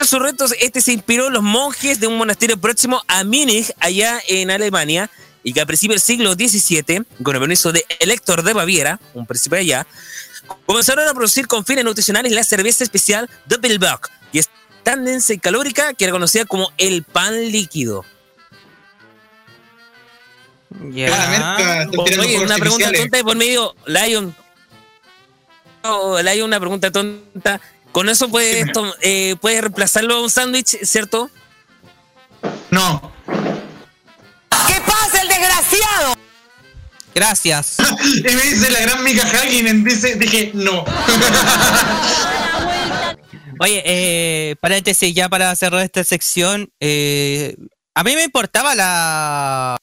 Sus 0.00 0.18
retos, 0.18 0.54
este 0.60 0.80
se 0.80 0.92
inspiró 0.92 1.28
en 1.28 1.34
los 1.34 1.42
monjes 1.42 2.00
de 2.00 2.08
un 2.08 2.18
monasterio 2.18 2.60
próximo 2.60 3.02
a 3.06 3.22
Múnich, 3.24 3.72
allá 3.78 4.20
en 4.26 4.50
Alemania, 4.50 5.08
y 5.44 5.52
que 5.52 5.60
a 5.60 5.66
principios 5.66 6.04
del 6.04 6.16
siglo 6.16 6.34
XVII, 6.34 7.04
con 7.22 7.34
el 7.34 7.40
permiso 7.40 7.72
de 7.72 7.84
Elector 8.00 8.42
de 8.42 8.52
Baviera, 8.52 9.00
un 9.14 9.24
príncipe 9.24 9.58
allá, 9.58 9.86
comenzaron 10.66 11.08
a 11.08 11.14
producir 11.14 11.46
con 11.46 11.64
fines 11.64 11.84
nutricionales 11.84 12.32
la 12.32 12.44
cerveza 12.44 12.84
especial 12.84 13.30
Doppelbock, 13.46 14.10
que 14.32 14.40
es 14.40 14.48
tan 14.88 15.04
densa 15.04 15.34
y 15.34 15.38
calórica 15.38 15.92
que 15.92 16.06
era 16.06 16.12
conocida 16.12 16.46
como 16.46 16.72
el 16.78 17.02
pan 17.02 17.52
líquido. 17.52 18.06
Están 20.72 21.56
tirando 21.58 22.02
Oye, 22.22 22.38
una 22.38 22.56
pregunta 22.56 22.90
tonta 22.90 23.16
de 23.18 23.22
por 23.22 23.36
medio, 23.36 23.76
Lion. 23.84 24.34
Oh, 25.82 26.18
Lion, 26.22 26.46
una 26.46 26.58
pregunta 26.58 26.90
tonta. 26.90 27.60
Con 27.92 28.08
eso 28.08 28.30
puedes, 28.30 28.66
eh, 29.02 29.36
puedes 29.42 29.60
reemplazarlo 29.60 30.14
a 30.14 30.22
un 30.22 30.30
sándwich, 30.30 30.78
¿cierto? 30.84 31.30
No. 32.70 33.12
¿Qué 33.26 34.80
pasa, 34.86 35.20
el 35.20 35.28
desgraciado? 35.28 36.14
Gracias. 37.14 37.76
Y 38.04 38.22
me 38.22 38.42
dice 38.42 38.70
la 38.70 38.80
gran 38.80 39.04
Mika 39.04 39.26
Hakkinen, 39.26 39.84
dice, 39.84 40.14
dije, 40.14 40.50
no. 40.54 40.82
Oye, 43.60 43.82
eh, 43.84 44.56
paréntesis, 44.60 45.14
ya 45.14 45.28
para 45.28 45.54
cerrar 45.56 45.82
esta 45.82 46.04
sección, 46.04 46.70
eh, 46.80 47.56
a 47.94 48.04
mí 48.04 48.14
me 48.14 48.22
importaba 48.24 48.74
la, 48.74 49.76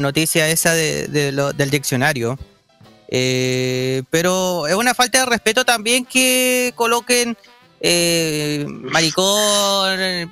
noticia 0.00 0.48
esa 0.48 0.72
de, 0.74 1.06
de 1.08 1.32
lo- 1.32 1.52
del 1.52 1.70
diccionario, 1.70 2.38
eh, 3.08 4.02
pero 4.10 4.66
es 4.66 4.74
una 4.74 4.94
falta 4.94 5.20
de 5.20 5.26
respeto 5.26 5.64
también 5.64 6.04
que 6.06 6.72
coloquen 6.74 7.36
eh, 7.80 8.64
maricón, 8.68 10.30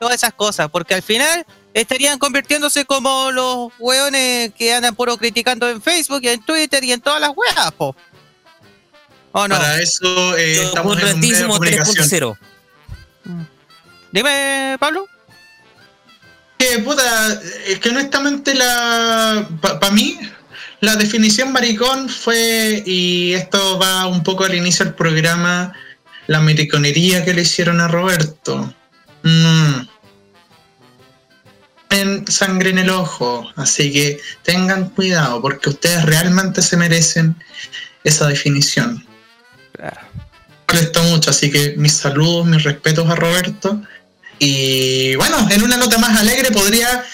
todas 0.00 0.14
esas 0.16 0.32
cosas, 0.32 0.68
porque 0.70 0.94
al 0.94 1.02
final 1.02 1.44
estarían 1.74 2.18
convirtiéndose 2.18 2.84
como 2.84 3.30
los 3.30 3.72
hueones 3.78 4.52
que 4.54 4.72
andan 4.72 4.94
puro 4.94 5.16
criticando 5.18 5.68
en 5.68 5.82
Facebook 5.82 6.20
y 6.22 6.28
en 6.28 6.42
Twitter 6.44 6.82
y 6.84 6.92
en 6.92 7.00
todas 7.00 7.20
las 7.20 7.30
weas, 7.36 7.72
po. 7.72 7.94
¿O 9.36 9.48
no? 9.48 9.56
Para 9.56 9.82
eso 9.82 10.36
eh, 10.36 10.62
estamos 10.62 10.96
en 11.02 11.14
un 11.14 11.20
medio 11.20 11.36
de 11.36 11.46
comunicación. 11.48 12.08
3.0. 12.08 12.38
Dime, 14.12 14.76
Pablo. 14.78 15.08
Que, 16.56 16.78
puta, 16.78 17.42
es 17.66 17.80
que 17.80 17.88
honestamente 17.88 18.54
la 18.54 19.48
para 19.60 19.90
mí 19.90 20.16
la 20.80 20.94
definición 20.94 21.50
maricón 21.50 22.08
fue 22.08 22.84
y 22.86 23.32
esto 23.32 23.76
va 23.80 24.06
un 24.06 24.22
poco 24.22 24.44
al 24.44 24.54
inicio 24.54 24.84
del 24.84 24.94
programa 24.94 25.72
la 26.28 26.38
mariconería 26.38 27.24
que 27.24 27.34
le 27.34 27.42
hicieron 27.42 27.80
a 27.80 27.88
Roberto. 27.88 28.72
Mm. 29.24 29.80
En 31.90 32.26
sangre 32.28 32.70
en 32.70 32.78
el 32.78 32.90
ojo, 32.90 33.50
así 33.56 33.92
que 33.92 34.20
tengan 34.44 34.90
cuidado 34.90 35.42
porque 35.42 35.70
ustedes 35.70 36.04
realmente 36.04 36.62
se 36.62 36.76
merecen 36.76 37.34
esa 38.04 38.28
definición. 38.28 39.04
Molestó 40.68 41.02
mucho, 41.04 41.30
así 41.30 41.50
que 41.50 41.74
mis 41.76 41.92
saludos, 41.92 42.46
mis 42.46 42.62
respetos 42.64 43.08
a 43.08 43.14
Roberto. 43.14 43.80
Y 44.38 45.14
bueno, 45.16 45.46
en 45.50 45.62
una 45.62 45.76
nota 45.76 45.98
más 45.98 46.18
alegre 46.18 46.50
podría 46.50 47.04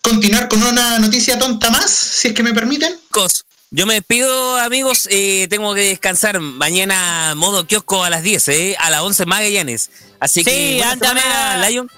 continuar 0.00 0.48
con 0.48 0.62
una 0.62 0.98
noticia 1.00 1.38
tonta 1.38 1.70
más, 1.70 1.90
si 1.90 2.28
es 2.28 2.34
que 2.34 2.42
me 2.44 2.54
permiten. 2.54 2.96
Chicos, 3.08 3.44
yo 3.70 3.86
me 3.86 3.94
despido, 3.94 4.56
amigos. 4.58 5.08
eh, 5.10 5.48
tengo 5.50 5.74
que 5.74 5.80
descansar 5.88 6.38
mañana 6.38 7.34
modo 7.34 7.66
kiosco 7.66 8.04
a 8.04 8.10
las 8.10 8.22
10, 8.22 8.48
eh, 8.48 8.76
a 8.78 8.88
las 8.90 9.00
11 9.00 9.26
Magallanes. 9.26 9.90
Así 10.20 10.44
que, 10.44 10.50
Sí, 10.50 10.80
anda 10.80 11.10
a 11.54 11.68
Lion. 11.68 11.90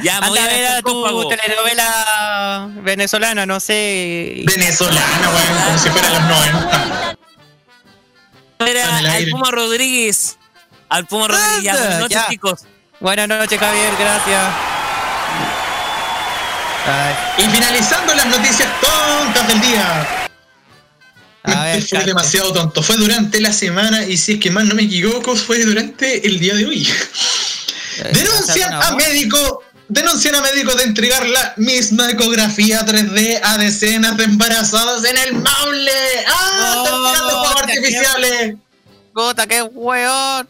Ya 0.00 0.18
Anda 0.18 0.44
a 0.44 0.46
ver 0.46 0.66
a 0.68 0.80
tu 0.80 1.28
telenovela 1.28 2.70
venezolana, 2.82 3.44
no 3.46 3.58
sé. 3.60 4.42
Venezolana, 4.46 5.28
weón, 5.28 5.64
como 5.66 5.78
si 5.78 5.88
fuera 5.90 6.08
los 6.10 6.22
90. 6.22 7.18
Era 8.58 8.98
al 8.98 9.06
aire. 9.06 9.30
Puma 9.30 9.50
Rodríguez. 9.50 10.36
Al 10.88 11.06
Puma 11.06 11.28
Rodríguez. 11.28 11.62
Ya, 11.62 11.72
buenas 11.76 12.00
noches, 12.00 12.18
ya. 12.18 12.28
chicos. 12.28 12.60
Buenas 13.00 13.28
noches, 13.28 13.58
Javier, 13.58 13.92
gracias. 13.98 14.42
Ay, 16.86 17.14
Y 17.44 17.50
finalizando 17.50 18.14
las 18.14 18.26
noticias 18.26 18.68
tontas 18.80 19.48
del 19.48 19.60
día. 19.60 20.28
a 21.42 21.64
ver, 21.64 21.80
fue 21.82 21.98
Cante. 21.98 22.06
demasiado 22.06 22.52
tonto. 22.52 22.82
Fue 22.82 22.96
durante 22.96 23.40
la 23.40 23.52
semana 23.52 24.04
y 24.04 24.16
si 24.16 24.34
es 24.34 24.40
que 24.40 24.50
mal 24.50 24.68
no 24.68 24.74
me 24.74 24.82
equivoco, 24.84 25.34
fue 25.36 25.58
durante 25.64 26.26
el 26.26 26.38
día 26.38 26.54
de 26.54 26.66
hoy. 26.66 26.88
Eh, 27.98 28.10
Denuncian 28.12 28.72
¿alguna 28.74 28.88
a 28.88 29.08
médico. 29.08 29.62
Denuncian 29.88 30.34
a 30.34 30.40
médico 30.40 30.74
de 30.74 30.82
entregar 30.84 31.24
la 31.28 31.54
misma 31.56 32.10
ecografía 32.10 32.84
3D 32.84 33.40
a 33.42 33.56
decenas 33.58 34.16
de 34.16 34.24
embarazadas 34.24 35.04
en 35.04 35.16
el 35.16 35.34
Maule. 35.34 35.92
¡Ah! 36.26 36.72
No, 36.74 36.84
¡Están 36.84 37.12
tirando 37.12 37.38
fuegos 37.38 37.62
artificiales! 37.62 38.54
Puta, 39.14 39.46
qué 39.46 39.62
weón. 39.62 40.48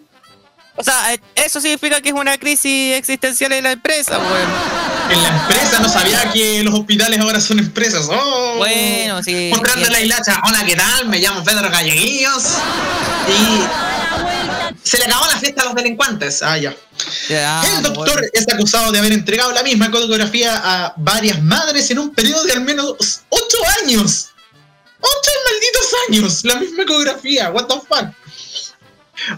O 0.79 0.85
sea, 0.85 1.13
eh, 1.15 1.21
eso 1.35 1.61
significa 1.61 2.01
que 2.01 2.11
es 2.11 2.15
una 2.15 2.39
crisis 2.39 2.95
existencial 2.95 3.53
en 3.53 3.65
la 3.65 3.73
empresa, 3.73 4.19
weón. 4.19 4.51
En 5.11 5.23
la 5.23 5.29
empresa 5.29 5.81
no 5.81 5.89
sabía 5.89 6.33
que 6.33 6.63
los 6.63 6.75
hospitales 6.75 7.21
ahora 7.21 7.41
son 7.41 7.59
empresas. 7.59 8.09
¡Oh! 8.11 8.55
Bueno, 8.57 9.23
sí. 9.23 9.51
Mostrando 9.53 9.89
la 9.91 10.01
hilacha. 10.01 10.41
Hola, 10.45 10.65
¿qué 10.65 10.77
tal? 10.77 11.09
Me 11.09 11.19
llamo 11.19 11.45
Pedro 11.45 11.71
Galleguillos. 11.71 12.43
Y 13.29 13.96
se 14.87 14.99
le 14.99 15.05
acabó 15.05 15.27
la 15.27 15.37
fiesta 15.39 15.63
a 15.63 15.65
los 15.65 15.75
delincuentes. 15.75 16.45
Ah, 16.45 16.57
ya. 16.57 16.77
El 17.29 17.83
doctor 17.83 18.15
bueno. 18.15 18.29
es 18.33 18.49
acusado 18.49 18.93
de 18.93 19.01
haber 19.01 19.13
entregado 19.13 19.51
la 19.51 19.65
misma 19.65 19.87
ecografía 19.87 20.61
a 20.63 20.95
varias 20.97 21.43
madres 21.43 21.91
en 21.91 21.99
un 21.99 22.15
periodo 22.15 22.45
de 22.45 22.53
al 22.53 22.61
menos 22.61 23.23
8 23.29 23.57
años. 23.83 24.29
8 25.01 25.31
malditos 25.51 25.93
años. 26.09 26.45
La 26.45 26.55
misma 26.55 26.85
ecografía. 26.85 27.51
What 27.51 27.67
the 27.67 27.75
fuck. 27.75 28.15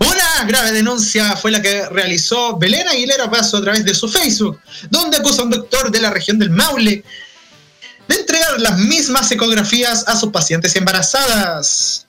Una 0.01 0.45
grave 0.45 0.73
denuncia 0.73 1.35
fue 1.35 1.51
la 1.51 1.63
que 1.63 1.89
realizó 1.89 2.59
Belén 2.59 2.87
Aguilera 2.87 3.31
Paso 3.31 3.57
a 3.57 3.63
través 3.63 3.87
de 3.87 3.95
su 3.95 4.07
Facebook, 4.07 4.61
donde 4.91 5.17
acusa 5.17 5.41
a 5.41 5.45
un 5.45 5.51
doctor 5.51 5.91
de 5.91 6.01
la 6.01 6.11
región 6.11 6.39
del 6.39 6.51
Maule 6.51 7.05
de 8.07 8.15
entregar 8.15 8.61
las 8.61 8.77
mismas 8.77 9.31
ecografías 9.31 10.05
a 10.09 10.15
sus 10.15 10.31
pacientes 10.31 10.77
embarazadas. 10.77 12.08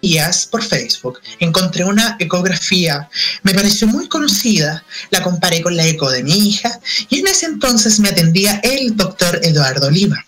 Días 0.00 0.46
por 0.46 0.62
Facebook 0.62 1.20
encontré 1.40 1.84
una 1.84 2.16
ecografía, 2.20 3.08
me 3.42 3.52
pareció 3.52 3.86
muy 3.88 4.08
conocida, 4.08 4.84
la 5.10 5.22
comparé 5.22 5.60
con 5.60 5.76
la 5.76 5.86
eco 5.86 6.10
de 6.10 6.22
mi 6.22 6.48
hija 6.48 6.80
y 7.08 7.18
en 7.18 7.26
ese 7.26 7.46
entonces 7.46 7.98
me 7.98 8.08
atendía 8.08 8.60
el 8.62 8.96
doctor 8.96 9.40
Eduardo 9.42 9.88
Oliva. 9.88 10.24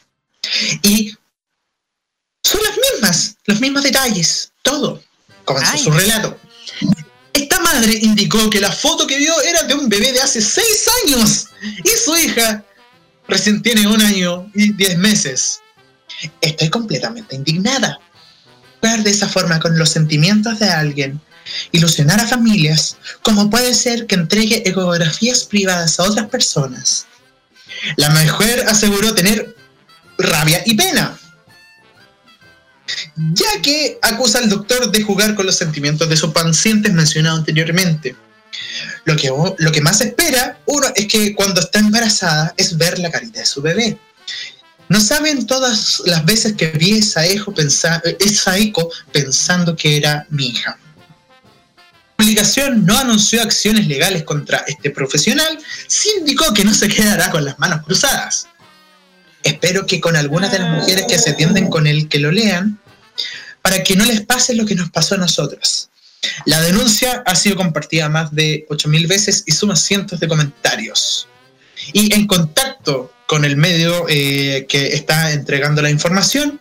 Y 0.83 1.15
son 2.43 2.61
las 2.63 2.77
mismas, 2.93 3.37
los 3.47 3.61
mismos 3.61 3.85
detalles, 3.85 4.53
todo. 4.63 5.03
Comenzó 5.45 5.73
Ay. 5.73 5.85
su 5.85 5.91
relato. 5.91 6.39
Esta 7.33 7.61
madre 7.61 7.93
indicó 8.03 8.51
que 8.51 8.61
la 8.61 8.73
foto 8.73 9.07
que 9.07 9.19
vio 9.19 9.41
era 9.43 9.63
de 9.63 9.75
un 9.75 9.89
bebé 9.89 10.13
de 10.13 10.21
hace 10.21 10.41
seis 10.41 10.87
años 11.05 11.47
y 11.85 11.91
su 11.91 12.17
hija 12.17 12.65
recién 13.29 13.63
tiene 13.63 13.87
un 13.87 14.03
año 14.03 14.51
y 14.55 14.73
diez 14.73 14.99
meses. 14.99 15.61
Estoy 16.41 16.69
completamente 16.69 17.37
indignada. 17.37 17.99
Jugar 18.81 19.02
de 19.02 19.11
esa 19.11 19.28
forma 19.28 19.61
con 19.61 19.78
los 19.78 19.90
sentimientos 19.90 20.59
de 20.59 20.69
alguien, 20.69 21.20
ilusionar 21.73 22.20
a 22.20 22.27
familias, 22.27 22.97
como 23.23 23.51
puede 23.51 23.74
ser 23.74 24.07
que 24.07 24.15
entregue 24.15 24.69
ecografías 24.69 25.44
privadas 25.44 25.98
a 25.98 26.05
otras 26.05 26.28
personas. 26.28 27.07
La 27.97 28.11
mujer 28.11 28.65
aseguró 28.69 29.15
tener 29.15 29.55
rabia 30.19 30.62
y 30.66 30.74
pena, 30.74 31.19
ya 33.16 33.62
que 33.62 33.98
acusa 34.02 34.39
al 34.39 34.48
doctor 34.48 34.90
de 34.90 35.02
jugar 35.02 35.35
con 35.35 35.47
los 35.47 35.57
sentimientos 35.57 36.09
de 36.09 36.16
sus 36.16 36.32
pacientes 36.32 36.93
mencionados 36.93 37.40
anteriormente. 37.40 38.16
Lo 39.05 39.16
que, 39.16 39.31
lo 39.59 39.73
que 39.73 39.81
más 39.81 40.01
espera 40.01 40.59
uno 40.66 40.86
es 40.94 41.07
que 41.07 41.35
cuando 41.35 41.61
está 41.61 41.78
embarazada 41.78 42.52
es 42.57 42.77
ver 42.77 42.98
la 42.98 43.11
carita 43.11 43.40
de 43.40 43.47
su 43.47 43.62
bebé. 43.62 43.98
No 44.91 45.01
saben 45.01 45.47
todas 45.47 46.03
las 46.05 46.25
veces 46.25 46.55
que 46.55 46.67
vi 46.73 46.99
esa, 46.99 47.25
eco 47.25 47.55
pensando 49.12 49.77
que 49.77 49.97
era 49.97 50.27
mi 50.31 50.49
hija. 50.49 50.77
La 52.19 52.25
publicación 52.25 52.85
no 52.85 52.99
anunció 52.99 53.41
acciones 53.41 53.87
legales 53.87 54.25
contra 54.25 54.65
este 54.67 54.91
profesional, 54.91 55.61
sí 55.87 56.11
indicó 56.19 56.53
que 56.53 56.65
no 56.65 56.75
se 56.75 56.89
quedará 56.89 57.31
con 57.31 57.45
las 57.45 57.57
manos 57.61 57.85
cruzadas. 57.85 58.49
Espero 59.45 59.87
que 59.87 60.01
con 60.01 60.17
algunas 60.17 60.51
de 60.51 60.59
las 60.59 60.71
mujeres 60.71 61.07
que 61.07 61.19
se 61.21 61.31
atienden 61.31 61.71
con 61.71 61.87
él 61.87 62.09
que 62.09 62.19
lo 62.19 62.33
lean, 62.33 62.81
para 63.62 63.85
que 63.85 63.95
no 63.95 64.05
les 64.05 64.23
pase 64.23 64.57
lo 64.57 64.67
que 64.67 64.75
nos 64.75 64.91
pasó 64.91 65.15
a 65.15 65.19
nosotros. 65.19 65.89
La 66.47 66.61
denuncia 66.62 67.23
ha 67.27 67.37
sido 67.37 67.55
compartida 67.55 68.09
más 68.09 68.35
de 68.35 68.67
8.000 68.69 69.07
veces 69.07 69.45
y 69.47 69.53
suma 69.53 69.77
cientos 69.77 70.19
de 70.19 70.27
comentarios. 70.27 71.29
Y 71.93 72.12
en 72.12 72.27
contacto 72.27 73.12
con 73.31 73.44
el 73.44 73.57
medio 73.57 74.07
eh, 74.09 74.66
que 74.69 74.89
está 74.89 75.31
entregando 75.31 75.81
la 75.82 75.89
información, 75.89 76.61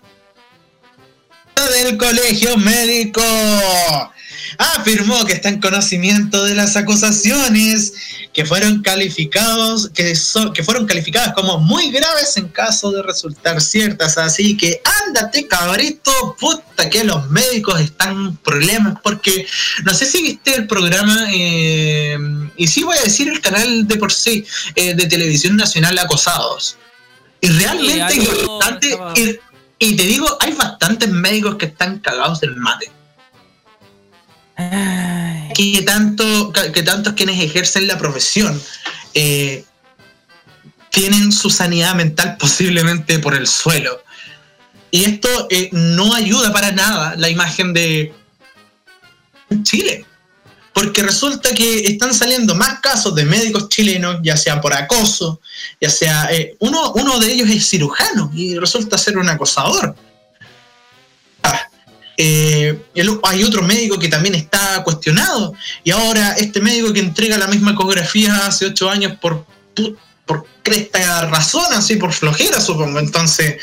del 1.55 1.97
colegio 1.97 2.57
médico 2.57 3.23
afirmó 4.57 5.25
que 5.25 5.33
está 5.33 5.49
en 5.49 5.59
conocimiento 5.59 6.43
de 6.43 6.55
las 6.55 6.75
acusaciones 6.75 7.93
que 8.33 8.45
fueron 8.45 8.81
calificados 8.81 9.89
que, 9.89 10.15
son, 10.15 10.53
que 10.53 10.63
fueron 10.63 10.85
calificadas 10.85 11.33
como 11.33 11.57
muy 11.57 11.91
graves 11.91 12.37
en 12.37 12.47
caso 12.49 12.91
de 12.91 13.01
resultar 13.01 13.61
ciertas. 13.61 14.17
Así 14.17 14.55
que 14.55 14.81
ándate 15.07 15.47
cabrito 15.47 16.35
puta 16.39 16.89
que 16.89 17.03
los 17.03 17.29
médicos 17.29 17.79
están 17.79 18.11
en 18.11 18.37
problemas 18.37 18.97
porque 19.03 19.45
no 19.83 19.93
sé 19.93 20.05
si 20.05 20.21
viste 20.21 20.55
el 20.55 20.67
programa 20.67 21.27
eh, 21.33 22.17
y 22.55 22.67
sí 22.67 22.83
voy 22.83 22.97
a 22.97 23.03
decir 23.03 23.29
el 23.29 23.41
canal 23.41 23.87
de 23.87 23.97
por 23.97 24.11
sí 24.11 24.45
eh, 24.75 24.93
de 24.93 25.05
televisión 25.07 25.55
nacional 25.57 25.97
acosados. 25.97 26.77
Y 27.41 27.47
realmente 27.47 28.13
Sí, 28.13 28.27
bastante 28.47 28.99
y, 29.15 29.39
y 29.79 29.95
te 29.95 30.03
digo 30.03 30.37
hay 30.41 30.53
bastantes 30.53 31.09
médicos 31.09 31.55
que 31.55 31.67
están 31.67 31.99
cagados 31.99 32.41
del 32.41 32.55
mate 32.57 32.91
que 35.55 35.81
tanto 35.85 36.51
que 36.73 36.83
tantos 36.83 37.13
quienes 37.13 37.39
ejercen 37.41 37.87
la 37.87 37.97
profesión 37.97 38.61
eh, 39.13 39.63
tienen 40.89 41.31
su 41.31 41.49
sanidad 41.49 41.95
mental 41.95 42.37
posiblemente 42.37 43.19
por 43.19 43.35
el 43.35 43.47
suelo 43.47 44.03
y 44.91 45.05
esto 45.05 45.47
eh, 45.49 45.69
no 45.71 46.13
ayuda 46.13 46.51
para 46.51 46.71
nada 46.71 47.15
la 47.15 47.29
imagen 47.29 47.73
de 47.73 48.13
Chile 49.63 50.05
porque 50.73 51.03
resulta 51.03 51.53
que 51.53 51.79
están 51.81 52.13
saliendo 52.13 52.55
más 52.55 52.79
casos 52.79 53.13
de 53.13 53.25
médicos 53.25 53.67
chilenos, 53.67 54.19
ya 54.23 54.37
sea 54.37 54.61
por 54.61 54.73
acoso, 54.73 55.41
ya 55.81 55.89
sea... 55.89 56.29
eh, 56.31 56.55
uno, 56.59 56.93
uno 56.93 57.19
de 57.19 57.33
ellos 57.33 57.49
es 57.49 57.67
cirujano 57.67 58.31
y 58.33 58.57
resulta 58.57 58.97
ser 58.97 59.17
un 59.17 59.27
acosador. 59.27 59.93
Eh, 62.21 62.77
el- 62.95 63.17
hay 63.23 63.45
otro 63.45 63.61
médico 63.63 63.97
que 63.97 64.09
también 64.09 64.35
está 64.35 64.83
cuestionado 64.83 65.53
y 65.85 65.91
ahora 65.91 66.33
este 66.33 66.59
médico 66.59 66.91
que 66.91 66.99
entrega 66.99 67.37
la 67.37 67.47
misma 67.47 67.71
ecografía 67.71 68.45
hace 68.45 68.65
ocho 68.65 68.89
años 68.89 69.13
por, 69.21 69.45
por 70.25 70.45
cresta 70.61 71.27
razón, 71.27 71.63
así 71.71 71.95
por 71.95 72.11
flojera 72.11 72.59
supongo, 72.59 72.99
entonces... 72.99 73.55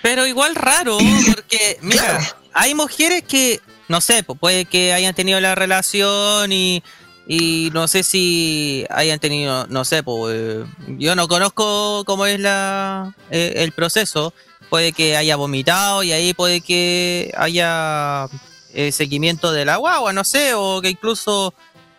Pero 0.00 0.26
igual 0.28 0.54
raro, 0.54 0.98
porque, 1.34 1.78
mira, 1.80 2.20
hay 2.52 2.72
mujeres 2.76 3.24
que, 3.26 3.60
no 3.88 4.00
sé, 4.00 4.22
pues, 4.22 4.38
puede 4.38 4.64
que 4.66 4.92
hayan 4.92 5.14
tenido 5.14 5.40
la 5.40 5.56
relación 5.56 6.52
y, 6.52 6.84
y 7.26 7.70
no 7.72 7.88
sé 7.88 8.04
si 8.04 8.84
hayan 8.90 9.18
tenido, 9.18 9.66
no 9.68 9.84
sé, 9.84 10.04
pues, 10.04 10.36
eh, 10.38 10.64
yo 10.98 11.16
no 11.16 11.26
conozco 11.26 12.04
cómo 12.06 12.26
es 12.26 12.38
la 12.38 13.12
eh, 13.30 13.54
el 13.56 13.72
proceso. 13.72 14.32
Puede 14.74 14.92
que 14.92 15.16
haya 15.16 15.36
vomitado 15.36 16.02
y 16.02 16.10
ahí 16.10 16.34
puede 16.34 16.60
que 16.60 17.32
haya 17.36 18.26
eh, 18.72 18.90
seguimiento 18.90 19.52
de 19.52 19.64
la 19.64 19.76
guagua, 19.76 20.12
no 20.12 20.24
sé, 20.24 20.52
o 20.54 20.82
que 20.82 20.88
incluso 20.88 21.54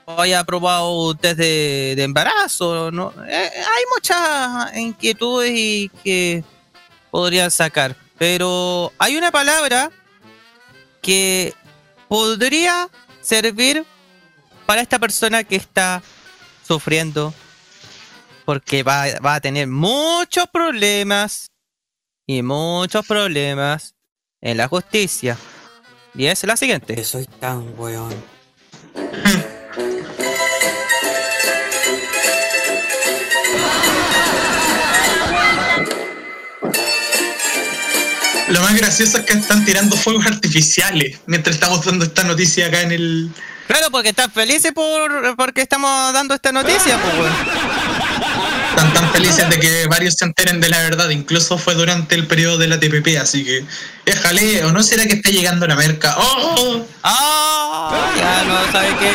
haya 0.05 0.43
probado 0.43 0.91
un 0.91 1.17
test 1.17 1.37
de, 1.37 2.03
embarazo. 2.03 2.91
¿no? 2.91 3.13
Eh, 3.29 3.49
hay 3.55 3.83
muchas 3.93 4.75
inquietudes 4.75 5.53
y 5.55 5.89
que 6.03 6.43
podrían 7.11 7.49
sacar. 7.49 7.95
Pero 8.17 8.91
hay 8.97 9.15
una 9.15 9.31
palabra 9.31 9.89
que 11.01 11.53
podría 12.09 12.89
servir 13.21 13.85
para 14.65 14.81
esta 14.81 14.99
persona 14.99 15.45
que 15.45 15.55
está 15.55 16.03
sufriendo. 16.67 17.33
Porque 18.43 18.83
va, 18.83 19.05
va 19.25 19.35
a 19.35 19.39
tener 19.39 19.65
muchos 19.65 20.45
problemas 20.51 21.51
y 22.27 22.41
muchos 22.41 23.05
problemas 23.05 23.95
en 24.41 24.57
la 24.57 24.67
justicia. 24.67 25.37
Y 26.13 26.25
es 26.25 26.43
la 26.43 26.57
siguiente. 26.57 27.03
soy 27.03 27.25
tan 27.25 27.73
weón. 27.77 28.13
Lo 38.47 38.61
más 38.61 38.75
gracioso 38.77 39.17
es 39.17 39.25
que 39.25 39.33
están 39.33 39.65
tirando 39.65 39.97
fuegos 39.97 40.25
artificiales 40.27 41.19
mientras 41.25 41.55
estamos 41.55 41.83
dando 41.83 42.05
esta 42.05 42.23
noticia 42.23 42.67
acá 42.67 42.81
en 42.81 42.91
el... 42.91 43.31
Claro, 43.67 43.89
porque 43.89 44.09
están 44.09 44.31
felices 44.31 44.71
por 44.71 45.35
porque 45.35 45.61
estamos 45.61 46.13
dando 46.13 46.35
esta 46.35 46.51
noticia, 46.51 46.97
pues, 47.01 47.13
weón. 47.15 47.94
Están 48.75 48.93
tan 48.93 49.09
felices 49.13 49.49
de 49.49 49.57
que 49.57 49.87
varios 49.87 50.15
se 50.15 50.25
enteren 50.25 50.59
de 50.59 50.67
la 50.67 50.79
verdad, 50.79 51.09
incluso 51.09 51.57
fue 51.57 51.75
durante 51.75 52.13
el 52.13 52.27
periodo 52.27 52.57
de 52.57 52.67
la 52.67 52.77
TPP, 52.77 53.17
así 53.21 53.45
que 53.45 53.65
déjale, 54.05 54.65
o 54.65 54.73
no 54.73 54.83
será 54.83 55.05
que 55.05 55.13
está 55.13 55.29
llegando 55.29 55.65
la 55.65 55.75
merca. 55.75 56.13
¡Oh! 56.17 56.85
¡Ah! 57.01 58.11
Ya 58.17 58.43
no 58.43 58.71
sabe 58.73 58.89
qué. 58.99 59.13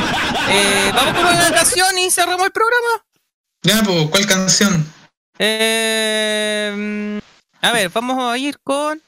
Eh, 0.49 0.93
Vamos 0.95 1.13
con 1.13 1.27
una 1.27 1.53
canción 1.53 1.99
y 1.99 2.11
cerramos 2.11 2.47
el 2.47 2.53
programa. 2.53 3.05
Ya, 3.63 3.83
pues, 3.83 4.09
¿cuál 4.09 4.27
canción? 4.27 4.91
Eh, 5.39 7.21
a 7.61 7.73
ver, 7.73 7.91
vamos 7.91 8.33
a 8.33 8.39
ir 8.39 8.59
con. 8.65 9.03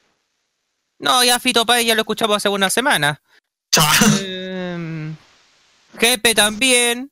No, 0.99 1.24
ya 1.24 1.41
Fito 1.41 1.65
Páez 1.65 1.87
ya 1.87 1.95
lo 1.95 2.03
escuchamos 2.03 2.37
hace 2.37 2.51
una 2.51 2.69
semana. 2.69 3.23
Eh, 4.20 5.12
Jepe 5.99 6.35
también. 6.35 7.11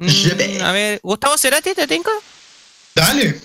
Mm, 0.00 0.62
a 0.62 0.72
ver, 0.72 1.00
Gustavo 1.02 1.38
Cerati, 1.38 1.74
¿te 1.74 1.86
tengo? 1.86 2.10
Dale. 2.94 3.40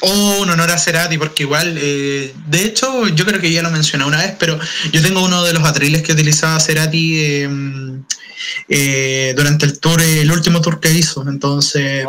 Oh, 0.00 0.38
un 0.42 0.50
honor 0.50 0.70
a 0.70 0.78
Cerati, 0.78 1.18
porque 1.18 1.42
igual, 1.42 1.76
eh, 1.76 2.32
de 2.46 2.64
hecho, 2.64 3.08
yo 3.08 3.26
creo 3.26 3.40
que 3.40 3.50
ya 3.50 3.62
lo 3.62 3.70
mencioné 3.70 4.04
una 4.04 4.18
vez, 4.18 4.36
pero 4.38 4.56
yo 4.92 5.02
tengo 5.02 5.24
uno 5.24 5.42
de 5.42 5.52
los 5.52 5.64
atriles 5.64 6.02
que 6.02 6.12
utilizaba 6.12 6.60
Cerati 6.60 7.18
eh, 7.18 7.50
eh, 8.68 9.34
durante 9.36 9.66
el 9.66 9.80
tour, 9.80 10.00
el 10.00 10.30
último 10.30 10.60
tour 10.60 10.78
que 10.78 10.92
hizo. 10.92 11.28
Entonces, 11.28 12.06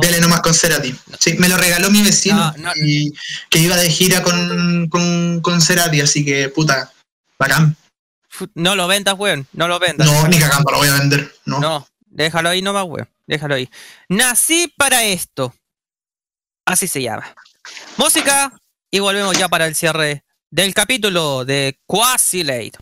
dele 0.00 0.20
nomás 0.22 0.40
con 0.40 0.54
Cerati. 0.54 0.94
Sí, 1.20 1.34
me 1.38 1.50
lo 1.50 1.58
regaló 1.58 1.90
mi 1.90 2.02
vecino, 2.02 2.54
y 2.76 3.12
que 3.50 3.58
iba 3.58 3.76
de 3.76 3.90
gira 3.90 4.22
con, 4.22 4.88
con, 4.88 5.42
con 5.42 5.60
Cerati, 5.60 6.00
así 6.00 6.24
que, 6.24 6.48
puta, 6.48 6.90
bacán. 7.38 7.76
No 8.54 8.74
lo 8.74 8.86
vendas, 8.86 9.16
weón. 9.18 9.46
No 9.52 9.68
lo 9.68 9.78
vendas. 9.78 10.06
No, 10.06 10.28
ni 10.28 10.38
cagando 10.38 10.70
lo 10.70 10.78
voy 10.78 10.88
a 10.88 10.94
vender. 10.94 11.30
No. 11.44 11.60
No, 11.60 11.88
déjalo 12.18 12.48
ahí 12.48 12.62
nomás, 12.62 12.84
weón. 12.84 13.08
Déjalo 13.26 13.54
ahí. 13.54 13.70
Nací 14.08 14.72
para 14.76 15.04
esto. 15.04 15.54
Así 16.66 16.88
se 16.88 17.00
llama. 17.00 17.34
Música. 17.96 18.52
Y 18.90 19.00
volvemos 19.00 19.38
ya 19.38 19.48
para 19.48 19.66
el 19.66 19.74
cierre 19.74 20.24
del 20.50 20.74
capítulo 20.74 21.44
de 21.44 21.78
Quasi 21.86 22.42
Late. 22.42 22.78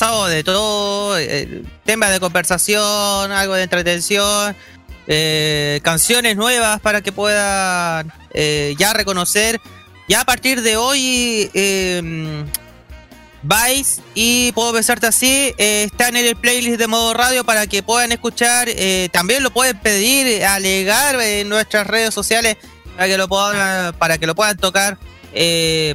De 0.00 0.42
todo, 0.42 1.18
eh, 1.18 1.62
tema 1.84 2.08
de 2.08 2.20
conversación, 2.20 3.32
algo 3.32 3.52
de 3.52 3.64
entretención, 3.64 4.56
eh, 5.06 5.80
canciones 5.82 6.36
nuevas 6.36 6.80
para 6.80 7.02
que 7.02 7.12
puedan 7.12 8.10
eh, 8.32 8.74
ya 8.78 8.94
reconocer. 8.94 9.60
Ya 10.08 10.22
a 10.22 10.24
partir 10.24 10.62
de 10.62 10.78
hoy, 10.78 11.50
eh, 11.52 12.44
Vice 13.42 14.00
y 14.14 14.52
Puedo 14.52 14.72
Besarte 14.72 15.06
Así 15.06 15.52
están 15.58 16.16
en 16.16 16.24
el 16.24 16.36
playlist 16.36 16.78
de 16.78 16.86
modo 16.86 17.12
radio 17.12 17.44
para 17.44 17.66
que 17.66 17.82
puedan 17.82 18.10
escuchar. 18.10 18.70
también 19.12 19.42
lo 19.42 19.50
pueden 19.50 19.78
pedir, 19.78 20.42
alegar 20.44 21.20
en 21.20 21.50
nuestras 21.50 21.86
redes 21.86 22.14
sociales 22.14 22.56
para 22.96 23.06
que 23.06 23.18
lo 23.18 23.28
puedan, 23.28 23.92
para 23.94 24.16
que 24.16 24.26
lo 24.26 24.34
puedan 24.34 24.56
tocar. 24.56 24.96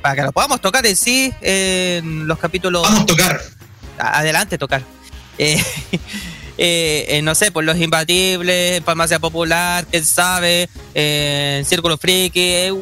para 0.01 0.15
que 0.15 0.21
lo 0.21 0.31
podamos 0.31 0.61
tocar 0.61 0.85
en 0.85 0.95
sí 0.95 1.33
en 1.41 2.27
los 2.27 2.37
capítulos. 2.37 2.83
Vamos 2.83 3.01
a 3.01 3.05
tocar. 3.07 3.41
Adelante, 3.97 4.57
tocar. 4.57 4.81
Eh, 6.57 7.19
no 7.21 7.35
sé, 7.35 7.51
por 7.51 7.65
los 7.65 7.77
imbatibles, 7.77 8.81
farmacia 8.83 9.19
popular, 9.19 9.85
quién 9.91 10.05
sabe, 10.05 10.69
Círculo 11.65 11.97
Friki, 11.97 12.39
eh, 12.39 12.73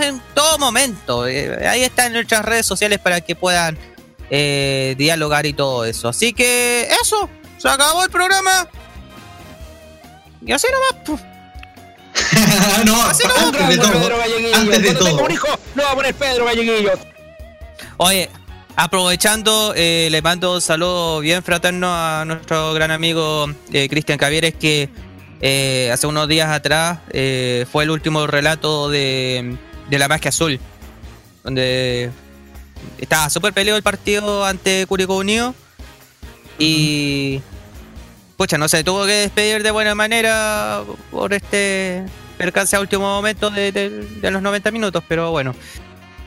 en 0.00 0.20
todo 0.34 0.58
momento. 0.58 1.28
Eh, 1.28 1.66
ahí 1.68 1.82
están 1.84 2.12
nuestras 2.12 2.44
redes 2.44 2.66
sociales 2.66 2.98
para 2.98 3.20
que 3.20 3.36
puedan 3.36 3.78
eh, 4.30 4.94
dialogar 4.98 5.46
y 5.46 5.52
todo 5.52 5.84
eso. 5.84 6.08
Así 6.08 6.32
que 6.32 6.88
eso, 7.00 7.30
se 7.58 7.68
acabó 7.68 8.02
el 8.02 8.10
programa. 8.10 8.68
Y 10.44 10.52
así 10.52 10.66
nomás. 10.72 11.20
no, 12.84 13.02
así 13.04 13.22
antes 13.24 13.68
de 13.68 13.78
todo. 13.78 14.22
Antes 14.54 14.82
de 14.82 14.94
todo. 14.94 15.28
no 15.74 15.82
va 15.82 15.90
a 15.90 15.94
poner 15.94 16.14
Pedro 16.14 16.44
Galleguillo. 16.46 16.92
Oye, 17.98 18.30
Aprovechando, 18.78 19.72
eh, 19.74 20.08
le 20.10 20.20
mando 20.20 20.52
un 20.52 20.60
saludo 20.60 21.20
bien 21.20 21.42
fraterno 21.42 21.88
a 21.88 22.26
nuestro 22.26 22.74
gran 22.74 22.90
amigo 22.90 23.46
eh, 23.72 23.88
Cristian 23.88 24.18
Cavieres, 24.18 24.54
que 24.54 24.90
eh, 25.40 25.90
hace 25.90 26.06
unos 26.06 26.28
días 26.28 26.50
atrás 26.50 26.98
fue 27.72 27.84
el 27.84 27.90
último 27.90 28.26
relato 28.26 28.90
de, 28.90 29.56
la 29.88 30.08
magia 30.08 30.28
azul, 30.28 30.60
donde 31.42 32.10
estaba 32.98 33.30
súper 33.30 33.54
peleado 33.54 33.78
el 33.78 33.82
partido 33.82 34.44
ante 34.44 34.84
Curicó 34.86 35.16
Unido 35.16 35.54
y, 36.58 37.40
pucha, 38.36 38.58
no 38.58 38.68
sé, 38.68 38.84
tuvo 38.84 39.06
que 39.06 39.12
despedir 39.12 39.62
de 39.62 39.70
buena 39.70 39.94
manera 39.94 40.82
por 41.10 41.32
este 41.32 42.04
percance 42.36 42.76
a 42.76 42.80
último 42.80 43.04
momento 43.04 43.48
de 43.48 44.06
los 44.20 44.42
90 44.42 44.70
minutos, 44.70 45.02
pero 45.08 45.30
bueno. 45.30 45.54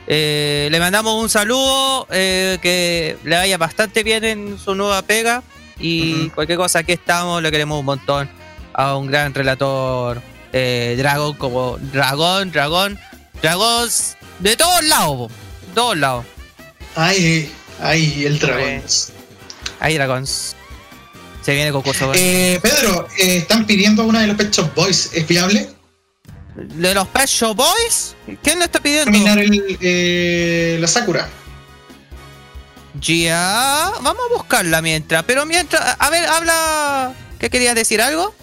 Eh, 0.06 0.68
le 0.70 0.80
mandamos 0.80 1.22
un 1.22 1.28
saludo, 1.28 2.06
eh, 2.10 2.58
que 2.62 3.16
le 3.24 3.36
vaya 3.36 3.58
bastante 3.58 4.02
bien 4.02 4.24
en 4.24 4.58
su 4.58 4.74
nueva 4.74 5.02
pega 5.02 5.42
y 5.78 6.28
cualquier 6.30 6.58
cosa 6.58 6.80
aquí 6.80 6.92
estamos, 6.92 7.42
le 7.42 7.50
queremos 7.50 7.78
un 7.80 7.86
montón 7.86 8.28
a 8.72 8.96
un 8.96 9.06
gran 9.06 9.34
relator 9.34 10.20
eh, 10.52 10.94
dragón 10.98 11.34
como 11.34 11.78
dragón, 11.92 12.50
dragón, 12.50 12.98
dragons 13.40 14.16
de 14.40 14.56
todos 14.56 14.84
lados, 14.84 15.30
todos 15.74 15.96
lados. 15.96 16.26
Ay, 16.96 17.52
ay, 17.80 18.24
el 18.24 18.38
dragón. 18.38 18.82
Ay, 19.78 19.94
dragons. 19.94 20.56
Se 21.42 21.54
viene 21.54 21.72
concurso. 21.72 22.12
Pedro, 22.12 23.06
están 23.16 23.66
pidiendo 23.66 24.04
una 24.04 24.20
de 24.20 24.26
los 24.26 24.36
Pet 24.36 24.74
Boys, 24.74 25.10
¿es 25.14 25.24
fiable? 25.24 25.68
¿De 26.56 26.94
los 26.94 27.08
Pet 27.08 27.30
Boys? 27.54 28.14
¿Quién 28.42 28.58
lo 28.58 28.64
está 28.64 28.80
pidiendo? 28.80 29.10
Terminar 29.10 29.38
el, 29.38 29.78
eh, 29.80 30.78
la 30.80 30.86
Sakura. 30.88 31.28
Ya, 33.00 33.92
vamos 34.02 34.22
a 34.30 34.34
buscarla 34.34 34.82
mientras. 34.82 35.22
Pero 35.24 35.46
mientras, 35.46 35.96
a 35.98 36.10
ver, 36.10 36.26
habla. 36.26 37.14
¿Qué 37.38 37.48
querías 37.48 37.74
decir 37.74 38.02
algo? 38.02 38.34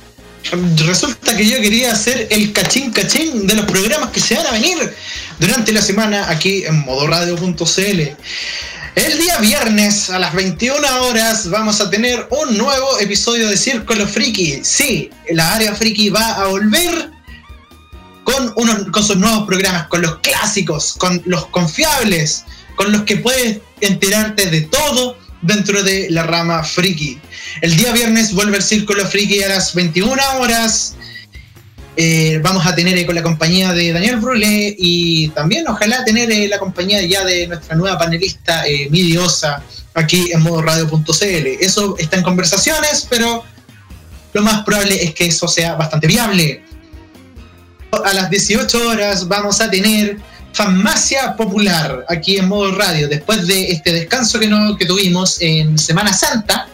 Resulta 0.86 1.36
que 1.36 1.46
yo 1.46 1.60
quería 1.60 1.92
hacer 1.92 2.28
el 2.32 2.54
cachín 2.54 2.92
cachín 2.92 3.46
de 3.48 3.56
los 3.56 3.66
programas 3.66 4.12
que 4.12 4.22
se 4.22 4.36
van 4.36 4.48
a 4.48 4.52
venir 4.52 4.78
durante 5.40 5.74
la 5.74 5.82
semana 5.82 6.30
aquí 6.30 6.64
en 6.66 6.80
modoradio.cl. 6.86 8.02
El 8.96 9.18
día 9.20 9.38
viernes 9.40 10.10
a 10.10 10.18
las 10.18 10.34
21 10.34 11.04
horas 11.04 11.50
vamos 11.50 11.82
a 11.82 11.90
tener 11.90 12.28
un 12.32 12.58
nuevo 12.58 13.00
episodio 13.00 13.50
de 13.50 13.58
Círculo 13.58 14.08
Friki. 14.08 14.62
Sí, 14.64 15.12
la 15.32 15.54
área 15.54 15.76
friki 15.76 16.10
va 16.10 16.36
a 16.36 16.46
volver 16.46 17.12
con, 18.28 18.52
unos, 18.58 19.08
sus 19.08 19.16
nuevos 19.16 19.48
programas, 19.48 19.88
con 19.88 20.02
los 20.02 20.18
clásicos, 20.18 20.96
con 20.98 21.22
los 21.26 21.46
confiables, 21.46 22.44
con 22.76 22.92
los 22.92 23.04
que 23.04 23.16
puedes 23.16 23.60
enterarte 23.80 24.48
de 24.48 24.62
todo 24.64 25.18
dentro 25.42 25.82
de 25.82 26.08
la 26.10 26.24
rama 26.24 26.62
friki. 26.62 27.22
El 27.62 27.78
día 27.78 27.94
viernes 27.94 28.34
vuelve 28.34 28.58
el 28.58 28.64
Círculo 28.64 29.06
Friki 29.06 29.42
a 29.44 29.48
las 29.48 29.74
21 29.74 30.22
horas. 30.42 30.96
Eh, 31.96 32.42
vamos 32.44 32.66
a 32.66 32.76
tener 32.76 32.98
eh, 32.98 33.06
con 33.06 33.16
la 33.16 33.24
compañía 33.24 33.72
de 33.72 33.94
Daniel 33.94 34.18
Brule 34.18 34.76
y 34.78 35.30
también 35.30 35.66
ojalá 35.66 36.04
tener 36.04 36.30
eh, 36.30 36.50
la 36.50 36.60
compañía 36.60 37.02
ya 37.04 37.24
de 37.24 37.48
nuestra 37.48 37.78
nueva 37.78 37.98
panelista 37.98 38.66
Midiosa 38.90 39.64
aquí 39.94 40.34
en 40.34 40.42
modo 40.42 40.62
radio.cl. 40.64 41.48
Eso 41.62 41.96
está 41.98 42.18
en 42.18 42.24
conversaciones, 42.24 43.08
pero 43.10 43.46
lo 44.34 44.42
más 44.42 44.66
probable 44.66 45.02
es 45.02 45.14
que 45.14 45.28
eso 45.28 45.48
sea 45.48 45.76
bastante 45.76 46.08
viable 46.08 46.67
a 48.06 48.14
las 48.14 48.30
18 48.30 48.88
horas 48.88 49.28
vamos 49.28 49.62
a 49.62 49.70
tener 49.70 50.18
Farmacia 50.54 51.36
Popular 51.36 52.06
aquí 52.10 52.38
en 52.38 52.48
modo 52.48 52.72
radio. 52.76 53.08
Después 53.08 53.46
de 53.48 53.72
este 53.72 53.92
descanso 53.92 54.40
que, 54.40 54.48
no, 54.48 54.76
tuvimos 54.78 55.38
en 55.42 55.78
Semana 55.78 56.12
Santa, 56.14 56.68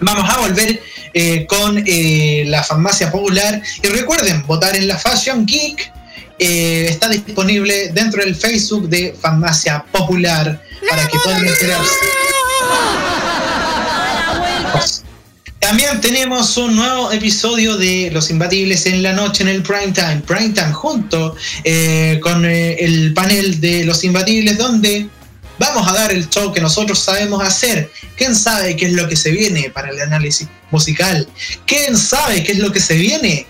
vamos 0.00 0.28
a 0.28 0.38
volver 0.38 0.82
eh, 1.12 1.46
con 1.46 1.82
eh, 1.86 2.44
la 2.46 2.62
Farmacia 2.62 3.10
Popular. 3.10 3.62
Y 3.82 3.86
recuerden, 3.88 4.44
votar 4.46 4.74
en 4.76 4.88
la 4.88 4.98
Fashion 4.98 5.46
Geek. 5.46 5.92
Eh, 6.38 6.86
está 6.90 7.08
disponible 7.08 7.90
dentro 7.92 8.24
del 8.24 8.34
Facebook 8.34 8.88
de 8.88 9.14
Farmacia 9.20 9.84
Popular 9.92 10.60
para 10.90 11.06
que 11.06 11.18
puedan 11.18 11.46
enterarse. 11.46 11.94
También 15.64 15.98
tenemos 15.98 16.58
un 16.58 16.76
nuevo 16.76 17.10
episodio 17.10 17.78
de 17.78 18.10
Los 18.12 18.28
Imbatibles 18.28 18.84
en 18.84 19.02
la 19.02 19.14
noche 19.14 19.42
en 19.44 19.48
el 19.48 19.62
Prime 19.62 19.92
Time. 19.92 20.20
Prime 20.26 20.50
Time 20.50 20.74
junto 20.74 21.34
eh, 21.64 22.20
con 22.22 22.44
eh, 22.44 22.74
el 22.80 23.14
panel 23.14 23.62
de 23.62 23.82
Los 23.84 24.04
Imbatibles 24.04 24.58
donde 24.58 25.08
vamos 25.58 25.88
a 25.88 25.94
dar 25.94 26.12
el 26.12 26.28
show 26.28 26.52
que 26.52 26.60
nosotros 26.60 26.98
sabemos 26.98 27.42
hacer. 27.42 27.90
¿Quién 28.14 28.36
sabe 28.36 28.76
qué 28.76 28.88
es 28.88 28.92
lo 28.92 29.08
que 29.08 29.16
se 29.16 29.30
viene 29.30 29.70
para 29.70 29.88
el 29.88 29.98
análisis 30.02 30.46
musical? 30.70 31.26
¿Quién 31.64 31.96
sabe 31.96 32.44
qué 32.44 32.52
es 32.52 32.58
lo 32.58 32.70
que 32.70 32.80
se 32.80 32.96
viene 32.96 33.46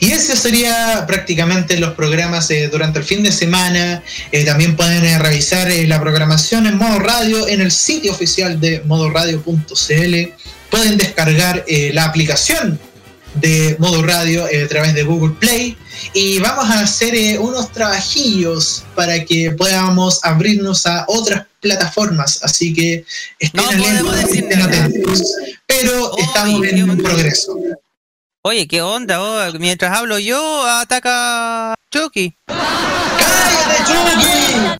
y 0.00 0.10
ese 0.10 0.36
sería 0.36 1.04
prácticamente 1.06 1.78
los 1.78 1.94
programas 1.94 2.50
eh, 2.50 2.68
durante 2.68 2.98
el 2.98 3.04
fin 3.04 3.22
de 3.22 3.32
semana. 3.32 4.02
Eh, 4.30 4.44
también 4.44 4.76
pueden 4.76 5.04
eh, 5.04 5.18
revisar 5.18 5.70
la 5.86 6.00
programación 6.00 6.66
en 6.66 6.76
modo 6.76 6.98
radio 6.98 7.46
en 7.48 7.60
el 7.60 7.70
sitio 7.70 8.12
oficial 8.12 8.60
de 8.60 8.82
modoradio.cl. 8.84 10.14
Pueden 10.70 10.96
descargar 10.96 11.64
la 11.68 12.04
aplicación 12.04 12.80
de 13.34 13.76
modo 13.78 14.02
radio 14.02 14.44
a 14.44 14.68
través 14.68 14.94
de 14.94 15.02
Google 15.02 15.34
Play. 15.38 15.76
Y 16.14 16.38
vamos 16.38 16.64
a 16.70 16.80
hacer 16.80 17.38
unos 17.38 17.70
trabajillos 17.72 18.82
para 18.94 19.22
que 19.24 19.50
podamos 19.50 20.20
abrirnos 20.24 20.86
a 20.86 21.04
otras 21.08 21.44
plataformas. 21.60 22.40
Así 22.42 22.72
que 22.72 23.04
estén, 23.38 24.62
atentos. 24.62 25.22
Pero 25.66 26.16
estamos 26.16 26.66
en 26.66 26.96
progreso. 26.96 27.58
Oye, 28.44 28.66
¿qué 28.66 28.82
onda? 28.82 29.22
Oh, 29.22 29.52
mientras 29.60 29.96
hablo 29.96 30.18
yo, 30.18 30.66
ataca 30.66 31.76
Chucky. 31.92 32.36
¡Cállate, 32.46 33.84
Chucky! 33.84 34.78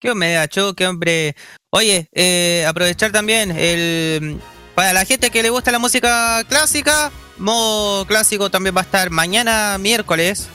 ¿Qué 0.00 0.34
da 0.34 0.48
Chucky, 0.48 0.82
hombre? 0.82 1.36
Oye, 1.70 2.08
eh, 2.12 2.64
aprovechar 2.66 3.12
también 3.12 3.52
el... 3.52 4.40
Para 4.74 4.92
la 4.92 5.04
gente 5.04 5.30
que 5.30 5.44
le 5.44 5.50
gusta 5.50 5.70
la 5.70 5.78
música 5.78 6.42
clásica, 6.48 7.12
modo 7.36 8.04
clásico 8.04 8.50
también 8.50 8.76
va 8.76 8.80
a 8.80 8.84
estar 8.84 9.10
mañana 9.10 9.78
miércoles 9.78 10.48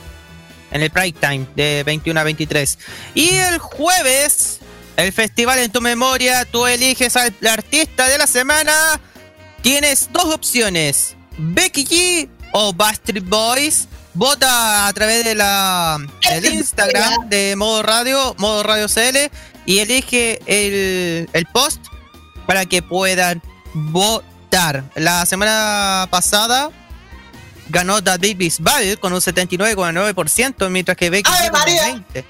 en 0.70 0.82
el 0.82 0.90
Pride 0.90 1.18
Time 1.18 1.46
de 1.56 1.82
21 1.84 2.20
a 2.20 2.24
23. 2.24 2.78
Y 3.14 3.36
el 3.36 3.58
jueves, 3.58 4.60
el 4.98 5.14
festival 5.14 5.60
en 5.60 5.72
tu 5.72 5.80
memoria, 5.80 6.44
tú 6.44 6.66
eliges 6.66 7.16
al 7.16 7.34
artista 7.48 8.06
de 8.06 8.18
la 8.18 8.26
semana. 8.26 9.00
Tienes 9.62 10.10
dos 10.12 10.26
opciones. 10.26 11.16
Becky 11.36 11.84
G 11.84 12.33
o 12.54 12.72
Backstreet 12.72 13.24
Boys. 13.28 13.88
Vota 14.14 14.86
a 14.86 14.92
través 14.92 15.24
de 15.24 15.34
la 15.34 15.98
del 16.30 16.54
Instagram 16.54 17.28
de 17.28 17.56
Modo 17.56 17.82
Radio, 17.82 18.34
Modo 18.38 18.62
Radio 18.62 18.86
CL, 18.86 19.30
y 19.66 19.78
elige 19.80 20.38
el, 20.46 21.28
el 21.32 21.46
post 21.46 21.84
para 22.46 22.64
que 22.64 22.80
puedan 22.80 23.42
votar. 23.74 24.84
La 24.94 25.26
semana 25.26 26.06
pasada 26.10 26.70
ganó 27.70 28.00
David 28.00 28.36
Bisbal 28.36 29.00
con 29.00 29.12
un 29.12 29.20
79,9%, 29.20 30.68
mientras 30.70 30.96
que 30.96 31.10
Becky 31.10 31.28
G 31.28 31.50
con 31.50 31.60
un 31.60 32.04
20%. 32.04 32.24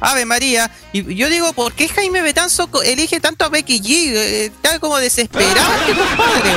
Ave 0.00 0.24
María. 0.26 0.70
Y 0.92 1.14
yo 1.14 1.28
digo, 1.30 1.52
¿por 1.52 1.72
qué 1.72 1.88
Jaime 1.88 2.20
Betanzo 2.22 2.68
elige 2.84 3.20
tanto 3.20 3.44
a 3.44 3.48
Becky 3.48 3.80
G? 3.80 4.12
Eh, 4.14 4.44
Está 4.46 4.78
como 4.78 4.98
desesperado, 4.98 5.72
este 5.80 5.94
compadre. 5.94 6.50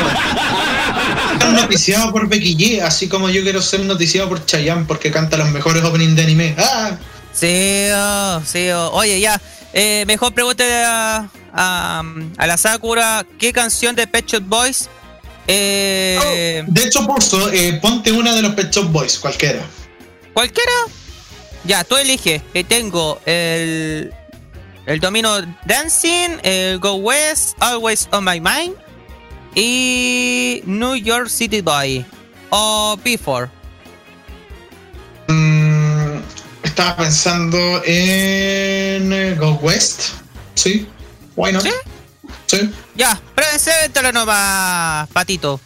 Ser 1.40 1.50
noticiado 1.54 2.12
por 2.12 2.28
Becky 2.28 2.56
G, 2.58 2.82
así 2.82 3.08
como 3.08 3.30
yo 3.30 3.42
quiero 3.44 3.62
ser 3.62 3.82
noticiado 3.82 4.28
por 4.30 4.46
Chayanne 4.46 4.86
porque 4.86 5.12
canta 5.12 5.38
los 5.38 5.50
mejores 5.52 5.84
openings 5.84 6.16
de 6.16 6.24
anime. 6.24 6.56
¡Ah! 6.58 6.98
Sí, 7.34 7.88
oh, 7.94 8.42
sí. 8.46 8.70
oh. 8.72 8.90
Oye, 8.94 9.20
ya. 9.20 9.40
eh, 9.74 10.04
mejor 10.08 10.34
pregúntale 10.34 10.84
a, 10.84 11.30
a, 11.54 12.04
a 12.38 12.48
la 12.48 12.58
Sakura 12.58 13.26
qué 13.38 13.54
canción 13.54 13.96
de 13.96 14.08
Pet 14.08 14.26
Shop 14.26 14.44
Boys. 14.44 14.90
Eh, 15.48 16.64
De 16.68 16.84
hecho, 16.84 17.06
puso, 17.06 17.50
eh, 17.54 17.80
ponte 17.82 18.12
una 18.12 18.34
de 18.36 18.42
los 18.42 18.54
Pet 18.56 18.72
Shop 18.74 18.88
Boys, 18.92 19.18
cualquiera. 19.20 19.62
¿Cualquiera? 20.34 20.72
Ya, 21.68 21.84
tú 21.84 21.98
eliges. 21.98 22.42
Eh, 22.54 22.64
tengo 22.64 23.20
el, 23.26 24.14
el 24.86 25.00
Domino 25.02 25.42
Dancing, 25.66 26.40
el 26.42 26.80
Go 26.80 26.96
West, 26.96 27.58
Always 27.60 28.08
on 28.14 28.24
My 28.24 28.40
Mind 28.40 28.74
y 29.54 30.62
New 30.66 30.96
York 30.96 31.28
City 31.28 31.60
Boy 31.60 32.06
o 32.52 32.98
Before. 33.04 33.50
Mm, 35.28 36.20
estaba 36.64 36.96
pensando 36.96 37.58
en 37.84 39.12
eh, 39.12 39.36
Go 39.38 39.60
West. 39.62 40.12
Sí, 40.56 40.88
why 41.36 41.52
not? 41.52 41.64
¿Sí? 41.64 41.72
Sí. 42.46 42.72
Ya, 42.96 43.20
preséntalo 43.36 44.14
nomás, 44.14 45.10
Patito. 45.10 45.60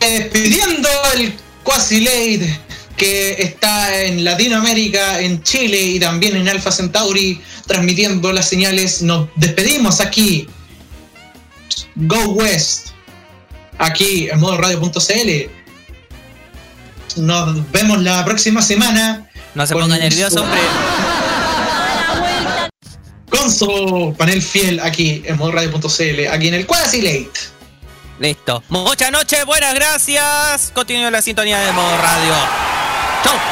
Despidiendo 0.00 0.88
el 1.14 1.34
Quasi 1.62 2.00
Late 2.00 2.71
que 3.02 3.42
está 3.42 4.02
en 4.02 4.22
Latinoamérica, 4.24 5.20
en 5.20 5.42
Chile 5.42 5.80
y 5.80 5.98
también 5.98 6.36
en 6.36 6.48
Alpha 6.48 6.70
Centauri, 6.70 7.40
transmitiendo 7.66 8.32
las 8.32 8.48
señales. 8.48 9.02
Nos 9.02 9.28
despedimos 9.34 10.00
aquí. 10.00 10.48
Go 11.96 12.22
West. 12.34 12.88
Aquí 13.78 14.28
en 14.30 14.38
modo 14.38 14.56
radio.cl. 14.58 15.50
Nos 17.16 17.72
vemos 17.72 18.00
la 18.02 18.24
próxima 18.24 18.62
semana. 18.62 19.28
No 19.54 19.66
se 19.66 19.74
ponga 19.74 19.98
nervioso, 19.98 20.36
su- 20.36 20.42
hombre. 20.44 20.60
Con 23.28 23.50
su 23.50 24.14
panel 24.16 24.40
fiel 24.42 24.78
aquí 24.80 25.22
en 25.26 25.36
modo 25.38 25.50
radio.cl, 25.52 26.28
aquí 26.30 26.48
en 26.48 26.54
el 26.54 26.66
Quasi 26.66 27.00
Late. 27.02 27.30
Listo. 28.20 28.62
Muchas 28.68 29.10
noches, 29.10 29.44
buenas 29.44 29.74
gracias. 29.74 30.70
Continúa 30.72 31.10
la 31.10 31.20
sintonía 31.20 31.58
de 31.58 31.72
modo 31.72 31.96
radio. 31.98 32.71
Don't 33.24 33.51